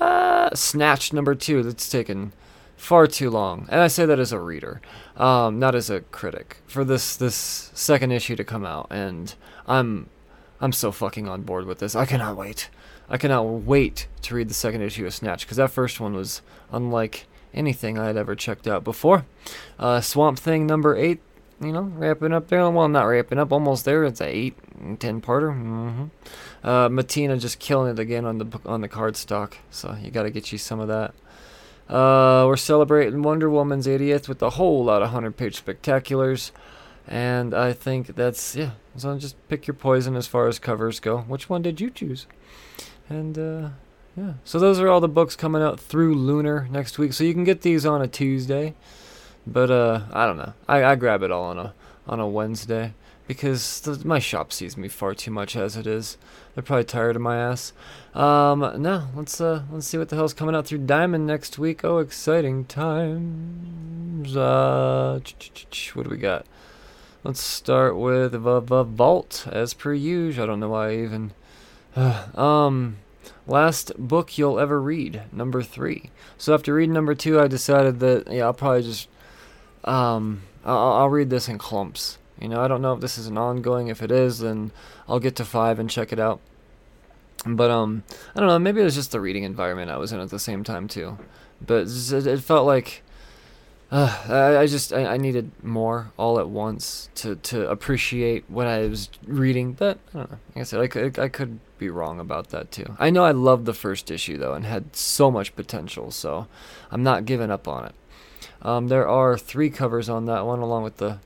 Uh, 0.00 0.54
Snatch 0.54 1.12
number 1.12 1.34
two. 1.34 1.62
That's 1.62 1.88
taken 1.88 2.32
far 2.76 3.06
too 3.06 3.30
long, 3.30 3.66
and 3.70 3.80
I 3.80 3.88
say 3.88 4.06
that 4.06 4.20
as 4.20 4.32
a 4.32 4.38
reader, 4.38 4.80
um, 5.16 5.58
not 5.58 5.74
as 5.74 5.90
a 5.90 6.00
critic. 6.00 6.58
For 6.66 6.84
this 6.84 7.16
this 7.16 7.70
second 7.74 8.12
issue 8.12 8.36
to 8.36 8.44
come 8.44 8.64
out, 8.64 8.86
and 8.90 9.34
I'm 9.66 10.08
I'm 10.60 10.72
so 10.72 10.92
fucking 10.92 11.28
on 11.28 11.42
board 11.42 11.64
with 11.66 11.78
this. 11.78 11.94
I 11.94 12.06
cannot 12.06 12.36
wait. 12.36 12.70
I 13.08 13.16
cannot 13.16 13.44
wait 13.44 14.06
to 14.22 14.34
read 14.34 14.50
the 14.50 14.54
second 14.54 14.82
issue 14.82 15.06
of 15.06 15.14
Snatch 15.14 15.46
because 15.46 15.56
that 15.56 15.70
first 15.70 15.98
one 16.00 16.14
was 16.14 16.42
unlike 16.70 17.26
anything 17.54 17.98
I 17.98 18.06
had 18.06 18.16
ever 18.16 18.34
checked 18.34 18.68
out 18.68 18.84
before. 18.84 19.24
Uh, 19.78 20.00
Swamp 20.00 20.38
Thing 20.38 20.66
number 20.66 20.94
eight 20.94 21.20
you 21.60 21.72
know, 21.72 21.82
wrapping 21.82 22.32
up 22.32 22.48
there. 22.48 22.68
Well, 22.70 22.88
not 22.88 23.04
wrapping 23.04 23.38
up, 23.38 23.52
almost 23.52 23.84
there. 23.84 24.04
It's 24.04 24.20
a 24.20 24.26
eight, 24.26 24.56
ten 25.00 25.20
parter. 25.20 25.52
Mm-hmm. 25.52 26.04
Uh, 26.62 26.88
Mattina 26.88 27.38
just 27.40 27.58
killing 27.58 27.92
it 27.92 27.98
again 27.98 28.24
on 28.24 28.38
the 28.38 28.60
on 28.66 28.80
the 28.80 28.88
card 28.88 29.16
stock. 29.16 29.58
So 29.70 29.96
you 30.00 30.10
got 30.10 30.24
to 30.24 30.30
get 30.30 30.52
you 30.52 30.58
some 30.58 30.80
of 30.80 30.88
that. 30.88 31.14
Uh, 31.92 32.44
we're 32.46 32.56
celebrating 32.56 33.22
Wonder 33.22 33.48
Woman's 33.48 33.86
80th 33.86 34.28
with 34.28 34.42
a 34.42 34.50
whole 34.50 34.84
lot 34.84 35.02
of 35.02 35.08
hundred 35.08 35.36
page 35.38 35.64
spectaculars, 35.64 36.50
and 37.06 37.54
I 37.54 37.72
think 37.72 38.14
that's 38.14 38.54
yeah. 38.54 38.72
So 38.96 39.16
just 39.18 39.36
pick 39.48 39.66
your 39.66 39.74
poison 39.74 40.16
as 40.16 40.26
far 40.26 40.48
as 40.48 40.58
covers 40.58 41.00
go. 41.00 41.18
Which 41.18 41.48
one 41.48 41.62
did 41.62 41.80
you 41.80 41.90
choose? 41.90 42.26
And 43.08 43.38
uh, 43.38 43.68
yeah, 44.16 44.34
so 44.44 44.58
those 44.58 44.80
are 44.80 44.88
all 44.88 45.00
the 45.00 45.08
books 45.08 45.34
coming 45.34 45.62
out 45.62 45.80
through 45.80 46.14
Lunar 46.14 46.68
next 46.70 46.98
week. 46.98 47.12
So 47.12 47.24
you 47.24 47.32
can 47.32 47.44
get 47.44 47.62
these 47.62 47.86
on 47.86 48.02
a 48.02 48.08
Tuesday. 48.08 48.74
But 49.50 49.70
uh, 49.70 50.02
I 50.12 50.26
don't 50.26 50.36
know. 50.36 50.52
I, 50.68 50.84
I 50.84 50.94
grab 50.94 51.22
it 51.22 51.30
all 51.30 51.44
on 51.44 51.58
a 51.58 51.74
on 52.06 52.20
a 52.20 52.28
Wednesday 52.28 52.92
because 53.26 53.80
the, 53.80 54.06
my 54.06 54.18
shop 54.18 54.52
sees 54.52 54.76
me 54.76 54.88
far 54.88 55.14
too 55.14 55.30
much 55.30 55.56
as 55.56 55.76
it 55.76 55.86
is. 55.86 56.18
They're 56.54 56.62
probably 56.62 56.84
tired 56.84 57.16
of 57.16 57.22
my 57.22 57.38
ass. 57.38 57.72
Um, 58.14 58.60
no, 58.76 59.08
let's 59.14 59.40
uh, 59.40 59.62
let's 59.70 59.86
see 59.86 59.96
what 59.96 60.10
the 60.10 60.16
hell's 60.16 60.34
coming 60.34 60.54
out 60.54 60.66
through 60.66 60.78
Diamond 60.78 61.26
next 61.26 61.58
week. 61.58 61.82
Oh, 61.82 61.98
exciting 61.98 62.66
times! 62.66 64.36
Uh, 64.36 65.20
what 65.94 66.04
do 66.04 66.10
we 66.10 66.18
got? 66.18 66.44
Let's 67.24 67.40
start 67.40 67.96
with 67.96 68.32
the, 68.32 68.60
the 68.60 68.84
Vault 68.84 69.46
as 69.50 69.72
per 69.74 69.94
usual. 69.94 70.44
I 70.44 70.46
don't 70.46 70.60
know 70.60 70.70
why 70.70 70.90
I 70.90 70.96
even. 70.96 71.32
Uh, 71.96 72.26
um, 72.40 72.98
last 73.46 73.92
book 73.96 74.36
you'll 74.36 74.60
ever 74.60 74.80
read, 74.80 75.22
number 75.32 75.62
three. 75.62 76.10
So 76.36 76.52
after 76.52 76.74
reading 76.74 76.92
number 76.92 77.14
two, 77.14 77.40
I 77.40 77.46
decided 77.46 78.00
that 78.00 78.30
yeah, 78.30 78.44
I'll 78.44 78.52
probably 78.52 78.82
just 78.82 79.08
um, 79.88 80.42
I'll, 80.64 80.92
I'll 80.92 81.08
read 81.08 81.30
this 81.30 81.48
in 81.48 81.58
clumps. 81.58 82.18
You 82.38 82.48
know, 82.48 82.60
I 82.60 82.68
don't 82.68 82.82
know 82.82 82.92
if 82.92 83.00
this 83.00 83.18
is 83.18 83.26
an 83.26 83.38
ongoing. 83.38 83.88
If 83.88 84.02
it 84.02 84.12
is, 84.12 84.38
then 84.38 84.70
I'll 85.08 85.18
get 85.18 85.34
to 85.36 85.44
five 85.44 85.78
and 85.78 85.90
check 85.90 86.12
it 86.12 86.20
out. 86.20 86.40
But 87.46 87.70
um, 87.70 88.04
I 88.34 88.40
don't 88.40 88.48
know. 88.48 88.58
Maybe 88.58 88.80
it 88.80 88.84
was 88.84 88.94
just 88.94 89.12
the 89.12 89.20
reading 89.20 89.44
environment 89.44 89.90
I 89.90 89.96
was 89.96 90.12
in 90.12 90.20
at 90.20 90.30
the 90.30 90.38
same 90.38 90.62
time 90.62 90.88
too. 90.88 91.18
But 91.64 91.88
it 91.88 92.40
felt 92.40 92.66
like 92.66 93.02
uh, 93.90 94.24
I, 94.28 94.58
I 94.58 94.66
just 94.66 94.92
I, 94.92 95.06
I 95.06 95.16
needed 95.16 95.50
more 95.62 96.12
all 96.16 96.38
at 96.38 96.48
once 96.48 97.08
to, 97.16 97.36
to 97.36 97.68
appreciate 97.68 98.44
what 98.48 98.66
I 98.66 98.86
was 98.86 99.08
reading. 99.24 99.72
But 99.72 99.98
I 100.14 100.18
don't 100.18 100.30
know. 100.30 100.38
Like 100.54 100.60
I 100.60 100.62
said, 100.64 100.80
I 100.80 100.86
could 100.88 101.18
I 101.18 101.28
could 101.28 101.60
be 101.78 101.88
wrong 101.88 102.20
about 102.20 102.50
that 102.50 102.70
too. 102.70 102.96
I 102.98 103.10
know 103.10 103.24
I 103.24 103.30
loved 103.30 103.64
the 103.64 103.74
first 103.74 104.10
issue 104.10 104.36
though 104.36 104.54
and 104.54 104.64
had 104.66 104.94
so 104.94 105.30
much 105.30 105.56
potential. 105.56 106.10
So 106.10 106.46
I'm 106.90 107.02
not 107.02 107.24
giving 107.24 107.50
up 107.50 107.66
on 107.66 107.86
it. 107.86 107.94
Um, 108.62 108.88
there 108.88 109.06
are 109.06 109.38
three 109.38 109.70
covers 109.70 110.08
on 110.08 110.26
that 110.26 110.44
one, 110.44 110.60
along 110.60 110.82
with 110.82 110.96
the 110.96 111.18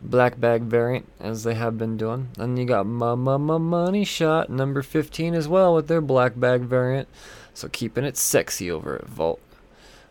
black 0.00 0.40
bag 0.40 0.62
variant, 0.62 1.06
as 1.20 1.42
they 1.42 1.54
have 1.54 1.76
been 1.76 1.96
doing. 1.96 2.28
And 2.38 2.58
you 2.58 2.64
got 2.64 2.86
Mama 2.86 3.38
Money 3.58 4.04
Shot 4.04 4.50
number 4.50 4.82
15 4.82 5.34
as 5.34 5.48
well 5.48 5.74
with 5.74 5.88
their 5.88 6.00
black 6.00 6.38
bag 6.38 6.62
variant. 6.62 7.08
So 7.54 7.68
keeping 7.68 8.04
it 8.04 8.16
sexy 8.16 8.70
over 8.70 8.96
at 8.96 9.06
Vault. 9.06 9.40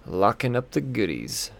Locking 0.06 0.56
up 0.56 0.72
the 0.72 0.82
goodies. 0.82 1.52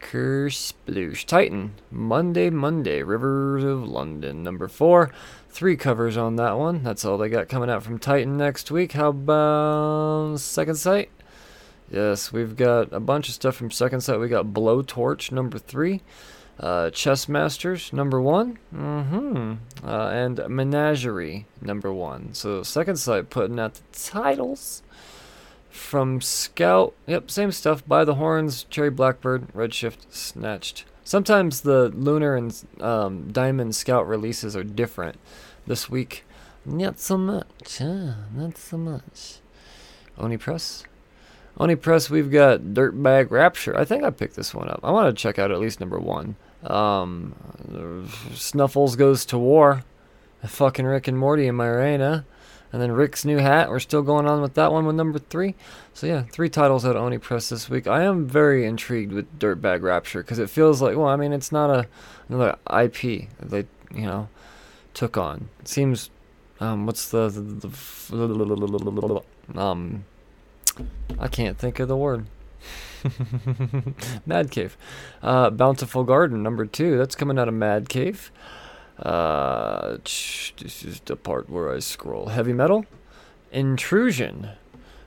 Curse, 0.00 0.72
Kersploosh. 0.86 1.24
Titan. 1.26 1.74
Monday, 1.90 2.50
Monday. 2.50 3.02
Rivers 3.02 3.64
of 3.64 3.88
London. 3.88 4.42
Number 4.42 4.68
4. 4.68 5.10
Three 5.50 5.76
covers 5.76 6.16
on 6.16 6.36
that 6.36 6.58
one. 6.58 6.82
That's 6.82 7.04
all 7.04 7.18
they 7.18 7.28
got 7.28 7.48
coming 7.48 7.70
out 7.70 7.82
from 7.82 7.98
Titan 7.98 8.36
next 8.36 8.70
week. 8.70 8.92
How 8.92 9.08
about 9.08 10.38
Second 10.38 10.76
Sight? 10.76 11.10
Yes, 11.90 12.32
we've 12.32 12.56
got 12.56 12.92
a 12.92 13.00
bunch 13.00 13.28
of 13.28 13.34
stuff 13.34 13.56
from 13.56 13.70
Second 13.70 14.02
Sight. 14.02 14.20
We 14.20 14.28
got 14.28 14.46
Blowtorch 14.46 15.32
number 15.32 15.58
three, 15.58 16.02
uh, 16.60 16.90
Chess 16.90 17.28
Masters 17.28 17.92
number 17.92 18.20
one, 18.20 18.58
mm-hmm, 18.74 19.54
uh, 19.86 20.08
and 20.08 20.40
Menagerie 20.48 21.46
number 21.62 21.92
one. 21.92 22.34
So 22.34 22.62
Second 22.62 22.96
Sight 22.96 23.30
putting 23.30 23.58
out 23.58 23.74
the 23.74 23.82
titles 23.98 24.82
from 25.70 26.20
Scout. 26.20 26.92
Yep, 27.06 27.30
same 27.30 27.52
stuff. 27.52 27.86
By 27.86 28.04
the 28.04 28.16
Horns, 28.16 28.64
Cherry 28.64 28.90
Blackbird, 28.90 29.48
Redshift, 29.54 30.10
Snatched. 30.10 30.84
Sometimes 31.04 31.62
the 31.62 31.88
Lunar 31.88 32.36
and 32.36 32.54
um, 32.80 33.32
Diamond 33.32 33.74
Scout 33.74 34.06
releases 34.06 34.54
are 34.54 34.64
different. 34.64 35.18
This 35.66 35.88
week, 35.88 36.24
not 36.66 36.98
so 36.98 37.16
much. 37.16 37.78
Huh? 37.78 38.12
Not 38.34 38.58
so 38.58 38.76
much. 38.76 39.38
Oni 40.18 40.36
Press. 40.36 40.84
Oni 41.58 41.74
Press, 41.74 42.08
we've 42.08 42.30
got 42.30 42.60
Dirtbag 42.60 43.30
Rapture. 43.30 43.76
I 43.76 43.84
think 43.84 44.04
I 44.04 44.10
picked 44.10 44.36
this 44.36 44.54
one 44.54 44.68
up. 44.68 44.80
I 44.84 44.92
want 44.92 45.08
to 45.14 45.20
check 45.20 45.38
out 45.38 45.50
at 45.50 45.58
least 45.58 45.80
number 45.80 45.98
one. 45.98 46.36
Um, 46.62 47.34
Snuffles 48.34 48.94
goes 48.94 49.26
to 49.26 49.38
war. 49.38 49.84
Fucking 50.44 50.86
Rick 50.86 51.08
and 51.08 51.18
Morty 51.18 51.48
in 51.48 51.56
my 51.56 51.66
arena. 51.66 52.24
And 52.72 52.80
then 52.80 52.92
Rick's 52.92 53.24
new 53.24 53.38
hat. 53.38 53.70
We're 53.70 53.80
still 53.80 54.02
going 54.02 54.26
on 54.26 54.40
with 54.40 54.54
that 54.54 54.70
one 54.70 54.86
with 54.86 54.94
number 54.94 55.18
three. 55.18 55.56
So 55.94 56.06
yeah, 56.06 56.22
three 56.30 56.48
titles 56.48 56.84
out 56.84 56.94
of 56.94 57.02
Oni 57.02 57.18
Press 57.18 57.48
this 57.48 57.68
week. 57.68 57.88
I 57.88 58.04
am 58.04 58.28
very 58.28 58.64
intrigued 58.64 59.12
with 59.12 59.38
Dirtbag 59.38 59.82
Rapture 59.82 60.22
because 60.22 60.38
it 60.38 60.50
feels 60.50 60.80
like 60.80 60.96
well, 60.96 61.08
I 61.08 61.16
mean, 61.16 61.32
it's 61.32 61.50
not 61.50 61.70
a 61.70 61.86
another 62.28 62.56
IP 62.70 63.28
they 63.40 63.66
you 63.92 64.06
know 64.06 64.28
took 64.94 65.16
on. 65.16 65.48
It 65.60 65.68
seems 65.68 66.10
um, 66.60 66.86
what's 66.86 67.08
the, 67.08 67.30
the, 67.30 67.68
the 67.68 69.58
um 69.58 70.04
I 71.18 71.28
can't 71.28 71.58
think 71.58 71.78
of 71.78 71.88
the 71.88 71.96
word. 71.96 72.26
Mad 74.26 74.50
Cave. 74.50 74.76
Uh, 75.22 75.50
Bountiful 75.50 76.04
Garden, 76.04 76.42
number 76.42 76.66
two. 76.66 76.98
That's 76.98 77.14
coming 77.14 77.38
out 77.38 77.48
of 77.48 77.54
Mad 77.54 77.88
Cave. 77.88 78.30
Uh, 78.98 79.98
this 80.02 80.84
is 80.84 81.00
the 81.04 81.16
part 81.16 81.48
where 81.48 81.72
I 81.72 81.78
scroll. 81.78 82.26
Heavy 82.26 82.52
Metal. 82.52 82.84
Intrusion. 83.52 84.50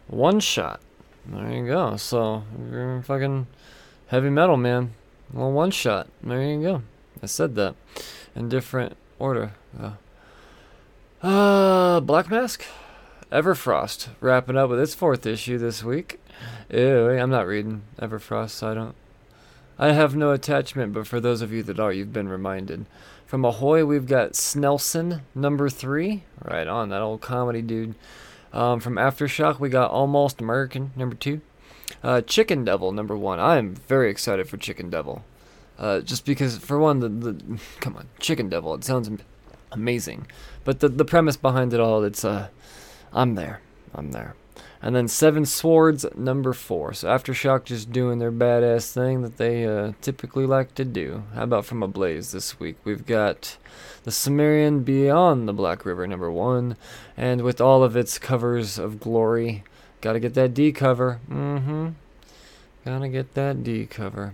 One 0.08 0.40
Shot. 0.40 0.82
There 1.26 1.52
you 1.52 1.68
go. 1.68 1.98
So 1.98 2.44
you're 2.72 3.02
fucking 3.04 3.48
heavy 4.08 4.30
metal, 4.30 4.58
man. 4.58 4.94
Well, 5.32 5.52
one 5.52 5.72
shot. 5.72 6.08
There 6.24 6.42
you 6.42 6.62
go. 6.62 6.82
I 7.22 7.28
said 7.28 7.56
that 7.56 7.76
in 8.36 8.50
different 8.50 8.98
order. 9.20 9.54
Uh, 9.80 9.94
uh 11.26 12.00
Black 12.00 12.30
Mask, 12.30 12.66
Everfrost, 13.32 14.10
wrapping 14.20 14.58
up 14.58 14.70
with 14.70 14.80
its 14.82 14.94
fourth 14.94 15.26
issue 15.26 15.58
this 15.58 15.84
week. 15.84 16.20
Ew, 16.70 17.12
I'm 17.12 17.30
not 17.30 17.48
reading 17.48 17.84
Everfrost, 17.98 18.50
so 18.50 18.72
I 18.72 18.74
don't. 18.74 18.96
I 19.80 19.94
have 19.94 20.18
no 20.18 20.32
attachment, 20.32 20.92
but 20.92 21.08
for 21.08 21.22
those 21.22 21.42
of 21.42 21.54
you 21.54 21.64
that 21.64 21.80
are, 21.80 21.94
you've 21.94 22.12
been 22.12 22.28
reminded. 22.28 22.86
From 23.26 23.46
Ahoy, 23.46 23.86
we've 23.86 24.06
got 24.06 24.34
Snelson, 24.34 25.22
number 25.34 25.70
three. 25.70 26.24
Right 26.44 26.68
on, 26.68 26.90
that 26.90 27.02
old 27.02 27.22
comedy 27.22 27.62
dude. 27.62 27.96
Um, 28.52 28.82
from 28.82 28.96
Aftershock, 28.96 29.62
we 29.62 29.70
got 29.70 29.92
Almost 29.92 30.42
American, 30.42 30.92
number 30.98 31.16
two. 31.16 31.40
Uh, 32.04 32.20
Chicken 32.20 32.66
Devil, 32.66 32.92
number 32.92 33.16
one. 33.16 33.40
I 33.40 33.58
am 33.58 33.76
very 33.76 34.10
excited 34.10 34.50
for 34.50 34.58
Chicken 34.58 34.90
Devil. 34.90 35.24
Uh, 35.80 36.02
just 36.02 36.26
because, 36.26 36.58
for 36.58 36.78
one, 36.78 37.00
the, 37.00 37.08
the 37.08 37.60
come 37.80 37.96
on, 37.96 38.10
Chicken 38.20 38.50
Devil. 38.50 38.74
It 38.74 38.84
sounds 38.84 39.10
amazing, 39.72 40.28
but 40.66 40.82
the 40.82 40.90
the 40.90 41.06
premise 41.06 41.38
behind 41.38 41.74
it 41.74 41.80
all, 41.80 42.04
it's 42.04 42.26
uh, 42.26 42.50
I'm 43.14 43.36
there, 43.36 43.62
I'm 43.94 44.12
there. 44.12 44.36
And 44.82 44.96
then 44.96 45.08
Seven 45.08 45.46
Swords, 45.46 46.06
number 46.16 46.54
four. 46.54 46.94
So 46.94 47.08
Aftershock 47.08 47.66
just 47.66 47.92
doing 47.92 48.18
their 48.18 48.32
badass 48.32 48.92
thing 48.92 49.22
that 49.22 49.38
they 49.38 49.66
uh, 49.66 49.92
typically 50.02 50.48
like 50.48 50.74
to 50.76 50.86
do. 50.86 51.24
How 51.36 51.44
about 51.44 51.66
from 51.66 51.84
Ablaze 51.84 52.32
this 52.32 52.60
week? 52.60 52.78
We've 52.84 53.06
got 53.06 53.58
The 54.04 54.12
Cimmerian 54.12 54.84
Beyond 54.84 55.48
the 55.48 55.54
Black 55.54 55.86
River, 55.86 56.08
number 56.08 56.32
one. 56.32 56.78
And 57.16 57.42
with 57.42 57.62
all 57.62 57.84
of 57.84 57.96
its 57.96 58.18
covers 58.18 58.80
of 58.80 59.00
glory, 59.00 59.64
gotta 60.02 60.20
get 60.20 60.34
that 60.34 60.56
D 60.56 60.72
cover. 60.72 61.20
Mm 61.30 61.64
hmm. 61.64 61.88
Gotta 62.84 63.10
get 63.10 63.36
that 63.36 63.64
D 63.64 63.86
cover. 63.86 64.34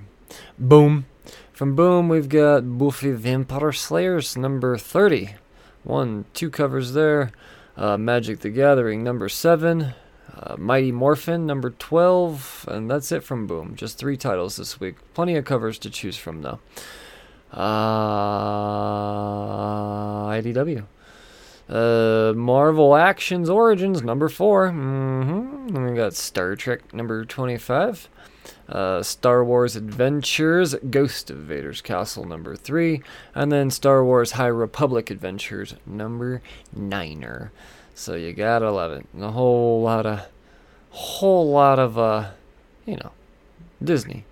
Boom. 0.57 1.07
From 1.51 1.75
Boom, 1.75 2.07
we've 2.07 2.29
got 2.29 2.77
Buffy 2.77 3.11
Vampire 3.11 3.73
Slayers, 3.73 4.37
number 4.37 4.77
30. 4.77 5.35
One, 5.83 6.23
two 6.33 6.49
covers 6.49 6.93
there. 6.93 7.31
Uh, 7.77 7.95
Magic 7.95 8.39
the 8.39 8.49
Gathering, 8.49 9.03
number 9.03 9.29
7. 9.29 9.93
Uh, 10.35 10.55
Mighty 10.57 10.91
Morphin, 10.91 11.45
number 11.45 11.69
12. 11.69 12.65
And 12.69 12.89
that's 12.89 13.11
it 13.11 13.23
from 13.23 13.45
Boom. 13.45 13.75
Just 13.75 13.99
three 13.99 14.17
titles 14.17 14.57
this 14.57 14.79
week. 14.79 14.95
Plenty 15.13 15.35
of 15.35 15.45
covers 15.45 15.77
to 15.79 15.89
choose 15.91 16.17
from, 16.17 16.41
though. 16.41 16.59
Uh, 17.51 17.59
IDW. 20.31 20.85
Uh, 21.69 22.33
Marvel 22.35 22.95
Actions 22.95 23.49
Origins, 23.49 24.01
number 24.01 24.29
4. 24.29 24.69
Mm-hmm. 24.69 25.85
We 25.89 25.95
got 25.95 26.13
Star 26.13 26.55
Trek, 26.55 26.93
number 26.93 27.25
25. 27.25 28.09
Uh, 28.69 29.01
Star 29.01 29.43
Wars 29.43 29.75
Adventures, 29.75 30.75
Ghost 30.89 31.29
of 31.29 31.37
Vader's 31.37 31.81
Castle, 31.81 32.25
number 32.25 32.55
three, 32.55 33.01
and 33.33 33.51
then 33.51 33.69
Star 33.69 34.03
Wars 34.03 34.33
High 34.33 34.47
Republic 34.47 35.09
Adventures, 35.09 35.75
number 35.85 36.41
niner. 36.73 37.51
So 37.95 38.15
you 38.15 38.33
gotta 38.33 38.69
love 38.69 38.91
it. 38.91 39.05
And 39.13 39.23
a 39.23 39.31
whole 39.31 39.81
lot 39.81 40.05
of, 40.05 40.27
whole 40.89 41.49
lot 41.49 41.79
of, 41.79 41.97
uh, 41.97 42.31
you 42.85 42.97
know, 42.97 43.11
Disney. 43.83 44.25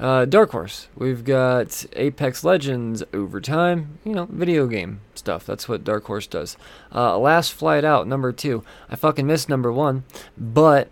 Uh, 0.00 0.24
Dark 0.24 0.50
Horse, 0.50 0.88
we've 0.96 1.24
got 1.24 1.86
Apex 1.94 2.42
Legends 2.42 3.04
Overtime, 3.12 3.98
you 4.04 4.12
know, 4.12 4.26
video 4.26 4.66
game 4.66 5.00
stuff. 5.14 5.46
That's 5.46 5.68
what 5.68 5.84
Dark 5.84 6.04
Horse 6.06 6.26
does. 6.26 6.56
Uh, 6.92 7.16
Last 7.16 7.52
Flight 7.52 7.84
Out, 7.84 8.08
number 8.08 8.32
two. 8.32 8.64
I 8.90 8.96
fucking 8.96 9.26
missed 9.26 9.48
number 9.48 9.70
one, 9.70 10.02
but, 10.36 10.88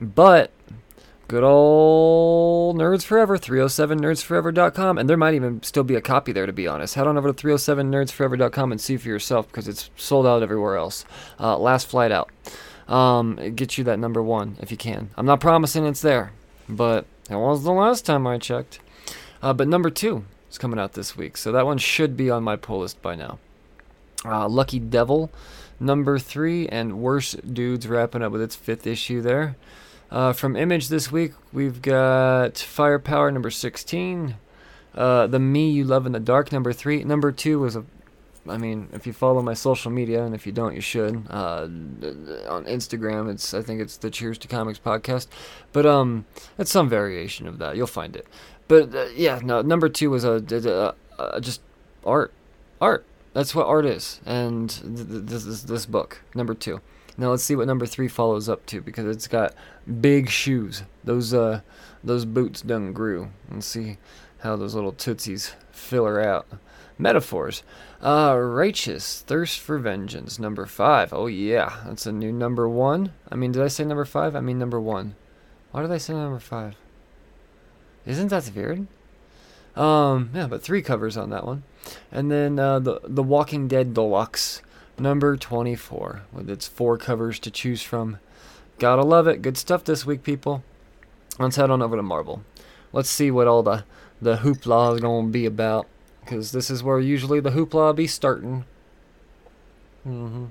but 0.00 0.50
good 1.28 1.44
old 1.44 2.76
Nerds 2.78 3.04
Forever, 3.04 3.36
307nerdsforever.com. 3.38 4.98
And 4.98 5.08
there 5.08 5.16
might 5.16 5.34
even 5.34 5.62
still 5.62 5.84
be 5.84 5.94
a 5.94 6.00
copy 6.00 6.32
there, 6.32 6.46
to 6.46 6.52
be 6.52 6.66
honest. 6.66 6.94
Head 6.94 7.06
on 7.06 7.18
over 7.18 7.32
to 7.32 7.46
307nerdsforever.com 7.46 8.72
and 8.72 8.80
see 8.80 8.96
for 8.96 9.08
yourself 9.08 9.46
because 9.46 9.68
it's 9.68 9.90
sold 9.96 10.26
out 10.26 10.42
everywhere 10.42 10.76
else. 10.76 11.04
Uh, 11.38 11.56
last 11.58 11.86
flight 11.86 12.10
out. 12.10 12.30
Um, 12.88 13.38
it 13.38 13.54
gets 13.54 13.76
you 13.76 13.84
that 13.84 13.98
number 13.98 14.22
one 14.22 14.56
if 14.60 14.70
you 14.70 14.78
can. 14.78 15.10
I'm 15.16 15.26
not 15.26 15.40
promising 15.40 15.84
it's 15.84 16.00
there, 16.00 16.32
but 16.68 17.04
it 17.30 17.36
was 17.36 17.62
the 17.62 17.72
last 17.72 18.06
time 18.06 18.26
I 18.26 18.38
checked. 18.38 18.80
Uh, 19.42 19.52
but 19.52 19.68
number 19.68 19.90
two 19.90 20.24
is 20.50 20.56
coming 20.56 20.78
out 20.80 20.94
this 20.94 21.14
week, 21.14 21.36
so 21.36 21.52
that 21.52 21.66
one 21.66 21.76
should 21.76 22.16
be 22.16 22.30
on 22.30 22.42
my 22.42 22.56
pull 22.56 22.80
list 22.80 23.00
by 23.02 23.14
now. 23.14 23.38
Uh, 24.24 24.48
Lucky 24.48 24.78
Devil, 24.78 25.30
number 25.78 26.18
three, 26.18 26.66
and 26.68 27.00
Worst 27.00 27.52
Dudes 27.52 27.86
wrapping 27.86 28.22
up 28.22 28.32
with 28.32 28.40
its 28.40 28.56
fifth 28.56 28.86
issue 28.86 29.20
there. 29.20 29.56
Uh, 30.10 30.32
from 30.32 30.56
Image 30.56 30.88
this 30.88 31.12
week, 31.12 31.32
we've 31.52 31.82
got 31.82 32.56
Firepower 32.58 33.30
number 33.30 33.50
16. 33.50 34.36
Uh, 34.94 35.26
the 35.26 35.38
Me 35.38 35.70
You 35.70 35.84
Love 35.84 36.06
in 36.06 36.12
the 36.12 36.20
Dark 36.20 36.50
number 36.50 36.72
3. 36.72 37.04
Number 37.04 37.30
2 37.30 37.58
was 37.58 37.76
a. 37.76 37.84
I 38.48 38.56
mean, 38.56 38.88
if 38.94 39.06
you 39.06 39.12
follow 39.12 39.42
my 39.42 39.52
social 39.52 39.90
media, 39.90 40.24
and 40.24 40.34
if 40.34 40.46
you 40.46 40.52
don't, 40.52 40.74
you 40.74 40.80
should. 40.80 41.26
Uh, 41.28 41.64
on 42.48 42.64
Instagram, 42.64 43.30
it's 43.30 43.52
I 43.52 43.60
think 43.60 43.82
it's 43.82 43.98
the 43.98 44.10
Cheers 44.10 44.38
to 44.38 44.48
Comics 44.48 44.78
podcast, 44.78 45.26
but 45.72 45.84
um, 45.84 46.24
it's 46.56 46.70
some 46.70 46.88
variation 46.88 47.46
of 47.46 47.58
that. 47.58 47.76
You'll 47.76 47.86
find 47.86 48.16
it. 48.16 48.26
But 48.66 48.94
uh, 48.94 49.06
yeah, 49.14 49.40
no. 49.44 49.60
Number 49.60 49.90
two 49.90 50.08
was 50.08 50.24
a, 50.24 50.42
a, 51.18 51.22
a, 51.22 51.40
just 51.42 51.60
art, 52.06 52.32
art. 52.80 53.04
That's 53.34 53.54
what 53.54 53.66
art 53.66 53.84
is, 53.84 54.22
and 54.24 54.70
th- 54.70 55.08
th- 55.08 55.22
this 55.26 55.44
is 55.44 55.64
this 55.64 55.84
book 55.84 56.22
number 56.34 56.54
two. 56.54 56.80
Now 57.18 57.30
let's 57.30 57.42
see 57.42 57.56
what 57.56 57.66
number 57.66 57.84
three 57.84 58.06
follows 58.06 58.48
up 58.48 58.64
to 58.66 58.80
because 58.80 59.04
it's 59.04 59.26
got 59.26 59.52
big 60.00 60.30
shoes. 60.30 60.84
Those 61.02 61.34
uh 61.34 61.60
those 62.02 62.24
boots 62.24 62.62
done 62.62 62.92
grew. 62.92 63.30
Let's 63.50 63.66
see 63.66 63.98
how 64.38 64.54
those 64.54 64.76
little 64.76 64.92
tootsies 64.92 65.52
fill 65.72 66.06
her 66.06 66.22
out. 66.22 66.46
Metaphors. 66.96 67.64
Uh 68.00 68.38
righteous. 68.38 69.22
Thirst 69.26 69.58
for 69.58 69.78
vengeance. 69.78 70.38
Number 70.38 70.64
five. 70.64 71.12
Oh 71.12 71.26
yeah. 71.26 71.80
That's 71.86 72.06
a 72.06 72.12
new 72.12 72.30
number 72.30 72.68
one. 72.68 73.12
I 73.30 73.34
mean 73.34 73.50
did 73.50 73.62
I 73.62 73.68
say 73.68 73.84
number 73.84 74.04
five? 74.04 74.36
I 74.36 74.40
mean 74.40 74.60
number 74.60 74.80
one. 74.80 75.16
Why 75.72 75.82
did 75.82 75.90
I 75.90 75.98
say 75.98 76.14
number 76.14 76.38
five? 76.38 76.76
Isn't 78.06 78.28
that 78.28 78.50
weird? 78.54 78.86
Um, 79.76 80.30
yeah, 80.34 80.46
but 80.46 80.62
three 80.62 80.82
covers 80.82 81.16
on 81.16 81.30
that 81.30 81.46
one. 81.46 81.62
And 82.10 82.30
then 82.30 82.58
uh, 82.58 82.78
the 82.78 83.00
the 83.04 83.22
Walking 83.22 83.68
Dead 83.68 83.92
Deluxe 83.92 84.62
number 85.00 85.36
24 85.36 86.22
with 86.32 86.50
its 86.50 86.66
four 86.66 86.98
covers 86.98 87.38
to 87.40 87.50
choose 87.50 87.82
from. 87.82 88.18
Gotta 88.78 89.02
love 89.02 89.26
it. 89.26 89.42
Good 89.42 89.56
stuff 89.56 89.84
this 89.84 90.06
week, 90.06 90.22
people. 90.22 90.62
Let's 91.38 91.56
head 91.56 91.70
on 91.70 91.82
over 91.82 91.96
to 91.96 92.02
Marvel. 92.02 92.42
Let's 92.92 93.10
see 93.10 93.30
what 93.30 93.46
all 93.46 93.62
the, 93.62 93.84
the 94.20 94.38
hoopla 94.38 94.94
is 94.94 95.00
going 95.00 95.26
to 95.26 95.32
be 95.32 95.46
about. 95.46 95.86
Because 96.20 96.52
this 96.52 96.68
is 96.68 96.82
where 96.82 97.00
usually 97.00 97.40
the 97.40 97.50
hoopla 97.50 97.94
be 97.94 98.06
starting. 98.06 98.64
Mm-hmm. 100.06 100.46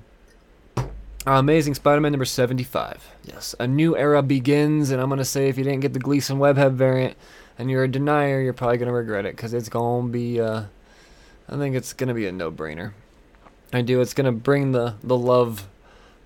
Amazing 1.26 1.74
Spider-Man 1.74 2.12
number 2.12 2.24
75. 2.24 3.14
Yes, 3.24 3.54
a 3.60 3.66
new 3.66 3.96
era 3.96 4.22
begins, 4.22 4.90
and 4.90 5.00
I'm 5.00 5.08
going 5.08 5.18
to 5.18 5.24
say 5.24 5.48
if 5.48 5.58
you 5.58 5.64
didn't 5.64 5.80
get 5.80 5.92
the 5.92 5.98
Gleason 5.98 6.38
Webhead 6.38 6.72
variant 6.72 7.16
and 7.58 7.70
you're 7.70 7.84
a 7.84 7.88
denier, 7.88 8.40
you're 8.40 8.54
probably 8.54 8.78
going 8.78 8.88
to 8.88 8.94
regret 8.94 9.26
it 9.26 9.36
because 9.36 9.52
it's 9.52 9.68
going 9.68 10.06
to 10.06 10.12
be, 10.12 10.40
uh, 10.40 10.64
I 11.48 11.56
think 11.56 11.76
it's 11.76 11.92
going 11.92 12.08
to 12.08 12.14
be 12.14 12.26
a 12.26 12.32
no-brainer. 12.32 12.92
I 13.72 13.82
do. 13.82 14.00
It's 14.00 14.14
gonna 14.14 14.32
bring 14.32 14.72
the 14.72 14.94
the 15.02 15.16
love 15.16 15.68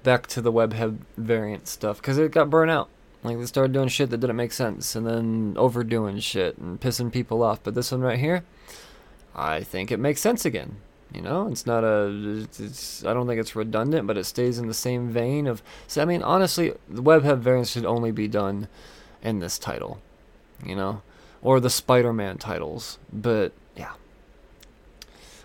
back 0.03 0.27
to 0.29 0.41
the 0.41 0.53
webhead 0.53 0.99
variant 1.17 1.69
stuff 1.69 1.99
because 1.99 2.19
it 2.19 2.33
got 2.33 2.51
burnt 2.51 2.71
out. 2.71 2.89
Like 3.25 3.39
they 3.39 3.47
started 3.47 3.73
doing 3.73 3.89
shit 3.89 4.11
that 4.11 4.19
didn't 4.19 4.37
make 4.37 4.53
sense, 4.53 4.97
and 4.97 5.07
then 5.07 5.55
overdoing 5.57 6.19
shit 6.19 6.59
and 6.59 6.81
pissing 6.81 7.13
people 7.13 7.43
off. 7.43 7.63
But 7.63 7.75
this 7.75 7.93
one 7.93 8.01
right 8.01 8.19
here, 8.19 8.45
I 9.35 9.63
think 9.63 9.93
it 9.93 9.99
makes 9.99 10.21
sense 10.21 10.45
again. 10.45 10.77
You 11.13 11.21
know, 11.21 11.49
it's 11.49 11.67
not 11.67 11.85
a. 11.85 12.43
It's, 12.43 12.59
it's 12.59 13.05
I 13.05 13.13
don't 13.13 13.27
think 13.27 13.41
it's 13.41 13.55
redundant, 13.55 14.07
but 14.07 14.17
it 14.17 14.25
stays 14.25 14.59
in 14.59 14.67
the 14.67 14.75
same 14.75 15.11
vein 15.11 15.47
of. 15.47 15.63
So 15.87 16.03
I 16.03 16.05
mean, 16.05 16.23
honestly, 16.23 16.75
the 16.89 17.03
webhead 17.03 17.39
variants 17.39 17.71
should 17.71 17.85
only 17.85 18.13
be 18.13 18.29
done 18.29 18.69
in 19.23 19.39
this 19.41 19.59
title, 19.59 20.01
you 20.65 20.75
know, 20.75 21.03
or 21.43 21.61
the 21.61 21.71
Spider-Man 21.71 22.39
titles. 22.39 22.99
But 23.13 23.53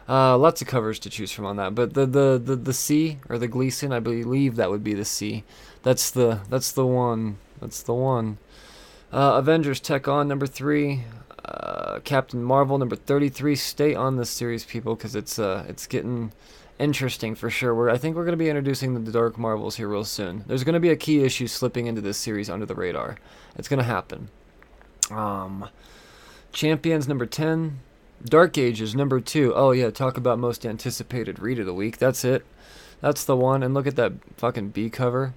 uh, 0.07 0.37
lots 0.37 0.61
of 0.61 0.67
covers 0.67 0.99
to 0.99 1.09
choose 1.09 1.31
from 1.31 1.45
on 1.45 1.57
that, 1.57 1.75
but 1.75 1.93
the, 1.93 2.05
the 2.05 2.41
the 2.43 2.55
the 2.55 2.73
C 2.73 3.17
or 3.29 3.37
the 3.37 3.47
Gleason, 3.47 3.91
I 3.91 3.99
believe 3.99 4.55
that 4.55 4.69
would 4.69 4.83
be 4.83 4.93
the 4.93 5.05
C. 5.05 5.43
That's 5.83 6.11
the 6.11 6.41
that's 6.49 6.71
the 6.71 6.85
one. 6.85 7.37
That's 7.59 7.81
the 7.83 7.93
one. 7.93 8.37
Uh, 9.11 9.35
Avengers 9.37 9.79
Tech 9.79 10.07
on 10.07 10.27
number 10.27 10.47
three. 10.47 11.03
Uh, 11.45 11.99
Captain 12.03 12.43
Marvel 12.43 12.77
number 12.77 12.95
thirty-three. 12.95 13.55
Stay 13.55 13.95
on 13.95 14.17
this 14.17 14.29
series, 14.29 14.65
people, 14.65 14.95
because 14.95 15.15
it's 15.15 15.39
uh 15.39 15.65
it's 15.69 15.87
getting 15.87 16.33
interesting 16.77 17.35
for 17.35 17.49
sure. 17.49 17.73
We're, 17.73 17.89
I 17.89 17.97
think 17.97 18.15
we're 18.15 18.25
going 18.25 18.37
to 18.37 18.37
be 18.37 18.49
introducing 18.49 19.03
the 19.03 19.11
Dark 19.11 19.37
Marvels 19.37 19.77
here 19.77 19.87
real 19.87 20.03
soon. 20.03 20.43
There's 20.45 20.63
going 20.63 20.73
to 20.73 20.79
be 20.79 20.89
a 20.89 20.95
key 20.95 21.23
issue 21.23 21.47
slipping 21.47 21.87
into 21.87 22.01
this 22.01 22.17
series 22.17 22.49
under 22.49 22.65
the 22.65 22.75
radar. 22.75 23.17
It's 23.55 23.67
going 23.67 23.79
to 23.79 23.85
happen. 23.85 24.29
Um, 25.09 25.69
Champions 26.51 27.07
number 27.07 27.25
ten. 27.25 27.79
Dark 28.23 28.57
Ages 28.57 28.95
number 28.95 29.19
two. 29.19 29.53
Oh 29.55 29.71
yeah, 29.71 29.89
talk 29.89 30.17
about 30.17 30.39
most 30.39 30.65
anticipated 30.65 31.39
read 31.39 31.59
of 31.59 31.65
the 31.65 31.73
week. 31.73 31.97
That's 31.97 32.25
it. 32.25 32.45
That's 33.01 33.23
the 33.23 33.35
one. 33.35 33.63
And 33.63 33.73
look 33.73 33.87
at 33.87 33.95
that 33.95 34.13
fucking 34.37 34.69
B 34.69 34.89
cover. 34.89 35.33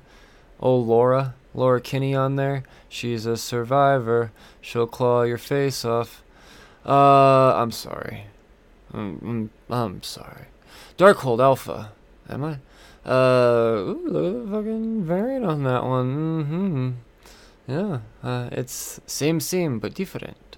Oh, 0.60 0.76
Laura, 0.76 1.34
Laura 1.54 1.80
Kinney 1.80 2.14
on 2.14 2.36
there. 2.36 2.64
She's 2.88 3.26
a 3.26 3.36
survivor. 3.36 4.32
She'll 4.60 4.86
claw 4.86 5.22
your 5.22 5.38
face 5.38 5.84
off. 5.84 6.22
Uh, 6.84 7.54
I'm 7.54 7.70
sorry. 7.70 8.24
I'm, 8.92 9.50
I'm, 9.70 9.74
I'm 9.74 10.02
sorry. 10.02 10.46
Darkhold 10.98 11.40
Alpha. 11.40 11.92
Am 12.28 12.44
I? 12.44 12.58
Uh, 13.04 13.76
ooh, 13.78 14.08
look 14.08 14.24
at 14.24 14.44
the 14.44 14.50
fucking 14.56 15.04
variant 15.04 15.44
on 15.44 15.64
that 15.64 15.84
one. 15.84 16.44
Mm-hmm. 16.44 16.90
Yeah, 17.72 18.00
uh, 18.22 18.48
it's 18.52 19.00
same 19.06 19.40
same 19.40 19.78
but 19.78 19.94
different. 19.94 20.49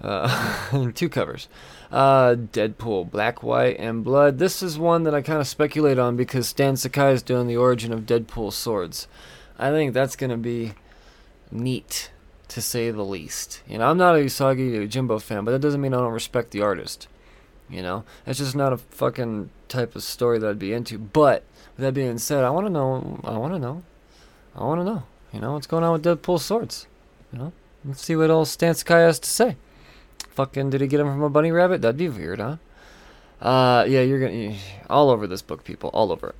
Uh, 0.00 0.90
two 0.94 1.08
covers. 1.08 1.48
Uh, 1.90 2.34
Deadpool, 2.34 3.10
Black, 3.10 3.42
White, 3.42 3.78
and 3.78 4.04
Blood. 4.04 4.38
This 4.38 4.62
is 4.62 4.78
one 4.78 5.04
that 5.04 5.14
I 5.14 5.22
kind 5.22 5.40
of 5.40 5.46
speculate 5.46 5.98
on 5.98 6.16
because 6.16 6.48
Stan 6.48 6.76
Sakai 6.76 7.12
is 7.12 7.22
doing 7.22 7.46
the 7.46 7.56
origin 7.56 7.92
of 7.92 8.06
Deadpool 8.06 8.52
swords. 8.52 9.06
I 9.58 9.70
think 9.70 9.94
that's 9.94 10.16
gonna 10.16 10.36
be 10.36 10.72
neat, 11.50 12.10
to 12.48 12.60
say 12.60 12.90
the 12.90 13.04
least. 13.04 13.62
You 13.68 13.78
know, 13.78 13.88
I'm 13.88 13.96
not 13.98 14.16
a 14.16 14.18
Usagi 14.18 14.72
Yojimbo 14.72 15.20
fan, 15.22 15.44
but 15.44 15.52
that 15.52 15.60
doesn't 15.60 15.80
mean 15.80 15.94
I 15.94 15.98
don't 15.98 16.12
respect 16.12 16.50
the 16.50 16.62
artist. 16.62 17.08
You 17.70 17.82
know, 17.82 18.04
it's 18.26 18.38
just 18.38 18.54
not 18.54 18.72
a 18.72 18.76
fucking 18.76 19.50
type 19.68 19.96
of 19.96 20.02
story 20.02 20.38
that 20.38 20.48
I'd 20.48 20.58
be 20.58 20.72
into. 20.72 20.98
But 20.98 21.44
with 21.76 21.84
that 21.84 21.94
being 21.94 22.18
said, 22.18 22.44
I 22.44 22.50
want 22.50 22.66
to 22.66 22.72
know. 22.72 23.20
I 23.24 23.38
want 23.38 23.54
to 23.54 23.58
know. 23.58 23.82
I 24.54 24.64
want 24.64 24.80
to 24.80 24.84
know. 24.84 25.02
You 25.32 25.40
know 25.40 25.52
what's 25.54 25.66
going 25.66 25.82
on 25.82 25.92
with 25.92 26.04
Deadpool 26.04 26.40
swords? 26.40 26.86
You 27.32 27.38
know, 27.38 27.52
let's 27.84 28.02
see 28.02 28.14
what 28.14 28.30
old 28.30 28.48
Stan 28.48 28.74
Sakai 28.74 29.00
has 29.00 29.18
to 29.18 29.28
say. 29.28 29.56
Fucking, 30.34 30.70
did 30.70 30.80
he 30.80 30.86
get 30.86 31.00
him 31.00 31.06
from 31.06 31.22
a 31.22 31.30
bunny 31.30 31.52
rabbit? 31.52 31.82
That'd 31.82 31.96
be 31.96 32.08
weird, 32.08 32.40
huh? 32.40 32.56
Uh, 33.40 33.84
yeah, 33.84 34.00
you're 34.00 34.20
gonna 34.20 34.56
all 34.88 35.10
over 35.10 35.26
this 35.26 35.42
book, 35.42 35.64
people, 35.64 35.90
all 35.92 36.10
over 36.10 36.30
it. 36.30 36.34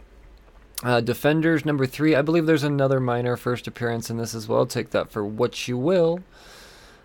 Uh, 0.82 1.00
Defenders 1.00 1.64
number 1.64 1.86
three. 1.86 2.14
I 2.14 2.22
believe 2.22 2.46
there's 2.46 2.64
another 2.64 2.98
minor 2.98 3.36
first 3.36 3.66
appearance 3.66 4.10
in 4.10 4.16
this 4.16 4.34
as 4.34 4.48
well. 4.48 4.66
Take 4.66 4.90
that 4.90 5.10
for 5.10 5.24
what 5.24 5.68
you 5.68 5.78
will. 5.78 6.20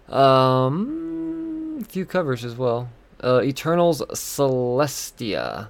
Um, 0.10 1.80
a 1.82 1.86
few 1.86 2.06
covers 2.06 2.44
as 2.44 2.56
well. 2.56 2.90
Uh, 3.24 3.42
Eternals 3.44 4.02
Celestia, 4.02 5.70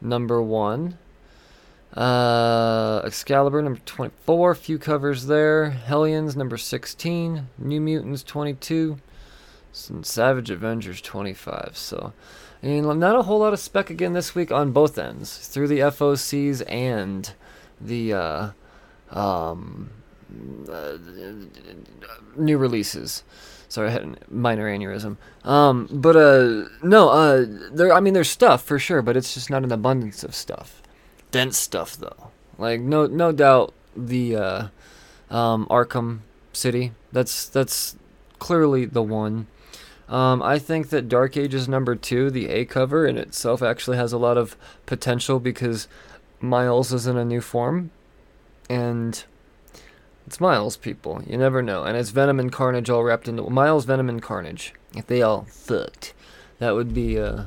number 0.00 0.42
one. 0.42 0.98
Uh, 1.94 3.00
Excalibur, 3.04 3.62
number 3.62 3.80
24. 3.86 4.54
Few 4.54 4.78
covers 4.78 5.26
there. 5.26 5.70
Hellions, 5.70 6.36
number 6.36 6.56
16. 6.56 7.48
New 7.58 7.80
Mutants, 7.80 8.22
22. 8.22 8.98
Savage 9.76 10.50
Avengers, 10.50 11.00
25. 11.00 11.72
So, 11.74 12.12
I 12.62 12.66
mean, 12.66 12.98
not 12.98 13.16
a 13.16 13.22
whole 13.22 13.40
lot 13.40 13.52
of 13.52 13.60
spec 13.60 13.90
again 13.90 14.14
this 14.14 14.34
week 14.34 14.50
on 14.50 14.72
both 14.72 14.98
ends. 14.98 15.46
Through 15.48 15.68
the 15.68 15.80
FOCs 15.80 16.62
and 16.68 17.32
the, 17.80 18.12
uh, 18.14 18.50
um, 19.10 19.90
uh, 20.70 20.98
new 22.36 22.58
releases. 22.58 23.22
Sorry, 23.68 23.88
I 23.88 23.90
had 23.90 24.02
a 24.02 24.16
minor 24.28 24.66
aneurysm. 24.66 25.16
Um, 25.44 25.88
but 25.90 26.16
uh, 26.16 26.68
no, 26.82 27.08
uh, 27.08 27.44
there. 27.72 27.92
I 27.92 28.00
mean, 28.00 28.14
there's 28.14 28.30
stuff 28.30 28.62
for 28.62 28.78
sure, 28.78 29.02
but 29.02 29.16
it's 29.16 29.34
just 29.34 29.50
not 29.50 29.64
an 29.64 29.72
abundance 29.72 30.22
of 30.22 30.34
stuff. 30.34 30.82
Dense 31.30 31.56
stuff 31.56 31.96
though. 31.96 32.30
Like 32.58 32.80
no, 32.80 33.06
no 33.06 33.32
doubt 33.32 33.74
the 33.96 34.36
uh, 34.36 34.68
um, 35.30 35.66
Arkham 35.66 36.20
City. 36.52 36.92
That's 37.12 37.48
that's 37.48 37.96
clearly 38.38 38.84
the 38.84 39.02
one. 39.02 39.46
Um, 40.08 40.42
I 40.42 40.58
think 40.58 40.90
that 40.90 41.08
Dark 41.08 41.36
Ages 41.36 41.68
number 41.68 41.96
two, 41.96 42.30
the 42.30 42.48
A 42.48 42.64
cover 42.64 43.06
in 43.06 43.18
itself, 43.18 43.62
actually 43.62 43.96
has 43.96 44.12
a 44.12 44.18
lot 44.18 44.38
of 44.38 44.56
potential 44.86 45.40
because 45.40 45.88
Miles 46.40 46.92
is 46.92 47.06
in 47.06 47.16
a 47.16 47.24
new 47.24 47.40
form, 47.40 47.90
and 48.70 49.24
it's 50.26 50.40
Miles, 50.40 50.76
people. 50.76 51.22
You 51.26 51.36
never 51.36 51.62
know. 51.62 51.84
And 51.84 51.96
it's 51.96 52.10
Venom 52.10 52.38
and 52.38 52.52
Carnage 52.52 52.90
all 52.90 53.02
wrapped 53.02 53.28
into 53.28 53.48
Miles, 53.50 53.84
Venom, 53.84 54.08
and 54.08 54.22
Carnage. 54.22 54.74
If 54.94 55.06
they 55.06 55.22
all 55.22 55.46
fucked, 55.50 56.14
that 56.58 56.74
would 56.74 56.94
be 56.94 57.18
uh, 57.18 57.44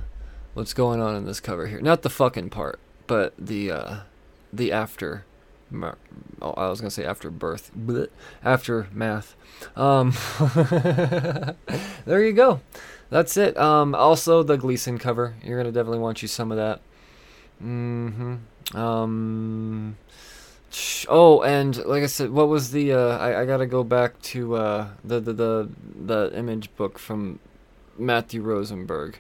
what's 0.53 0.73
going 0.73 1.02
on 1.02 1.15
in 1.15 1.26
this 1.26 1.40
cover 1.40 1.68
here. 1.68 1.81
Not 1.81 2.02
the 2.02 2.10
fucking 2.10 2.49
part, 2.49 2.80
but 3.07 3.34
the 3.38 3.72
uh, 3.72 3.95
the 4.52 4.72
after. 4.72 5.26
Oh, 6.41 6.54
I 6.56 6.68
was 6.70 6.82
gonna 6.82 6.91
say 6.91 7.06
after 7.06 7.30
birth, 7.30 7.72
after 8.44 8.88
math. 8.91 9.36
Um, 9.76 10.14
there 12.06 12.24
you 12.24 12.34
go. 12.34 12.62
That's 13.10 13.38
it. 13.38 13.58
Um, 13.58 13.96
also 13.96 14.44
the 14.44 14.58
Gleason 14.58 14.98
cover. 14.98 15.36
You're 15.44 15.58
gonna 15.58 15.72
definitely 15.72 16.00
want 16.00 16.22
you 16.22 16.28
some 16.28 16.52
of 16.52 16.58
that. 16.58 16.82
Mm-hmm. 17.64 18.78
Um. 18.78 19.98
Oh, 21.08 21.41
and 21.41 21.84
like 21.86 22.04
I 22.04 22.08
said, 22.08 22.32
what 22.32 22.48
was 22.48 22.72
the? 22.72 22.94
Uh, 22.94 23.18
I 23.18 23.41
I 23.41 23.46
gotta 23.46 23.66
go 23.66 23.84
back 23.84 24.22
to 24.24 24.56
uh, 24.56 24.88
the 25.04 25.20
the 25.20 25.34
the 25.34 25.70
the 26.06 26.32
image 26.36 26.74
book 26.76 27.00
from 27.00 27.40
Matthew 27.98 28.41
Rosenberg. 28.41 29.20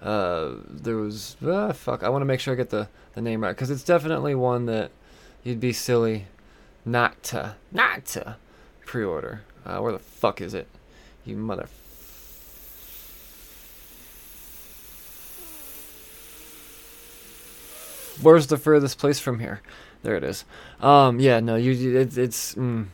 Uh, 0.00 0.54
there 0.68 0.96
was 0.96 1.36
ah, 1.44 1.72
fuck. 1.72 2.02
I 2.02 2.08
want 2.08 2.22
to 2.22 2.26
make 2.26 2.40
sure 2.40 2.54
I 2.54 2.56
get 2.56 2.70
the 2.70 2.88
the 3.14 3.20
name 3.20 3.42
right 3.42 3.50
because 3.50 3.70
it's 3.70 3.84
definitely 3.84 4.34
one 4.34 4.66
that 4.66 4.90
you'd 5.44 5.60
be 5.60 5.72
silly 5.72 6.26
not 6.84 7.22
to 7.24 7.56
not 7.72 8.04
to 8.06 8.36
pre-order. 8.84 9.42
Uh, 9.64 9.78
where 9.78 9.92
the 9.92 9.98
fuck 9.98 10.40
is 10.40 10.54
it? 10.54 10.66
You 11.24 11.36
mother. 11.36 11.68
Where's 18.22 18.48
the 18.48 18.58
furthest 18.58 18.98
place 18.98 19.18
from 19.18 19.40
here? 19.40 19.60
There 20.02 20.16
it 20.16 20.24
is. 20.24 20.44
Um, 20.80 21.20
yeah, 21.20 21.40
no, 21.40 21.56
you 21.56 21.98
it, 21.98 22.16
it's. 22.18 22.54
Mm. 22.54 22.86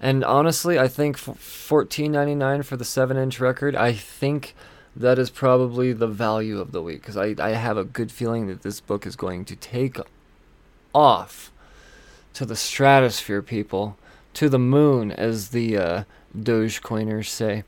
And 0.00 0.24
honestly, 0.24 0.78
I 0.78 0.86
think 0.86 1.16
fourteen 1.16 2.12
ninety 2.12 2.34
nine 2.34 2.62
for 2.62 2.76
the 2.76 2.84
seven 2.84 3.16
inch 3.16 3.40
record. 3.40 3.74
I 3.74 3.92
think 3.92 4.54
that 4.94 5.18
is 5.18 5.30
probably 5.30 5.92
the 5.92 6.06
value 6.06 6.60
of 6.60 6.72
the 6.72 6.82
week 6.82 7.00
because 7.00 7.16
I 7.16 7.34
I 7.38 7.50
have 7.50 7.76
a 7.76 7.84
good 7.84 8.12
feeling 8.12 8.46
that 8.46 8.62
this 8.62 8.80
book 8.80 9.06
is 9.06 9.16
going 9.16 9.44
to 9.46 9.56
take 9.56 9.98
off 10.94 11.52
to 12.38 12.46
the 12.46 12.54
stratosphere, 12.54 13.42
people, 13.42 13.96
to 14.32 14.48
the 14.48 14.60
moon, 14.60 15.10
as 15.10 15.48
the 15.48 15.76
uh, 15.76 16.04
Dogecoiners 16.36 17.26
say. 17.26 17.64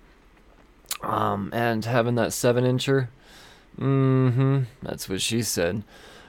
Um, 1.03 1.51
and 1.53 1.85
having 1.85 2.15
that 2.15 2.33
seven 2.33 2.63
incher, 2.63 3.09
mm-hmm, 3.77 4.61
that's 4.81 5.09
what 5.09 5.23
she 5.23 5.43
said. 5.43 5.83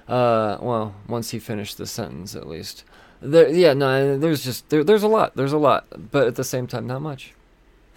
Uh, 0.08 0.58
well, 0.60 0.96
once 1.08 1.30
he 1.30 1.38
finished 1.38 1.78
the 1.78 1.86
sentence, 1.86 2.36
at 2.36 2.48
least. 2.48 2.84
There, 3.22 3.48
yeah, 3.48 3.74
no, 3.74 4.18
there's 4.18 4.44
just 4.44 4.68
there, 4.70 4.84
there's 4.84 5.04
a 5.04 5.08
lot, 5.08 5.36
there's 5.36 5.54
a 5.54 5.60
lot, 5.60 5.86
but 6.12 6.26
at 6.26 6.34
the 6.34 6.44
same 6.44 6.66
time, 6.66 6.88
not 6.88 7.04
much. 7.04 7.36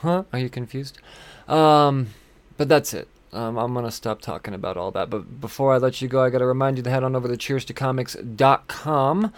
Huh? 0.01 0.25
Are 0.31 0.39
you 0.39 0.51
confused? 0.51 0.99
Um, 1.49 2.09
but 2.59 2.69
that's 2.69 2.93
it. 2.93 3.09
Um, 3.33 3.57
I'm 3.57 3.73
gonna 3.73 3.91
stop 3.91 4.21
talking 4.21 4.53
about 4.53 4.77
all 4.77 4.91
that. 4.91 5.09
But 5.09 5.41
before 5.41 5.73
I 5.73 5.79
let 5.79 6.03
you 6.03 6.09
go, 6.09 6.23
I 6.23 6.29
gotta 6.29 6.45
remind 6.45 6.77
you 6.77 6.83
to 6.83 6.91
head 6.91 7.03
on 7.03 7.17
over 7.17 7.35
to 7.35 7.37
CheersToComics.com. 7.39 9.33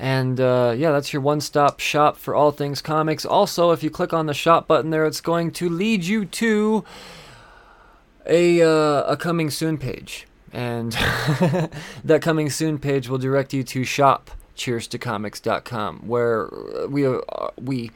And 0.00 0.40
uh, 0.40 0.74
yeah, 0.78 0.92
that's 0.92 1.12
your 1.12 1.20
one-stop 1.20 1.78
shop 1.78 2.16
for 2.16 2.34
all 2.34 2.52
things 2.52 2.80
comics. 2.80 3.26
Also, 3.26 3.70
if 3.70 3.82
you 3.82 3.90
click 3.90 4.14
on 4.14 4.24
the 4.24 4.32
shop 4.32 4.66
button 4.66 4.88
there, 4.88 5.04
it's 5.04 5.20
going 5.20 5.50
to 5.52 5.68
lead 5.68 6.04
you 6.04 6.24
to 6.24 6.84
a 8.26 8.62
uh, 8.62 9.02
a 9.02 9.16
coming 9.18 9.50
soon 9.50 9.76
page 9.76 10.26
and 10.52 10.92
that 12.04 12.20
coming 12.22 12.48
soon 12.48 12.78
page 12.78 13.08
will 13.08 13.18
direct 13.18 13.52
you 13.52 13.62
to 13.62 13.84
shop 13.84 14.30
cheers 14.54 14.86
to 14.86 14.98
comics.com 14.98 16.00
where 16.06 16.50
we 16.88 17.04
are, 17.06 17.22
we 17.58 17.90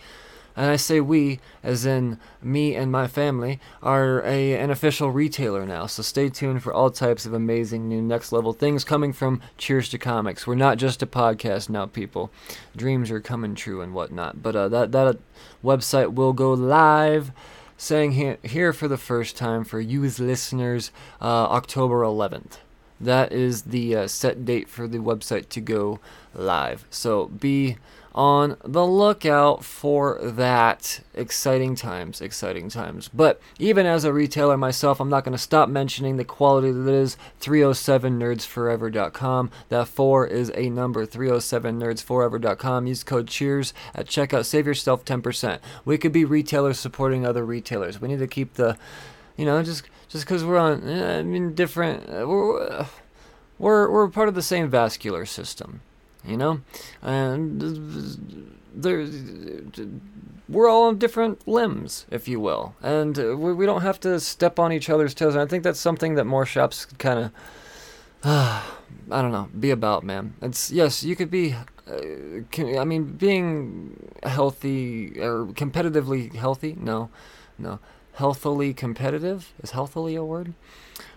and 0.56 0.70
I 0.70 0.76
say 0.76 1.01
we 1.01 1.40
as 1.62 1.85
in 1.85 2.18
me 2.43 2.74
and 2.74 2.90
my 2.93 3.06
family 3.06 3.60
are 3.82 4.22
a 4.24 4.56
an 4.56 4.70
official 4.70 5.10
retailer 5.10 5.66
now. 5.66 5.86
So 5.86 6.02
stay 6.02 6.28
tuned 6.28 6.62
for 6.62 6.72
all 6.72 6.90
types 6.90 7.26
of 7.26 7.32
amazing 7.32 7.89
new 7.89 8.02
next 8.02 8.32
level 8.32 8.52
things 8.52 8.85
coming 8.85 9.12
from 9.12 9.40
Cheers 9.59 9.89
to 9.90 9.98
Comics. 9.98 10.47
We're 10.47 10.55
not 10.55 10.78
just 10.78 11.02
a 11.02 11.06
podcast 11.06 11.68
now, 11.68 11.86
people. 11.86 12.31
Dreams 12.76 13.10
are 13.10 13.20
coming 13.20 13.55
true 13.55 13.81
and 13.81 13.94
whatnot. 13.94 14.43
But 14.43 14.56
uh, 14.56 14.68
that 14.68 14.93
that 14.93 15.18
website 15.62 16.14
will 16.14 16.32
go 16.32 16.52
live 16.52 17.32
saying 17.76 18.39
here, 18.43 18.72
for 18.72 18.89
the 18.89 18.97
first 18.97 19.36
time 19.36 19.64
for 19.64 19.81
you 19.81 20.05
as 20.05 20.18
listeners 20.18 20.90
uh, 21.20 21.24
October 21.24 22.02
11th. 22.02 22.59
That 23.01 23.32
is 23.32 23.62
the 23.62 23.97
uh, 23.97 24.06
set 24.06 24.44
date 24.44 24.68
for 24.68 24.86
the 24.86 24.98
website 24.98 25.48
to 25.51 25.60
go 25.60 25.98
live. 26.35 26.86
So 26.90 27.26
be 27.26 27.76
on 28.15 28.57
the 28.65 28.86
lookout 28.86 29.65
for 29.65 30.20
that. 30.23 31.01
Exciting 31.15 31.74
times, 31.74 32.20
exciting 32.20 32.69
times. 32.69 33.11
But 33.12 33.41
even 33.59 33.86
as 33.86 34.05
a 34.05 34.12
retailer 34.12 34.57
myself, 34.57 35.01
I'm 35.01 35.09
not 35.09 35.24
going 35.24 35.32
to 35.32 35.39
stop 35.39 35.69
mentioning 35.69 36.16
the 36.16 36.24
quality 36.24 36.70
that 36.70 36.93
is 36.93 37.16
307nerdsforever.com. 37.41 39.51
That 39.69 39.89
4 39.89 40.27
is 40.27 40.53
a 40.55 40.70
number 40.70 41.05
307nerdsforever.com. 41.07 42.86
Use 42.86 43.03
code 43.03 43.27
CHEERS 43.27 43.74
at 43.95 44.07
checkout. 44.07 44.45
Save 44.45 44.66
yourself 44.66 45.03
10%. 45.05 45.59
We 45.85 45.99
could 45.99 46.12
be 46.12 46.24
retailers 46.24 46.78
supporting 46.78 47.27
other 47.27 47.45
retailers. 47.45 48.01
We 48.01 48.07
need 48.09 48.20
to 48.20 48.28
keep 48.28 48.55
the, 48.55 48.77
you 49.36 49.45
know, 49.45 49.62
just 49.62 49.82
just 50.09 50.24
because 50.27 50.45
we're 50.45 50.59
on, 50.59 50.89
I 50.89 51.23
mean, 51.24 51.55
different, 51.55 52.09
uh, 52.09 52.28
we're, 52.28 52.86
we're, 53.59 53.91
we're 53.91 54.09
part 54.09 54.28
of 54.28 54.36
the 54.36 54.43
same 54.43 54.70
vascular 54.70 55.27
system. 55.27 55.81
You 56.26 56.36
know, 56.36 56.60
and 57.02 57.60
there 58.74 59.06
we're 60.48 60.68
all 60.68 60.84
on 60.84 60.98
different 60.98 61.46
limbs, 61.48 62.06
if 62.10 62.28
you 62.28 62.38
will, 62.38 62.74
and 62.82 63.18
uh, 63.18 63.36
we, 63.36 63.52
we 63.55 63.66
don't 63.66 63.82
have 63.82 63.98
to 64.01 64.20
step 64.20 64.59
on 64.59 64.72
each 64.72 64.90
other's 64.90 65.14
toes. 65.14 65.34
And 65.34 65.42
I 65.42 65.46
think 65.46 65.64
that's 65.64 65.80
something 65.80 66.14
that 66.16 66.24
more 66.24 66.44
shops 66.44 66.84
kind 66.98 67.18
of, 67.18 67.32
uh, 68.24 68.62
I 69.10 69.22
don't 69.22 69.32
know, 69.32 69.48
be 69.59 69.70
about, 69.70 70.05
man. 70.05 70.34
It's 70.42 70.70
yes, 70.70 71.02
you 71.02 71.16
could 71.16 71.30
be. 71.30 71.55
Uh, 71.86 72.44
can, 72.51 72.78
I 72.78 72.84
mean, 72.84 73.05
being 73.12 74.10
healthy 74.22 75.20
or 75.20 75.46
competitively 75.46 76.34
healthy? 76.34 76.76
No, 76.78 77.10
no. 77.59 77.78
Healthily 78.14 78.72
competitive 78.72 79.52
is 79.62 79.72
healthily 79.72 80.14
a 80.14 80.24
word? 80.24 80.55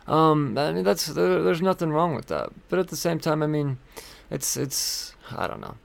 Um, 0.07 0.57
I 0.57 0.71
mean, 0.71 0.83
that's 0.83 1.05
there, 1.05 1.43
there's 1.43 1.61
nothing 1.61 1.91
wrong 1.91 2.15
with 2.15 2.27
that. 2.27 2.49
But 2.69 2.79
at 2.79 2.87
the 2.87 2.95
same 2.95 3.19
time, 3.19 3.43
I 3.43 3.47
mean, 3.47 3.77
it's 4.29 4.57
it's 4.57 5.15
I 5.35 5.47
don't 5.47 5.61
know. 5.61 5.77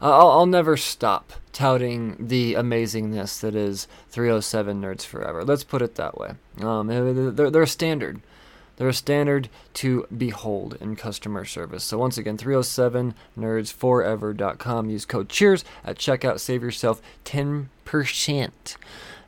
I'll, 0.00 0.30
I'll 0.30 0.46
never 0.46 0.76
stop 0.76 1.32
touting 1.52 2.16
the 2.18 2.54
amazingness 2.54 3.38
that 3.40 3.54
is 3.54 3.86
307 4.08 4.82
Nerds 4.82 5.06
Forever. 5.06 5.44
Let's 5.44 5.62
put 5.62 5.80
it 5.80 5.94
that 5.94 6.18
way. 6.18 6.32
Um, 6.60 6.88
they're, 6.88 7.30
they're 7.50 7.62
a 7.62 7.68
standard. 7.68 8.20
They're 8.76 8.88
a 8.88 8.94
standard 8.94 9.48
to 9.74 10.08
behold 10.16 10.76
in 10.80 10.96
customer 10.96 11.44
service. 11.44 11.84
So 11.84 11.98
once 11.98 12.18
again, 12.18 12.36
307nerdsforever.com. 12.36 14.90
Use 14.90 15.04
code 15.04 15.28
CHEERS 15.28 15.64
at 15.84 15.98
checkout. 15.98 16.40
Save 16.40 16.64
yourself 16.64 17.00
10%. 17.24 17.66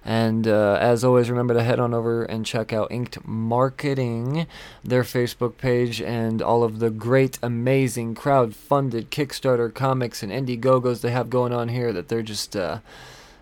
And 0.04 0.46
uh, 0.46 0.76
as 0.80 1.02
always, 1.02 1.30
remember 1.30 1.54
to 1.54 1.62
head 1.62 1.80
on 1.80 1.94
over 1.94 2.24
and 2.24 2.44
check 2.44 2.72
out 2.72 2.92
Inked 2.92 3.26
Marketing, 3.26 4.46
their 4.82 5.02
Facebook 5.02 5.56
page, 5.56 6.02
and 6.02 6.42
all 6.42 6.62
of 6.62 6.78
the 6.78 6.90
great, 6.90 7.38
amazing 7.42 8.14
crowd-funded 8.14 9.10
Kickstarter 9.10 9.72
comics 9.72 10.22
and 10.22 10.30
Indiegogos 10.30 11.00
they 11.00 11.10
have 11.10 11.30
going 11.30 11.54
on 11.54 11.68
here 11.68 11.90
that 11.92 12.08
they're 12.08 12.22
just 12.22 12.54
uh, 12.54 12.80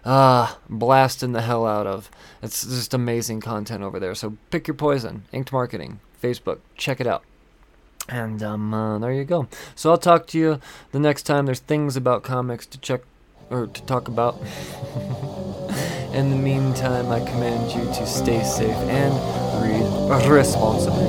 uh, 0.04 0.54
blasting 0.68 1.32
the 1.32 1.42
hell 1.42 1.66
out 1.66 1.88
of. 1.88 2.08
It's 2.42 2.64
just 2.64 2.94
amazing 2.94 3.40
content 3.40 3.82
over 3.82 3.98
there. 3.98 4.14
So 4.14 4.36
pick 4.50 4.68
your 4.68 4.76
poison. 4.76 5.24
Inked 5.32 5.52
Marketing, 5.52 5.98
Facebook, 6.22 6.60
check 6.76 7.00
it 7.00 7.08
out. 7.08 7.24
And 8.08 8.40
um, 8.42 8.72
uh, 8.72 8.98
there 8.98 9.12
you 9.12 9.24
go. 9.24 9.48
So 9.74 9.90
I'll 9.90 9.98
talk 9.98 10.28
to 10.28 10.38
you 10.38 10.60
the 10.92 11.00
next 11.00 11.24
time 11.24 11.46
there's 11.46 11.60
things 11.60 11.96
about 11.96 12.22
comics 12.22 12.66
to 12.66 12.78
check 12.78 13.02
or 13.50 13.66
to 13.66 13.82
talk 13.82 14.06
about. 14.06 14.40
In 16.14 16.28
the 16.28 16.36
meantime, 16.36 17.10
I 17.10 17.20
command 17.20 17.72
you 17.72 17.86
to 17.94 18.06
stay 18.06 18.42
safe 18.44 18.76
and 18.76 19.14
read 19.62 20.28
responsibly. 20.28 21.06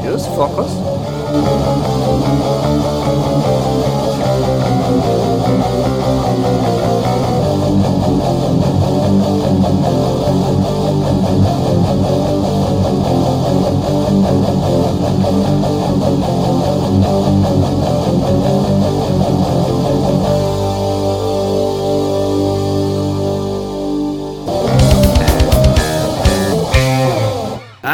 Cheers, 0.00 0.26
fuckers. 0.26 0.72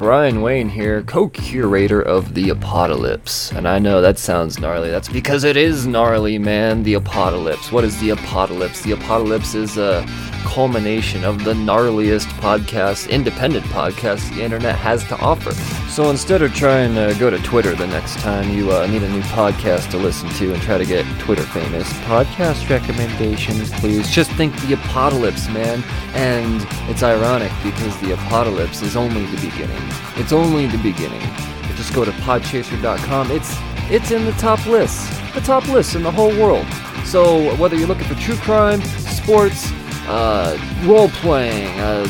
Brian 0.00 0.40
Wayne 0.40 0.70
here, 0.70 1.02
co 1.02 1.28
curator 1.28 2.00
of 2.00 2.32
The 2.32 2.48
Apocalypse. 2.48 3.52
And 3.52 3.68
I 3.68 3.78
know 3.78 4.00
that 4.00 4.18
sounds 4.18 4.58
gnarly. 4.58 4.88
That's 4.88 5.10
because 5.10 5.44
it 5.44 5.58
is 5.58 5.86
gnarly, 5.86 6.38
man. 6.38 6.82
The 6.84 6.94
Apocalypse. 6.94 7.70
What 7.70 7.84
is 7.84 8.00
The 8.00 8.08
Apocalypse? 8.08 8.80
The 8.80 8.92
Apocalypse 8.92 9.54
is 9.54 9.76
a 9.76 10.00
culmination 10.44 11.24
of 11.24 11.44
the 11.44 11.52
gnarliest 11.52 12.26
podcast, 12.40 13.08
independent 13.08 13.64
podcast 13.66 14.34
the 14.34 14.42
internet 14.42 14.76
has 14.76 15.04
to 15.04 15.16
offer. 15.18 15.52
So 15.90 16.10
instead 16.10 16.42
of 16.42 16.54
trying 16.54 16.94
to 16.94 17.16
go 17.18 17.30
to 17.30 17.38
Twitter 17.38 17.74
the 17.74 17.86
next 17.86 18.18
time 18.18 18.50
you 18.50 18.72
uh, 18.72 18.86
need 18.86 19.02
a 19.02 19.08
new 19.08 19.22
podcast 19.22 19.90
to 19.90 19.96
listen 19.96 20.28
to 20.30 20.52
and 20.52 20.62
try 20.62 20.78
to 20.78 20.84
get 20.84 21.04
Twitter 21.18 21.42
famous, 21.42 21.90
podcast 22.04 22.68
recommendations, 22.68 23.70
please. 23.72 24.10
Just 24.10 24.30
think 24.32 24.54
The 24.62 24.74
Apocalypse, 24.74 25.48
man. 25.48 25.82
And 26.14 26.66
it's 26.90 27.02
ironic 27.02 27.52
because 27.62 27.98
The 28.00 28.14
Apocalypse 28.14 28.82
is 28.82 28.96
only 28.96 29.26
the 29.26 29.48
beginning. 29.48 29.82
It's 30.16 30.32
only 30.32 30.66
the 30.66 30.78
beginning. 30.78 31.22
Just 31.76 31.94
go 31.94 32.04
to 32.04 32.10
podchaser.com. 32.10 33.30
It's 33.30 33.56
it's 33.90 34.10
in 34.10 34.26
the 34.26 34.32
top 34.32 34.64
lists, 34.66 35.08
the 35.34 35.40
top 35.40 35.66
lists 35.66 35.94
in 35.94 36.02
the 36.02 36.12
whole 36.12 36.30
world. 36.38 36.66
So 37.04 37.56
whether 37.56 37.74
you're 37.74 37.88
looking 37.88 38.06
for 38.06 38.14
true 38.16 38.36
crime, 38.36 38.82
sports, 38.82 39.72
uh, 40.06 40.56
role 40.84 41.08
playing, 41.08 41.68
uh, 41.80 42.06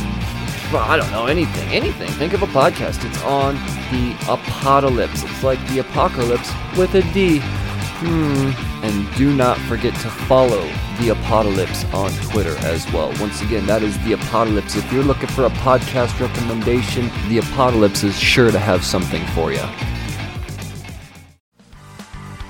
I 0.73 0.97
don't 0.97 1.11
know 1.11 1.27
anything, 1.27 1.69
anything. 1.71 2.09
Think 2.11 2.33
of 2.33 2.43
a 2.43 2.47
podcast. 2.47 3.05
It's 3.05 3.23
on 3.25 3.57
the 3.91 4.17
apocalypse. 4.29 5.25
It's 5.25 5.43
like 5.43 5.59
the 5.69 5.81
apocalypse 5.81 6.53
with 6.77 6.95
a 6.95 7.03
D. 7.13 7.41
Hmm. 8.03 8.53
And 8.83 9.15
do 9.17 9.35
not 9.35 9.59
forget 9.59 9.93
to 9.97 10.09
follow 10.09 10.63
the 11.01 11.11
apocalypse 11.11 11.85
on 11.93 12.11
Twitter 12.31 12.57
as 12.61 12.91
well. 12.93 13.13
Once 13.21 13.43
again, 13.43 13.67
that 13.67 13.83
is 13.83 13.99
the 14.05 14.13
apocalypse. 14.13 14.77
If 14.77 14.91
you're 14.93 15.03
looking 15.03 15.29
for 15.29 15.45
a 15.45 15.51
podcast 15.51 16.19
recommendation, 16.19 17.11
the 17.29 17.39
apocalypse 17.39 18.03
is 18.03 18.19
sure 18.19 18.51
to 18.51 18.59
have 18.59 18.85
something 18.85 19.27
for 19.29 19.53
you. 19.53 19.65